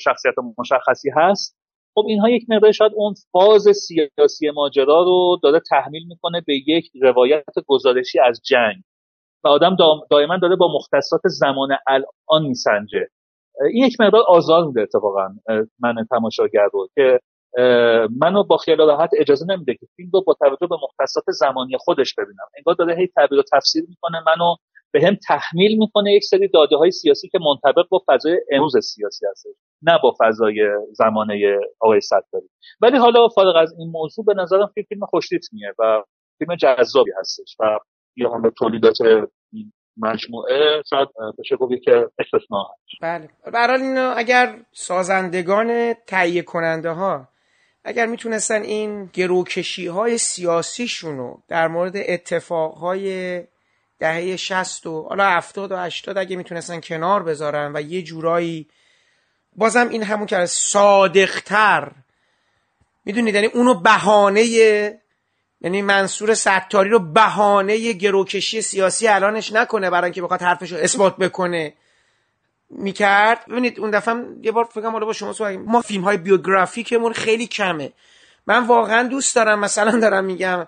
شخصیت 0.00 0.34
مشخصی 0.58 1.10
هست. 1.16 1.56
خب 1.94 2.04
اینها 2.08 2.30
یک 2.30 2.42
مقدار 2.48 2.72
شاید 2.72 2.92
اون 2.94 3.14
فاز 3.32 3.62
سیاسی 3.62 4.50
ماجرا 4.50 5.02
رو 5.02 5.38
داره 5.42 5.60
تحمیل 5.70 6.02
می‌کنه 6.08 6.42
به 6.46 6.54
یک 6.66 6.90
روایت 7.02 7.44
گزارشی 7.66 8.18
از 8.20 8.40
جنگ. 8.44 8.82
و 9.44 9.48
آدم 9.48 9.76
دائما 10.10 10.36
داره 10.36 10.56
با 10.56 10.68
مختصات 10.74 11.20
زمان 11.24 11.68
الان 11.86 12.48
میسنجه. 12.48 13.08
این 13.74 13.84
یک 13.84 14.00
مقدار 14.00 14.22
آزار 14.28 14.66
میده 14.66 14.80
اتفاقا 14.80 15.28
من 15.80 15.94
تماشاگر 16.10 16.68
رو 16.72 16.88
که 16.94 17.20
منو 18.20 18.44
با 18.44 18.56
خیال 18.56 18.78
راحت 18.78 19.10
اجازه 19.18 19.46
نمیده 19.48 19.74
که 19.74 19.86
فیلم 19.96 20.10
رو 20.12 20.22
با 20.22 20.34
توجه 20.34 20.66
به 20.66 20.76
مختصات 20.82 21.24
زمانی 21.28 21.76
خودش 21.78 22.14
ببینم. 22.14 22.46
انگار 22.56 22.74
داره 22.74 22.96
هی 22.96 23.06
تعبیر 23.06 23.38
و 23.38 23.42
تفسیر 23.52 23.84
می‌کنه 23.88 24.22
منو 24.26 24.56
به 24.92 25.06
هم 25.06 25.16
تحمیل 25.28 25.78
می‌کنه 25.78 26.12
یک 26.12 26.24
سری 26.24 26.48
داده 26.48 26.76
های 26.76 26.90
سیاسی 26.90 27.28
که 27.28 27.38
منطبق 27.38 27.88
با 27.88 28.02
فضای 28.08 28.40
امروز 28.52 28.72
سیاسی 28.84 29.26
هست 29.30 29.46
نه 29.82 29.98
با 30.02 30.16
فضای 30.20 30.68
زمانه 30.92 31.58
آقای 31.80 32.00
ستاری. 32.00 32.48
ولی 32.80 32.98
حالا 32.98 33.28
فارغ 33.28 33.56
از 33.56 33.74
این 33.78 33.90
موضوع 33.90 34.24
به 34.24 34.34
نظرم 34.34 34.66
فیلم 34.74 34.86
فیلم 34.88 35.06
خوشریتمیه 35.06 35.72
و 35.78 36.02
فیلم 36.38 36.56
جذابی 36.56 37.10
هستش 37.20 37.56
و 37.60 37.78
یا 38.16 38.30
هم 38.30 38.50
تولیدات 38.50 38.96
مجموعه 39.96 40.82
شاید 40.90 41.08
بشه 41.38 41.56
گفت 41.56 41.82
که 41.84 42.06
استثناء 42.18 42.66
بله. 43.02 43.28
برحال 43.52 43.80
اینو 43.80 44.12
اگر 44.16 44.56
سازندگان 44.72 45.94
تهیه 45.94 46.42
کننده 46.42 46.90
ها 46.90 47.28
اگر 47.84 48.06
می‌تونستن 48.06 48.62
این 48.62 49.06
گروکشی 49.06 49.86
های 49.86 50.18
سیاسیشون 50.18 51.18
رو 51.18 51.42
در 51.48 51.68
مورد 51.68 51.92
اتفاق 51.96 52.74
های 52.74 53.42
دهه 53.98 54.36
60 54.36 54.86
و 54.86 55.02
حالا 55.02 55.30
70 55.30 55.72
و 55.72 55.76
80 55.76 56.18
اگه 56.18 56.36
می‌تونستن 56.36 56.80
کنار 56.80 57.22
بذارن 57.22 57.72
و 57.74 57.80
یه 57.80 58.02
جورایی 58.02 58.68
بازم 59.56 59.88
این 59.88 60.02
همون 60.02 60.26
که 60.26 60.46
صادقتر 60.46 61.92
می‌دونید؟ 63.04 63.34
یعنی 63.34 63.46
اونو 63.46 63.74
بهانه 63.74 64.42
یعنی 65.60 65.82
منصور 65.82 66.34
ستاری 66.34 66.90
رو 66.90 66.98
بهانه 66.98 67.92
گروکشی 67.92 68.62
سیاسی 68.62 69.08
الانش 69.08 69.52
نکنه 69.52 69.90
برای 69.90 70.04
اینکه 70.04 70.22
بخواد 70.22 70.42
حرفش 70.42 70.72
رو 70.72 70.78
اثبات 70.78 71.16
بکنه. 71.16 71.74
می‌کرد. 72.70 73.46
ببینید 73.48 73.80
اون 73.80 73.90
دفعه 73.90 74.14
یه 74.42 74.52
بار 74.52 74.64
فکرم 74.64 74.92
حالا 74.92 75.06
با 75.06 75.12
شما 75.12 75.32
صحبت 75.32 75.58
ما 75.66 75.80
فیلم 75.80 76.04
های 76.04 76.16
بیوگرافیکمون 76.16 77.12
خیلی 77.12 77.46
کمه. 77.46 77.92
من 78.46 78.66
واقعا 78.66 79.08
دوست 79.08 79.36
دارم 79.36 79.58
مثلا 79.60 80.00
دارم 80.00 80.24
میگم 80.24 80.66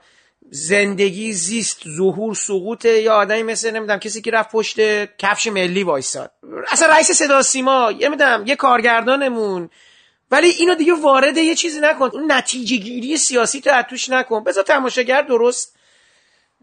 زندگی 0.51 1.33
زیست 1.33 1.79
ظهور 1.97 2.35
سقوط 2.35 2.85
یا 2.85 3.15
آدمی 3.15 3.43
مثل 3.43 3.71
نمی‌دونم 3.71 3.99
کسی 3.99 4.21
که 4.21 4.31
رفت 4.31 4.53
پشت 4.53 4.77
کفش 5.17 5.47
ملی 5.47 5.83
وایساد. 5.83 6.31
اصلا 6.69 6.89
رئیس 6.89 7.11
صدا 7.11 7.43
سیما 7.43 7.93
یه 7.99 8.09
می‌دونم 8.09 8.45
یه 8.47 8.57
کارگردانمون. 8.57 9.71
ولی 10.31 10.49
اینو 10.49 10.75
دیگه 10.75 10.93
وارد 10.95 11.37
یه 11.37 11.55
چیزی 11.55 11.81
نکن. 11.81 12.11
اون 12.13 12.33
نتیجه 12.33 12.77
گیری 12.77 13.17
سیاسی 13.17 13.61
تو 13.61 13.83
توش 13.83 14.09
نکن. 14.09 14.45
بذار 14.45 14.65
تماشاگر 14.65 15.23
درست 15.23 15.77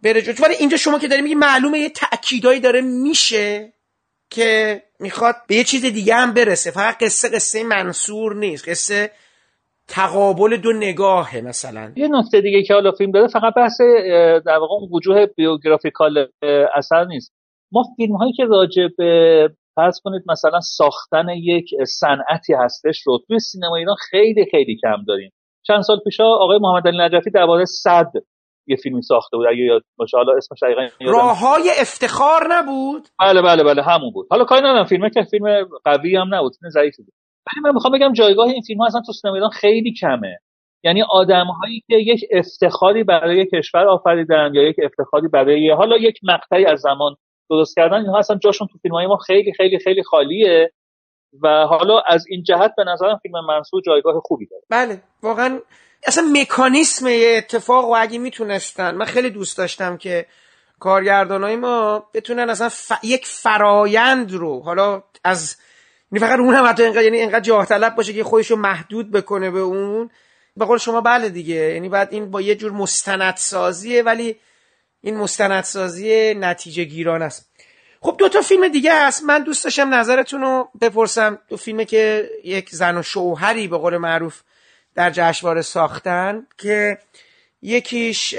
بره 0.03 0.21
جو 0.21 0.43
ولی 0.43 0.55
اینجا 0.55 0.77
شما 0.77 0.99
که 0.99 1.07
داری 1.07 1.21
میگی 1.21 1.35
معلومه 1.35 1.79
یه 1.79 1.89
تأکیدایی 1.89 2.59
داره 2.59 2.81
میشه 2.81 3.73
که 4.29 4.83
می‌خواد 4.99 5.35
به 5.47 5.55
یه 5.55 5.63
چیز 5.63 5.85
دیگه 5.85 6.15
هم 6.15 6.33
برسه. 6.33 6.71
فقط 6.71 7.03
قصه 7.03 7.29
قصه 7.29 7.63
منصور 7.63 8.35
نیست. 8.35 8.69
قصه 8.69 9.11
تقابل 9.87 10.57
دو 10.57 10.73
نگاهه 10.73 11.41
مثلا. 11.41 11.91
یه 11.95 12.07
نکته 12.07 12.41
دیگه 12.41 12.63
که 12.63 12.73
حالا 12.73 12.91
فیلم 12.91 13.11
داره 13.11 13.27
فقط 13.27 13.53
بحث 13.53 13.81
در 14.45 14.57
واقع 14.57 14.85
وجوه 14.91 15.25
بیوگرافیکال 15.25 16.27
اثر 16.75 17.05
نیست. 17.05 17.33
ما 17.71 17.83
فیلم 17.97 18.15
هایی 18.15 18.33
که 18.33 18.45
راجع 18.45 18.87
به 18.97 19.49
فرض 19.75 19.99
کنید 20.03 20.21
مثلا 20.27 20.59
ساختن 20.59 21.29
یک 21.29 21.69
صنعتی 21.87 22.53
هستش 22.53 23.01
رو 23.05 23.19
توی 23.27 23.39
سینما 23.39 23.75
ایران 23.75 23.95
خیلی 24.09 24.45
خیلی 24.51 24.77
کم 24.81 25.03
داریم. 25.07 25.31
چند 25.67 25.81
سال 25.81 25.99
پیش 26.05 26.19
آقای 26.19 26.59
محمد 26.61 26.87
علی 26.87 26.97
نجفی 26.97 27.31
درباره 27.31 27.65
صد 27.65 28.11
یه 28.69 28.75
فیلمی 28.75 29.01
ساخته 29.01 29.37
بود 29.37 29.47
اگه 29.47 29.63
یاد 29.63 29.83
باشه. 29.97 30.17
حالا 30.17 30.33
اسمش 30.37 30.63
دقیقاً 30.63 30.87
راههای 31.01 31.69
افتخار 31.81 32.47
نبود؟ 32.49 33.07
بله 33.19 33.41
بله 33.41 33.63
بله 33.63 33.83
همون 33.83 34.11
بود. 34.11 34.27
حالا 34.31 34.45
کاری 34.45 34.61
ندارم 34.61 34.85
فیلمه 34.85 35.09
که 35.09 35.23
فیلم 35.23 35.67
قوی 35.85 36.15
هم 36.15 36.35
نبود 36.35 36.55
فیلم 36.59 36.69
ضعیفی 36.69 37.03
بود. 37.03 37.13
ولی 37.47 37.63
من 37.63 37.73
می‌خوام 37.73 37.93
بگم 37.93 38.13
جایگاه 38.13 38.47
این 38.47 38.61
فیلم 38.61 38.79
ها 38.79 38.87
اصلا 38.87 39.01
تو 39.05 39.13
سینما 39.13 39.35
ایران 39.35 39.49
خیلی 39.49 39.93
کمه. 39.93 40.37
یعنی 40.83 41.03
آدم 41.09 41.45
هایی 41.45 41.83
که 41.87 41.95
یک 41.95 42.25
افتخاری 42.31 43.03
برای 43.03 43.45
کشور 43.45 43.87
آفریدن 43.87 44.51
یا 44.53 44.63
یک 44.63 44.75
افتخاری 44.83 45.27
برای 45.27 45.71
حالا 45.71 45.97
یک 45.97 46.19
مقطعی 46.23 46.65
از 46.65 46.79
زمان 46.79 47.15
درست 47.49 47.75
کردن 47.75 47.97
اینها 47.97 48.17
اصلا 48.17 48.37
جاشون 48.37 48.67
تو 48.67 48.77
فیلم 48.81 48.95
های 48.95 49.07
ما 49.07 49.17
خیلی 49.17 49.53
خیلی 49.53 49.79
خیلی 49.79 50.03
خالیه. 50.03 50.71
و 51.43 51.65
حالا 51.65 51.99
از 51.99 52.25
این 52.29 52.43
جهت 52.43 52.71
به 52.77 52.83
نظرم 52.83 53.17
فیلم 53.17 53.45
منصور 53.47 53.81
جایگاه 53.85 54.21
خوبی 54.25 54.45
داره. 54.45 54.63
بله 54.69 55.01
واقعا 55.23 55.59
اصلا 56.03 56.23
مکانیسم 56.33 57.05
اتفاق 57.09 57.89
و 57.89 57.95
اگه 57.99 58.19
می‌تونستن 58.19 58.95
من 58.95 59.05
خیلی 59.05 59.29
دوست 59.29 59.57
داشتم 59.57 59.97
که 59.97 60.25
های 60.81 61.55
ما 61.55 62.09
بتونن 62.13 62.49
اصلا 62.49 62.97
یک 63.03 63.25
فرایند 63.25 64.33
رو 64.33 64.59
حالا 64.59 65.03
از 65.23 65.57
یعنی 66.11 66.25
فقط 66.25 66.39
اون 66.39 66.55
هم 66.55 66.65
حتی 66.65 66.83
اینقدر 66.83 67.03
یعنی 67.03 67.17
اینقدر 67.17 67.39
جاه 67.39 67.65
طلب 67.65 67.95
باشه 67.95 68.13
که 68.13 68.23
خودش 68.23 68.51
رو 68.51 68.57
محدود 68.57 69.11
بکنه 69.11 69.51
به 69.51 69.59
اون. 69.59 70.09
به 70.57 70.65
قول 70.65 70.77
شما 70.77 71.01
بله 71.01 71.29
دیگه 71.29 71.55
یعنی 71.55 71.89
بعد 71.89 72.07
این 72.11 72.31
با 72.31 72.41
یه 72.41 72.55
جور 72.55 72.71
مستندسازیه 72.71 74.03
ولی 74.03 74.35
این 75.01 75.17
مستندسازی 75.17 76.33
نتیجه 76.33 76.83
گیران 76.83 77.21
است. 77.21 77.49
خب 78.01 78.15
دو 78.19 78.29
تا 78.29 78.41
فیلم 78.41 78.67
دیگه 78.67 79.05
هست. 79.05 79.23
من 79.23 79.43
دوست 79.43 79.63
داشتم 79.63 79.93
نظرتون 79.93 80.41
رو 80.41 80.69
بپرسم. 80.81 81.39
دو 81.49 81.57
فیلمه 81.57 81.85
که 81.85 82.29
یک 82.43 82.69
زن 82.69 82.97
و 82.97 83.03
شوهری 83.03 83.67
به 83.67 83.77
قول 83.77 83.97
معروف 83.97 84.41
در 84.95 85.09
جشنواره 85.09 85.61
ساختن 85.61 86.47
که 86.57 86.97
یکیش 87.61 88.35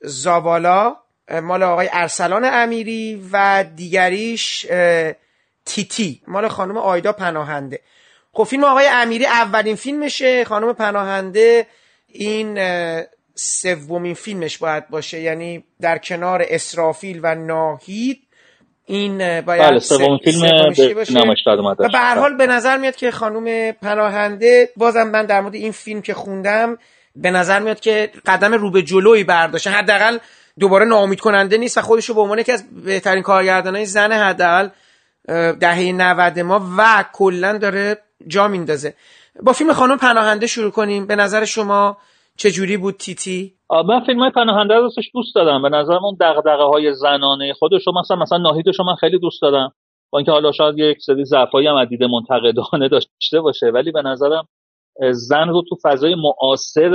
زابالا 0.00 0.96
مال 1.42 1.62
آقای 1.62 1.88
ارسلان 1.92 2.44
امیری 2.44 3.28
و 3.32 3.64
دیگریش 3.76 4.66
تیتی 5.64 6.22
مال 6.26 6.48
خانم 6.48 6.76
آیدا 6.76 7.12
پناهنده. 7.12 7.80
خب 8.32 8.44
فیلم 8.44 8.64
آقای 8.64 8.88
امیری 8.92 9.26
اولین 9.26 9.76
فیلمشه 9.76 10.44
خانم 10.44 10.72
پناهنده 10.72 11.66
این 12.06 12.60
سومین 13.34 14.14
فیلمش 14.14 14.58
باید 14.58 14.88
باشه. 14.88 15.20
یعنی 15.20 15.64
در 15.80 15.98
کنار 15.98 16.44
اسرافیل 16.48 17.20
و 17.22 17.34
ناهید 17.34 18.22
این 18.90 19.40
باید 19.40 19.62
بله 19.62 19.78
سومین 19.78 20.18
فیلم 20.24 20.42
و 20.42 21.88
به 21.92 21.98
هر 21.98 22.18
حال 22.18 22.36
به 22.36 22.46
نظر 22.46 22.76
میاد 22.76 22.96
که 22.96 23.10
خانم 23.10 23.72
پناهنده 23.72 24.68
بازم 24.76 25.02
من 25.02 25.26
در 25.26 25.40
مورد 25.40 25.54
این 25.54 25.72
فیلم 25.72 26.02
که 26.02 26.14
خوندم 26.14 26.78
به 27.16 27.30
نظر 27.30 27.60
میاد 27.60 27.80
که 27.80 28.10
قدم 28.26 28.54
رو 28.54 28.70
به 28.70 28.82
جلوی 28.82 29.24
برداشته. 29.24 29.70
حداقل 29.70 30.18
دوباره 30.58 30.84
ناامید 30.84 31.20
کننده 31.20 31.58
نیست 31.58 31.78
و 31.78 31.80
خودش 31.80 32.08
رو 32.08 32.14
به 32.14 32.20
عنوان 32.20 32.38
یکی 32.38 32.52
از 32.52 32.64
بهترین 32.84 33.22
کارگردانای 33.22 33.86
زن 33.86 34.12
حداقل 34.12 34.68
دهه 35.52 35.92
90 35.92 36.40
ما 36.40 36.70
و 36.78 37.04
کلا 37.12 37.58
داره 37.58 37.98
جا 38.26 38.48
میندازه. 38.48 38.94
با 39.42 39.52
فیلم 39.52 39.72
خانم 39.72 39.98
پناهنده 39.98 40.46
شروع 40.46 40.70
کنیم. 40.70 41.06
به 41.06 41.16
نظر 41.16 41.44
شما 41.44 41.98
چجوری 42.42 42.76
بود 42.76 42.94
تیتی؟ 42.94 43.54
من 43.88 44.00
فیلم 44.06 44.20
های 44.20 44.30
پناهنده 44.30 44.74
رو 44.74 44.90
دوست 45.14 45.34
دارم 45.34 45.62
به 45.62 45.68
نظرم 45.68 46.04
اون 46.04 46.16
دغدغه 46.20 46.62
های 46.62 46.94
زنانه 46.94 47.52
خودش 47.52 47.86
رو 47.86 47.92
مثلا 48.00 48.16
مثلا 48.16 48.38
ناهیدش 48.38 48.80
من 48.80 48.94
خیلی 48.94 49.18
دوست 49.18 49.42
دارم 49.42 49.72
با 50.10 50.18
اینکه 50.18 50.32
حالا 50.32 50.52
شاید 50.52 50.78
یک 50.78 50.98
سری 51.02 51.24
ضعفایی 51.24 51.66
هم 51.66 51.76
عدید 51.76 52.02
منتقدانه 52.02 52.88
داشته 52.88 53.40
باشه 53.40 53.66
ولی 53.66 53.92
به 53.92 54.02
نظرم 54.02 54.48
زن 55.12 55.48
رو 55.48 55.62
تو 55.68 55.76
فضای 55.82 56.14
معاصر 56.14 56.90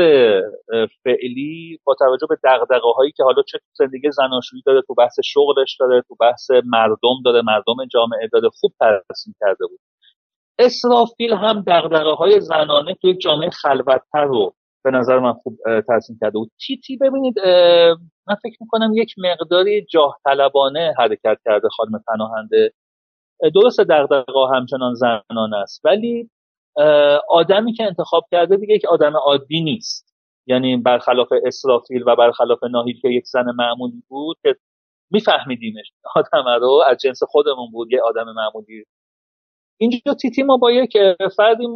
فعلی 1.03 1.79
با 1.83 1.95
توجه 1.99 2.27
به 2.29 2.37
دغدغه 2.43 2.91
هایی 2.97 3.11
که 3.11 3.23
حالا 3.23 3.41
چه 3.41 3.57
تو 3.57 3.85
زندگی 3.85 4.11
زناشویی 4.11 4.61
داره 4.65 4.81
تو 4.87 4.93
بحث 4.93 5.19
شغلش 5.23 5.77
داره 5.79 6.01
تو 6.07 6.15
بحث 6.19 6.51
مردم 6.51 7.21
داره 7.25 7.41
مردم 7.41 7.85
جامعه 7.91 8.29
داره 8.33 8.49
خوب 8.59 8.71
ترسیم 8.79 9.35
کرده 9.39 9.65
بود. 9.67 9.79
اسرافیل 10.59 11.33
هم 11.33 11.63
دغدغه 11.67 12.11
های 12.11 12.41
زنانه 12.41 12.93
تو 12.93 13.07
یک 13.07 13.19
جامعه 13.19 13.49
خلوتتر 13.49 14.23
رو 14.23 14.53
به 14.85 14.91
نظر 14.91 15.19
من 15.19 15.33
خوب 15.33 15.57
ترسیم 15.87 16.17
کرده 16.21 16.37
بود. 16.37 16.51
تیتی 16.67 16.97
ببینید 16.97 17.39
من 18.27 18.35
فکر 18.43 18.57
می‌کنم 18.61 18.91
یک 18.95 19.15
مقداری 19.17 19.85
جاه 19.85 20.19
طلبانه 20.23 20.93
حرکت 20.97 21.37
کرده 21.45 21.69
خانم 21.69 22.03
پناهنده. 22.07 22.73
درست 23.55 23.79
دغدغه 23.79 24.55
همچنان 24.55 24.93
زنان 24.93 25.53
است 25.53 25.81
ولی 25.85 26.29
آدمی 27.29 27.73
که 27.73 27.83
انتخاب 27.83 28.23
کرده 28.31 28.55
دیگه 28.55 28.75
یک 28.75 28.85
آدم 28.85 29.17
عادی 29.17 29.63
نیست. 29.63 30.15
یعنی 30.47 30.77
برخلاف 30.77 31.27
اسرافیل 31.45 32.03
و 32.07 32.15
برخلاف 32.15 32.59
ناهید 32.71 33.01
که 33.01 33.09
یک 33.09 33.25
زن 33.25 33.51
معمولی 33.55 34.03
بود 34.07 34.37
که 34.43 34.55
میفهمیدیمش. 35.11 35.91
آدم 36.15 36.59
رو 36.61 36.83
از 36.87 36.97
جنس 36.97 37.23
خودمون 37.23 37.71
بود 37.71 37.93
یه 37.93 38.01
آدم 38.01 38.33
معمولی 38.35 38.85
اینجا 39.77 40.13
تیتی 40.21 40.43
ما 40.43 40.57
با 40.57 40.71
یک 40.71 40.97
فردی 41.37 41.67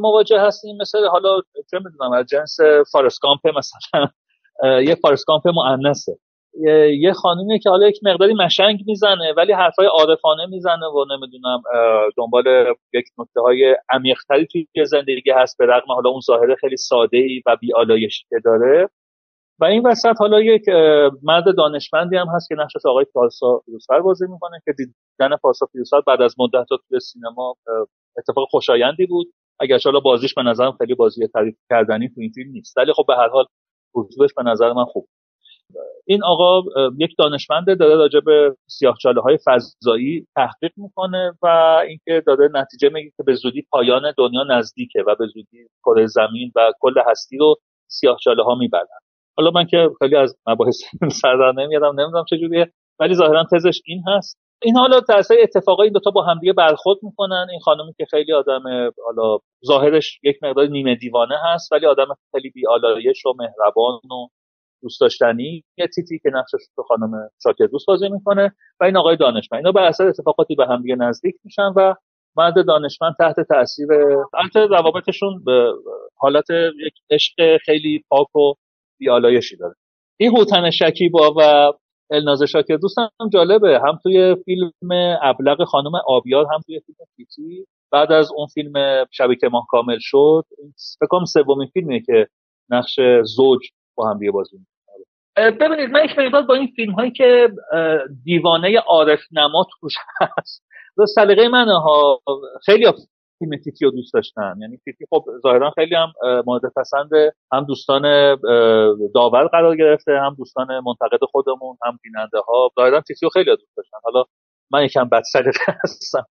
مواجه 0.00 0.40
هستیم 0.40 0.76
مثل 0.80 1.06
حالا 1.06 1.40
چه 1.70 1.78
می‌دونم 1.84 2.12
از 2.12 2.26
جنس 2.26 2.56
فارسکامپ 2.92 3.40
مثلا. 3.58 4.08
یه 4.80 4.94
فارسکامپ 4.94 5.48
مؤنثه. 5.48 6.18
یه 7.00 7.12
خانومی 7.12 7.58
که 7.58 7.70
حالا 7.70 7.88
یک 7.88 7.98
مقداری 8.02 8.34
مشنگ 8.34 8.80
می‌زنه 8.86 9.32
ولی 9.36 9.52
حرفای 9.52 9.86
عارفانه 9.86 10.46
می‌زنه 10.46 10.86
و 10.86 11.04
نمی‌دونم 11.10 11.62
دنبال 12.16 12.44
یک 12.92 13.04
نکته 13.18 13.40
های 13.40 13.76
عمیقتری 13.88 14.46
توی 14.46 14.84
زندگی 14.84 15.30
هست 15.30 15.58
به 15.58 15.66
رغم 15.66 15.92
حالا 15.92 16.10
اون 16.10 16.20
ظاهره 16.20 16.54
خیلی 16.54 16.76
ساده 16.76 17.16
ای 17.16 17.42
و 17.46 17.56
بیالایشی 17.60 18.24
که 18.30 18.36
داره. 18.44 18.88
و 19.60 19.64
این 19.64 19.86
وسط 19.86 20.14
حالا 20.18 20.40
یک 20.40 20.62
مرد 21.22 21.56
دانشمندی 21.56 22.16
هم 22.16 22.26
هست 22.34 22.48
که 22.48 22.54
نقشش 22.54 22.86
آقای 22.86 23.04
پارسا 23.04 23.62
فیروزفر 23.64 24.00
بازی 24.00 24.26
می‌کنه 24.28 24.62
که 24.64 24.72
دیدن 24.72 25.36
پارسا 25.36 25.66
فیروزفر 25.66 26.00
بعد 26.00 26.22
از 26.22 26.34
مدت 26.38 26.66
توی 26.88 27.00
سینما 27.00 27.56
اتفاق 28.18 28.48
خوشایندی 28.50 29.06
بود. 29.06 29.32
اگر 29.60 29.78
حالا 29.84 30.00
بازیش 30.00 30.34
به 30.34 30.42
نظرم 30.42 30.72
خیلی 30.78 30.94
بازی 30.94 31.26
تعریف 31.26 31.56
کردنی 31.70 32.08
تو 32.08 32.20
این 32.20 32.30
فیلم 32.30 32.50
نیست 32.52 32.76
ولی 32.78 32.92
خب 32.92 33.04
به 33.08 33.16
هر 33.16 33.28
حال 33.28 33.44
حضورش 33.94 34.30
به 34.36 34.42
نظر 34.42 34.72
من 34.72 34.84
خوب 34.84 35.08
این 36.06 36.24
آقا 36.24 36.62
یک 36.98 37.14
دانشمنده 37.18 37.74
داره 37.74 37.94
راجع 37.96 38.20
به 38.20 38.56
سیاهچاله 38.66 39.20
های 39.20 39.38
فضایی 39.44 40.26
تحقیق 40.36 40.72
می‌کنه 40.76 41.32
و 41.42 41.46
اینکه 41.88 42.22
داره 42.26 42.50
نتیجه 42.54 42.88
میگه 42.88 43.12
که 43.16 43.22
به 43.22 43.34
زودی 43.34 43.62
پایان 43.70 44.14
دنیا 44.18 44.44
نزدیکه 44.50 45.04
و 45.06 45.14
به 45.18 45.26
زودی 45.26 45.68
کره 45.84 46.06
زمین 46.06 46.52
و 46.56 46.72
کل 46.80 46.94
هستی 47.06 47.38
رو 47.38 47.56
سیاهچاله 47.88 48.42
ها 48.44 48.54
می‌برن 48.54 49.03
حالا 49.36 49.50
من 49.50 49.66
که 49.66 49.90
خیلی 49.98 50.16
از 50.16 50.36
مباحث 50.46 50.76
سر 51.22 51.36
در 51.36 51.62
نمیادم 51.62 52.00
نمی‌دونم 52.00 52.24
چجوریه 52.30 52.72
ولی 53.00 53.14
ظاهرا 53.14 53.44
تزش 53.52 53.80
این 53.84 54.02
هست. 54.08 54.38
این 54.62 54.76
حالا 54.76 55.00
تاثیر 55.00 55.36
اتفاقا 55.42 55.82
این 55.82 55.92
دوتا 55.92 56.10
با 56.10 56.22
همدیگه 56.22 56.52
برخورد 56.52 56.98
می‌کنن. 57.02 57.46
این 57.50 57.60
خانمی 57.60 57.92
که 57.98 58.04
خیلی 58.10 58.32
آدم 58.32 58.62
حالا 59.04 59.38
ظاهرش 59.66 60.18
یک 60.22 60.36
مقدار 60.42 60.66
نیمه 60.66 60.94
دیوانه 60.94 61.34
هست 61.44 61.72
ولی 61.72 61.86
آدم 61.86 62.06
خیلی 62.32 62.50
بیالایش 62.50 63.26
و 63.26 63.32
مهربان 63.38 63.94
و 63.94 64.28
دوست 64.82 65.00
داشتنی. 65.00 65.64
یه 65.78 65.86
تیتی 65.86 66.18
که 66.18 66.30
نقشش 66.32 66.66
تو 66.76 66.82
خانم 66.82 67.30
شاکر 67.42 67.66
دوست 67.66 67.86
بازی 67.86 68.08
می‌کنه 68.08 68.52
و 68.80 68.84
این 68.84 68.96
آقای 68.96 69.16
دانشمند. 69.16 69.58
اینا 69.58 69.72
بر 69.72 69.84
اثر 69.84 70.08
اتفاقاتی 70.08 70.54
به 70.54 70.66
همدیگه 70.66 70.96
نزدیک 70.96 71.34
میشن 71.44 71.72
و 71.76 71.94
مرد 72.36 72.66
دانشمند 72.66 73.14
تحت 73.18 73.40
تاثیر 73.40 73.86
البته 74.34 74.66
روابطشون 74.66 75.44
به 75.44 75.72
حالت 76.16 76.50
یک 76.86 76.94
عشق 77.10 77.56
خیلی 77.64 78.04
پاک 78.10 78.36
و 78.36 78.54
بیالایشی 78.98 79.56
داره. 79.56 79.74
این 80.20 80.36
هوتن 80.36 80.70
شکیبا 80.70 81.34
و 81.38 81.72
الناز 82.10 82.42
شاکر 82.42 82.76
دوستم 82.76 83.08
جالبه. 83.32 83.80
هم 83.80 83.98
توی 84.02 84.36
فیلم 84.44 84.72
ابلغ 85.22 85.64
خانم 85.64 85.92
آبیار 86.06 86.46
هم 86.52 86.60
توی 86.66 86.80
فیلم 86.80 86.96
تیتی 87.16 87.66
بعد 87.92 88.12
از 88.12 88.30
اون 88.36 88.46
فیلم 88.46 88.72
شبی 89.10 89.36
که 89.36 89.48
ماه 89.48 89.66
کامل 89.68 89.98
شد 90.00 90.44
فکر 91.00 91.24
سومین 91.24 91.68
فیلمیه 91.72 92.00
که 92.00 92.26
نقش 92.70 93.00
زوج 93.22 93.60
با 93.94 94.10
هم 94.10 94.18
بازی 94.32 94.56
ببینید 95.36 95.90
من 95.90 96.04
یک 96.04 96.46
با 96.48 96.54
این 96.54 96.66
فیلم 96.76 96.92
هایی 96.92 97.10
که 97.10 97.48
دیوانه 98.24 98.78
عارف 98.78 99.20
نما 99.32 99.66
توش 99.80 99.94
هست. 100.20 100.64
سلیقه 101.14 101.48
منه 101.48 101.80
ها. 101.80 102.20
خیلی 102.64 102.86
فیلم 103.38 103.56
تیتی 103.56 103.84
رو 103.84 103.90
دوست 103.90 104.14
داشتن. 104.14 104.54
یعنی 104.60 104.76
تیتی 104.76 105.04
خب 105.10 105.24
ظاهرا 105.42 105.70
خیلی 105.70 105.94
هم 105.94 106.12
مورد 106.46 106.62
پسند 106.76 107.10
هم 107.52 107.64
دوستان 107.64 108.02
داور 109.14 109.46
قرار 109.46 109.76
گرفته 109.76 110.12
هم 110.12 110.34
دوستان 110.38 110.66
منتقد 110.66 111.24
خودمون 111.32 111.76
هم 111.84 111.98
بیننده 112.02 112.38
ها 112.48 112.70
ظاهرا 112.76 113.00
تیتی 113.00 113.26
رو 113.26 113.30
خیلی 113.30 113.56
دوست 113.56 113.76
داشتن. 113.76 113.98
حالا 114.04 114.24
من 114.72 114.84
یکم 114.84 115.08
بد 115.08 115.22
هستم. 115.84 116.26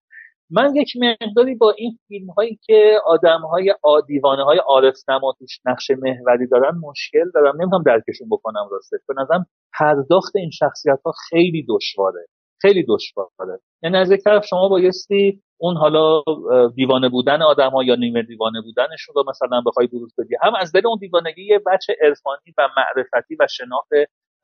من 0.50 0.76
یک 0.76 0.92
مقداری 0.96 1.54
با 1.54 1.74
این 1.78 1.98
فیلم 2.08 2.30
هایی 2.30 2.58
که 2.66 2.98
آدم 3.06 3.40
های 3.40 3.74
دیوانه 4.06 4.44
های 4.44 4.58
عارف 4.58 4.96
نما 5.08 5.34
توش 5.38 5.58
نقش 5.66 5.90
محوری 5.90 6.46
دارن 6.46 6.78
مشکل 6.78 7.30
دارم. 7.34 7.62
نمی‌تونم 7.62 7.82
درکشون 7.82 8.28
بکنم 8.30 8.68
راستش. 8.70 8.98
به 9.08 9.14
نظرم 9.22 9.46
پرداخت 9.78 10.36
این 10.36 10.50
شخصیت 10.50 10.98
ها 11.04 11.12
خیلی 11.30 11.66
دشواره. 11.68 12.26
خیلی 12.62 12.86
دشواره. 12.88 13.58
یعنی 13.82 13.96
از 13.96 14.10
یک 14.10 14.20
طرف 14.24 14.46
شما 14.46 14.68
بایستی 14.68 15.42
اون 15.64 15.76
حالا 15.76 16.22
دیوانه 16.76 17.08
بودن 17.08 17.42
آدم 17.42 17.70
ها 17.70 17.84
یا 17.84 17.94
نیمه 17.94 18.22
دیوانه 18.22 18.60
بودنشون 18.60 19.14
رو 19.14 19.24
مثلا 19.28 19.60
بخوای 19.66 19.86
بروز 19.86 20.14
بدی. 20.18 20.34
هم 20.42 20.54
از 20.54 20.72
دل 20.72 20.86
اون 20.86 20.98
دیوانگی 21.00 21.44
یه 21.44 21.58
بچه 21.66 21.96
عرفانی 22.02 22.54
و 22.58 22.68
معرفتی 22.76 23.36
و 23.40 23.46
شناخت 23.50 23.88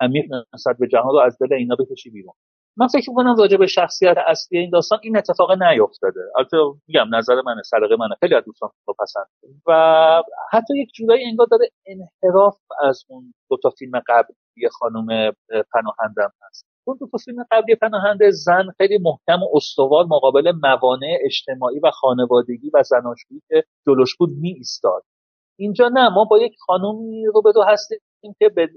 عمیق 0.01 0.25
نسبت 0.55 0.77
به 0.79 0.89
جهان 0.89 1.13
رو 1.13 1.19
از 1.19 1.39
دل 1.41 1.53
اینا 1.55 1.77
بکشی 1.77 2.11
بیرون. 2.11 2.33
من 2.77 2.87
فکر 2.87 3.11
می‌کنم 3.11 3.37
راجع 3.37 3.57
به 3.57 3.67
شخصیت 3.67 4.17
اصلی 4.27 4.59
این 4.59 4.71
داستان 4.71 4.99
این 5.03 5.17
اتفاق 5.17 5.63
نیفتاده. 5.63 6.21
البته 6.37 6.57
میگم 6.89 7.15
نظر 7.15 7.43
منه 7.47 7.63
سرقه 7.63 7.97
منه 7.97 8.15
خیلی 8.21 8.35
از 8.35 8.45
دوستان 8.45 8.71
رو 8.87 8.95
پسند 8.99 9.27
و 9.67 9.73
حتی 10.53 10.79
یک 10.79 10.91
جورایی 10.95 11.27
انگار 11.27 11.47
داره 11.51 11.71
انحراف 11.87 12.59
از 12.83 13.05
اون 13.09 13.35
دو 13.51 13.57
تا 13.63 13.71
فیلم 13.71 14.03
قبلی 14.09 14.69
خانم 14.79 15.33
پناهندم 15.73 16.33
هست. 16.43 16.67
اون 16.91 16.99
دو 17.01 17.07
تا 17.13 17.19
فیلم 17.25 17.45
قبلی 17.51 17.75
پناهنده 17.75 18.31
زن 18.31 18.67
خیلی 18.77 18.99
محکم 18.99 19.43
و 19.43 19.57
استوار 19.57 20.05
مقابل 20.05 20.53
موانع 20.63 21.19
اجتماعی 21.25 21.81
و 21.81 21.91
خانوادگی 21.91 22.71
و 22.75 22.83
زناشویی 22.83 23.43
که 23.49 23.65
جلوش 23.87 24.17
بود 24.17 24.31
می 24.41 24.53
ایستاد 24.53 25.03
اینجا 25.59 25.89
نه 25.89 26.09
ما 26.09 26.25
با 26.25 26.39
یک 26.39 26.53
خانومی 26.67 27.27
رو 27.27 27.43
به 27.43 27.53
دو 27.53 27.63
هستیم 27.63 27.99
که 28.39 28.49
به 28.49 28.69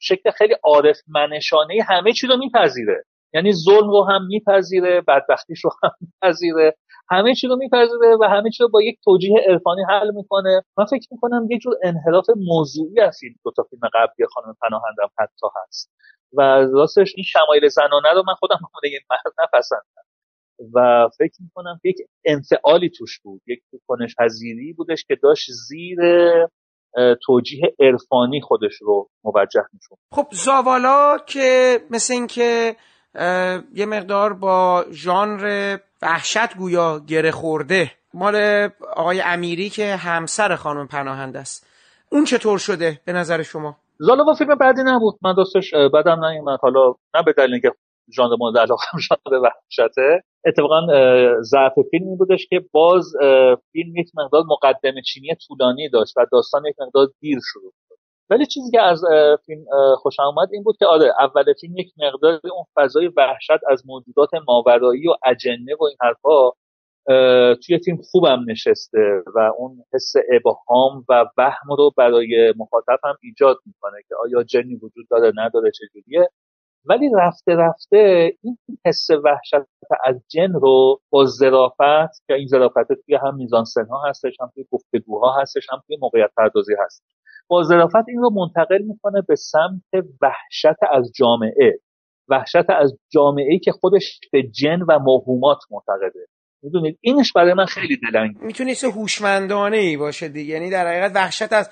شکل 0.00 0.30
خیلی 0.30 0.54
عارف 0.64 0.96
منشانه 1.08 1.74
همه 1.88 2.12
چی 2.12 2.26
رو 2.26 2.36
میپذیره. 2.36 3.04
یعنی 3.34 3.52
ظلم 3.52 3.90
رو 3.90 4.04
هم 4.04 4.26
میپذیره 4.26 5.00
بدبختیش 5.00 5.64
رو 5.64 5.70
هم 5.82 5.90
میپذیره. 6.00 6.76
همه 7.10 7.34
چی 7.34 7.46
رو 7.46 7.56
میپذیره 7.56 8.16
و 8.20 8.24
همه 8.24 8.50
چی 8.50 8.62
رو 8.62 8.68
با 8.68 8.82
یک 8.82 8.98
توجیه 9.04 9.40
عرفانی 9.48 9.82
حل 9.88 10.10
می‌کنه. 10.14 10.62
من 10.78 10.84
فکر 10.84 11.08
می‌کنم 11.10 11.46
یه 11.50 11.58
جور 11.58 11.74
انحراف 11.82 12.26
موضوعی 12.36 13.00
از 13.00 13.18
این 13.22 13.34
دو 13.44 13.50
تا 13.56 13.62
فیلم 13.62 13.80
قبلی 13.94 14.26
خانم 14.26 14.56
پناهندم 14.62 15.08
حتی 15.18 15.46
هست. 15.56 15.92
و 16.32 16.40
راستش 16.72 17.12
این 17.16 17.24
شمایل 17.24 17.68
زنانه 17.68 18.08
رو 18.14 18.22
من 18.26 18.34
خودم 18.34 18.58
مرد 19.10 19.34
نپسندم. 19.42 20.02
و 20.74 21.08
فکر 21.18 21.42
می‌کنم 21.42 21.80
یک 21.84 21.96
انفعالی 22.24 22.90
توش 22.90 23.20
بود 23.20 23.42
یک 23.46 23.62
کنش 23.86 24.14
پذیری 24.18 24.72
بودش 24.72 25.04
که 25.04 25.16
داشت 25.22 25.50
زیر 25.50 25.98
توجیه 27.26 27.74
عرفانی 27.80 28.40
خودش 28.40 28.72
رو 28.80 29.08
موجه 29.24 29.64
میشون 29.72 29.98
خب 30.12 30.26
زاوالا 30.32 31.18
که 31.26 31.78
مثل 31.90 32.14
اینکه 32.14 32.76
یه 33.74 33.86
مقدار 33.86 34.32
با 34.32 34.84
ژانر 34.90 35.78
وحشت 36.02 36.56
گویا 36.56 36.98
گره 36.98 37.30
خورده 37.30 37.90
مال 38.14 38.68
آقای 38.96 39.20
امیری 39.20 39.70
که 39.70 39.96
همسر 39.96 40.56
خانم 40.56 40.88
پناهنده 40.88 41.38
است. 41.38 41.66
اون 42.08 42.24
چطور 42.24 42.58
شده 42.58 43.00
به 43.04 43.12
نظر 43.12 43.42
شما؟ 43.42 43.76
زالوا 44.06 44.34
فیلم 44.34 44.54
بعدی 44.54 44.82
نبود. 44.84 45.14
من 45.22 45.34
دوستش 45.34 45.74
بدم 45.74 46.24
نیومد. 46.24 46.58
حالا 46.62 46.94
نه 47.14 47.22
به 47.22 47.32
دلیل 47.32 47.52
اینکه 47.52 47.72
ژانر 48.16 48.36
مورد 48.38 48.58
علاقه 48.58 48.84
ژانر 49.08 49.42
وحشته. 49.42 50.22
اتفاقا 50.46 50.80
ضعف 51.40 51.72
فیلم 51.90 52.16
بودش 52.16 52.46
که 52.46 52.64
باز 52.72 53.12
فیلم 53.72 53.96
یک 53.96 54.10
مقدار 54.14 54.42
مقدمه 54.46 55.02
چینی 55.02 55.36
طولانی 55.46 55.88
داشت 55.88 56.16
و 56.16 56.26
داستان 56.32 56.66
یک 56.66 56.76
مقدار 56.80 57.08
دیر 57.20 57.38
شروع 57.52 57.72
ولی 58.30 58.46
چیزی 58.46 58.70
که 58.70 58.80
از 58.80 59.04
فیلم 59.46 59.64
خوشم 59.96 60.22
اومد 60.22 60.48
این 60.52 60.62
بود 60.62 60.76
که 60.78 60.86
آره 60.86 61.12
اول 61.20 61.52
فیلم 61.60 61.76
یک 61.76 61.92
مقدار 61.98 62.40
اون 62.44 62.64
فضای 62.74 63.08
وحشت 63.16 63.64
از 63.70 63.82
موجودات 63.86 64.30
ماورایی 64.48 65.08
و 65.08 65.14
اجنه 65.26 65.74
و 65.80 65.84
این 65.84 65.96
حرفا 66.00 66.50
توی 67.66 67.78
فیلم 67.84 67.98
خوبم 68.10 68.44
نشسته 68.48 69.22
و 69.34 69.52
اون 69.58 69.84
حس 69.94 70.12
ابهام 70.32 71.04
و 71.08 71.24
وهم 71.38 71.76
رو 71.78 71.90
برای 71.96 72.54
مخاطب 72.56 72.98
هم 73.04 73.14
ایجاد 73.22 73.56
می‌کنه 73.66 74.02
که 74.08 74.14
آیا 74.24 74.42
جنی 74.42 74.74
وجود 74.74 75.06
داره 75.10 75.32
نداره 75.36 75.70
چجوریه. 75.70 76.28
ولی 76.84 77.10
رفته 77.14 77.54
رفته 77.54 78.32
این 78.42 78.58
حس 78.86 79.10
وحشت 79.24 79.66
از 80.04 80.22
جن 80.28 80.52
رو 80.52 81.00
با 81.10 81.24
ظرافت 81.26 82.26
که 82.26 82.34
این 82.34 82.46
ظرافت 82.46 82.92
توی 83.06 83.14
هم 83.14 83.36
میزان 83.36 83.64
سنها 83.64 84.02
هستش 84.08 84.40
هم 84.40 84.50
توی 84.54 84.64
گفتگوها 84.70 85.40
هستش 85.40 85.66
هم 85.72 85.82
توی 85.86 85.96
موقعیت 86.00 86.30
پردازی 86.36 86.74
هست. 86.84 87.04
با 87.48 87.62
ظرافت 87.62 88.08
این 88.08 88.18
رو 88.18 88.30
منتقل 88.30 88.82
می‌کنه 88.82 89.22
به 89.28 89.34
سمت 89.34 90.04
وحشت 90.22 90.78
از 90.90 91.12
جامعه. 91.14 91.78
وحشت 92.28 92.70
از 92.70 92.98
جامعه 93.12 93.58
که 93.58 93.72
خودش 93.72 94.20
به 94.32 94.42
جن 94.42 94.82
و 94.88 94.98
موهومات 94.98 95.58
معتقده. 95.70 96.26
می‌دونید؟ 96.62 96.98
اینش 97.00 97.32
برای 97.32 97.54
من 97.54 97.66
خیلی 97.66 97.96
دلنگ 97.96 98.36
می‌تونه 98.40 98.74
چه 98.74 98.88
هوشمندانه 98.88 99.76
ای 99.76 99.96
باشه 99.96 100.28
دیگه. 100.28 100.54
یعنی 100.54 100.70
در 100.70 100.86
حقیقت 100.86 101.12
وحشت 101.14 101.52
از 101.52 101.70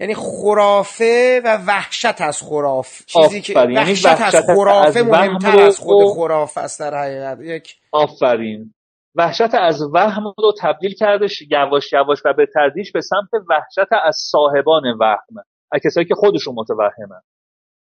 یعنی 0.00 0.14
خرافه 0.14 1.40
و 1.44 1.58
وحشت 1.66 2.20
از 2.20 2.42
خراف. 2.42 3.06
چیزی 3.06 3.40
که 3.40 3.52
یعنی 3.52 3.76
وحشت, 3.76 4.06
وحشت 4.06 4.34
از 4.34 4.46
خرافه 4.46 5.02
مهمتر 5.02 5.60
از 5.60 5.78
خود 5.78 6.06
خرافه 6.16 6.60
است 6.60 6.80
در 6.80 6.94
حقیقت. 6.94 7.38
یک 7.40 7.76
آفرین. 7.92 8.74
وحشت 9.14 9.54
از 9.54 9.82
وهم 9.94 10.24
رو 10.38 10.52
تبدیل 10.60 10.94
کردش 10.94 11.42
یواش 11.50 11.92
یواش 11.92 12.18
و 12.24 12.32
به 12.32 12.46
تدریج 12.54 12.90
به 12.94 13.00
سمت 13.00 13.42
وحشت 13.50 13.92
از 14.04 14.16
صاحبان 14.30 14.82
وهم. 15.00 15.44
از 15.72 15.80
کسایی 15.84 16.06
که 16.06 16.14
خودشون 16.14 16.54
متوهمن. 16.54 17.20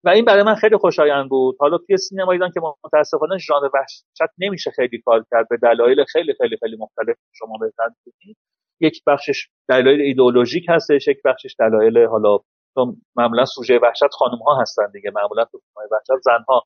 و 0.04 0.08
این 0.08 0.24
برای 0.24 0.42
من 0.42 0.54
خیلی 0.54 0.76
خوشایند 0.76 1.28
بود. 1.28 1.56
حالا 1.60 1.78
توی 1.78 1.96
سینما 1.96 2.32
ایران 2.32 2.50
که 2.50 2.60
متاسفانه 2.84 3.38
ژانر 3.38 3.68
وحشت 3.74 4.04
نمیشه 4.38 4.70
خیلی 4.70 5.02
کار 5.04 5.24
کرد. 5.30 5.46
به 5.50 5.56
دلایل 5.62 6.04
خیلی 6.04 6.34
خیلی 6.38 6.56
خیلی 6.56 6.76
مختلف 6.76 7.16
شما 7.32 7.58
بهتر 7.60 7.88
می‌دونید 8.06 8.36
یک 8.80 9.02
بخشش 9.06 9.48
دلایل 9.68 10.00
ایدئولوژیک 10.00 10.64
هستش 10.68 11.08
یک 11.08 11.18
بخشش 11.24 11.54
دلایل 11.58 12.06
حالا 12.06 12.38
معمولا 13.16 13.44
سوژه 13.44 13.78
وحشت 13.78 14.10
خانم 14.12 14.38
ها 14.46 14.60
هستن 14.60 14.90
دیگه. 14.92 15.10
معمولا 15.14 15.44
تو 15.44 15.60
وحشت 15.92 16.22
زنها 16.22 16.62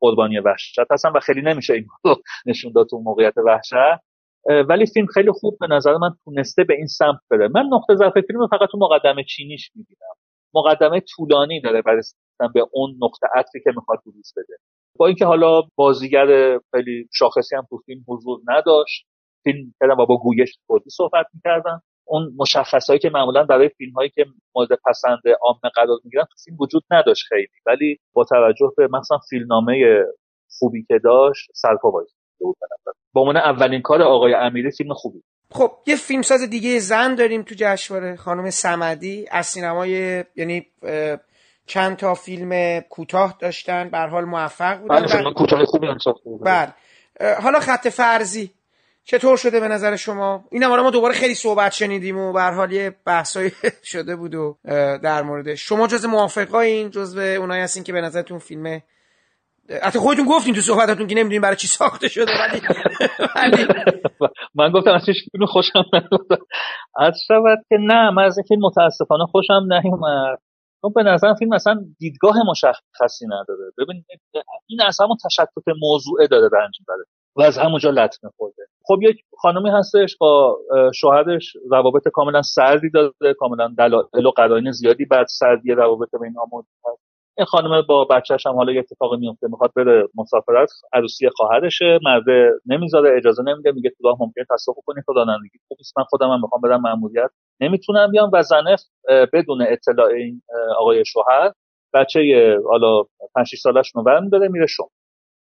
قربانی 0.00 0.38
وحشت 0.38 0.78
هستن 0.90 1.12
و 1.14 1.20
خیلی 1.20 1.42
نمیشه 1.42 1.74
این 1.74 1.86
رو 2.04 2.16
نشون 2.46 2.72
داد 2.72 2.86
تو 2.90 2.98
موقعیت 2.98 3.38
وحشت. 3.38 4.02
ولی 4.68 4.86
فیلم 4.86 5.06
خیلی 5.06 5.32
خوب 5.32 5.56
به 5.60 5.66
نظر 5.66 5.96
من 5.96 6.10
تونسته 6.24 6.64
به 6.64 6.74
این 6.74 6.86
سمت 6.86 7.20
بره. 7.30 7.48
من 7.48 7.64
نقطه 7.72 7.94
ضعف 7.94 8.12
فیلم 8.12 8.46
فقط 8.46 8.68
تو 8.72 8.78
مقدمه 8.78 9.24
چینیش 9.24 9.70
می‌بینم. 9.74 10.14
مقدمه 10.54 11.00
طولانی 11.00 11.60
داره 11.60 11.82
برای 11.82 12.02
به 12.54 12.66
اون 12.72 12.98
نقطه 13.02 13.26
عطفی 13.34 13.60
که 13.64 13.70
می‌خواد 13.76 13.98
بروز 14.06 14.32
بده. 14.36 14.56
با 14.98 15.06
اینکه 15.06 15.26
حالا 15.26 15.62
بازیگر 15.76 16.58
خیلی 16.70 17.08
شاخصی 17.12 17.56
هم 17.56 17.66
تو 17.70 17.78
فیلم 17.86 18.04
حضور 18.08 18.40
نداشت 18.46 19.06
فیلم 19.44 19.74
کردن 19.80 20.02
و 20.02 20.06
با 20.06 20.16
گویش 20.16 20.58
کردی 20.68 20.90
صحبت 20.90 21.26
می‌کردن. 21.34 21.80
اون 22.04 22.34
مشخصهایی 22.38 23.00
که 23.00 23.10
معمولا 23.10 23.44
برای 23.44 23.68
فیلم 23.68 23.92
هایی 23.92 24.10
که 24.10 24.24
مورد 24.54 24.68
پسند 24.86 25.22
عامه 25.42 25.70
قرار 25.74 25.98
می‌گیرن 26.04 26.24
تو 26.24 26.36
فیلم 26.44 26.56
وجود 26.60 26.82
نداشت 26.90 27.26
خیلی. 27.28 27.48
ولی 27.66 27.98
با 28.12 28.24
توجه 28.24 28.72
به 28.76 28.88
مثلا 28.92 29.18
فیلمنامه 29.30 30.04
خوبی 30.58 30.84
که 30.88 30.98
داشت 31.04 31.50
سرپا 31.54 31.92
با 33.12 33.20
عنوان 33.20 33.36
اولین 33.36 33.82
کار 33.82 34.02
آقای 34.02 34.34
امیری 34.34 34.70
فیلم 34.70 34.94
خوبی. 34.94 35.22
خب 35.50 35.70
یه 35.86 35.96
فیلمساز 35.96 36.50
دیگه 36.50 36.78
زن 36.78 37.14
داریم 37.14 37.42
تو 37.42 37.54
جشنواره 37.58 38.16
خانم 38.16 38.50
سمدی 38.50 39.26
از 39.30 39.46
سینمای 39.46 40.24
یعنی 40.36 40.66
چند 41.68 41.96
تا 41.96 42.14
فیلم 42.14 42.80
کوتاه 42.80 43.36
داشتن 43.40 43.88
به 43.88 43.98
حال 43.98 44.24
موفق 44.24 44.78
بودن. 44.80 45.06
بله 45.06 45.32
کوتاه 45.32 45.64
خوبی 45.64 45.86
بله. 46.44 46.72
حالا 47.42 47.60
خط 47.60 47.88
فرضی. 47.88 48.50
چطور 49.04 49.36
شده 49.36 49.60
به 49.60 49.68
نظر 49.68 49.96
شما؟ 49.96 50.44
این 50.50 50.62
هم 50.62 50.80
ما 50.80 50.90
دوباره 50.90 51.14
خیلی 51.14 51.34
صحبت 51.34 51.72
شنیدیم 51.72 52.18
و 52.18 52.32
به 52.32 52.42
حال 52.42 52.72
یه 52.72 52.96
بحثایی 53.06 53.52
شده 53.92 54.16
بود 54.16 54.34
و 54.34 54.58
در 55.02 55.22
موردش 55.22 55.68
شما 55.68 55.86
جز 55.86 56.04
موافقین 56.04 56.90
جز 56.90 57.16
اونایی 57.16 57.62
هستین 57.62 57.84
که 57.84 57.92
به 57.92 58.00
نظرتون 58.00 58.38
فیلم 58.38 58.82
حتی 59.82 59.98
خودتون 59.98 60.24
گفتین 60.24 60.54
تو 60.54 60.60
صحبتاتون 60.60 61.06
که 61.06 61.14
نمی‌دونین 61.14 61.40
برای 61.40 61.56
چی 61.56 61.66
ساخته 61.66 62.08
شده 62.08 62.32
ولی 62.40 62.60
من 64.54 64.70
گفتم 64.70 64.90
از 64.90 65.04
فیلم 65.04 65.46
خوشم 65.46 65.84
نیومد 65.92 66.40
از 66.96 67.20
شود 67.28 67.58
که 67.68 67.76
نه 67.80 68.10
من 68.10 68.24
از 68.24 68.38
این 68.38 68.44
فیلم 68.48 68.60
متاسفانه 68.62 69.24
خوشم 69.26 69.68
نیومد. 69.72 70.38
چون 70.82 70.92
به 70.94 71.02
نظر 71.02 71.34
فیلم 71.34 71.52
اصلا 71.52 71.84
دیدگاه 71.98 72.36
مشخصی 72.50 73.26
نداره. 73.26 73.72
ببینید 73.78 74.04
این 74.66 74.82
اصلا 74.82 75.06
تشکت 75.24 75.68
موضوعه 75.82 76.26
داره 76.26 76.48
رنج 76.52 76.74
می‌بره 76.80 77.04
و 77.36 77.42
از 77.42 77.58
همونجا 77.58 77.90
لطمه 77.90 78.30
خورده. 78.36 78.62
خب 78.84 78.98
یک 79.02 79.16
خانمی 79.38 79.70
هستش 79.70 80.16
با 80.16 80.58
شوهرش 80.94 81.56
روابط 81.70 82.08
کاملا 82.08 82.42
سردی 82.42 82.90
داره 82.90 83.34
کاملا 83.38 83.74
دلایل 83.78 84.26
و 84.26 84.30
قرائن 84.30 84.70
زیادی 84.70 85.04
بعد 85.04 85.26
سردی 85.26 85.72
روابط 85.72 86.08
بین 86.20 86.34
هست 86.86 87.02
این 87.38 87.44
خانم 87.44 87.82
با 87.88 88.04
بچهش 88.04 88.46
هم 88.46 88.54
حالا 88.54 88.72
یه 88.72 88.80
اتفاقی 88.80 89.16
میفته 89.16 89.48
می‌خواد 89.50 89.72
بره 89.76 90.08
مسافرت 90.14 90.70
عروسی 90.92 91.28
خواهرشه 91.30 91.98
مرده 92.04 92.50
نمی‌ذاره 92.66 93.16
اجازه 93.16 93.42
نمیده 93.42 93.72
میگه 93.72 93.90
تو 93.90 94.08
راه 94.08 94.16
ممکنه 94.20 94.44
تصادف 94.50 94.78
کنی 94.86 95.02
تو 95.06 95.12
رانندگی 95.12 95.58
خوب 95.68 95.78
من 95.98 96.04
خودم 96.04 96.30
هم 96.30 96.40
می‌خوام 96.42 96.60
برم 96.60 96.80
ماموریت 96.80 97.30
نمی‌تونم 97.60 98.10
بیام 98.10 98.30
و 98.32 98.42
زنه 98.42 98.76
بدون 99.32 99.62
اطلاع 99.68 100.06
این 100.06 100.42
آقای 100.78 101.04
شوهر 101.04 101.52
بچه 101.94 102.20
حالا 102.70 103.02
5 103.34 103.46
6 103.46 103.58
سالش 103.58 103.92
رو 103.94 104.02
برمیداره 104.02 104.48
میره 104.48 104.66
شما 104.66 104.88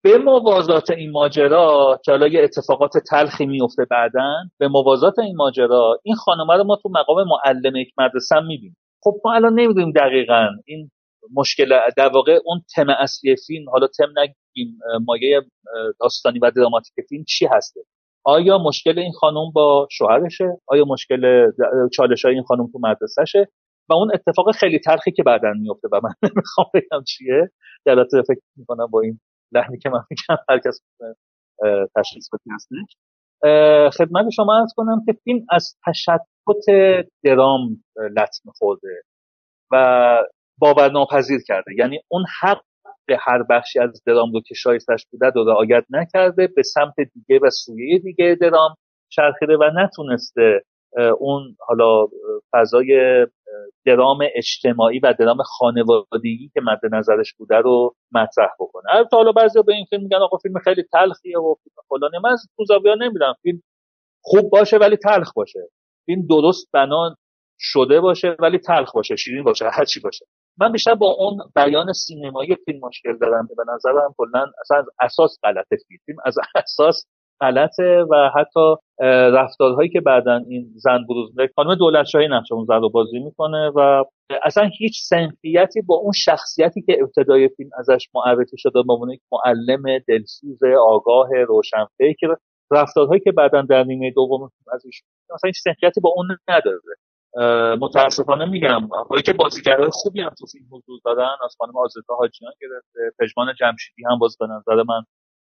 به 0.04 0.18
موازات 0.18 0.90
این 0.90 1.10
ماجرا 1.10 2.00
که 2.04 2.12
حالا 2.12 2.26
یه 2.26 2.42
اتفاقات 2.42 2.92
تلخی 3.10 3.46
میفته 3.46 3.84
بعدا 3.90 4.34
به 4.58 4.68
موازات 4.68 5.18
این 5.18 5.36
ماجرا 5.36 6.00
این 6.02 6.14
خانمه 6.14 6.56
رو 6.56 6.64
ما 6.64 6.76
تو 6.76 6.88
مقام 6.88 7.24
معلم 7.28 7.76
یک 7.76 7.88
مدرسه 7.98 8.40
می‌بینیم. 8.40 8.76
خب 9.02 9.14
ما 9.24 9.34
الان 9.34 9.60
نمی‌دونیم 9.60 9.92
دقیقا 9.92 10.48
این 10.66 10.90
مشکل 11.34 11.78
در 11.96 12.08
واقع 12.08 12.38
اون 12.44 12.62
تم 12.74 12.86
اصلی 12.88 13.36
فیلم 13.46 13.70
حالا 13.70 13.86
تم 13.86 14.08
نگیم 14.18 14.78
مایه 15.06 15.42
داستانی 16.00 16.38
و 16.38 16.50
دراماتیک 16.50 16.94
فیلم 17.08 17.24
چی 17.28 17.46
هسته. 17.46 17.80
آیا 18.26 18.58
مشکل 18.58 18.98
این 18.98 19.12
خانم 19.12 19.50
با 19.54 19.88
شوهرشه؟ 19.90 20.60
آیا 20.66 20.84
مشکل 20.84 21.50
چالش 21.92 22.24
های 22.24 22.34
این 22.34 22.42
خانم 22.42 22.66
تو 22.72 22.78
مدرسهشه؟ 22.82 23.48
و 23.88 23.92
اون 23.94 24.10
اتفاق 24.14 24.50
خیلی 24.54 24.78
تلخی 24.78 25.12
که 25.12 25.22
بعدا 25.22 25.52
میفته 25.52 25.88
و 25.92 26.00
من 26.04 26.10
نمی‌خوام 26.30 26.66
بگم 26.74 27.04
چیه 27.04 27.50
البته 27.86 28.22
فکر 28.22 28.40
می‌کنم 28.56 28.86
با 28.86 29.00
این 29.00 29.20
لحنی 29.52 29.78
که 29.78 29.88
من 29.88 30.04
میگم 30.10 30.42
هر 30.48 30.58
کس 30.58 30.80
تشخیص 31.96 32.28
بده. 32.32 32.54
هستش؟ 32.54 32.96
خدمت 33.98 34.30
شما 34.30 34.58
ارز 34.58 34.72
کنم 34.76 35.02
که 35.06 35.12
فیلم 35.24 35.46
از 35.50 35.76
تشکت 35.86 36.20
درام 37.24 37.84
لطمه 37.96 38.52
خورده 38.58 39.02
و 39.72 40.18
باورناپذیر 40.58 41.40
کرده. 41.46 41.74
یعنی 41.78 42.00
اون 42.08 42.24
حق 42.40 42.62
به 43.06 43.16
هر 43.20 43.42
بخشی 43.42 43.78
از 43.78 44.02
درام 44.06 44.32
رو 44.32 44.40
که 44.40 44.54
شایستش 44.54 45.06
بوده 45.10 45.30
رو 45.30 45.44
رعایت 45.44 45.84
نکرده 45.90 46.46
به 46.46 46.62
سمت 46.62 46.94
دیگه 47.14 47.40
و 47.42 47.50
سویه 47.50 47.98
دیگه 47.98 48.36
درام 48.40 48.74
چرخیده 49.08 49.56
و 49.56 49.70
نتونسته 49.74 50.62
اون 51.18 51.56
حالا 51.60 52.06
فضای 52.52 53.26
درام 53.86 54.18
اجتماعی 54.34 54.98
و 54.98 55.14
درام 55.18 55.42
خانوادگی 55.42 56.50
که 56.54 56.60
مد 56.60 56.80
نظرش 56.92 57.34
بوده 57.34 57.56
رو 57.56 57.94
مطرح 58.12 58.48
بکنه. 58.60 58.84
البته 58.94 59.16
حالا 59.16 59.32
بعضی 59.32 59.62
به 59.62 59.74
این 59.74 59.84
فیلم 59.90 60.02
میگن 60.02 60.16
آقا 60.16 60.36
فیلم 60.36 60.58
خیلی 60.58 60.82
تلخیه 60.92 61.38
و 61.38 61.54
فلانه. 61.88 62.18
من 62.24 62.30
از 62.30 62.48
تو 62.56 62.80
نمیدم 63.00 63.34
فیلم 63.42 63.62
خوب 64.22 64.50
باشه 64.50 64.76
ولی 64.76 64.96
تلخ 64.96 65.32
باشه. 65.34 65.68
فیلم 66.06 66.26
درست 66.26 66.72
بنا 66.72 67.16
شده 67.58 68.00
باشه 68.00 68.36
ولی 68.38 68.58
تلخ 68.58 68.94
باشه 68.94 69.16
شیرین 69.16 69.44
باشه 69.44 69.64
هرچی 69.72 70.00
باشه. 70.00 70.26
من 70.58 70.72
بیشتر 70.72 70.94
با 70.94 71.06
اون 71.06 71.38
بیان 71.56 71.92
سینمایی 71.92 72.56
فیلم 72.64 72.80
مشکل 72.82 73.18
دارم 73.18 73.48
به 73.56 73.64
نظرم 73.74 74.14
کلا 74.16 74.46
اصلا 74.60 74.78
از 74.78 74.86
اساس 75.00 75.38
غلطه 75.42 75.76
فیلم. 76.06 76.18
از 76.24 76.38
اساس 76.54 77.06
غلطه 77.40 78.06
و 78.10 78.30
حتی 78.34 78.74
رفتارهایی 79.32 79.88
که 79.88 80.00
بعدا 80.00 80.36
این 80.48 80.72
زن 80.76 81.04
بروز 81.08 81.30
میده 81.30 81.52
خانم 81.56 81.74
دولت 81.74 82.06
شاهی 82.06 82.28
نقش 82.28 82.52
اون 82.52 82.64
زن 82.64 82.80
رو 82.80 82.90
بازی 82.90 83.18
می‌کنه 83.18 83.72
و 83.74 84.04
اصلا 84.42 84.70
هیچ 84.78 85.02
سنفیتی 85.02 85.80
با 85.82 85.94
اون 85.94 86.12
شخصیتی 86.12 86.82
که 86.82 86.98
ابتدای 87.02 87.48
فیلم 87.48 87.70
ازش 87.78 88.08
معرفی 88.14 88.56
شده 88.58 88.82
به 88.86 88.92
عنوان 88.92 89.16
معلم 89.32 89.98
دلسوز 90.08 90.60
آگاه 90.88 91.28
روشنفکر 91.48 92.36
رفتارهایی 92.70 93.20
که 93.20 93.32
بعدا 93.32 93.62
در 93.62 93.84
نیمه 93.84 94.10
دوم 94.10 94.50
ازش 94.72 95.02
اصلا 95.34 95.48
هیچ 95.48 95.58
سنفیتی 95.64 96.00
با 96.00 96.10
اون 96.16 96.26
نداره. 96.48 96.80
متاسفانه 97.80 98.44
میگم 98.44 98.88
هایی 99.10 99.22
که 99.22 99.32
بازیگرای 99.32 99.88
خوبی 99.92 100.20
هم 100.20 100.34
تو 100.38 100.46
فیلم 100.46 100.66
حضور 100.70 101.00
دارن 101.04 101.36
از 101.44 101.56
خانم 101.58 101.76
آزتا 101.76 102.14
حاجیان 102.14 102.52
گرفته 102.60 103.00
پژمان 103.18 103.54
جمشیدی 103.60 104.02
هم 104.10 104.18
باز 104.18 104.36
به 104.40 104.46
نظر 104.46 104.82
من 104.82 105.04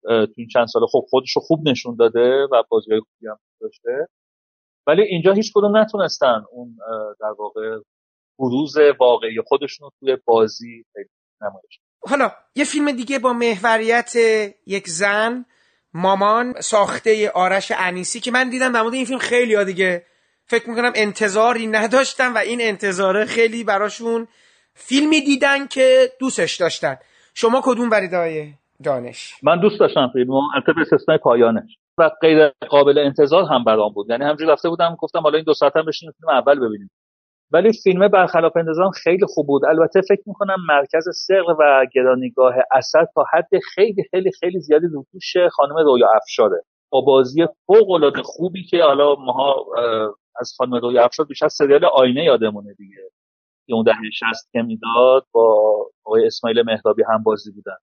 تو 0.02 0.34
این 0.36 0.48
چند 0.48 0.66
سال 0.66 0.86
خوب 0.86 1.04
خودش 1.10 1.36
رو 1.36 1.42
خوب 1.42 1.68
نشون 1.68 1.96
داده 1.96 2.46
و 2.52 2.62
بازیگرای 2.68 3.00
خوبی 3.00 3.28
هم 3.28 3.38
داشته. 3.60 4.08
ولی 4.86 5.02
اینجا 5.02 5.32
هیچ 5.32 5.52
کدوم 5.54 5.76
نتونستن 5.76 6.42
اون 6.52 6.76
در 7.20 7.34
واقع 7.38 7.78
بروز 8.38 8.74
واقعی 9.00 9.40
خودشون 9.46 9.84
رو 9.84 9.90
توی 10.00 10.16
بازی 10.24 10.84
نمایش 11.40 11.80
حالا 12.08 12.30
یه 12.54 12.64
فیلم 12.64 12.92
دیگه 12.92 13.18
با 13.18 13.32
محوریت 13.32 14.12
یک 14.66 14.88
زن 14.88 15.44
مامان 15.94 16.60
ساخته 16.60 17.30
آرش 17.30 17.72
انیسی 17.76 18.20
که 18.20 18.30
من 18.30 18.50
دیدم 18.50 18.72
در 18.72 18.82
مورد 18.82 18.94
این 18.94 19.04
فیلم 19.04 19.18
خیلی 19.18 19.64
دیگه 19.64 20.06
فکر 20.52 20.70
می‌کنم 20.70 20.92
انتظاری 20.94 21.66
نداشتن 21.66 22.32
و 22.32 22.38
این 22.38 22.58
انتظاره 22.62 23.24
خیلی 23.24 23.64
براشون 23.64 24.26
فیلمی 24.74 25.20
دیدن 25.20 25.66
که 25.66 26.08
دوستش 26.20 26.56
داشتن. 26.56 26.96
شما 27.34 27.60
کدوم 27.64 27.90
های 27.92 28.52
دانش؟ 28.84 29.34
من 29.42 29.60
دوست 29.60 29.80
داشتم 29.80 30.10
فیلمو 30.12 30.40
البته 30.54 30.72
استثنای 30.80 31.18
پایانش. 31.18 31.76
و 31.98 32.10
غیر 32.20 32.48
قابل 32.48 32.98
انتظار 32.98 33.44
هم 33.44 33.64
برام 33.64 33.92
بود. 33.92 34.10
یعنی 34.10 34.24
همجوری 34.24 34.50
رفته 34.50 34.68
بودم 34.68 34.96
گفتم 34.98 35.20
حالا 35.20 35.36
این 35.36 35.44
دو 35.44 35.54
ساعت 35.54 35.76
هم 35.76 35.84
بشینیم 35.86 36.14
فیلم 36.20 36.30
اول 36.30 36.66
ببینیم. 36.66 36.90
ولی 37.52 37.72
فیلم 37.82 38.08
برخلاف 38.08 38.56
انتظارم 38.56 38.90
خیلی 38.90 39.26
خوب 39.26 39.46
بود. 39.46 39.64
البته 39.64 40.00
فکر 40.00 40.22
می‌کنم 40.26 40.56
مرکز 40.68 41.04
سر 41.26 41.42
و 41.60 41.86
گرانیگاه 41.94 42.54
اثر 42.72 43.06
تا 43.14 43.24
حد 43.32 43.50
خیلی 43.74 44.04
خیلی 44.10 44.30
خیلی 44.40 44.60
زیادی 44.60 44.86
رو 44.92 45.06
خانم 45.50 45.76
رویا 45.76 46.08
افشاره. 46.16 46.62
با 46.90 47.00
بازی 47.00 47.46
فوق 47.66 47.90
العاده 47.90 48.22
خوبی 48.22 48.64
که 48.64 48.82
حالا 48.82 49.14
ماها 49.14 49.66
از 50.40 50.52
خانم 50.58 50.74
روی 50.74 50.98
افشار 50.98 51.26
بیشتر 51.26 51.48
سریال 51.48 51.84
آینه 51.84 52.24
یادمونه 52.24 52.74
دیگه. 52.74 53.10
که 53.66 53.74
اون 53.74 53.84
دهه 53.84 54.10
60 54.12 54.52
که 54.52 54.62
می‌داد 54.62 55.26
با 55.32 55.74
آقای 56.04 56.26
اسماعیل 56.26 56.62
مهرابی 56.62 57.02
هم 57.08 57.22
بازی 57.22 57.52
بودن 57.52 57.76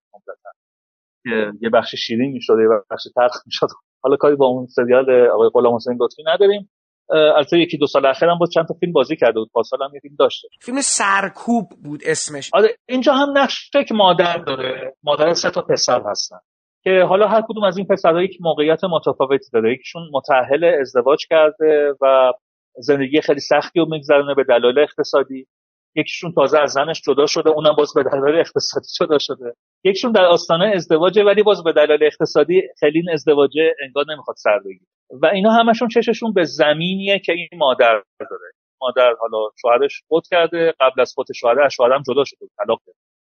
که 1.24 1.52
یه 1.60 1.70
بخش 1.70 1.94
شیرین 1.94 2.32
می‌شد 2.32 2.52
یه 2.52 2.68
بخش 2.90 3.02
تلخ 3.16 3.46
می‌شد. 3.46 3.66
حالا 4.02 4.16
کاری 4.16 4.36
با 4.36 4.46
اون 4.46 4.66
سریال 4.66 5.28
آقای 5.28 5.50
غلام 5.54 5.74
حسین 5.74 5.98
لطفی 6.00 6.22
نداریم. 6.26 6.70
البته 7.10 7.58
یکی 7.58 7.78
دو 7.78 7.86
سال 7.86 8.06
اخرم 8.06 8.38
با 8.38 8.46
چند 8.46 8.66
تا 8.68 8.74
فیلم 8.74 8.92
بازی 8.92 9.16
کرده 9.16 9.40
بود. 9.40 9.50
پاسال 9.52 9.82
هم 9.82 9.90
یه 9.94 10.00
فیلم 10.00 10.16
داشته. 10.18 10.48
فیلم 10.60 10.80
سرکوب 10.80 11.68
بود 11.84 12.00
اسمش. 12.04 12.50
آره 12.54 12.76
اینجا 12.88 13.12
هم 13.12 13.38
نقش 13.38 13.70
که 13.88 13.94
مادر 13.94 14.38
داره. 14.38 14.96
مادر 15.02 15.32
سه 15.32 15.50
تا 15.50 15.62
پسر 15.62 16.02
هستن. 16.06 16.38
که 16.84 17.04
حالا 17.08 17.28
هر 17.28 17.42
کدوم 17.48 17.64
از 17.64 17.78
این 17.78 17.86
پسرها 17.86 18.22
یک 18.22 18.36
موقعیت 18.40 18.84
متفاوتی 18.84 19.50
داره 19.52 19.72
یکیشون 19.72 20.02
متأهل 20.12 20.64
ازدواج 20.80 21.26
کرده 21.30 21.94
و 22.00 22.32
زندگی 22.78 23.20
خیلی 23.20 23.40
سختی 23.40 23.80
رو 23.80 23.86
میگذرونه 23.90 24.34
به 24.34 24.44
دلایل 24.44 24.78
اقتصادی. 24.78 25.46
یکیشون 25.94 26.32
تازه 26.32 26.58
از 26.58 26.70
زنش 26.70 27.02
جدا 27.02 27.26
شده 27.26 27.50
اونم 27.50 27.74
باز 27.78 27.92
به 27.94 28.02
دلایل 28.02 28.40
اقتصادی 28.40 28.86
جدا 29.00 29.18
شده. 29.18 29.54
یکیشون 29.84 30.12
در 30.12 30.24
آستانه 30.24 30.72
ازدواجه 30.74 31.24
ولی 31.24 31.42
باز 31.42 31.64
به 31.64 31.72
دلایل 31.72 32.04
اقتصادی 32.04 32.62
خیلی 32.80 32.98
این 32.98 33.10
ازدواج 33.10 33.50
انگار 33.82 34.04
نمی‌خواد 34.08 34.36
سر 34.36 34.58
بگیره. 34.58 34.86
و 35.22 35.26
اینا 35.26 35.50
همشون 35.50 35.88
چششون 35.88 36.32
به 36.32 36.44
زمینیه 36.44 37.18
که 37.18 37.32
این 37.32 37.48
مادر 37.56 38.02
داره. 38.20 38.52
مادر 38.80 39.14
حالا 39.20 39.50
شوهرش 39.60 40.02
فوت 40.08 40.24
کرده 40.30 40.74
قبل 40.80 41.00
از 41.00 41.12
فوت 41.16 41.26
شوهر 41.32 41.62
از 41.62 41.72
شوهرم 41.72 42.02
جدا 42.02 42.24
شده 42.24 42.46
طلاق 42.56 42.80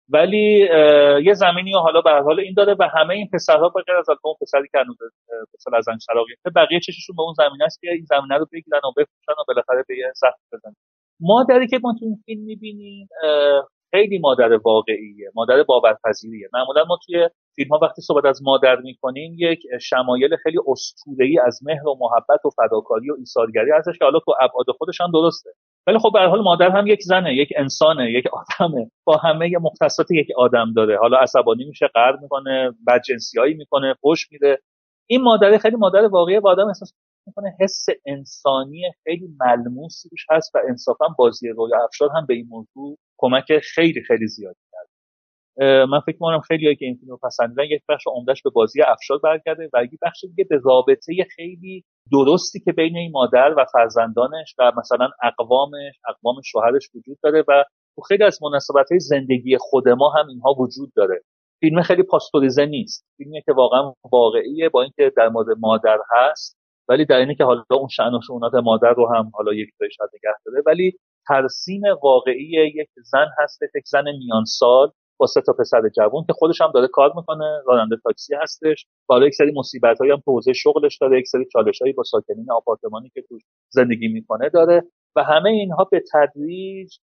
ولی 0.09 0.69
یه 1.25 1.35
زمینی 1.35 1.73
حالا 1.73 2.01
به 2.01 2.11
حال 2.11 2.41
این 2.41 2.55
داره 2.57 2.77
و 2.79 2.89
همه 2.95 3.15
این 3.15 3.29
پسرها 3.33 3.69
به 3.69 3.83
غیر 3.83 3.97
از 3.97 4.07
اون 4.25 4.35
پسری 4.41 4.69
که 4.73 4.79
هنوز 4.79 4.97
پسر 5.55 5.77
از 5.77 5.85
بقیه 6.57 6.81
چششون 6.81 7.17
به 7.17 7.23
اون 7.23 7.35
زمینه 7.37 7.65
است 7.65 7.81
که 7.81 7.91
این 7.91 8.05
زمینه 8.05 8.37
رو 8.39 8.47
بگیرن 8.53 8.79
و 8.79 8.91
بفروشن 8.91 9.41
و 9.41 9.45
بالاخره 9.49 9.85
به 9.89 9.97
یه 9.99 10.13
سخت 10.17 10.41
بزنن. 10.53 10.75
مادری 11.21 11.67
که 11.67 11.79
ما 11.83 11.95
تو 11.99 12.05
این 12.05 12.23
فیلم 12.27 12.45
می‌بینیم 12.45 13.09
خیلی 13.91 14.19
مادر 14.19 14.53
واقعیه 14.53 15.31
مادر 15.35 15.63
باورپذیریه. 15.63 16.49
معمولا 16.53 16.85
ما 16.85 16.99
توی 17.07 17.29
فیلم 17.57 17.71
ها 17.71 17.79
وقتی 17.83 18.03
صحبت 18.03 18.25
از 18.25 18.43
مادر 18.43 18.77
می‌کنیم 18.77 19.35
یک 19.39 19.61
شمایل 19.81 20.37
خیلی 20.37 20.59
اسطوره‌ای 20.67 21.39
از 21.47 21.61
مهر 21.63 21.89
و 21.89 21.97
محبت 22.01 22.45
و 22.45 22.51
فداکاری 22.51 23.11
و 23.11 23.15
ایثارگری 23.19 23.73
ازش 23.73 23.99
که 23.99 24.05
حالا 24.05 24.19
تو 24.19 24.35
ابعاد 24.41 24.67
خودش 24.79 25.01
هم 25.01 25.11
درسته. 25.13 25.51
ولی 25.87 25.99
خب 25.99 26.11
به 26.15 26.21
حال 26.21 26.43
مادر 26.43 26.71
هم 26.71 26.87
یک 26.87 27.03
زنه 27.03 27.35
یک 27.35 27.49
انسانه 27.57 28.13
یک 28.13 28.25
آدمه. 28.33 28.91
با 29.05 29.17
همه 29.17 29.51
مختصات 29.61 30.11
یک 30.11 30.29
آدم 30.37 30.73
داره. 30.77 30.99
حالا 30.99 31.19
عصبانی 31.19 31.65
میشه 31.65 31.87
قرد 31.95 32.21
می‌کنه 32.23 32.73
بدجنسیایی 32.87 33.55
می‌کنه 33.55 33.95
فوش 34.01 34.33
میده. 34.33 34.59
این 35.07 35.23
مادر 35.23 35.59
خیلی 35.59 35.77
مادر 35.77 36.07
واقعی 36.07 36.39
و 36.39 36.49
آدم 36.49 36.67
احساس 36.69 36.95
می‌کنه 37.27 37.57
حس 37.61 37.87
انسانی 38.07 38.83
خیلی 39.05 39.29
ملموسی 39.41 40.09
روش 40.09 40.27
هست 40.31 40.55
و 40.55 40.59
انصافا 40.69 41.07
بازی 41.19 41.49
رویا 41.49 41.85
افشار 41.85 42.11
هم 42.17 42.27
به 42.27 42.35
این 42.35 42.47
موضوع 42.51 42.99
کمک 43.19 43.59
خیلی 43.59 44.03
خیلی 44.03 44.27
زیادی 44.27 44.61
کرد 44.73 44.89
من 45.91 46.01
فکر 46.01 46.15
می‌کنم 46.15 46.41
خیلی 46.41 46.77
که 46.77 46.85
این 46.85 46.97
فیلم 46.97 47.19
پسندیدن 47.23 47.65
یک 47.65 47.83
بخش 47.89 48.05
عمدهش 48.07 48.43
به 48.43 48.51
بازی 48.51 48.83
افشار 48.83 49.19
برگرده 49.19 49.71
و 49.75 49.85
یک 49.85 50.01
بخش 50.03 50.25
دیگه 50.25 50.45
به 50.51 50.61
رابطه 50.65 51.13
خیلی 51.37 51.85
درستی 52.13 52.61
که 52.61 52.73
بین 52.73 52.97
این 52.97 53.13
مادر 53.13 53.55
و 53.57 53.65
فرزندانش 53.73 54.55
و 54.59 54.73
مثلا 54.77 55.09
اقوامش 55.23 55.95
اقوام 56.09 56.41
شوهرش 56.45 56.91
وجود 56.95 57.19
داره 57.23 57.45
و 57.49 57.65
تو 57.97 58.03
خیلی 58.03 58.25
از 58.25 58.43
مناسبت 58.43 58.91
های 58.91 59.01
زندگی 59.01 59.57
خود 59.61 59.89
ما 59.89 60.11
هم 60.11 60.27
اینها 60.27 60.55
وجود 60.59 60.93
داره. 60.97 61.23
فیلم 61.61 61.83
خیلی 61.83 62.03
پاستوریزه 62.03 62.67
نیست. 62.67 63.07
فیلمی 63.17 63.43
که 63.43 63.53
واقعا 63.53 63.93
واقعیه 64.13 64.69
با 64.69 64.83
اینکه 64.83 65.13
در 65.17 65.29
مورد 65.29 65.59
مادر 65.59 65.99
هست 66.11 66.57
ولی 66.89 67.05
در 67.05 67.17
اینه 67.17 67.35
که 67.35 67.45
حالا 67.45 67.65
اون 67.71 67.89
شأن 67.89 68.15
و 68.15 68.21
شؤونات 68.27 68.55
مادر 68.55 68.93
رو 68.93 69.09
هم 69.15 69.31
حالا 69.35 69.55
یک 69.55 69.69
تایش 69.79 69.97
نگه 70.01 70.35
داره. 70.47 70.63
ولی 70.67 70.93
ترسیم 71.29 71.83
واقعی 72.03 72.73
یک 72.75 72.89
زن 73.05 73.27
هست 73.39 73.63
یک 73.63 73.87
زن 73.87 74.05
میان 74.19 74.45
سال 74.45 74.91
با 75.19 75.27
سه 75.27 75.41
تا 75.41 75.53
پسر 75.53 75.89
جوان 75.97 76.25
که 76.27 76.33
خودش 76.33 76.61
هم 76.61 76.71
داره 76.75 76.89
کار 76.89 77.13
می‌کنه 77.17 77.63
راننده 77.67 77.97
تاکسی 78.05 78.35
هستش. 78.35 78.87
بالا 79.07 79.27
یک 79.27 79.35
سری 79.35 79.53
مصیبت 79.57 80.01
هم 80.01 80.23
تو 80.25 80.33
حوزه 80.33 80.53
شغلش 80.53 80.99
داره 80.99 81.19
یک 81.19 81.29
سری 81.29 81.47
چالش 81.53 81.83
هایی 81.83 81.93
با 81.93 82.03
ساکنین 82.03 82.53
آپارتمانی 82.53 83.11
که 83.15 83.23
توش 83.29 83.43
زندگی 83.69 84.09
می‌کنه 84.09 84.49
داره 84.49 84.83
و 85.17 85.23
همه 85.23 85.51
اینها 85.51 85.85
به 85.85 86.03
تدریج 86.13 86.95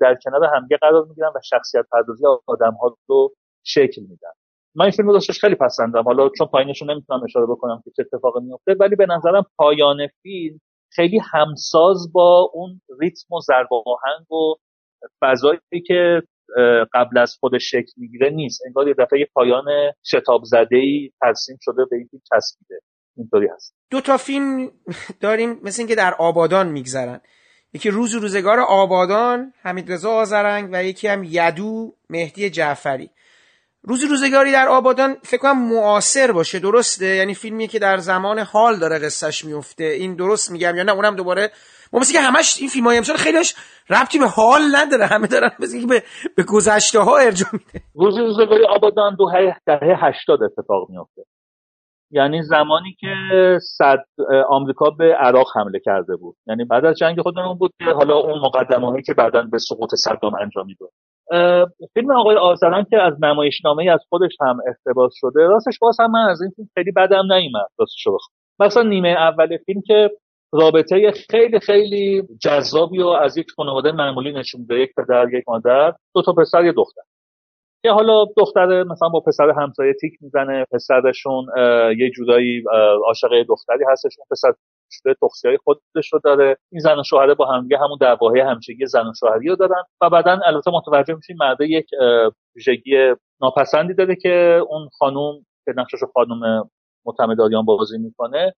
در 0.00 0.18
کنار 0.24 0.44
همگه 0.44 0.76
قرار 0.76 1.04
می‌گیرن 1.08 1.28
و 1.34 1.40
شخصیت 1.44 1.84
پردازی 1.92 2.24
آدم 2.46 2.72
ها 2.72 2.96
رو 3.06 3.30
شکل 3.64 4.02
میدن. 4.02 4.30
من 4.74 4.84
این 4.84 4.92
فیلم 4.92 5.08
رو 5.08 5.14
داشتش 5.14 5.40
خیلی 5.40 5.54
پسندم 5.54 6.02
حالا 6.02 6.28
چون 6.28 6.46
پایینشون 6.46 6.90
نمی‌تونم 6.90 7.24
اشاره 7.24 7.46
بکنم 7.46 7.82
که 7.84 7.90
چه 7.96 8.02
اتفاقی 8.12 8.40
میفته 8.40 8.76
ولی 8.80 8.96
به 8.96 9.06
نظرم 9.06 9.46
پایان 9.58 10.06
فیلم 10.22 10.60
خیلی 10.92 11.20
همساز 11.32 12.12
با 12.12 12.50
اون 12.52 12.80
ریتم 13.00 13.34
و 13.34 13.40
ضرب 13.40 13.72
و 13.72 13.82
آهنگ 13.86 14.32
و 14.32 14.54
فضایی 15.20 15.60
که 15.86 16.22
قبل 16.94 17.18
از 17.18 17.36
خودش 17.40 17.70
شکل 17.70 17.92
می‌گیره 17.96 18.30
نیست. 18.30 18.62
انگار 18.66 18.88
یه 18.88 18.94
دفعه 18.98 19.26
پایان 19.34 19.64
شتاب 20.10 20.44
زده 20.44 20.76
ای 20.76 21.10
ترسیم 21.20 21.58
شده 21.60 21.84
به 21.90 21.96
این 21.96 22.08
فیلم 22.10 22.22
چسبیده. 22.34 22.80
اینطوری 23.16 23.48
هست. 23.54 23.74
دو 23.90 24.00
تا 24.00 24.16
فیلم 24.16 24.70
داریم 25.20 25.60
مثل 25.62 25.82
اینکه 25.82 25.94
در 25.94 26.14
آبادان 26.14 26.68
میگذرن. 26.68 27.20
یکی 27.72 27.90
روز 27.90 28.14
روزگار 28.14 28.60
آبادان 28.60 29.52
حمید 29.62 29.92
رضا 29.92 30.10
آزرنگ 30.10 30.68
و 30.72 30.84
یکی 30.84 31.08
هم 31.08 31.24
یدو 31.24 31.94
مهدی 32.10 32.50
جعفری. 32.50 33.10
روزی 33.82 34.06
روزگاری 34.06 34.52
در 34.52 34.68
آبادان 34.68 35.16
فکر 35.22 35.40
کنم 35.40 35.68
معاصر 35.68 36.32
باشه. 36.32 36.58
درسته؟ 36.58 37.06
یعنی 37.06 37.34
فیلمیه 37.34 37.66
که 37.66 37.78
در 37.78 37.96
زمان 37.96 38.38
حال 38.38 38.78
داره 38.78 38.98
قصهش 38.98 39.44
میفته 39.44 39.84
این 39.84 40.14
درست 40.14 40.50
میگم 40.50 40.76
یا 40.76 40.82
نه؟ 40.82 40.92
اونم 40.92 41.16
دوباره 41.16 41.50
ما 41.92 42.00
مثل 42.00 42.12
که 42.12 42.20
همش 42.20 42.56
این 42.60 42.68
فیلم 42.68 42.86
های 42.86 42.96
امسال 42.96 43.16
خیلیش 43.16 43.54
ربطی 43.90 44.18
به 44.18 44.26
حال 44.26 44.60
نداره. 44.76 45.06
همه 45.06 45.26
دارن 45.26 45.50
مثل 45.60 45.80
که 45.80 45.86
به, 45.86 46.02
به 46.36 46.42
گذشته 46.48 47.00
ها 47.00 47.18
ارجاع 47.18 47.48
میده. 47.52 47.84
روزی 47.94 48.20
روزگاری 48.20 48.64
آبادان 48.64 49.16
دو 49.16 49.30
دهه 49.66 49.96
هشتاد 50.04 50.42
اتفاق 50.42 50.90
میفته 50.90 51.22
یعنی 52.12 52.42
زمانی 52.42 52.96
که 53.00 53.14
صد 53.78 54.04
آمریکا 54.48 54.90
به 54.90 55.14
عراق 55.14 55.46
حمله 55.54 55.80
کرده 55.84 56.16
بود. 56.16 56.36
یعنی 56.46 56.64
بعد 56.64 56.84
از 56.84 56.98
جنگ 56.98 57.20
خودمون 57.20 57.58
بود 57.58 57.72
که 57.78 57.90
حالا 57.90 58.16
اون 58.16 58.38
مقدماتی 58.38 59.02
که 59.02 59.14
بعدا 59.14 59.42
به 59.42 59.58
سقوط 59.58 59.94
صدام 59.94 60.34
انجام 60.34 60.66
می‌داد. 60.66 60.90
فیلم 61.94 62.16
آقای 62.16 62.36
آزران 62.36 62.86
که 62.90 63.02
از 63.02 63.22
نمایشنامه 63.22 63.90
از 63.90 64.00
خودش 64.08 64.32
هم 64.40 64.58
اقتباس 64.68 65.12
شده 65.14 65.42
راستش 65.42 65.78
باز 65.80 65.96
هم 66.00 66.10
من 66.10 66.28
از 66.30 66.42
این 66.42 66.50
فیلم 66.56 66.68
خیلی 66.74 66.92
بدم 66.92 67.32
نیومد 67.32 67.68
راستش 67.78 68.06
رو 68.06 68.18
مثلا 68.60 68.82
نیمه 68.82 69.08
اول 69.08 69.56
فیلم 69.66 69.82
که 69.86 70.10
رابطه 70.52 71.12
خیلی 71.30 71.60
خیلی 71.60 72.22
جذابی 72.40 73.02
و 73.02 73.06
از 73.06 73.36
یک 73.36 73.46
خانواده 73.56 73.92
معمولی 73.92 74.32
نشون 74.32 74.60
میده. 74.60 74.74
یک 74.74 74.90
پدر 74.96 75.26
یک 75.32 75.44
مادر 75.48 75.94
دو 76.14 76.22
تا 76.22 76.32
پسر 76.32 76.64
یه 76.64 76.72
دختر. 76.72 77.02
که 77.82 77.90
حالا 77.90 78.24
دختر 78.36 78.82
مثلا 78.82 79.08
با 79.08 79.20
پسر 79.20 79.50
همسایه 79.50 79.94
تیک 80.00 80.12
می‌زنه 80.20 80.64
پسرشون 80.72 81.46
یه 81.98 82.10
جورایی 82.10 82.64
عاشق 83.06 83.42
دختری 83.48 83.84
هستش 83.92 84.12
اون 84.18 84.26
پسر 84.30 84.52
شده 84.90 85.14
های 85.44 85.58
خودش 85.64 86.12
رو 86.12 86.20
داره. 86.24 86.56
این 86.72 86.80
زن 86.80 86.98
و 86.98 87.02
شوهره 87.02 87.34
با 87.34 87.46
همدیگه 87.46 87.78
همون 87.78 87.98
دعواهای 88.00 88.40
همشگی 88.40 88.86
زن 88.86 89.06
و 89.06 89.12
شوهری 89.20 89.48
رو 89.48 89.56
دارن. 89.56 89.82
و 90.00 90.10
بعدا 90.10 90.40
البته 90.46 90.70
متوجه 90.70 91.14
میشیم 91.14 91.36
مرده 91.40 91.66
یک 91.66 91.86
ویژگی 92.56 93.14
ناپسندی 93.40 93.94
داره 93.94 94.16
که 94.16 94.62
اون 94.68 94.88
خانوم 94.98 95.34
که 95.64 95.72
نقشش 95.76 95.98
خانم 96.14 96.70
متمداریان 97.06 97.64
بازی 97.64 97.98
می‌کنه 97.98 98.54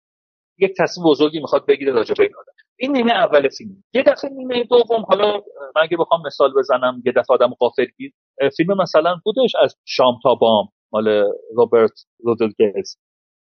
یک 0.61 0.73
تصمیم 0.79 1.07
بزرگی 1.07 1.39
می‌خواد 1.39 1.65
بگیره 1.65 1.91
راجع 1.91 2.13
به 2.17 2.23
این 2.23 2.33
آدم. 2.35 2.53
این 2.79 2.91
نیمه 2.91 3.11
اول 3.11 3.49
فیلم. 3.57 3.83
یه 3.93 4.03
دفعه 4.03 4.29
نیمه 4.29 4.63
دوم 4.63 5.03
حالا 5.07 5.33
من 5.75 5.81
اگه 5.81 5.97
بخوام 5.97 6.21
مثال 6.25 6.53
بزنم 6.57 7.03
یه 7.05 7.11
دفعه 7.11 7.35
آدم 7.35 7.49
قافلگیر 7.59 8.13
فیلم 8.57 8.81
مثلا 8.81 9.15
بودش 9.25 9.55
از 9.63 9.75
شام 9.85 10.19
تا 10.23 10.35
بام 10.35 10.67
مال 10.93 11.23
روبرت 11.55 12.05
رودلگز 12.19 12.97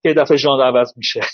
که 0.03 0.15
دفعه 0.15 0.37
ژانر 0.37 0.65
عوض 0.65 0.93
میشه. 0.97 1.21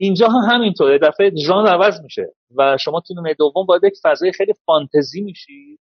اینجا 0.00 0.28
هم 0.28 0.54
همینطوره 0.54 0.98
دفعه 0.98 1.32
ژانر 1.36 1.68
عوض 1.68 2.00
میشه. 2.02 2.26
و 2.56 2.76
شما 2.80 3.00
تو 3.00 3.14
نیمه 3.14 3.34
دوم 3.34 3.66
باید 3.66 3.84
یک 3.84 3.94
فضای 4.02 4.32
خیلی 4.32 4.52
فانتزی 4.66 5.20
میشی. 5.20 5.78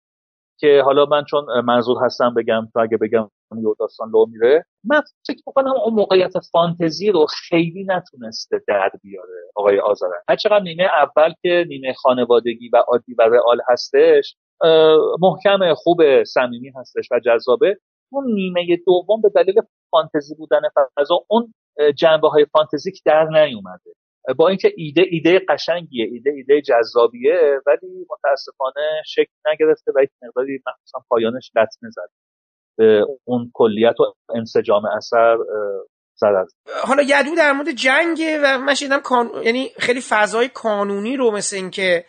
که 0.60 0.82
حالا 0.84 1.04
من 1.04 1.24
چون 1.24 1.60
منظور 1.60 2.04
هستم 2.04 2.34
بگم 2.34 2.68
تا 2.74 2.80
اگه 2.82 2.96
بگم 2.96 3.30
یه 3.56 3.74
داستان 3.78 4.10
لو 4.10 4.26
میره 4.26 4.64
من 4.84 5.02
فکر 5.26 5.42
می‌کنم 5.46 5.72
اون 5.84 5.94
موقعیت 5.94 6.32
فانتزی 6.52 7.10
رو 7.10 7.26
خیلی 7.48 7.84
نتونسته 7.84 8.62
در 8.68 8.90
بیاره 9.02 9.50
آقای 9.56 9.80
آزارن 9.80 10.20
هرچقدر 10.28 10.60
نیمه 10.60 10.84
اول 10.84 11.34
که 11.42 11.64
نیمه 11.68 11.92
خانوادگی 11.92 12.68
و 12.72 12.76
عادی 12.76 13.14
و 13.18 13.22
رئال 13.22 13.60
هستش 13.68 14.36
محکم 15.20 15.74
خوب 15.74 16.24
صمیمی 16.24 16.72
هستش 16.76 17.08
و 17.12 17.20
جذابه 17.20 17.76
اون 18.12 18.24
نیمه 18.34 18.76
دوم 18.86 19.20
به 19.20 19.28
دلیل 19.28 19.54
فانتزی 19.90 20.34
بودن 20.34 20.60
فضا 20.98 21.24
اون 21.28 21.54
جنبه 21.96 22.28
های 22.28 22.46
فانتزیک 22.52 23.02
در 23.04 23.24
نیومده. 23.24 23.90
با 24.36 24.48
اینکه 24.48 24.72
ایده 24.76 25.02
ایده 25.10 25.40
قشنگیه 25.48 26.08
ایده 26.12 26.30
ایده 26.30 26.60
جذابیه 26.60 27.60
ولی 27.66 28.06
متاسفانه 28.10 29.02
شکل 29.06 29.32
نگرفته 29.52 29.92
و 29.96 30.02
یک 30.02 30.10
مقداری 30.22 30.62
مخصوصا 30.66 31.04
پایانش 31.08 31.50
لطمه 31.56 31.90
زد 31.90 32.10
به 32.76 33.06
اون 33.24 33.50
کلیت 33.54 34.00
و 34.00 34.14
انسجام 34.34 34.82
اثر 34.96 35.36
زد 36.14 36.46
حالا 36.84 37.02
یدو 37.02 37.34
در 37.36 37.52
مورد 37.52 37.70
جنگه 37.70 38.40
و 38.44 38.58
من 38.58 38.74
شیدم 38.74 39.00
کان... 39.00 39.30
یعنی 39.44 39.70
خیلی 39.78 40.00
فضای 40.00 40.48
کانونی 40.48 41.16
رو 41.16 41.30
مثل 41.30 41.56
اینکه 41.56 42.04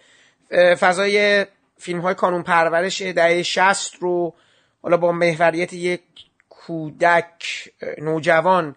فضای 0.79 1.45
فیلم 1.77 1.99
های 1.99 2.15
کانون 2.15 2.43
پرورش 2.43 3.01
دهه 3.01 3.43
شست 3.43 3.95
رو 3.95 4.33
حالا 4.81 4.97
با 4.97 5.11
محوریت 5.11 5.73
یک 5.73 6.01
کودک 6.49 7.69
نوجوان 7.97 8.75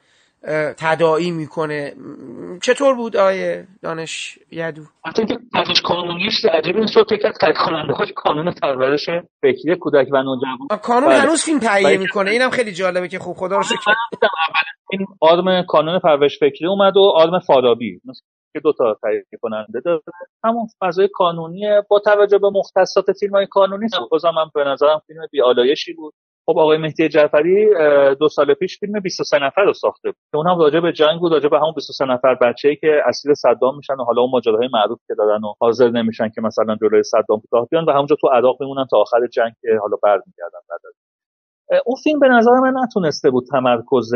تداعی 0.79 1.31
می‌کنه. 1.31 1.93
چطور 2.63 2.95
بود 2.95 3.17
آیه 3.17 3.67
دانش 3.83 4.39
یدو؟ 4.51 4.83
حتی 5.07 5.27
که 5.27 5.39
پرداش 5.53 5.83
کانونیش 5.83 6.45
عجیب 6.45 6.77
این 6.77 6.87
شد 6.87 7.07
که 7.07 7.29
از 7.29 7.55
کننده 7.67 7.93
های 7.93 8.13
کانون 8.17 8.55
پرورش 8.63 9.07
فکری 9.43 9.77
کودک 9.81 10.09
و 10.13 10.23
نوجوان. 10.23 10.79
کانون 10.83 11.09
بله. 11.09 11.19
هنوز 11.19 11.45
فیلم 11.45 11.59
تهیه 11.59 11.87
بله. 11.87 11.97
می‌کنه. 11.97 12.31
اینم 12.31 12.51
خیلی 12.51 12.73
جالبه 12.73 13.09
که 13.09 13.19
خوب 13.19 13.37
خدا 13.37 13.57
رو 13.57 13.63
شکر. 13.63 13.93
این 14.91 15.07
آرم 15.21 15.63
کانون 15.63 15.99
پرورش 15.99 16.39
فکری 16.39 16.67
اومد 16.67 16.97
و 16.97 17.13
آرم 17.15 17.39
فارابی 17.39 18.01
که 18.53 18.61
دو 18.61 18.73
تا 18.73 18.97
تهیه 19.03 19.25
کننده 19.43 19.81
داره. 19.85 20.01
همون 20.45 20.67
فضای 20.81 21.09
کانونی 21.13 21.63
با 21.91 21.99
توجه 21.99 22.39
به 22.39 22.51
مختصات 22.51 23.13
فیلم 23.21 23.33
های 23.33 23.47
کانونی 23.47 23.87
بازم 24.11 24.31
من 24.31 24.45
به 24.55 24.65
نظرم 24.65 25.03
فیلم 25.07 25.21
بیالایشی 25.33 25.93
بود. 25.93 26.15
خب 26.47 26.59
آقای 26.59 26.79
مهدی 26.79 27.09
جعفری 27.09 27.67
دو 28.21 28.29
سال 28.29 28.55
پیش 28.55 28.79
فیلم 28.79 29.01
23 29.01 29.39
نفر 29.39 29.63
رو 29.63 29.73
ساخته 29.73 30.11
بود. 30.11 30.17
که 30.33 30.37
اونم 30.37 30.59
راجع 30.59 30.81
به 30.81 30.93
جنگ 30.93 31.21
بود 31.21 31.33
راجع 31.33 31.49
به 31.49 31.57
همون 31.59 31.73
23 31.77 32.05
نفر 32.05 32.35
بچه‌ای 32.35 32.77
که 32.77 33.03
اسیر 33.07 33.35
صدام 33.35 33.77
میشن 33.77 33.95
و 33.95 34.05
حالا 34.05 34.23
اون 34.23 34.31
ماجراهای 34.31 34.69
معروف 34.73 34.99
که 35.07 35.15
دارن 35.19 35.45
و 35.45 35.55
حاضر 35.61 35.89
نمیشن 35.89 36.29
که 36.29 36.41
مثلا 36.41 36.77
جلوی 36.81 37.03
صدام 37.03 37.41
کوتاه 37.41 37.69
بیان 37.71 37.85
و 37.85 37.93
همونجا 37.93 38.17
تو 38.21 38.29
عراق 38.29 38.57
میمونن 38.61 38.87
تا 38.91 38.97
آخر 38.97 39.27
جنگ 39.27 39.53
که 39.63 39.69
حالا 39.83 39.97
برمیگردن 40.03 40.61
بعد 40.71 40.81
اون 41.87 41.97
فیلم 42.05 42.19
به 42.19 42.29
نظر 42.29 42.51
من 42.51 42.75
نتونسته 42.83 43.31
بود 43.31 43.45
تمرکز 43.51 44.11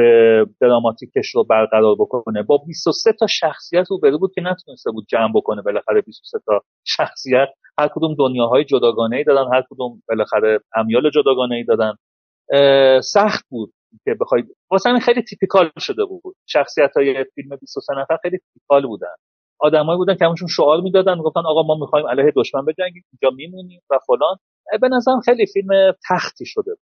دراماتیکش 0.61 1.35
رو 1.35 1.45
برقرار 1.45 1.95
بکنه. 1.95 2.43
با 2.43 2.59
23 2.67 3.13
تا 3.13 3.27
شخصیت 3.27 3.87
رو 3.91 4.19
بود 4.19 4.33
که 4.35 4.41
نتونسته 4.41 4.91
بود 4.91 5.07
جمع 5.09 5.33
بکنه 5.35 5.63
بالاخره 5.63 6.01
23 6.01 6.39
تا 6.47 6.61
شخصیت. 6.85 7.49
هر 7.79 7.89
کدوم 7.95 8.15
دنیاهای 8.19 8.65
جداگانه 8.65 9.17
ای 9.17 9.25
دادن 9.25 9.55
هر 9.55 9.63
کدوم 9.71 10.03
بالاخره 10.09 10.61
امیال 10.77 11.11
جداگانه 11.11 11.55
ای 11.55 11.65
دادن. 11.65 11.95
سخت 13.03 13.45
بود 13.49 13.73
که 14.05 14.17
بخواید 14.21 14.47
واسه 14.71 14.89
همین 14.89 15.01
خیلی 15.01 15.23
تیپیکال 15.23 15.71
شده 15.79 16.05
بود. 16.05 16.37
شخصیت 16.47 16.91
های 16.97 17.25
فیلم 17.35 17.57
23 17.57 17.93
نفر 17.99 18.19
خیلی 18.23 18.39
تیپیکال 18.39 18.87
بودن. 18.87 19.15
آدمایی 19.61 19.97
بودن 19.97 20.15
که 20.15 20.25
همشون 20.25 20.49
شعار 20.49 20.81
می‌دادن 20.81 21.23
گفتن 21.23 21.41
آقا 21.47 21.63
ما 21.63 21.75
می‌خوایم 21.75 22.07
علیه 22.07 22.33
دشمن 22.37 22.65
بجنگیم 22.65 23.05
اینجا 23.13 23.37
میمونیم 23.37 23.83
و 23.91 23.99
فلان. 24.07 24.37
به 24.81 24.89
نظرم 24.89 25.21
خیلی 25.21 25.47
فیلم 25.47 25.93
تختی 26.09 26.47
شده 26.47 26.71
بود. 26.71 26.85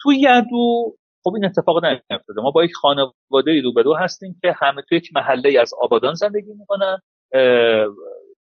تو 0.00 0.12
یدو 0.12 0.94
خب 1.24 1.34
این 1.34 1.44
اتفاق 1.44 1.84
نیفتاده. 1.84 2.40
ما 2.42 2.50
با 2.50 2.64
یک 2.64 2.72
خانواده 2.74 3.62
روبرو 3.64 3.94
هستیم 3.94 4.36
که 4.42 4.54
همه 4.56 4.82
تو 4.88 4.94
یک 4.94 5.08
محله 5.14 5.60
از 5.60 5.70
آبادان 5.80 6.14
زندگی 6.14 6.52
می‌کنن. 6.52 6.98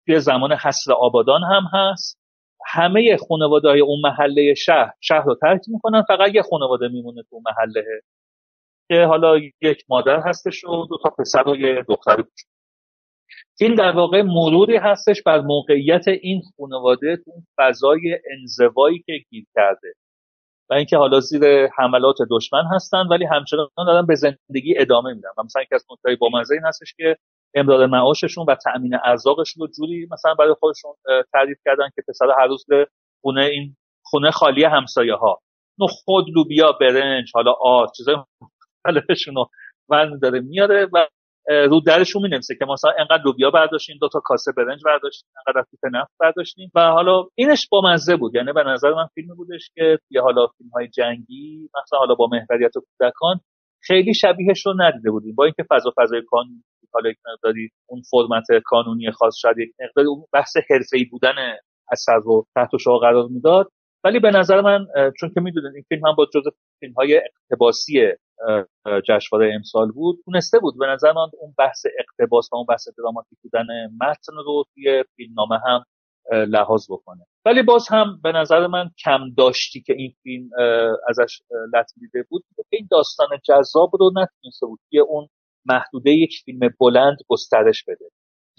توی 0.06 0.20
زمان 0.20 0.52
حصر 0.52 0.94
آبادان 0.94 1.42
هم 1.44 1.64
هست. 1.74 2.21
همه 2.68 3.18
خانواده 3.18 3.70
های 3.70 3.80
اون 3.80 4.02
محله 4.04 4.54
شهر 4.54 4.94
شهر 5.02 5.24
رو 5.26 5.36
ترک 5.36 5.62
می‌کنن 5.68 6.02
فقط 6.02 6.36
یه 6.36 6.42
خانواده 6.42 6.88
میمونه 6.88 7.24
تو 7.30 7.42
محله. 7.46 7.86
که 8.90 9.06
حالا 9.06 9.38
یک 9.62 9.86
مادر 9.90 10.20
هستش 10.20 10.64
و 10.64 10.86
دو 10.86 10.98
تا 11.04 11.10
پسر 11.10 11.48
و 11.48 11.56
یه 11.56 11.86
دختر. 11.88 12.24
این 13.60 13.76
در 13.76 13.92
واقع 13.92 14.22
مروری 14.22 14.78
هستش 14.78 15.24
بر 15.24 15.42
موقعیت 15.42 16.08
این 16.08 16.42
خانواده 16.58 17.18
تو 17.18 17.32
فضای 17.58 18.20
انزوایی 18.32 19.04
که 19.06 19.14
گیر 19.30 19.46
کرده. 19.56 19.94
و 20.70 20.74
اینکه 20.74 20.98
حالا 20.98 21.20
زیر 21.20 21.68
حملات 21.68 22.18
دشمن 22.32 22.64
هستن 22.76 23.08
ولی 23.08 23.26
همچنان 23.26 23.70
دارن 23.78 24.06
به 24.06 24.16
زندگی 24.16 24.78
ادامه 24.78 25.14
میدن. 25.14 25.30
و 25.38 25.44
مثلا 25.44 25.64
که 25.64 25.76
از 25.76 25.86
نکته‌های 25.92 26.16
بامزه 26.16 26.54
این 26.54 26.64
هستش 26.66 26.94
که 26.98 27.18
امرار 27.54 27.86
معاششون 27.86 28.46
و 28.48 28.56
تأمین 28.56 28.98
ارزاقشون 29.04 29.62
رو 29.62 29.74
جوری 29.78 30.08
مثلا 30.12 30.34
برای 30.34 30.56
خودشون 30.60 30.92
تعریف 31.34 31.58
کردن 31.66 31.90
که 31.96 32.02
پسر 32.08 32.26
هر 32.40 32.48
روز 32.48 32.66
به 32.68 32.88
خونه 33.22 33.42
این 33.42 33.76
خونه 34.06 34.32
خالی 34.32 34.64
همسایه 34.64 35.16
ها 35.16 35.40
خود 36.06 36.26
لوبیا 36.36 36.72
برنج 36.72 37.32
حالا 37.34 37.54
آرد 37.62 37.90
چیزای 37.98 38.16
مختلفشون 38.42 39.36
رو 39.36 39.50
داره 40.22 40.40
میاره 40.40 40.88
و 40.94 41.08
رو 41.48 41.80
درشون 41.80 42.22
می‌نویسه 42.22 42.56
که 42.60 42.66
مثلا 42.66 42.92
انقدر 43.00 43.24
لوبیا 43.26 43.52
برداشتیم 43.52 43.98
دو 44.02 44.10
تا 44.10 44.20
کاسه 44.24 44.52
برنج 44.58 44.82
برداشتیم 44.86 45.30
انقدر 45.48 45.66
توپ 45.72 45.96
نفت 45.96 46.12
برداشتیم 46.20 46.72
و 46.76 46.82
حالا 46.82 47.24
اینش 47.36 47.68
با 47.72 47.82
مزه 47.82 48.16
بود. 48.16 48.36
یعنی 48.36 48.54
به 48.54 48.64
نظر 48.64 48.94
من 48.94 49.08
فیلمی 49.14 49.36
بودش 49.36 49.70
که 49.76 50.00
یه 50.10 50.22
حالا 50.22 50.48
فیلم 50.48 50.70
های 50.70 50.88
جنگی 50.88 51.70
مثلا 51.84 52.00
حالا 52.00 52.16
با 52.16 52.28
محوریت 52.28 52.74
کودکان 52.74 53.40
خیلی 53.84 54.14
شبیهش 54.14 54.66
رو 54.66 54.74
ندیده 54.78 55.12
بودیم. 55.12 55.36
با 55.36 55.44
اینکه 55.44 55.64
فضا 55.70 55.94
فضای 55.98 56.22
قانونی 56.32 56.64
حالا 56.94 57.10
یک 57.10 57.18
مقداری 57.34 57.70
اون 57.90 58.02
فرمت 58.12 58.46
قانونی 58.70 59.12
خاص 59.12 59.34
شاید 59.42 59.58
یک 59.58 59.74
مقداری 59.80 60.08
اون 60.08 60.26
بحث 60.34 60.58
حرفه‌ای 60.70 61.06
بودن 61.06 61.34
اثر 61.92 62.18
رو 62.24 62.46
تحت 62.56 62.70
شعار 62.78 63.00
قرار 63.00 63.28
می‌داد. 63.28 63.72
ولی 64.04 64.20
به 64.20 64.32
نظر 64.32 64.62
من 64.62 64.88
چون 65.20 65.32
که 65.34 65.42
می‌دونید 65.42 65.76
این 65.76 65.84
فیلم 65.90 66.08
هم 66.08 66.16
با 66.16 66.26
جزء 66.34 66.50
فیلم 66.80 66.94
های 66.94 67.18
اقتباسی 67.18 68.12
جشنواره 69.08 69.54
امسال 69.56 69.92
بود 69.92 70.20
تونسته 70.26 70.60
بود. 70.60 70.80
به 70.80 70.86
نظر 70.86 71.12
من 71.12 71.28
اون 71.40 71.54
بحث 71.58 71.86
اقتباس 72.00 72.50
و 72.54 72.56
اون 72.56 72.66
بحث 72.70 72.88
دراماتیک 72.98 73.40
بودن 73.44 73.66
متن 74.02 74.34
رو 74.46 74.64
توی 74.74 75.04
فیلمنامه 75.16 75.60
هم 75.66 75.84
لحاظ 76.32 76.92
بکنه. 76.92 77.26
ولی 77.46 77.64
باز 77.64 77.88
هم 77.90 78.20
به 78.24 78.32
نظر 78.32 78.68
من 78.68 78.90
کم 79.06 79.20
داشتی 79.38 79.82
که 79.82 79.94
این 79.94 80.14
فیلم 80.24 80.50
ازش 81.10 81.42
لطمیده 81.74 82.26
بود. 82.30 82.44
این 82.70 82.88
داستان 82.92 83.28
جذاب 83.44 83.92
رو 84.00 84.12
نتونسته 84.16 84.66
بود. 84.66 84.80
که 84.92 85.00
اون 85.00 85.28
محدوده 85.66 86.12
یک 86.12 86.42
فیلم 86.46 86.60
بلند 86.80 87.18
گسترش 87.28 87.84
بده. 87.84 88.06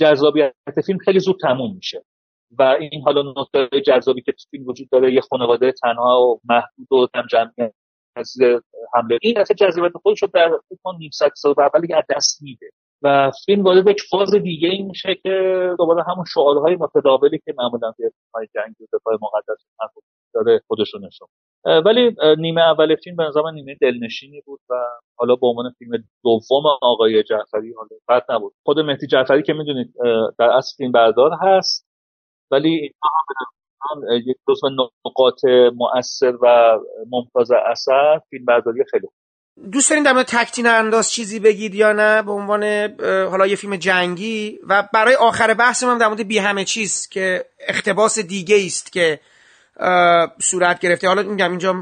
جذابیت 0.00 0.54
فیلم 0.86 0.98
خیلی 0.98 1.18
زود 1.18 1.36
تموم 1.42 1.74
میشه. 1.74 2.04
و 2.58 2.62
این 2.62 3.02
حالا 3.04 3.34
نکته 3.36 3.80
جذابی 3.80 4.22
که 4.22 4.32
تو 4.32 4.44
فیلم 4.50 4.66
وجود 4.66 4.88
داره 4.90 5.14
یه 5.14 5.20
خانواده 5.20 5.72
تنها 5.72 6.20
و 6.20 6.40
محدود 6.44 6.92
و 6.92 7.08
کم 7.14 7.26
جمعیت 7.30 7.74
از 8.16 8.36
حمله. 8.94 9.18
این 9.22 9.38
اصلا 9.38 9.56
جذابیت 9.56 9.92
خودش 10.02 10.22
رو 10.22 10.28
در 10.34 10.50
نیم 10.98 11.10
ساعت 11.10 11.32
سال 11.34 11.54
اول 11.58 11.94
از 11.94 12.04
دست 12.10 12.42
میده. 12.42 12.70
و 13.02 13.32
فیلم 13.46 13.62
وارد 13.62 13.88
یک 13.88 14.02
فاز 14.10 14.34
دیگه 14.34 14.68
این 14.68 14.86
میشه 14.86 15.14
که 15.14 15.30
دوباره 15.78 16.04
همون 16.08 16.24
شعارهای 16.24 16.76
متداولی 16.76 17.38
که 17.38 17.54
معمولا 17.58 17.92
توی 17.92 18.10
های 18.34 18.48
جنگ 18.54 18.74
و 18.80 18.96
دفاع 18.96 19.14
مقدس 19.22 19.64
داره 20.34 20.60
خودشو 20.66 20.98
نشون 20.98 21.28
ولی 21.64 22.16
نیمه 22.38 22.60
اول 22.60 22.96
فیلم 23.04 23.16
به 23.16 23.24
نظر 23.24 23.40
نیمه 23.54 23.76
دلنشینی 23.80 24.40
بود 24.46 24.60
و 24.70 24.74
حالا 25.18 25.36
به 25.36 25.46
عنوان 25.46 25.70
فیلم 25.78 25.92
دوم 26.24 26.62
آقای 26.82 27.22
جعفری 27.22 27.72
حالا 27.76 27.88
بد 28.08 28.24
نبود. 28.28 28.52
خود 28.64 28.78
مهدی 28.78 29.06
جعفری 29.06 29.42
که 29.42 29.52
می‌دونید 29.52 29.94
در 30.38 30.50
اصل 30.50 30.76
فیلم 30.76 30.92
بردار 30.92 31.30
هست 31.42 31.86
ولی 32.50 32.68
اینها 32.70 34.18
یک 34.18 34.36
جزو 34.48 34.68
نقاط 35.06 35.44
مؤثر 35.74 36.32
و 36.42 36.78
ممتاز 37.10 37.50
اثر 37.66 38.20
فیلم 38.30 38.44
برداری 38.44 38.84
خیلی 38.90 39.06
دوست 39.72 39.90
دارین 39.90 40.04
در 40.04 40.12
مورد 40.12 40.26
تکتین 40.26 40.66
انداز 40.66 41.10
چیزی 41.10 41.40
بگید 41.40 41.74
یا 41.74 41.92
نه؟ 41.92 42.22
به 42.22 42.32
عنوان 42.32 42.62
حالا 43.30 43.46
یه 43.46 43.56
فیلم 43.56 43.76
جنگی 43.76 44.58
و 44.68 44.88
برای 44.94 45.14
آخر 45.14 45.54
بحث 45.54 45.82
من 45.82 45.98
در 45.98 46.08
مورد 46.08 46.28
بی 46.28 46.38
همه 46.38 46.64
چیز 46.64 47.08
که 47.08 47.44
اختباس 47.68 48.18
دیگه 48.18 48.56
است 48.66 48.92
که 48.92 49.20
صورت 50.38 50.80
گرفته. 50.80 51.08
حالا 51.08 51.22
میگم 51.22 51.50
اینجا 51.50 51.74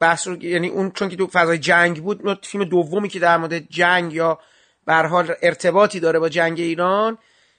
بحث 0.00 0.28
رو 0.28 0.42
یعنی 0.42 0.68
اون 0.68 0.90
چون 0.90 1.08
که 1.08 1.16
تو 1.16 1.26
فضای 1.26 1.58
جنگ 1.58 2.02
بود 2.02 2.38
فیلم 2.42 2.64
دومی 2.64 3.08
که 3.08 3.18
در 3.18 3.36
مورد 3.36 3.58
جنگ 3.70 4.12
یا 4.12 4.38
به 4.86 4.94
حال 4.94 5.24
ارتباطی 5.42 6.00
داره 6.00 6.18
با 6.18 6.28
جنگ 6.28 6.60
ایران 6.60 7.18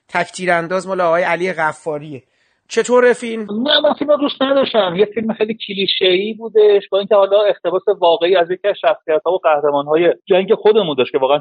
تکتیر 0.10 0.52
انداز 0.52 0.88
مال 0.88 1.02
آقای 1.02 1.24
علی 1.24 1.54
غفاریه. 1.54 2.24
چطور 2.68 3.14
فیلم؟ 3.14 3.42
نه 3.42 3.80
من 3.84 3.94
فیلم 3.94 4.18
دوست 4.18 4.42
نداشتم. 4.42 4.96
یه 4.96 5.06
فیلم 5.06 5.34
خیلی 5.34 5.58
کلیشه 5.68 6.06
ای 6.06 6.34
بودش 6.34 6.84
با 6.92 6.98
اینکه 6.98 7.16
حالا 7.16 7.42
اقتباس 7.42 7.82
واقعی 8.00 8.36
از 8.36 8.52
یکی 8.52 8.68
از 8.68 8.76
شخصیت 8.82 9.22
ها 9.26 9.32
و 9.32 9.38
قهرمان 9.38 9.86
های 9.86 10.14
جنگ 10.26 10.54
خودمون 10.54 10.96
داشت 10.98 11.12
که 11.12 11.18
واقعا 11.18 11.40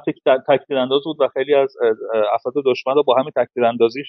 تکتیر 0.49 0.77
انداز 0.79 1.01
بود 1.05 1.21
و 1.21 1.29
خیلی 1.29 1.55
از 1.55 1.77
افراد 2.33 2.55
دشمن 2.67 2.95
رو 2.95 3.03
با 3.03 3.15
همین 3.15 3.31
تکتیر 3.37 3.65
اندازیش 3.65 4.07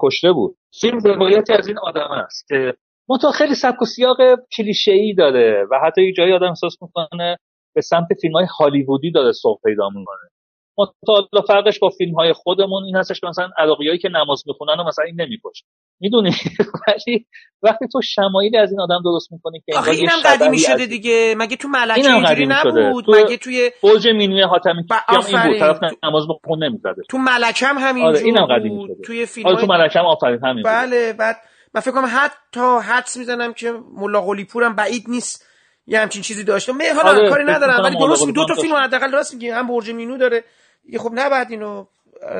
کشته 0.00 0.32
بود. 0.32 0.56
فیلم 0.80 0.98
روایتی 0.98 1.52
از 1.52 1.68
این 1.68 1.78
آدم 1.78 2.10
است 2.10 2.48
که 2.48 2.74
منتها 3.08 3.30
خیلی 3.30 3.54
سبک 3.54 3.82
و 3.82 3.84
سیاق 3.84 4.16
کلیشه 4.56 4.92
ای 4.92 5.14
داره 5.14 5.66
و 5.70 5.78
حتی 5.86 6.02
یه 6.02 6.12
جایی 6.12 6.32
آدم 6.32 6.48
احساس 6.48 6.76
می‌کنه 6.82 7.36
به 7.74 7.80
سمت 7.80 8.06
فیلم 8.20 8.34
های 8.34 8.46
هالیوودی 8.58 9.10
داره 9.10 9.32
سوق 9.32 9.60
پیدا 9.64 9.88
می‌کنه. 9.88 10.30
مطالعه 10.78 11.46
فرقش 11.46 11.78
با 11.78 11.88
فیلم 11.98 12.14
های 12.14 12.32
خودمون 12.32 12.84
این 12.84 12.96
هستش 12.96 13.20
که 13.20 13.26
مثلا 13.26 13.50
عراقیایی 13.58 13.98
که 13.98 14.08
نماز 14.08 14.42
می‌خونن 14.46 14.80
و 14.80 14.84
مثلا 14.84 15.04
این 15.04 15.20
نمی‌کشه. 15.20 15.66
می‌دونی؟ 16.00 16.30
ولی 16.88 17.26
وقتی 17.62 17.88
تو 17.92 18.00
شمایلی 18.02 18.56
از 18.56 18.70
این 18.70 18.80
آدم 18.80 19.00
درست 19.04 19.32
می‌کنی 19.32 19.62
که 19.66 19.78
آخه 19.78 19.90
اینم 19.90 20.18
قدیمی 20.24 20.58
شده 20.58 20.86
دیگه. 20.86 21.34
مگه 21.38 21.56
تو 21.56 21.68
ملکه 21.68 22.14
اینجوری 22.14 22.46
نبود؟ 22.46 23.04
تو 23.04 23.12
مگه 23.12 23.36
توی 23.36 23.70
برج 23.82 24.08
مینوی 24.08 24.42
حاتمی 24.42 24.82
ب... 24.90 24.92
این 25.32 25.42
بود 25.42 25.58
طرف 25.58 25.80
نماز 26.04 26.24
بخون 26.28 26.64
نمی‌زده. 26.64 27.02
تو 27.10 27.18
ملکه 27.18 27.66
هم 27.66 27.76
همین 27.78 28.04
آره 28.04 28.18
اینم 28.18 28.46
قدیمی 28.46 28.86
شده. 28.86 29.02
توی 29.04 29.26
فیلم 29.26 29.46
آره 29.46 29.60
تو 29.60 29.66
ملکه 29.66 29.98
هم 29.98 30.06
آفرین 30.06 30.40
همین 30.44 30.62
بله 30.62 31.12
بعد 31.12 31.36
من 31.74 31.80
فکر 31.80 31.90
کنم 31.94 32.08
حتی 32.10 32.78
حدس 32.82 33.16
می‌زنم 33.16 33.52
که 33.52 33.72
ملا 33.96 34.20
قلی 34.20 34.44
پورم 34.44 34.76
بعید 34.76 35.04
نیست 35.08 35.46
یه 35.86 36.00
همچین 36.00 36.22
چیزی 36.22 36.44
داشته. 36.44 36.72
من 36.72 36.84
حالا 36.96 37.18
آره 37.18 37.30
کاری 37.30 37.44
ندارم 37.44 37.84
ولی 37.84 37.96
درست 37.98 38.28
دو 38.28 38.46
تا 38.46 38.54
فیلم 38.54 38.74
حداقل 38.74 39.12
راست 39.12 39.34
میگی. 39.34 39.48
هم 39.50 39.66
برج 39.66 39.90
مینو 39.90 40.18
داره. 40.18 40.44
یه 40.84 40.98
خب 40.98 41.10
نباید 41.14 41.50
اینو 41.50 41.84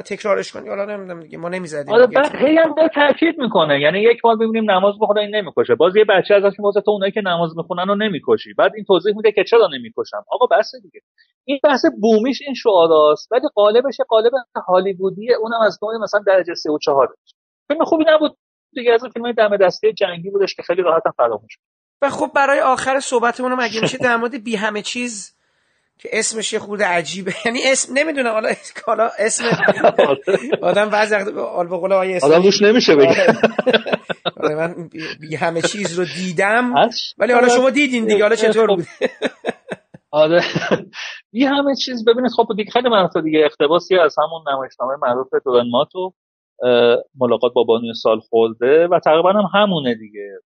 تکرارش 0.05 0.53
کنی. 0.53 0.69
حالا 0.69 0.85
نمی‌دونم 0.85 1.21
دیگه. 1.21 1.39
ما 1.39 1.49
نمی‌زدیم 1.49 1.95
آره 1.95 2.07
بعد 2.07 2.37
هی 2.37 2.57
هم 2.57 2.75
تاکید 2.95 3.39
می‌کنه. 3.39 3.81
یعنی 3.81 4.01
یک 4.01 4.23
بار 4.23 4.37
ببینیم 4.37 4.71
نماز 4.71 4.95
بخونه 5.01 5.21
این 5.21 5.37
نمی‌کشه. 5.37 5.75
باز 5.75 5.97
یه 5.97 6.05
بچه 6.05 6.35
ازش 6.35 6.59
می‌پرسه 6.59 6.81
تو 6.81 6.91
اونایی 6.91 7.13
که 7.13 7.21
نماز 7.21 7.57
می‌خونن 7.57 7.89
رو 7.89 7.95
نمی‌کشی؟ 7.95 8.55
بعد 8.59 8.73
این 8.75 8.85
توضیح 8.85 9.17
میده 9.17 9.33
که 9.33 9.45
چرا 9.45 9.69
نمی‌کشم 9.79 10.25
آقا 10.31 10.47
بس 10.47 10.73
دیگه. 10.83 11.01
این 11.45 11.61
بحث 11.65 11.85
بومیش 12.01 12.43
این 12.47 12.55
شعاراست. 12.55 13.33
ولی 13.33 13.49
قالبش 13.55 13.97
قالب 14.09 14.33
هالیوودی 14.69 15.35
اونم 15.35 15.61
از 15.67 15.79
نوع 15.83 16.03
مثلا 16.03 16.21
درجه 16.27 16.55
3 16.55 16.71
و 16.71 16.79
4 16.79 17.15
فیلم 17.69 17.85
خوبی 17.85 18.05
نبود. 18.09 18.37
دیگه 18.75 18.93
از 18.93 19.01
فیلم 19.13 19.33
دم 19.33 19.57
دسته 19.57 19.93
جنگی 19.93 20.31
بودش 20.31 20.55
که 20.55 20.63
خیلی 20.63 20.83
راحت 20.83 21.03
فراموش 21.17 21.59
و 22.03 22.11
خب 22.11 22.31
برای 22.35 22.61
آخر 22.61 23.01
صحبتمون 23.01 23.55
مگه 23.55 23.81
میشه 23.81 23.99
در 23.99 24.17
مورد 24.17 24.45
بی 24.45 24.57
همه 24.57 24.83
چیز 24.83 25.37
که 25.99 26.09
اسمش 26.13 26.53
یه 26.53 26.59
خورده 26.59 26.87
عجیبه. 26.87 27.33
یعنی 27.45 27.59
اسم 27.65 27.93
نمی‌دونم 27.99 28.33
حالا 28.33 28.55
حالا 28.87 29.11
اسم 29.27 29.45
آدم 30.63 30.91
بعضی 30.91 31.15
وقت 31.15 31.25
به 31.25 31.43
قول 31.43 31.93
آدم 31.93 32.43
روش 32.43 32.63
نمیشه 32.63 32.97
بگه. 32.97 33.09
آره. 33.09 33.39
آره 34.37 34.55
من 34.55 34.89
بی 35.21 35.37
همه 35.37 35.63
چیز 35.63 35.99
رو 35.99 36.05
دیدم. 36.05 36.75
ولی 37.19 37.33
حالا 37.33 37.49
شما 37.49 37.71
دیدین 37.71 38.05
دیگه. 38.05 38.23
حالا 38.23 38.37
چطور 38.37 38.67
خب. 38.69 38.77
بود؟ 38.77 38.87
آره. 40.11 40.43
بی 41.33 41.45
همه 41.45 41.75
چیز 41.85 42.05
ببینید 42.05 42.31
خب 42.37 42.47
دیگه 42.57 42.71
خیلی 42.71 42.89
معروفه 42.89 43.21
دیگه 43.21 43.39
اقتباسی 43.45 43.99
از 43.99 44.17
همون 44.19 44.53
نمایشنامه 44.53 44.95
معروف 45.03 45.29
دورن 45.45 45.71
ماتو. 45.71 46.13
ملاقات 47.15 47.53
با 47.55 47.65
بانوی 47.65 47.95
سال 47.95 48.21
خورده 48.21 48.87
و 48.87 48.99
تقریبا 48.99 49.33
هم 49.33 49.61
همونه 49.61 49.95
دیگه. 49.95 50.39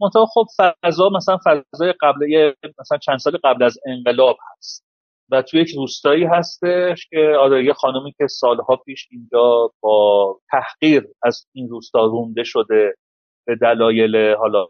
منتها 0.00 0.26
خب 0.34 0.46
فضا 0.58 1.08
مثلا 1.08 1.38
فضای 1.44 1.94
قبل 2.00 2.52
مثلا 2.80 2.98
چند 2.98 3.18
سال 3.18 3.38
قبل 3.44 3.62
از 3.62 3.78
انقلاب 3.86 4.36
هست 4.52 4.86
و 5.30 5.42
توی 5.42 5.60
یک 5.60 5.70
روستایی 5.76 6.24
هستش 6.24 7.06
که 7.10 7.36
آره 7.40 7.64
یه 7.64 7.72
خانمی 7.72 8.12
که 8.18 8.26
سالها 8.26 8.76
پیش 8.76 9.08
اینجا 9.10 9.70
با 9.80 10.40
تحقیر 10.50 11.08
از 11.22 11.46
این 11.52 11.68
روستا 11.68 12.06
رونده 12.06 12.44
شده 12.44 12.94
به 13.46 13.56
دلایل 13.56 14.34
حالا 14.34 14.66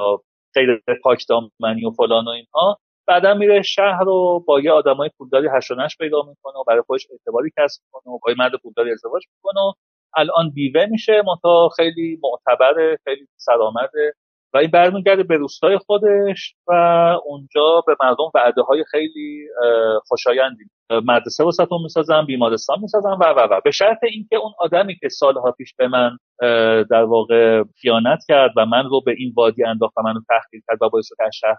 غیر 0.55 0.83
پاک 1.03 1.25
دامنی 1.29 1.87
و 1.87 1.91
فلان 1.91 2.25
و 2.25 2.29
اینها 2.29 2.79
بعدا 3.07 3.35
میره 3.35 3.63
شهر 3.63 4.05
رو 4.05 4.45
با 4.47 4.61
یه 4.61 4.73
آدمای 4.73 5.11
پولداری 5.19 5.49
هشونش 5.57 5.97
پیدا 5.97 6.23
می‌کنه 6.23 6.59
و 6.61 6.65
برای 6.67 6.83
خودش 6.87 7.07
اعتباری 7.11 7.51
کسب 7.59 7.83
می‌کنه 7.85 8.15
و 8.15 8.19
با 8.19 8.31
یه 8.31 8.37
مرد 8.39 8.53
پولداری 8.63 8.93
ازدواج 8.93 9.23
می‌کنه 9.35 9.61
و 9.61 9.73
الان 10.17 10.51
بیوه 10.51 10.87
میشه. 10.87 11.23
متا 11.27 11.69
خیلی 11.77 12.21
معتبره 12.23 12.99
خیلی 13.05 13.29
سرآمده 13.37 14.13
و 14.55 14.59
این 14.59 14.71
برمیگرده 14.71 15.23
به 15.23 15.37
روستای 15.37 15.79
خودش 15.79 16.55
و 16.67 16.73
اونجا 17.25 17.83
به 17.87 17.97
مردم 18.03 18.31
وعده 18.35 18.63
های 18.63 18.85
خیلی 18.91 19.49
خوشایندی. 20.07 20.65
مدرسه 20.91 21.45
واسهتون 21.45 21.83
می‌سازن 21.83 22.27
بیمارستان 22.27 22.79
می‌سازن 22.81 23.11
و 23.11 23.25
و 23.37 23.49
و. 23.51 23.61
به 23.65 23.71
شرط 23.71 23.99
اینکه 24.05 24.37
اون 24.37 24.53
آدمی 24.59 24.97
که 24.97 25.09
سالها 25.09 25.53
پیش 25.53 25.75
به 25.75 25.89
من 25.89 26.19
در 26.91 27.05
واقع 27.05 27.63
خیانت 27.81 28.19
کرد 28.29 28.53
و 28.57 28.67
من 28.67 28.85
رو 28.85 29.01
به 29.01 29.15
این 29.19 29.33
وادی 29.37 29.65
انداخت 29.65 29.99
و 29.99 30.03
منو 30.03 30.21
تحقیر 30.29 30.63
کرد 30.69 30.83
و 30.83 30.89
باعث 30.89 31.07
شد 31.09 31.17
شهر 31.35 31.59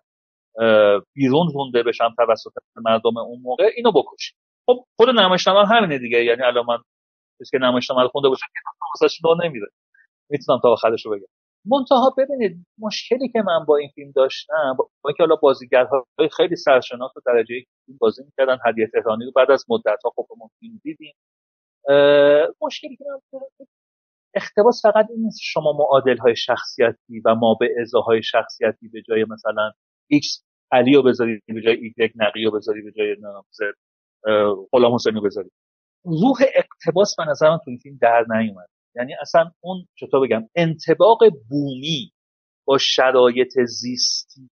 بیرون 1.14 1.48
رونده 1.54 1.84
بشم 1.84 2.14
توسط 2.18 2.52
مردم 2.76 3.18
اون 3.18 3.42
موقع 3.42 3.70
اینو 3.76 3.92
بکشید 3.92 4.36
خب 4.66 4.86
خود 5.00 5.10
نمایشنامه 5.10 5.68
همینه 5.68 5.98
دیگه. 5.98 6.24
یعنی 6.24 6.44
الان 6.44 6.66
من 6.66 6.78
کسی 7.42 7.58
که 7.58 7.66
نمایشنامه 7.66 8.02
رو 8.02 8.08
خونده 8.08 8.30
باشه 8.30 8.46
که 8.54 9.44
نمیره 9.44 9.68
می‌تونم 10.30 10.60
تا 10.64 10.70
آخرش 10.70 11.06
رو 11.06 11.12
بگم. 11.12 11.28
منتها 11.66 12.16
ببینید 12.18 12.66
مشکلی 12.80 13.30
که 13.30 13.42
من 13.42 13.66
با 13.66 13.78
این 13.78 13.90
فیلم 13.96 14.12
داشتم 14.16 14.76
با 14.78 14.90
اینکه 15.06 15.24
حالا 15.24 15.36
بازیگرهای 15.36 16.30
خیلی 16.38 16.56
سرشناس 16.56 17.18
و 17.18 17.20
درجه 17.26 17.56
فیلم 17.86 17.98
بازی 18.02 18.24
می‌کردن 18.24 18.58
هدیه 18.66 18.88
تهرانی 18.94 19.26
رو 19.26 19.32
بعد 19.36 19.52
از 19.52 19.66
مدت 19.70 20.00
ها 20.06 20.14
خب 20.16 20.28
ما 20.38 20.50
فیلم 20.60 20.80
دیدیم. 20.84 21.16
مشکلی 22.62 22.96
که 22.96 23.06
من 23.10 23.42
اختباس 24.36 24.82
فقط 24.84 25.06
این 25.10 25.24
نیست 25.24 25.40
شما 25.42 25.74
معادل 25.74 26.18
های 26.18 26.36
شخصیتی 26.36 27.22
و 27.26 27.36
ما 27.36 27.58
به 27.60 27.70
های 28.06 28.24
شخصیتی 28.24 28.88
به 28.88 29.02
جای 29.02 29.26
مثلا 29.30 29.72
X 30.14 30.47
علی 30.72 30.94
رو 30.94 31.04
بذاری 31.04 31.42
به 31.48 31.62
جای 31.62 31.94
Y 31.98 32.12
نقی 32.16 32.44
رو 32.44 32.52
بذاری 32.52 32.82
به 32.82 32.92
جای 32.92 33.16
غلام 34.72 34.96
حسینی 34.96 35.22
بذاری. 35.22 35.50
روح 36.04 36.38
اقتباس 36.56 37.16
به 37.18 37.26
نظر 37.26 37.50
من 37.50 37.58
تو 37.58 37.70
این 37.70 37.80
فیلم 37.80 37.98
در 38.02 38.26
نیومد. 38.30 38.70
یعنی 38.96 39.14
اصلا 39.22 39.52
اون 39.60 39.86
چطور 39.96 40.28
بگم 40.28 40.50
انتباق 40.56 41.20
بومی 41.50 42.12
با 42.66 42.78
شرایط 42.78 43.60
زیستی 43.60 44.50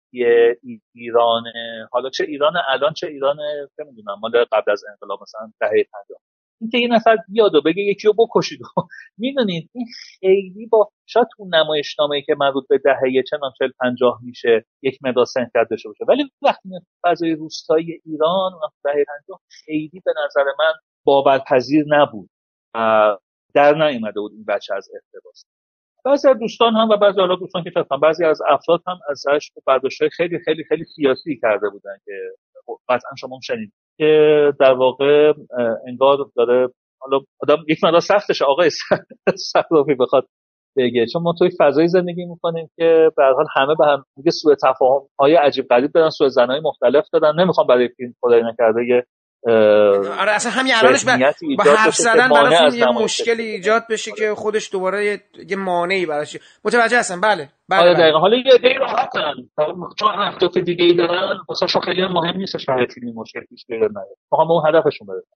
ایران 0.93 1.43
حالا 1.91 2.09
چه 2.09 2.23
ایران 2.23 2.53
الان 2.67 2.93
چه 2.93 3.07
ایران 3.07 3.37
چه 3.77 3.83
می‌دونم 3.83 4.19
مال 4.21 4.45
قبل 4.51 4.71
از 4.71 4.83
انقلاب 4.89 5.21
مثلا 5.21 5.51
دهه 5.59 5.83
50 5.91 6.19
اینکه 6.61 6.77
یه 6.77 6.87
نفر 6.87 7.17
بیاد 7.29 7.55
و 7.55 7.61
بگه 7.61 7.83
یکی 7.83 8.07
رو 8.07 8.13
بکشید 8.13 8.59
می‌دونید 9.17 9.69
این 9.73 9.87
خیلی 10.19 10.65
با 10.67 10.89
شاید 11.05 11.27
اون 11.37 11.55
نمایشنامه 11.55 12.21
که 12.21 12.35
مربوط 12.39 12.67
به 12.69 12.77
دهه 12.77 13.23
چنان 13.29 13.51
40 13.59 13.69
50 13.79 14.19
میشه 14.23 14.65
یک 14.81 14.99
مقدار 15.03 15.25
سنخیت 15.25 15.67
داشته 15.69 15.89
باشه. 15.89 16.05
ولی 16.07 16.31
وقتی 16.41 16.69
فضای 17.05 17.35
روستایی 17.35 18.01
ایران 18.05 18.51
دهه 18.83 19.05
50 19.27 19.39
خیلی 19.65 20.01
به 20.05 20.13
نظر 20.25 20.43
من 20.43 20.73
باورپذیر 21.05 21.85
نبود. 21.87 22.29
در 23.53 23.73
نیامده 23.75 24.19
بود 24.19 24.31
این 24.33 24.45
بچه 24.45 24.75
از 24.75 24.89
اقتباس 24.95 25.45
بعضی 26.05 26.27
از 26.27 26.37
دوستان 26.39 26.73
هم 26.75 26.89
و 26.89 26.97
بعضی 26.97 27.19
حالا 27.19 27.35
دوستان 27.35 27.63
که 27.63 27.69
چطور 27.71 27.97
بعضی 27.97 28.25
از 28.25 28.41
افراد 28.49 28.83
هم 28.87 28.99
ازش 29.09 29.51
برداشت 29.67 30.07
خیلی 30.07 30.39
خیلی 30.39 30.63
خیلی 30.63 30.85
سیاسی 30.85 31.39
کرده 31.41 31.69
بودن 31.69 31.97
که 32.05 32.13
خب 32.65 32.79
قطعا 32.89 33.15
شما 33.19 33.35
هم 33.35 33.41
شنید 33.41 33.73
که 33.97 34.51
در 34.59 34.73
واقع 34.73 35.33
انگار 35.87 36.17
داره 36.35 36.69
حالا 36.99 37.19
آدم 37.41 37.57
یک 37.69 37.83
مقدار 37.83 37.99
سختش 37.99 38.41
آقای 38.41 38.69
صرافی 39.53 39.95
بخواد 39.99 40.27
بگه. 40.77 41.05
چون 41.13 41.21
ما 41.21 41.33
توی 41.39 41.49
فضایی 41.59 41.87
زندگی 41.87 42.25
می‌کنیم 42.25 42.69
که 42.75 43.11
به 43.17 43.23
حال 43.23 43.45
همه 43.55 43.75
به 43.79 43.85
هم 43.85 44.05
دیگه 44.15 44.31
سوء 44.31 44.55
تفاهم 44.63 45.01
های 45.19 45.35
عجیب 45.35 45.67
غریب 45.67 45.91
دارن 45.91 46.09
سوء 46.09 46.27
زنای 46.27 46.59
مختلف 46.59 47.05
دادن 47.13 47.39
نمی‌خوام 47.39 47.67
برای 47.67 47.89
فیلم 47.97 48.13
خدای 48.21 48.43
نکرده 48.43 49.05
آره 49.43 50.31
اصلا 50.31 50.51
همین 50.51 50.73
الانش 50.75 51.05
با 51.57 51.63
حرف 51.63 51.95
زدن 51.95 52.29
براتون 52.29 52.79
یه 52.79 52.85
مشکلی 52.85 53.43
ایجاد 53.43 53.83
بشه 53.89 54.11
که 54.17 54.35
خودش 54.35 54.71
دوباره 54.71 55.05
یه, 55.05 55.21
یه 55.49 55.57
مانعی 55.57 56.05
براش 56.05 56.37
متوجه 56.65 56.99
هستم. 56.99 57.21
بله 57.21 57.49
بله, 57.69 57.81
آره 57.81 57.93
بله. 57.93 58.19
حالا 58.19 58.37
یه 58.37 58.57
دی 58.61 58.73
راحتن 58.73 59.33
چون 59.99 60.09
اهداف 60.09 60.57
دیگه 60.57 60.85
ای 60.85 60.93
دارن 60.93 61.37
واسه 61.49 61.79
خیلی 61.79 62.07
مهم 62.07 62.37
نیست 62.37 62.57
شاید 62.57 62.89
این 63.01 63.13
مشکل 63.15 63.39
پیش 63.39 63.65
بیاد 63.65 63.91
نه. 63.91 64.01
می‌خوام 64.31 64.51
اون 64.51 64.67
هدفشون 64.67 65.07
برسن 65.07 65.35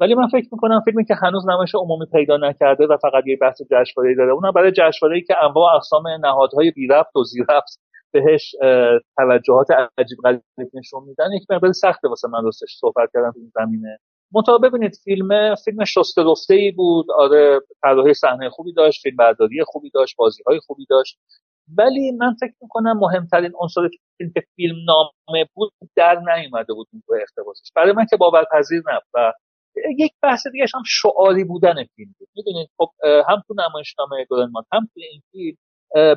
ولی 0.00 0.14
من 0.14 0.26
فکر 0.26 0.48
می‌کنم 0.52 0.82
فیلمی 0.84 1.04
که 1.04 1.14
هنوز 1.22 1.48
نمایش 1.48 1.74
عمومی 1.74 2.06
پیدا 2.12 2.36
نکرده 2.36 2.86
و 2.86 2.96
فقط 2.96 3.26
یه 3.26 3.36
بحث 3.40 3.62
جشنواره 3.62 4.14
داره 4.14 4.32
اونم 4.32 4.50
برای 4.50 4.72
جشنواره 4.72 5.20
که 5.20 5.34
انواع 5.42 5.74
اقسام 5.74 6.08
نهادهای 6.08 6.70
بی 6.70 6.86
ربط 6.86 7.16
و 7.16 7.24
زی 7.24 7.40
ربط 7.42 7.70
بهش 8.14 8.54
توجهات 9.16 9.66
عجیب 9.98 10.18
غریب 10.24 10.42
نشون 10.74 11.04
میدن. 11.04 11.32
یک 11.32 11.46
مقدار 11.50 11.72
سخته 11.72 12.08
واسه 12.08 12.28
من 12.28 12.44
راستش 12.44 12.76
صحبت 12.80 13.10
کردم 13.14 13.32
تو 13.32 13.38
این 13.38 13.52
زمینه. 13.54 13.98
منتها 14.34 14.58
ببینید 14.58 14.96
فیلم 15.04 15.54
فیلم 15.54 15.84
شسته 15.84 16.22
رفته 16.22 16.54
ای 16.54 16.70
بود. 16.70 17.06
آره 17.10 17.60
طراحی 17.82 18.14
صحنه 18.14 18.50
خوبی 18.50 18.72
داشت 18.72 19.02
فیلم 19.02 19.16
برداری 19.16 19.64
خوبی 19.66 19.90
داشت 19.90 20.16
بازی 20.16 20.42
های 20.46 20.60
خوبی 20.60 20.86
داشت. 20.90 21.18
ولی 21.78 22.12
من 22.12 22.34
فکر 22.40 22.54
می‌کنم 22.62 22.98
مهمترین 22.98 23.52
عنصر 23.60 23.88
فیلم 24.18 24.32
که 24.34 24.42
فیلم 24.56 24.76
نامه 24.86 25.48
بود 25.54 25.72
در 25.96 26.14
نیومده 26.14 26.74
بود 26.74 26.88
اون 26.92 27.20
اقتباسش. 27.22 27.72
برای 27.76 27.92
من 27.92 28.06
که 28.10 28.16
باورپذیر 28.16 28.82
نبود 28.86 29.08
و 29.14 29.32
یک 29.98 30.12
بحث 30.22 30.46
دیگه 30.46 30.64
هم 30.74 30.82
شعاری 30.86 31.44
بودن 31.44 31.74
فیلم 31.96 32.14
بود. 32.18 32.28
می‌دونید 32.36 32.68
خب 32.78 32.90
هم 33.28 33.42
تو 33.48 33.54
نمایشنامه 33.54 34.26
گلنمان 34.30 34.64
هم 34.72 34.88
تو 34.94 35.00
این 35.00 35.22
فیلم 35.32 35.56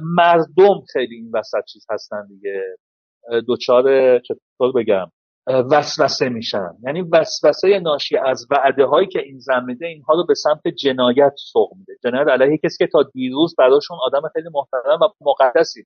مردم 0.02 0.82
خیلی 0.94 1.16
این 1.16 1.32
وسط 1.34 1.64
چیز 1.68 1.86
هستن 1.90 2.28
دیگه. 2.28 2.64
دوچار 3.48 4.20
چطور 4.20 4.72
بگم؟ 4.76 5.12
وسوسه 5.72 6.30
میشن. 6.30 6.70
یعنی 6.84 7.02
وسوسه 7.02 7.80
ناشی 7.80 8.18
از 8.18 8.48
وعده 8.52 8.86
هایی 8.86 9.08
که 9.08 9.20
این 9.20 9.40
زن 9.40 9.64
میده 9.66 9.88
اینها 9.88 10.14
رو 10.14 10.26
به 10.26 10.34
سمت 10.34 10.68
جنایت 10.68 11.34
سوق 11.36 11.70
میده. 11.80 11.94
جنایت 12.04 12.28
علیه 12.28 12.58
کسی 12.64 12.78
که 12.78 12.88
تا 12.88 13.04
دیروز 13.14 13.56
براشون 13.58 13.98
آدم 14.02 14.22
خیلی 14.34 14.50
محترم 14.54 15.00
و 15.02 15.08
مقدسی. 15.22 15.84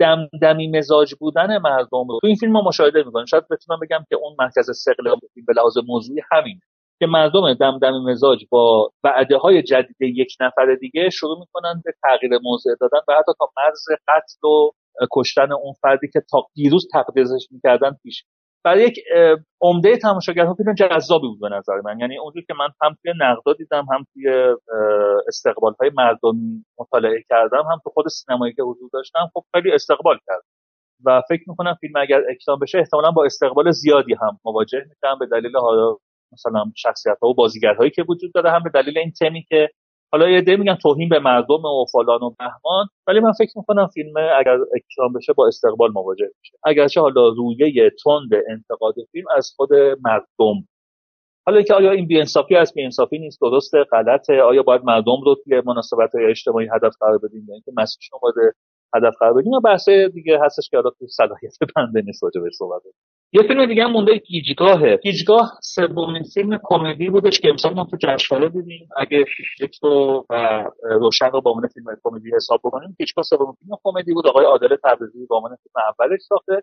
دمدمی 0.00 0.78
مزاج 0.78 1.14
بودن 1.14 1.58
مردم 1.58 2.08
رو. 2.08 2.18
تو 2.20 2.26
این 2.26 2.36
فیلم 2.36 2.52
ما 2.52 2.62
مشاهده 2.62 3.02
می‌کنیم. 3.02 3.26
شاید 3.26 3.44
بتونم 3.50 3.80
بگم 3.82 4.04
که 4.08 4.16
اون 4.16 4.36
مرکز 4.38 4.70
سقل 4.76 5.14
به 5.46 5.52
لحاظ 5.56 5.74
موضوعی 5.88 6.20
همینه. 6.32 6.60
که 6.98 7.06
مردم 7.06 7.54
دمدم 7.54 8.02
مزاج 8.02 8.44
با 8.50 8.90
وعده 9.04 9.36
های 9.36 9.62
جدید 9.62 9.96
یک 10.00 10.36
نفر 10.40 10.74
دیگه 10.80 11.10
شروع 11.10 11.38
می‌کنن 11.38 11.82
به 11.84 11.92
تغییر 12.02 12.32
موضع 12.42 12.70
دادن 12.80 12.98
و 13.08 13.12
حتی 13.12 13.32
تا 13.38 13.48
مرز 13.56 13.84
قتل 14.08 14.48
و 14.48 14.70
کشتن 15.12 15.52
اون 15.52 15.72
فردی 15.82 16.08
که 16.12 16.20
تا 16.30 16.46
دیروز 16.54 16.88
تقدیرش 16.92 17.48
می‌کردن 17.50 17.96
پیش. 18.02 18.24
برای 18.64 18.84
یک 18.84 18.98
عمده 19.60 19.96
تماشاگرها 19.96 20.54
فیلم 20.54 20.74
جذابی 20.74 21.26
بود 21.28 21.40
به 21.40 21.48
نظر 21.48 21.80
من. 21.84 22.00
یعنی 22.00 22.18
اونجور 22.18 22.42
که 22.48 22.54
من 22.54 22.68
هم 22.82 22.96
توی 23.02 23.12
نقدا 23.20 23.52
دیدم 23.52 23.86
هم 23.92 24.04
توی 24.12 24.54
استقبال 25.28 25.74
های 25.80 25.90
مردمی 25.94 26.64
مطالعه 26.78 27.22
کردم 27.28 27.64
هم 27.72 27.80
تو 27.84 27.90
خود 27.90 28.08
سینمایی 28.08 28.54
که 28.54 28.62
حضور 28.62 28.90
داشتم 28.92 29.30
خب 29.34 29.44
خیلی 29.54 29.72
استقبال 29.72 30.18
کرد. 30.26 30.42
و 31.04 31.22
فکر 31.28 31.42
می‌کنم 31.46 31.74
فیلم 31.80 31.96
اگر 31.96 32.22
اکرام 32.30 32.58
بشه 32.58 32.78
احتمالا 32.78 33.10
با 33.10 33.24
استقبال 33.24 33.70
زیادی 33.70 34.14
هم 34.14 34.38
مواجه 34.44 34.78
میشم 34.78 35.18
به 35.18 35.26
دلیل 35.26 35.56
حالا 35.56 35.96
مثلا 36.32 36.64
شخصیت 36.76 37.18
ها 37.22 37.28
و 37.28 37.34
بازیگرهایی 37.34 37.90
که 37.90 38.04
وجود 38.08 38.32
داره 38.32 38.50
هم 38.50 38.62
به 38.62 38.70
دلیل 38.70 38.98
این 38.98 39.12
تمی 39.12 39.42
که 39.48 39.68
حالا 40.12 40.30
یه 40.30 40.40
ده 40.40 40.56
میگن 40.56 40.74
توهین 40.74 41.08
به 41.08 41.18
مردم 41.18 41.64
و 41.64 41.84
فلان 41.92 42.22
و 42.22 42.30
بهمان 42.38 42.86
ولی 43.06 43.20
من 43.20 43.32
فکر 43.32 43.52
می‌کنم 43.58 43.86
فیلم 43.86 44.12
اگر 44.38 44.58
اکرام 44.74 45.12
بشه 45.12 45.32
با 45.32 45.46
استقبال 45.46 45.90
مواجه 45.92 46.26
میشه. 46.38 46.58
اگرچه 46.64 47.00
حالا 47.00 47.28
رویه 47.28 47.90
تند 48.04 48.30
انتقاد 48.50 48.94
فیلم 49.12 49.26
از 49.36 49.52
خود 49.56 49.74
مردم. 50.04 50.68
حالا 51.46 51.62
که 51.62 51.74
آیا 51.74 51.90
این 51.90 52.06
بیانصافی 52.06 52.56
از 52.56 52.74
بیانصافی 52.74 53.18
نیست 53.18 53.40
درسته 53.40 53.84
غلطه 53.84 54.42
آیا 54.42 54.62
باید 54.62 54.84
مردم 54.84 55.20
رو 55.24 55.34
توی 55.44 55.62
مناسبت 55.66 56.14
های 56.14 56.24
اجتماعی 56.30 56.68
هدف 56.74 56.94
قرار 57.00 57.18
بدیم 57.18 57.46
یا 57.48 57.54
اینکه 57.54 57.72
مسیح 57.76 57.98
شما 58.00 58.20
هدف 58.94 59.14
قرار 59.20 59.34
بدیم؟ 59.34 59.52
یا 59.52 59.60
بحث 59.60 59.88
دیگه 59.88 60.38
هستش 60.42 60.68
که 60.70 60.76
حالا 60.76 60.90
تو 60.90 61.06
صلاحیت 61.06 61.54
بنده 61.76 62.02
نیست 62.06 62.24
راجع 62.24 62.40
به 62.40 62.50
صحبت 62.58 62.82
یه 63.32 63.42
فیلم 63.42 63.66
دیگه 63.66 63.84
هم 63.84 63.92
مونده 63.92 64.18
گیجگاهه. 64.18 64.96
گیجگاه 64.96 65.52
سومین 65.62 66.22
فیلم 66.34 66.58
کمدی 66.62 67.10
بودش 67.10 67.40
که 67.40 67.48
امسال 67.48 67.74
ما 67.74 67.86
تو 67.90 67.96
جشنواره 67.96 68.48
دیدیم. 68.48 68.88
اگه 68.96 69.24
شیشلیک 69.36 69.74
رو 69.82 70.26
و 70.30 70.64
روشن 70.82 71.30
رو 71.30 71.40
با 71.40 71.50
عنوان 71.50 71.68
فیلم 71.68 71.86
کمدی 72.04 72.30
حساب 72.36 72.60
بکنیم 72.64 72.96
گیجگاه 72.98 73.22
سومین 73.22 73.52
فیلم 73.52 73.76
کمدی 73.84 74.12
بود. 74.12 74.26
آقای 74.26 74.44
عادل 74.44 74.76
تبریزی 74.84 75.26
با 75.26 75.36
عنوان 75.36 75.56
فیلم 75.62 75.84
اولش 75.98 76.20
ساخته. 76.20 76.62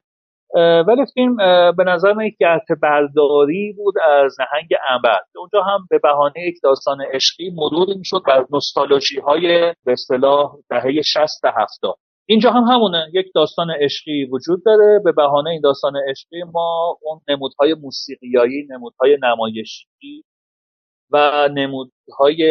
ولی 0.87 1.05
فیلم 1.13 1.35
به 1.77 1.83
نظر 1.83 2.13
من 2.13 2.25
یک 2.25 2.35
گرت 2.39 2.65
برداری 2.81 3.73
بود 3.77 3.93
از 3.99 4.37
نهنگ 4.39 4.69
انبر 4.89 5.19
اونجا 5.35 5.61
هم 5.61 5.87
به 5.89 5.99
بهانه 5.99 6.33
یک 6.47 6.55
داستان 6.63 6.97
عشقی 7.13 7.49
مرور 7.55 7.87
می‌شد 7.97 8.21
بر 8.27 8.45
نوستالژی 8.51 9.19
های 9.19 9.73
به 9.85 9.91
اصطلاح 9.91 10.55
دهه 10.69 11.01
60 11.01 11.41
تا 11.41 11.49
70 11.57 11.95
اینجا 12.25 12.51
هم 12.51 12.63
همونه. 12.63 13.11
یک 13.13 13.25
داستان 13.35 13.71
عشقی 13.71 14.25
وجود 14.25 14.65
داره. 14.65 15.01
به 15.03 15.11
بهانه 15.11 15.49
این 15.49 15.61
داستان 15.61 15.93
عشقی 16.09 16.43
ما 16.43 16.97
اون 17.01 17.21
نمودهای 17.27 17.73
موسیقیایی 17.73 18.67
نمودهای 18.69 19.17
نمایشی 19.23 20.23
و 21.11 21.49
نمودهای 21.53 22.41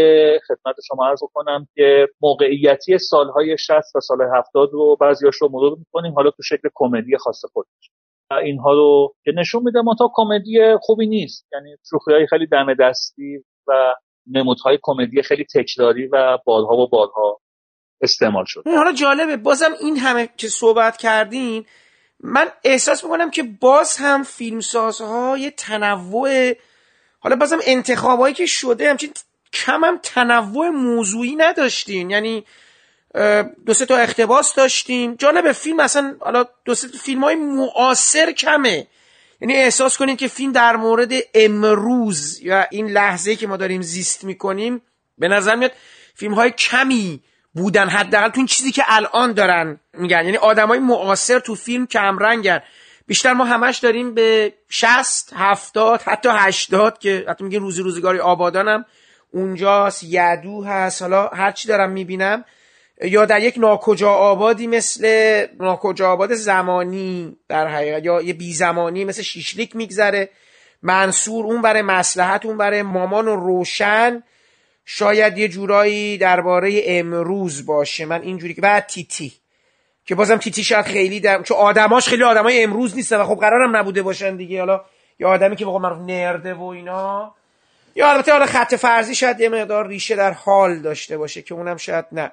خدمت 0.48 0.76
شما 0.88 1.06
عرض 1.06 1.20
کنم 1.34 1.66
که 1.74 2.08
موقعیتی 2.20 2.98
سالهای 2.98 3.58
60 3.58 3.96
و 3.96 4.00
سال 4.00 4.18
70 4.36 4.70
رو 4.72 4.96
بعضیاش 5.00 5.34
رو 5.34 5.48
مرور 5.52 5.78
می‌کنیم. 5.78 6.14
حالا 6.14 6.30
تو 6.30 6.42
شکل 6.42 6.68
کمدی 6.74 7.16
خاص 7.16 7.44
خودش. 7.52 7.90
و 8.30 8.34
اینها 8.34 8.72
رو 8.72 9.14
که 9.24 9.32
نشون 9.36 9.62
میده 9.62 9.78
تا 9.98 10.10
کمدی 10.14 10.76
خوبی 10.80 11.06
نیست. 11.06 11.48
یعنی 11.52 11.76
شوخی 11.90 12.12
های 12.12 12.26
خیلی 12.26 12.46
دم 12.46 12.74
دستی 12.74 13.44
و 13.66 13.94
نمودهای 14.26 14.78
کمدی 14.82 15.22
خیلی 15.22 15.44
تکراری 15.54 16.06
و 16.06 16.38
بارها 16.46 16.76
و 16.76 16.88
بارها. 16.88 17.41
استعمال 18.02 18.44
شد. 18.46 18.62
حالا 18.66 18.92
جالبه. 18.92 19.36
بازم 19.36 19.72
این 19.80 19.98
همه 19.98 20.28
که 20.36 20.48
صحبت 20.48 20.96
کردین 20.96 21.66
من 22.20 22.48
احساس 22.64 23.04
می‌کنم 23.04 23.30
که 23.30 23.42
باز 23.42 23.96
هم 23.96 24.22
فیلمسازهای 24.22 25.50
تنوع 25.50 26.52
حالا 27.20 27.36
بازم 27.36 27.58
انتخابایی 27.64 28.34
که 28.34 28.46
شده 28.46 28.90
همچین 28.90 29.12
کم 29.52 29.84
هم 29.84 29.98
تنوع 30.02 30.68
موضوعی 30.68 31.36
نداشتین. 31.36 32.10
یعنی 32.10 32.44
دو 33.66 33.74
سه 33.74 33.86
تا 33.86 33.96
اختباس 33.96 34.54
داشتیم 34.54 35.14
جالب 35.14 35.52
فیلم 35.52 35.80
اصلا 35.80 36.16
حالا 36.20 36.44
دو 36.64 36.74
سه 36.74 36.88
فیلم 36.88 37.24
های 37.24 37.34
معاصر 37.34 38.32
کمه. 38.32 38.86
یعنی 39.40 39.54
احساس 39.54 39.96
کنید 39.98 40.18
که 40.18 40.28
فیلم 40.28 40.52
در 40.52 40.76
مورد 40.76 41.12
امروز 41.34 42.40
یا 42.40 42.66
این 42.70 42.90
لحظه 42.90 43.36
که 43.36 43.46
ما 43.46 43.56
داریم 43.56 43.82
زیست 43.82 44.24
می‌کنیم 44.24 44.82
به 45.18 45.28
نظر 45.28 45.54
میاد 45.54 45.72
فیلم 46.14 46.34
های 46.34 46.50
کمی 46.50 47.20
بودن. 47.54 47.88
حداقل 47.88 48.28
تو 48.28 48.36
این 48.36 48.46
چیزی 48.46 48.72
که 48.72 48.82
الان 48.86 49.32
دارن 49.32 49.80
میگن. 49.94 50.24
یعنی 50.24 50.36
آدمای 50.36 50.78
معاصر 50.78 51.38
تو 51.38 51.54
فیلم 51.54 51.86
کم 51.86 52.18
رنگن 52.18 52.60
بیشتر 53.06 53.32
ما 53.32 53.44
همش 53.44 53.78
داریم 53.78 54.14
به 54.14 54.52
60 54.68 55.32
70 55.36 56.02
حتی 56.02 56.28
80 56.32 56.98
که 56.98 57.24
حتی 57.28 57.44
میگن 57.44 57.58
روزی 57.58 57.82
روزگاری 57.82 58.18
آبادانم. 58.18 58.84
اونجاست 59.32 60.02
یدو 60.02 60.64
هست. 60.64 61.02
حالا 61.02 61.28
هرچی 61.28 61.68
دارم 61.68 61.90
می‌بینم. 61.90 62.44
یا 63.02 63.24
در 63.24 63.42
یک 63.42 63.54
ناکجا 63.58 64.10
آبادی 64.10 64.66
مثل 64.66 65.06
ناکجا 65.60 66.10
آباد 66.10 66.34
زمانی 66.34 67.36
در 67.48 67.68
حقیقت. 67.68 68.04
یا 68.04 68.22
یه 68.22 68.32
بی 68.32 68.52
زمانی 68.52 69.04
مثل 69.04 69.22
شیشلیک 69.22 69.76
میگذره. 69.76 70.30
منصور 70.82 71.44
اون 71.44 71.62
برای 71.62 71.82
مسلحت 71.82 72.46
اون 72.46 72.56
برای 72.56 72.82
مامان 72.82 73.28
و 73.28 73.36
روشن. 73.36 74.22
شاید 74.84 75.38
یه 75.38 75.48
جورایی 75.48 76.18
درباره 76.18 76.82
امروز 76.86 77.66
باشه. 77.66 78.06
من 78.06 78.22
اینجوری 78.22 78.54
که 78.54 78.60
بعد 78.60 78.86
تیتی. 78.86 79.32
که 80.04 80.14
بازم 80.14 80.36
تیتی 80.36 80.64
شاید 80.64 80.84
خیلی 80.84 81.20
در 81.20 81.42
چون 81.42 81.56
آدماش 81.56 82.08
خیلی 82.08 82.22
آدمای 82.22 82.62
امروز 82.62 82.96
نیستن 82.96 83.16
و 83.16 83.24
خب 83.24 83.34
قرارم 83.34 83.76
نبوده 83.76 84.02
باشن 84.02 84.36
دیگه. 84.36 84.58
حالا 84.58 84.84
یه 85.20 85.26
آدمی 85.26 85.56
که 85.56 85.64
بقول 85.64 85.82
معروف 85.82 85.98
نرده 85.98 86.54
و 86.54 86.62
اینا. 86.62 87.34
یا 87.94 88.10
البته 88.10 88.32
حالا 88.32 88.46
خط 88.46 88.74
فرضی 88.74 89.14
شاید 89.14 89.40
یه 89.40 89.48
مقدار 89.48 89.86
ریشه 89.86 90.16
در 90.16 90.32
حال 90.32 90.78
داشته 90.78 91.18
باشه 91.18 91.42
که 91.42 91.54
اونم 91.54 91.76
شاید 91.76 92.04
نه. 92.12 92.32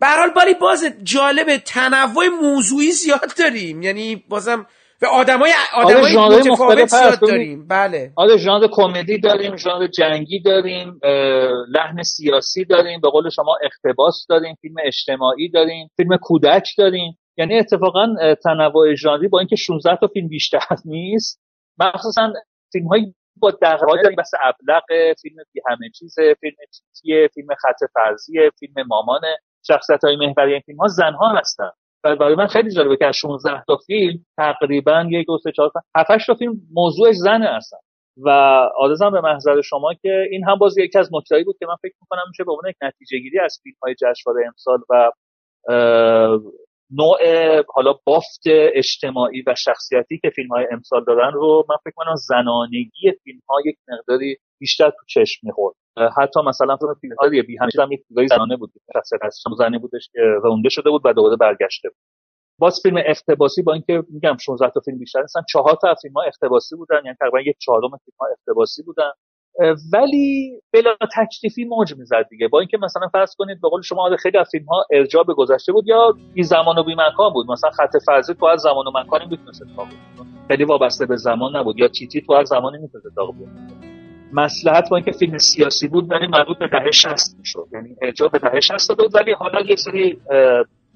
به 0.00 0.06
حال 0.06 0.30
باری 0.30 0.54
باز 0.54 0.84
جالب 1.02 1.56
تنوع 1.56 2.28
موضوعی 2.28 2.92
زیاد 2.92 3.34
داریم. 3.38 3.82
یعنی 3.82 4.16
بازم 4.16 4.66
و 5.02 5.06
آدمای 5.06 5.52
آدمای 5.74 6.16
متفاوت 6.16 6.86
زیاد 6.86 7.20
داریم. 7.20 7.66
بله. 7.68 8.12
آره 8.16 8.36
ژانر 8.36 8.66
کمدی 8.72 9.18
داریم 9.18 9.56
ژانر 9.56 9.86
جنگی 9.86 10.40
داریم 10.40 11.00
لحن 11.68 12.02
سیاسی 12.02 12.64
داریم 12.64 13.00
به 13.00 13.10
قول 13.10 13.30
شما 13.30 13.56
اقتباس 13.62 14.26
داریم 14.28 14.54
فیلم 14.60 14.74
اجتماعی 14.84 15.48
داریم 15.48 15.90
فیلم 15.96 16.16
کودک 16.16 16.68
داریم. 16.78 17.18
یعنی 17.36 17.58
اتفاقا 17.58 18.06
تنوع 18.44 18.94
ژانری 18.94 19.28
با 19.28 19.38
اینکه 19.38 19.56
16 19.56 19.96
تا 19.96 20.06
فیلم 20.06 20.28
بیشتر 20.28 20.66
نیست 20.84 21.40
مخصوصا 21.78 22.32
فیلم 22.72 22.86
های 22.86 23.14
با 23.36 23.50
دقیقه 23.50 24.02
داریم. 24.02 24.16
بس 24.18 24.30
ابلغ 24.42 25.14
فیلم 25.22 25.36
بی 25.52 25.60
همه 25.68 25.90
چیز 25.98 26.14
فیلم 26.40 26.56
تیتیه 26.72 27.28
فیلم 27.34 27.48
خط 27.54 27.90
فرضیه 27.94 28.50
فیلم 28.58 28.86
مامان. 28.86 29.20
شخصیت 29.66 30.04
های 30.04 30.16
محوری 30.16 30.52
این 30.52 30.62
فیلم 30.66 30.78
ها 30.78 30.86
زن 30.86 31.12
ها 31.12 31.28
هستن. 31.28 31.70
برای 32.02 32.34
من 32.34 32.46
خیلی 32.46 32.70
جالبه 32.70 32.96
که 32.96 33.06
از 33.06 33.16
16 33.16 33.62
تا 33.66 33.76
فیلم 33.86 34.18
تقریبا 34.36 35.06
یک 35.10 35.26
دو 35.26 35.38
سه 35.38 35.52
چهار 35.52 35.70
هفت 35.96 36.26
تا 36.26 36.34
فیلم 36.34 36.52
موضوعش 36.74 37.14
زن 37.14 37.42
هستن. 37.42 37.78
و 38.24 38.30
آرزم 38.76 39.10
به 39.10 39.20
محضر 39.20 39.60
شما 39.60 39.94
که 40.02 40.26
این 40.30 40.44
هم 40.44 40.58
باز 40.58 40.78
یکی 40.78 40.98
از 40.98 41.10
نکتهایی 41.12 41.44
بود 41.44 41.56
که 41.58 41.66
من 41.66 41.76
فکر 41.82 41.94
می‌کنم 42.00 42.22
میشه 42.28 42.44
به 42.44 42.52
عنوان 42.52 42.70
یک 42.70 42.76
نتیجه 42.82 43.18
گیری 43.18 43.38
از 43.38 43.60
فیلم 43.62 43.76
های 43.82 43.94
جشنواره 43.94 44.46
امسال 44.46 44.78
و 44.90 45.10
نوع 46.90 47.18
حالا 47.68 47.94
بافت 48.04 48.42
اجتماعی 48.74 49.42
و 49.46 49.54
شخصیتی 49.54 50.18
که 50.18 50.30
فیلم 50.30 50.48
های 50.48 50.66
امسال 50.72 51.04
دارن 51.04 51.32
رو 51.32 51.64
من 51.68 51.76
فکر 51.84 51.94
کنم 51.96 52.14
زنانگی 52.14 53.12
فیلم 53.24 53.40
ها 53.48 53.56
یک 53.64 53.76
مقداری 53.88 54.36
بیشتر 54.60 54.90
تو 54.90 55.04
چشم 55.06 55.40
می‌خورد. 55.46 55.74
حتی 56.16 56.40
مثلا 56.46 56.76
تو 56.76 56.94
فیلم 57.00 57.16
های 57.20 57.42
بی 57.42 57.56
همیشه 57.60 57.82
هم 57.82 57.92
یک 57.92 58.00
زنانه 58.28 58.56
بود. 58.56 58.72
شخصیت 58.94 59.20
زنی 59.58 59.78
بودش 59.78 60.08
که 60.12 60.20
رونده 60.42 60.68
شده 60.68 60.90
بود 60.90 61.02
و 61.04 61.12
دوباره 61.12 61.36
برگشته 61.36 61.88
بود. 61.88 61.98
باز 62.60 62.80
فیلم 62.82 63.02
اختباسی 63.06 63.62
با 63.62 63.72
اینکه 63.72 64.02
میگم 64.10 64.36
16 64.40 64.70
تا 64.70 64.80
فیلم 64.80 64.98
بیشتر 64.98 65.20
نیستن 65.20 65.40
چهار 65.48 65.78
تا 65.82 65.94
فیلم 66.02 66.14
ها 66.14 66.22
اختباسی 66.22 66.76
بودن 66.76 67.00
یعنی 67.04 67.16
تقریبا 67.20 67.40
یک 67.40 67.56
چهارم 67.58 67.90
فیلم 68.04 68.16
ها 68.20 68.26
اختباسی 68.32 68.82
بودن 68.82 69.10
ولی 69.92 70.60
بلا 70.72 70.96
تکلیفی 71.16 71.64
موج 71.64 71.94
می‌زد 71.96 72.26
دیگه. 72.30 72.48
با 72.48 72.60
اینکه 72.60 72.78
مثلا 72.78 73.08
فرض 73.08 73.34
کنید 73.38 73.60
به 73.60 73.68
قول 73.68 73.82
شما 73.82 74.02
آره 74.02 74.16
خیلی 74.16 74.38
از 74.38 74.48
فیلم 74.52 74.66
ها 74.66 74.84
ارجاع 74.90 75.24
به 75.24 75.34
گذشته 75.34 75.72
بود 75.72 75.86
یا 75.86 76.14
بی 76.34 76.42
زمان 76.42 76.78
و 76.78 76.84
بی 76.84 76.94
مکان 76.94 77.32
بود. 77.32 77.50
مثلا 77.50 77.70
خط 77.70 77.96
فرضی 78.06 78.34
تو 78.34 78.46
از 78.46 78.60
زمان 78.60 78.86
و 78.86 78.90
مکانی 78.94 79.26
می‌تونست 79.30 79.62
اتفاق 79.62 79.88
خیلی 80.48 80.64
وابسته 80.64 81.06
به 81.06 81.16
زمان 81.16 81.56
نبود 81.56 81.78
یا 81.78 81.88
تیتی 81.88 82.20
تو 82.20 82.32
از 82.32 82.48
زمانی 82.48 82.78
می‌تونست 82.78 83.06
اتفاق 83.06 83.34
بیفته. 83.34 83.87
مسلحت 84.32 84.88
با 84.90 84.96
اینکه 84.96 85.12
فیلم 85.12 85.38
سیاسی 85.38 85.88
بود 85.88 86.10
ولی 86.10 86.26
مربوط 86.26 86.58
به 86.58 86.68
دهه 86.68 86.90
60 86.90 87.36
می‌شد. 87.38 87.66
یعنی 87.72 87.96
ارجاع 88.02 88.28
به 88.28 88.38
دهه 88.38 88.60
60 88.60 88.96
بود 88.96 89.14
ولی 89.14 89.32
حالا 89.32 89.60
یه 89.60 89.76
سری 89.76 90.20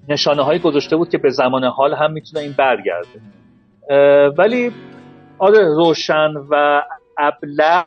نشانه 0.09 0.43
هایی 0.43 0.59
گذاشته 0.59 0.97
بود 0.97 1.09
که 1.09 1.19
به 1.19 1.31
زمان 1.31 1.65
حال 1.65 1.95
هم 1.95 2.13
می‌تونه 2.13 2.43
این 2.45 2.55
برگرده. 2.59 3.21
ولی 4.39 4.73
آره 5.39 5.65
روشن 5.77 6.33
و 6.51 6.83
ابلغ 7.19 7.87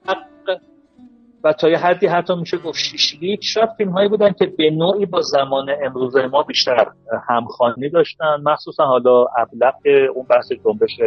و 1.44 1.54
تا 1.54 1.70
یه 1.70 1.78
حدی 1.78 2.08
حتی 2.08 2.36
میشه 2.36 2.58
گفت 2.58 2.80
شیشلیک. 2.80 3.40
شاید 3.44 3.70
فیلم 3.78 3.92
هایی 3.92 4.10
بودن 4.10 4.32
که 4.32 4.46
به 4.46 4.70
نوعی 4.70 5.06
با 5.06 5.22
زمان 5.22 5.70
امروز 5.84 6.18
ما 6.18 6.44
بیشتر 6.44 6.88
همخوانی 7.30 7.90
داشتن. 7.90 8.42
مخصوصا 8.44 8.86
حالا 8.86 9.26
ابلغ 9.38 9.74
اون 10.16 10.26
بحث 10.30 10.52
جنبش 10.52 11.00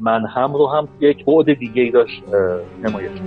من 0.00 0.26
هم 0.36 0.54
رو 0.54 0.68
هم 0.68 0.88
یک 1.00 1.24
بعد 1.26 1.54
دیگه 1.58 1.82
ای 1.82 1.90
داشت 1.92 2.24
نمایش 2.80 3.24